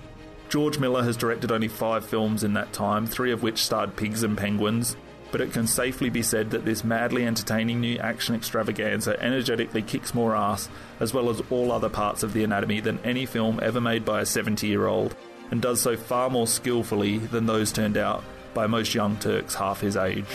George 0.47 0.79
Miller 0.79 1.03
has 1.03 1.17
directed 1.17 1.51
only 1.51 1.67
five 1.67 2.05
films 2.05 2.45
in 2.45 2.53
that 2.53 2.71
time, 2.71 3.05
three 3.05 3.33
of 3.33 3.43
which 3.43 3.61
starred 3.61 3.97
pigs 3.97 4.23
and 4.23 4.37
penguins, 4.37 4.95
but 5.33 5.41
it 5.41 5.51
can 5.51 5.67
safely 5.67 6.09
be 6.09 6.21
said 6.21 6.51
that 6.51 6.63
this 6.63 6.85
madly 6.85 7.27
entertaining 7.27 7.81
new 7.81 7.97
action 7.97 8.35
extravaganza 8.35 9.21
energetically 9.21 9.81
kicks 9.81 10.13
more 10.13 10.33
ass, 10.33 10.69
as 11.01 11.13
well 11.13 11.29
as 11.29 11.41
all 11.49 11.73
other 11.73 11.89
parts 11.89 12.23
of 12.23 12.31
the 12.31 12.45
anatomy, 12.45 12.79
than 12.79 12.99
any 13.03 13.25
film 13.25 13.59
ever 13.61 13.81
made 13.81 14.05
by 14.05 14.21
a 14.21 14.25
70 14.25 14.65
year 14.65 14.87
old, 14.87 15.13
and 15.51 15.61
does 15.61 15.81
so 15.81 15.97
far 15.97 16.29
more 16.29 16.47
skillfully 16.47 17.17
than 17.17 17.45
those 17.45 17.73
turned 17.73 17.97
out 17.97 18.23
by 18.55 18.65
most 18.65 18.95
young 18.95 19.17
Turks 19.17 19.53
half 19.53 19.81
his 19.81 19.95
age. 19.95 20.25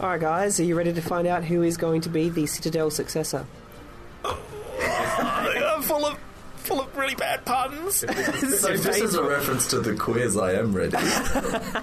Alright, 0.00 0.20
guys, 0.20 0.60
are 0.60 0.64
you 0.64 0.76
ready 0.76 0.92
to 0.92 1.02
find 1.02 1.26
out 1.26 1.44
who 1.44 1.62
is 1.62 1.76
going 1.76 2.00
to 2.02 2.08
be 2.08 2.28
the 2.28 2.46
Citadel 2.46 2.90
successor? 2.90 3.44
I'm 4.24 5.82
full 5.82 6.06
of 6.06 6.16
full 6.64 6.80
of 6.80 6.96
really 6.96 7.14
bad 7.14 7.44
puns. 7.44 7.96
so 7.96 8.06
if 8.08 8.82
this 8.82 9.00
is 9.00 9.14
a 9.14 9.22
reference 9.22 9.68
to 9.68 9.80
the 9.80 9.94
quiz, 9.94 10.36
I 10.36 10.54
am 10.54 10.72
ready. 10.72 10.96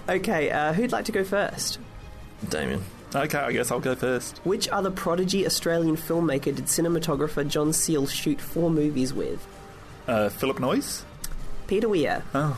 okay, 0.09 0.49
uh, 0.49 0.73
who'd 0.73 0.91
like 0.91 1.05
to 1.05 1.11
go 1.11 1.23
first? 1.23 1.79
Damien. 2.49 2.83
Okay, 3.13 3.37
I 3.37 3.51
guess 3.51 3.71
I'll 3.71 3.79
go 3.79 3.95
first. 3.95 4.39
Which 4.43 4.67
other 4.69 4.89
prodigy 4.89 5.45
Australian 5.45 5.97
filmmaker 5.97 6.55
did 6.55 6.65
cinematographer 6.65 7.47
John 7.47 7.73
Seale 7.73 8.07
shoot 8.07 8.39
four 8.39 8.69
movies 8.69 9.13
with? 9.13 9.45
Uh, 10.07 10.29
Philip 10.29 10.57
Noyce? 10.57 11.03
Peter 11.67 11.89
Weir. 11.89 12.23
Oh. 12.33 12.57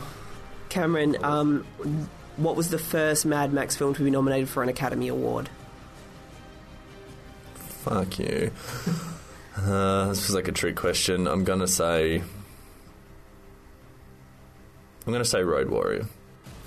Cameron, 0.68 1.16
um, 1.22 1.64
what 2.36 2.56
was 2.56 2.70
the 2.70 2.78
first 2.78 3.26
Mad 3.26 3.52
Max 3.52 3.76
film 3.76 3.94
to 3.94 4.02
be 4.02 4.10
nominated 4.10 4.48
for 4.48 4.62
an 4.62 4.68
Academy 4.68 5.08
Award? 5.08 5.50
Fuck 7.54 8.18
you. 8.18 8.50
Uh, 9.56 10.08
this 10.08 10.20
feels 10.20 10.34
like 10.34 10.48
a 10.48 10.52
trick 10.52 10.76
question. 10.76 11.26
I'm 11.26 11.44
gonna 11.44 11.68
say. 11.68 12.22
I'm 15.06 15.12
gonna 15.12 15.24
say 15.24 15.42
Road 15.42 15.68
Warrior. 15.70 16.06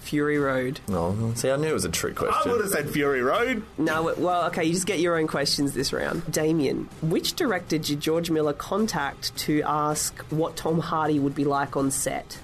Fury 0.01 0.37
Road. 0.37 0.79
No, 0.87 1.33
see, 1.35 1.51
I 1.51 1.57
knew 1.57 1.67
it 1.67 1.73
was 1.73 1.83
a 1.83 1.89
trick 1.89 2.15
question. 2.15 2.49
I 2.49 2.53
would 2.53 2.61
have 2.61 2.71
said 2.71 2.89
Fury 2.89 3.21
Road. 3.21 3.63
No, 3.77 4.13
well, 4.17 4.45
okay, 4.45 4.63
you 4.63 4.71
just 4.71 4.85
get 4.87 4.99
your 4.99 5.17
own 5.17 5.27
questions 5.27 5.73
this 5.73 5.91
round. 5.91 6.31
Damien, 6.31 6.87
which 7.01 7.33
director 7.33 7.77
did 7.77 7.99
George 7.99 8.31
Miller 8.31 8.53
contact 8.53 9.35
to 9.39 9.61
ask 9.63 10.17
what 10.29 10.55
Tom 10.55 10.79
Hardy 10.79 11.19
would 11.19 11.35
be 11.35 11.43
like 11.43 11.75
on 11.75 11.91
set? 11.91 12.39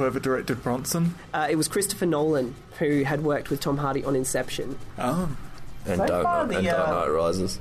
Whoever 0.00 0.18
directed 0.18 0.62
Bronson? 0.62 1.14
Uh, 1.34 1.46
it 1.50 1.56
was 1.56 1.68
Christopher 1.68 2.06
Nolan, 2.06 2.54
who 2.78 3.02
had 3.02 3.22
worked 3.22 3.50
with 3.50 3.60
Tom 3.60 3.76
Hardy 3.76 4.02
on 4.02 4.16
Inception. 4.16 4.78
Oh. 4.98 5.28
And, 5.84 5.98
So 5.98 6.06
Dark, 6.06 6.22
far, 6.22 6.46
Knight, 6.46 6.48
the, 6.52 6.56
and 6.56 6.66
Dark 6.68 6.88
uh, 6.88 6.92
Knight 6.92 7.08
Rises. 7.08 7.60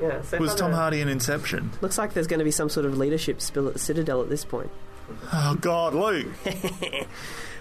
Yeah, 0.00 0.22
so 0.22 0.38
Was 0.38 0.54
Tom 0.54 0.70
Hardy 0.70 1.00
in 1.00 1.08
Inception? 1.08 1.72
Looks 1.80 1.98
like 1.98 2.12
there's 2.14 2.28
going 2.28 2.38
to 2.38 2.44
be 2.44 2.52
some 2.52 2.68
sort 2.68 2.86
of 2.86 2.96
leadership 2.96 3.40
spill 3.40 3.66
at 3.66 3.72
the 3.72 3.80
Citadel 3.80 4.22
at 4.22 4.28
this 4.28 4.44
point. 4.44 4.70
Oh 5.32 5.56
God, 5.60 5.94
Luke! 5.94 6.28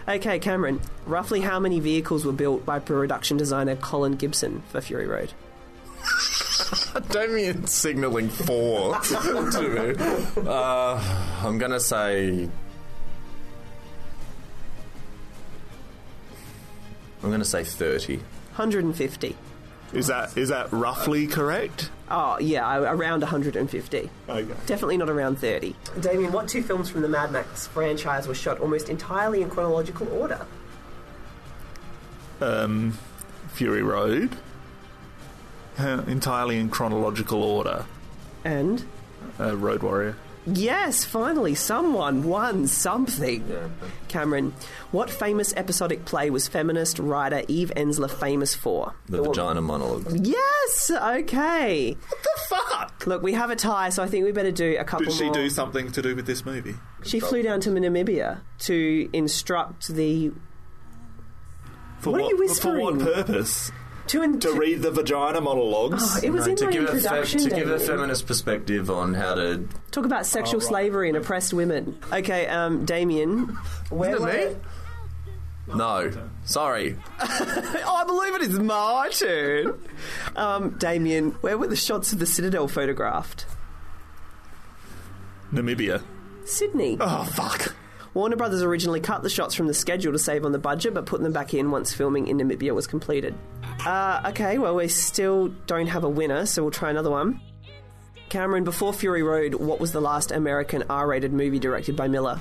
Okay, 0.07 0.39
Cameron. 0.39 0.79
Roughly 1.05 1.41
how 1.41 1.59
many 1.59 1.79
vehicles 1.79 2.25
were 2.25 2.31
built 2.31 2.65
by 2.65 2.79
production 2.79 3.37
designer 3.37 3.75
Colin 3.75 4.13
Gibson 4.13 4.63
for 4.69 4.81
Fury 4.81 5.05
Road? 5.05 5.33
Damien 7.11 7.67
signalling 7.67 8.29
four 8.29 8.99
to 9.01 9.95
me. 9.97 10.47
Uh, 10.47 10.99
I'm 11.43 11.57
gonna 11.59 11.79
say. 11.79 12.49
I'm 17.23 17.31
gonna 17.31 17.45
say 17.45 17.63
thirty. 17.63 18.17
150. 18.55 19.35
Is 19.93 20.07
that 20.07 20.37
is 20.37 20.49
that 20.49 20.71
roughly 20.71 21.25
correct? 21.27 21.89
Oh, 22.11 22.37
yeah, 22.39 22.65
I- 22.67 22.91
around 22.93 23.21
150. 23.21 24.09
Okay. 24.27 24.53
Definitely 24.65 24.97
not 24.97 25.09
around 25.09 25.37
30. 25.39 25.75
Damien, 25.99 26.31
what 26.31 26.47
two 26.47 26.63
films 26.63 26.89
from 26.89 27.01
the 27.01 27.07
Mad 27.07 27.31
Max 27.31 27.67
franchise 27.67 28.27
were 28.27 28.33
shot 28.33 28.59
almost 28.59 28.89
entirely 28.89 29.41
in 29.43 29.49
chronological 29.49 30.07
order? 30.11 30.45
Um, 32.41 32.97
Fury 33.53 33.83
Road. 33.83 34.37
Uh, 35.77 36.03
entirely 36.07 36.57
in 36.57 36.69
chronological 36.69 37.43
order. 37.43 37.85
And? 38.43 38.83
Uh, 39.39 39.55
Road 39.55 39.81
Warrior. 39.83 40.15
Yes, 40.53 41.05
finally, 41.05 41.55
someone 41.55 42.23
won 42.23 42.67
something. 42.67 43.43
Cameron, 44.07 44.53
what 44.91 45.09
famous 45.09 45.53
episodic 45.55 46.05
play 46.05 46.29
was 46.29 46.47
feminist 46.47 46.99
writer 46.99 47.43
Eve 47.47 47.71
Ensler 47.75 48.09
famous 48.09 48.55
for? 48.55 48.93
The 49.07 49.21
vagina 49.21 49.61
monologue. 49.61 50.25
Yes, 50.25 50.91
okay. 50.91 51.95
What 52.07 52.23
the 52.23 52.39
fuck? 52.55 53.07
Look, 53.07 53.21
we 53.21 53.33
have 53.33 53.49
a 53.49 53.55
tie, 53.55 53.89
so 53.89 54.01
I 54.03 54.07
think 54.07 54.25
we 54.25 54.31
better 54.31 54.51
do 54.51 54.77
a 54.79 54.83
couple 54.83 55.05
Did 55.05 55.13
she 55.15 55.25
more. 55.25 55.33
do 55.33 55.49
something 55.49 55.91
to 55.91 56.01
do 56.01 56.15
with 56.15 56.25
this 56.25 56.45
movie? 56.45 56.75
She 57.03 57.19
flew 57.19 57.41
down 57.43 57.59
to 57.61 57.69
Namibia 57.69 58.39
to 58.59 59.09
instruct 59.13 59.87
the. 59.89 60.31
For 61.99 62.11
What 62.11 62.21
are 62.21 62.29
you 62.29 62.37
whispering? 62.37 62.99
For 62.99 63.05
what 63.05 63.13
purpose? 63.15 63.71
To, 64.09 64.21
in- 64.23 64.39
To 64.41 64.51
read 64.53 64.81
the 64.81 64.91
vagina 64.91 65.39
monologues. 65.41 66.03
Oh, 66.03 66.19
it 66.23 66.31
was 66.31 66.47
in 66.47 66.55
to 66.57 66.65
my 66.65 66.71
give 66.71 66.83
a 66.83 66.87
fe- 66.87 66.93
introduction. 66.97 67.39
to 67.41 67.49
give 67.49 67.69
a 67.69 67.77
Damien. 67.77 67.79
feminist 67.87 68.25
perspective 68.27 68.89
on 68.89 69.13
how 69.13 69.35
to. 69.35 69.67
Talk 69.91 70.05
about 70.05 70.25
sexual 70.25 70.61
slavery 70.61 71.09
and 71.09 71.17
oppressed 71.17 71.53
women. 71.53 71.97
Okay, 72.11 72.47
um, 72.47 72.85
Damien. 72.85 73.57
Where 73.89 74.15
Isn't 74.15 74.27
it 74.27 74.49
were- 74.49 74.53
me? 74.53 74.55
No, 75.75 76.11
sorry. 76.45 76.97
Oh, 77.21 77.95
I 78.01 78.03
believe 78.07 78.33
it 78.33 78.41
is 78.41 78.59
my 78.59 79.09
turn. 79.11 79.79
Um, 80.35 80.71
Damien, 80.79 81.31
where 81.41 81.59
were 81.59 81.67
the 81.67 81.75
shots 81.75 82.11
of 82.11 82.17
the 82.17 82.25
Citadel 82.25 82.67
photographed? 82.67 83.45
Namibia. 85.53 86.01
Sydney. 86.45 86.97
Oh 86.99 87.23
fuck. 87.25 87.75
Warner 88.13 88.35
Brothers 88.35 88.63
originally 88.63 88.99
cut 88.99 89.23
the 89.23 89.29
shots 89.29 89.53
from 89.55 89.67
the 89.67 89.73
schedule 89.73 90.11
to 90.13 90.19
save 90.19 90.45
on 90.45 90.51
the 90.51 90.59
budget, 90.59 90.93
but 90.93 91.05
put 91.05 91.21
them 91.21 91.31
back 91.31 91.53
in 91.53 91.71
once 91.71 91.93
filming 91.93 92.27
in 92.27 92.37
Namibia 92.37 92.73
was 92.73 92.87
completed. 92.87 93.35
Uh, 93.85 94.21
okay, 94.27 94.57
well, 94.57 94.75
we 94.75 94.87
still 94.87 95.49
don't 95.67 95.87
have 95.87 96.03
a 96.03 96.09
winner, 96.09 96.45
so 96.45 96.63
we'll 96.63 96.71
try 96.71 96.89
another 96.89 97.11
one. 97.11 97.39
Cameron, 98.29 98.63
before 98.63 98.93
Fury 98.93 99.23
Road, 99.23 99.55
what 99.55 99.79
was 99.79 99.91
the 99.91 100.01
last 100.01 100.31
American 100.31 100.83
R 100.89 101.07
rated 101.07 101.33
movie 101.33 101.59
directed 101.59 101.95
by 101.95 102.07
Miller? 102.07 102.39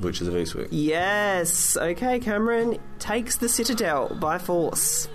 Witches 0.00 0.28
of 0.28 0.34
Eastwick. 0.34 0.68
Yes. 0.70 1.76
Okay, 1.76 2.18
Cameron 2.20 2.78
takes 2.98 3.36
the 3.36 3.48
Citadel 3.48 4.16
by 4.20 4.38
force. 4.38 5.08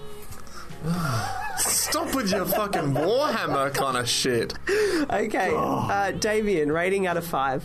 Stop 1.58 2.14
with 2.14 2.32
your 2.32 2.46
fucking 2.46 2.94
Warhammer 2.94 3.74
kind 3.74 3.98
of 3.98 4.08
shit. 4.10 4.54
Okay, 5.08 5.52
uh, 5.54 6.12
Damien, 6.12 6.72
rating 6.72 7.06
out 7.06 7.16
of 7.18 7.26
five. 7.26 7.64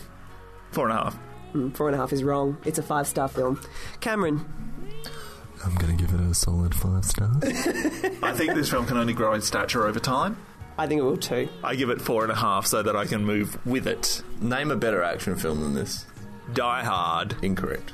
Four 0.71 0.89
and 0.89 0.99
a 0.99 1.03
half. 1.05 1.17
Mm, 1.53 1.75
Four 1.75 1.87
and 1.87 1.95
a 1.95 1.97
half 1.99 2.13
is 2.13 2.23
wrong. 2.23 2.57
It's 2.65 2.79
a 2.79 2.83
five 2.83 3.07
star 3.07 3.27
film. 3.27 3.61
Cameron, 3.99 4.45
I'm 5.65 5.75
gonna 5.75 5.93
give 5.93 6.13
it 6.13 6.19
a 6.21 6.33
solid 6.33 6.73
five 6.73 7.05
stars. 7.05 7.43
I 8.23 8.33
think 8.33 8.53
this 8.55 8.69
film 8.69 8.85
can 8.85 8.97
only 8.97 9.13
grow 9.13 9.33
in 9.33 9.41
stature 9.41 9.85
over 9.85 9.99
time. 9.99 10.37
I 10.77 10.87
think 10.87 10.99
it 10.99 11.03
will 11.03 11.17
too. 11.17 11.49
I 11.63 11.75
give 11.75 11.89
it 11.89 12.01
four 12.01 12.23
and 12.23 12.31
a 12.31 12.35
half 12.35 12.65
so 12.65 12.81
that 12.81 12.95
I 12.95 13.05
can 13.05 13.25
move 13.25 13.63
with 13.65 13.87
it. 13.87 14.23
Name 14.39 14.71
a 14.71 14.75
better 14.75 15.03
action 15.03 15.35
film 15.35 15.61
than 15.61 15.73
this. 15.75 16.05
Die 16.53 16.83
Hard. 16.83 17.35
Incorrect. 17.43 17.91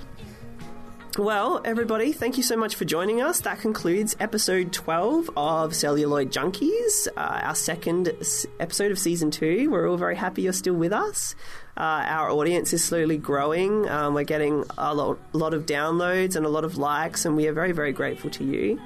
Well, 1.18 1.62
everybody, 1.66 2.12
thank 2.14 2.38
you 2.38 2.44
so 2.44 2.56
much 2.56 2.76
for 2.76 2.86
joining 2.86 3.24
us. 3.24 3.42
That 3.42 3.60
concludes 3.60 4.16
episode 4.20 4.72
12 4.72 5.32
of 5.36 5.74
Celluloid 5.76 6.32
Junkies, 6.32 7.08
uh, 7.18 7.42
our 7.44 7.56
second 7.56 8.14
episode 8.60 8.92
of 8.92 9.00
season 9.00 9.32
two. 9.32 9.72
We're 9.72 9.90
all 9.90 9.98
very 9.98 10.16
happy 10.16 10.44
you're 10.44 10.54
still 10.54 10.76
with 10.76 10.94
us. 10.94 11.34
Uh, 11.76 12.06
our 12.06 12.30
audience 12.30 12.72
is 12.72 12.86
slowly 12.86 13.18
growing. 13.18 13.90
Um, 13.90 14.14
we're 14.14 14.26
getting 14.26 14.64
a 14.78 14.94
lot 14.94 15.56
of 15.56 15.66
downloads 15.66 16.36
and 16.36 16.46
a 16.46 16.50
lot 16.50 16.64
of 16.64 16.78
likes, 16.78 17.26
and 17.26 17.36
we 17.36 17.48
are 17.48 17.54
very, 17.54 17.72
very 17.72 17.94
grateful 17.94 18.30
to 18.30 18.44
you. 18.44 18.80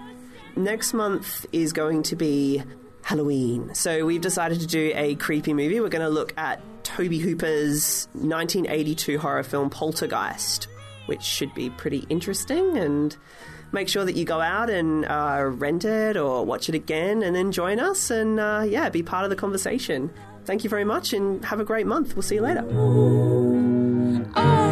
Next 0.55 0.93
month 0.93 1.45
is 1.51 1.73
going 1.73 2.03
to 2.03 2.15
be 2.15 2.63
Halloween. 3.01 3.75
So 3.75 4.05
we've 4.05 4.21
decided 4.21 4.61
to 4.61 4.67
do 4.67 4.93
a 4.95 5.15
creepy 5.15 5.53
movie. 5.53 5.81
We're 5.81 5.89
going 5.89 6.05
to 6.05 6.09
look 6.09 6.33
at 6.37 6.61
Tobe 6.85 7.11
Hooper's 7.11 8.07
1982 8.13 9.19
horror 9.19 9.43
film 9.43 9.69
Poltergeist, 9.69 10.69
which 11.11 11.23
should 11.23 11.53
be 11.53 11.69
pretty 11.69 12.05
interesting. 12.07 12.77
And 12.77 13.17
make 13.73 13.89
sure 13.89 14.05
that 14.05 14.15
you 14.15 14.23
go 14.23 14.39
out 14.39 14.69
and 14.69 15.03
uh, 15.03 15.43
rent 15.43 15.83
it 15.83 16.15
or 16.15 16.45
watch 16.45 16.69
it 16.69 16.75
again 16.75 17.21
and 17.21 17.35
then 17.35 17.51
join 17.51 17.81
us 17.81 18.09
and, 18.09 18.39
uh, 18.39 18.63
yeah, 18.65 18.87
be 18.87 19.03
part 19.03 19.25
of 19.25 19.29
the 19.29 19.35
conversation. 19.35 20.09
Thank 20.45 20.63
you 20.63 20.69
very 20.69 20.85
much 20.85 21.11
and 21.11 21.43
have 21.43 21.59
a 21.59 21.65
great 21.65 21.85
month. 21.85 22.15
We'll 22.15 22.23
see 22.23 22.35
you 22.35 22.41
later. 22.43 22.61
and 24.37 24.70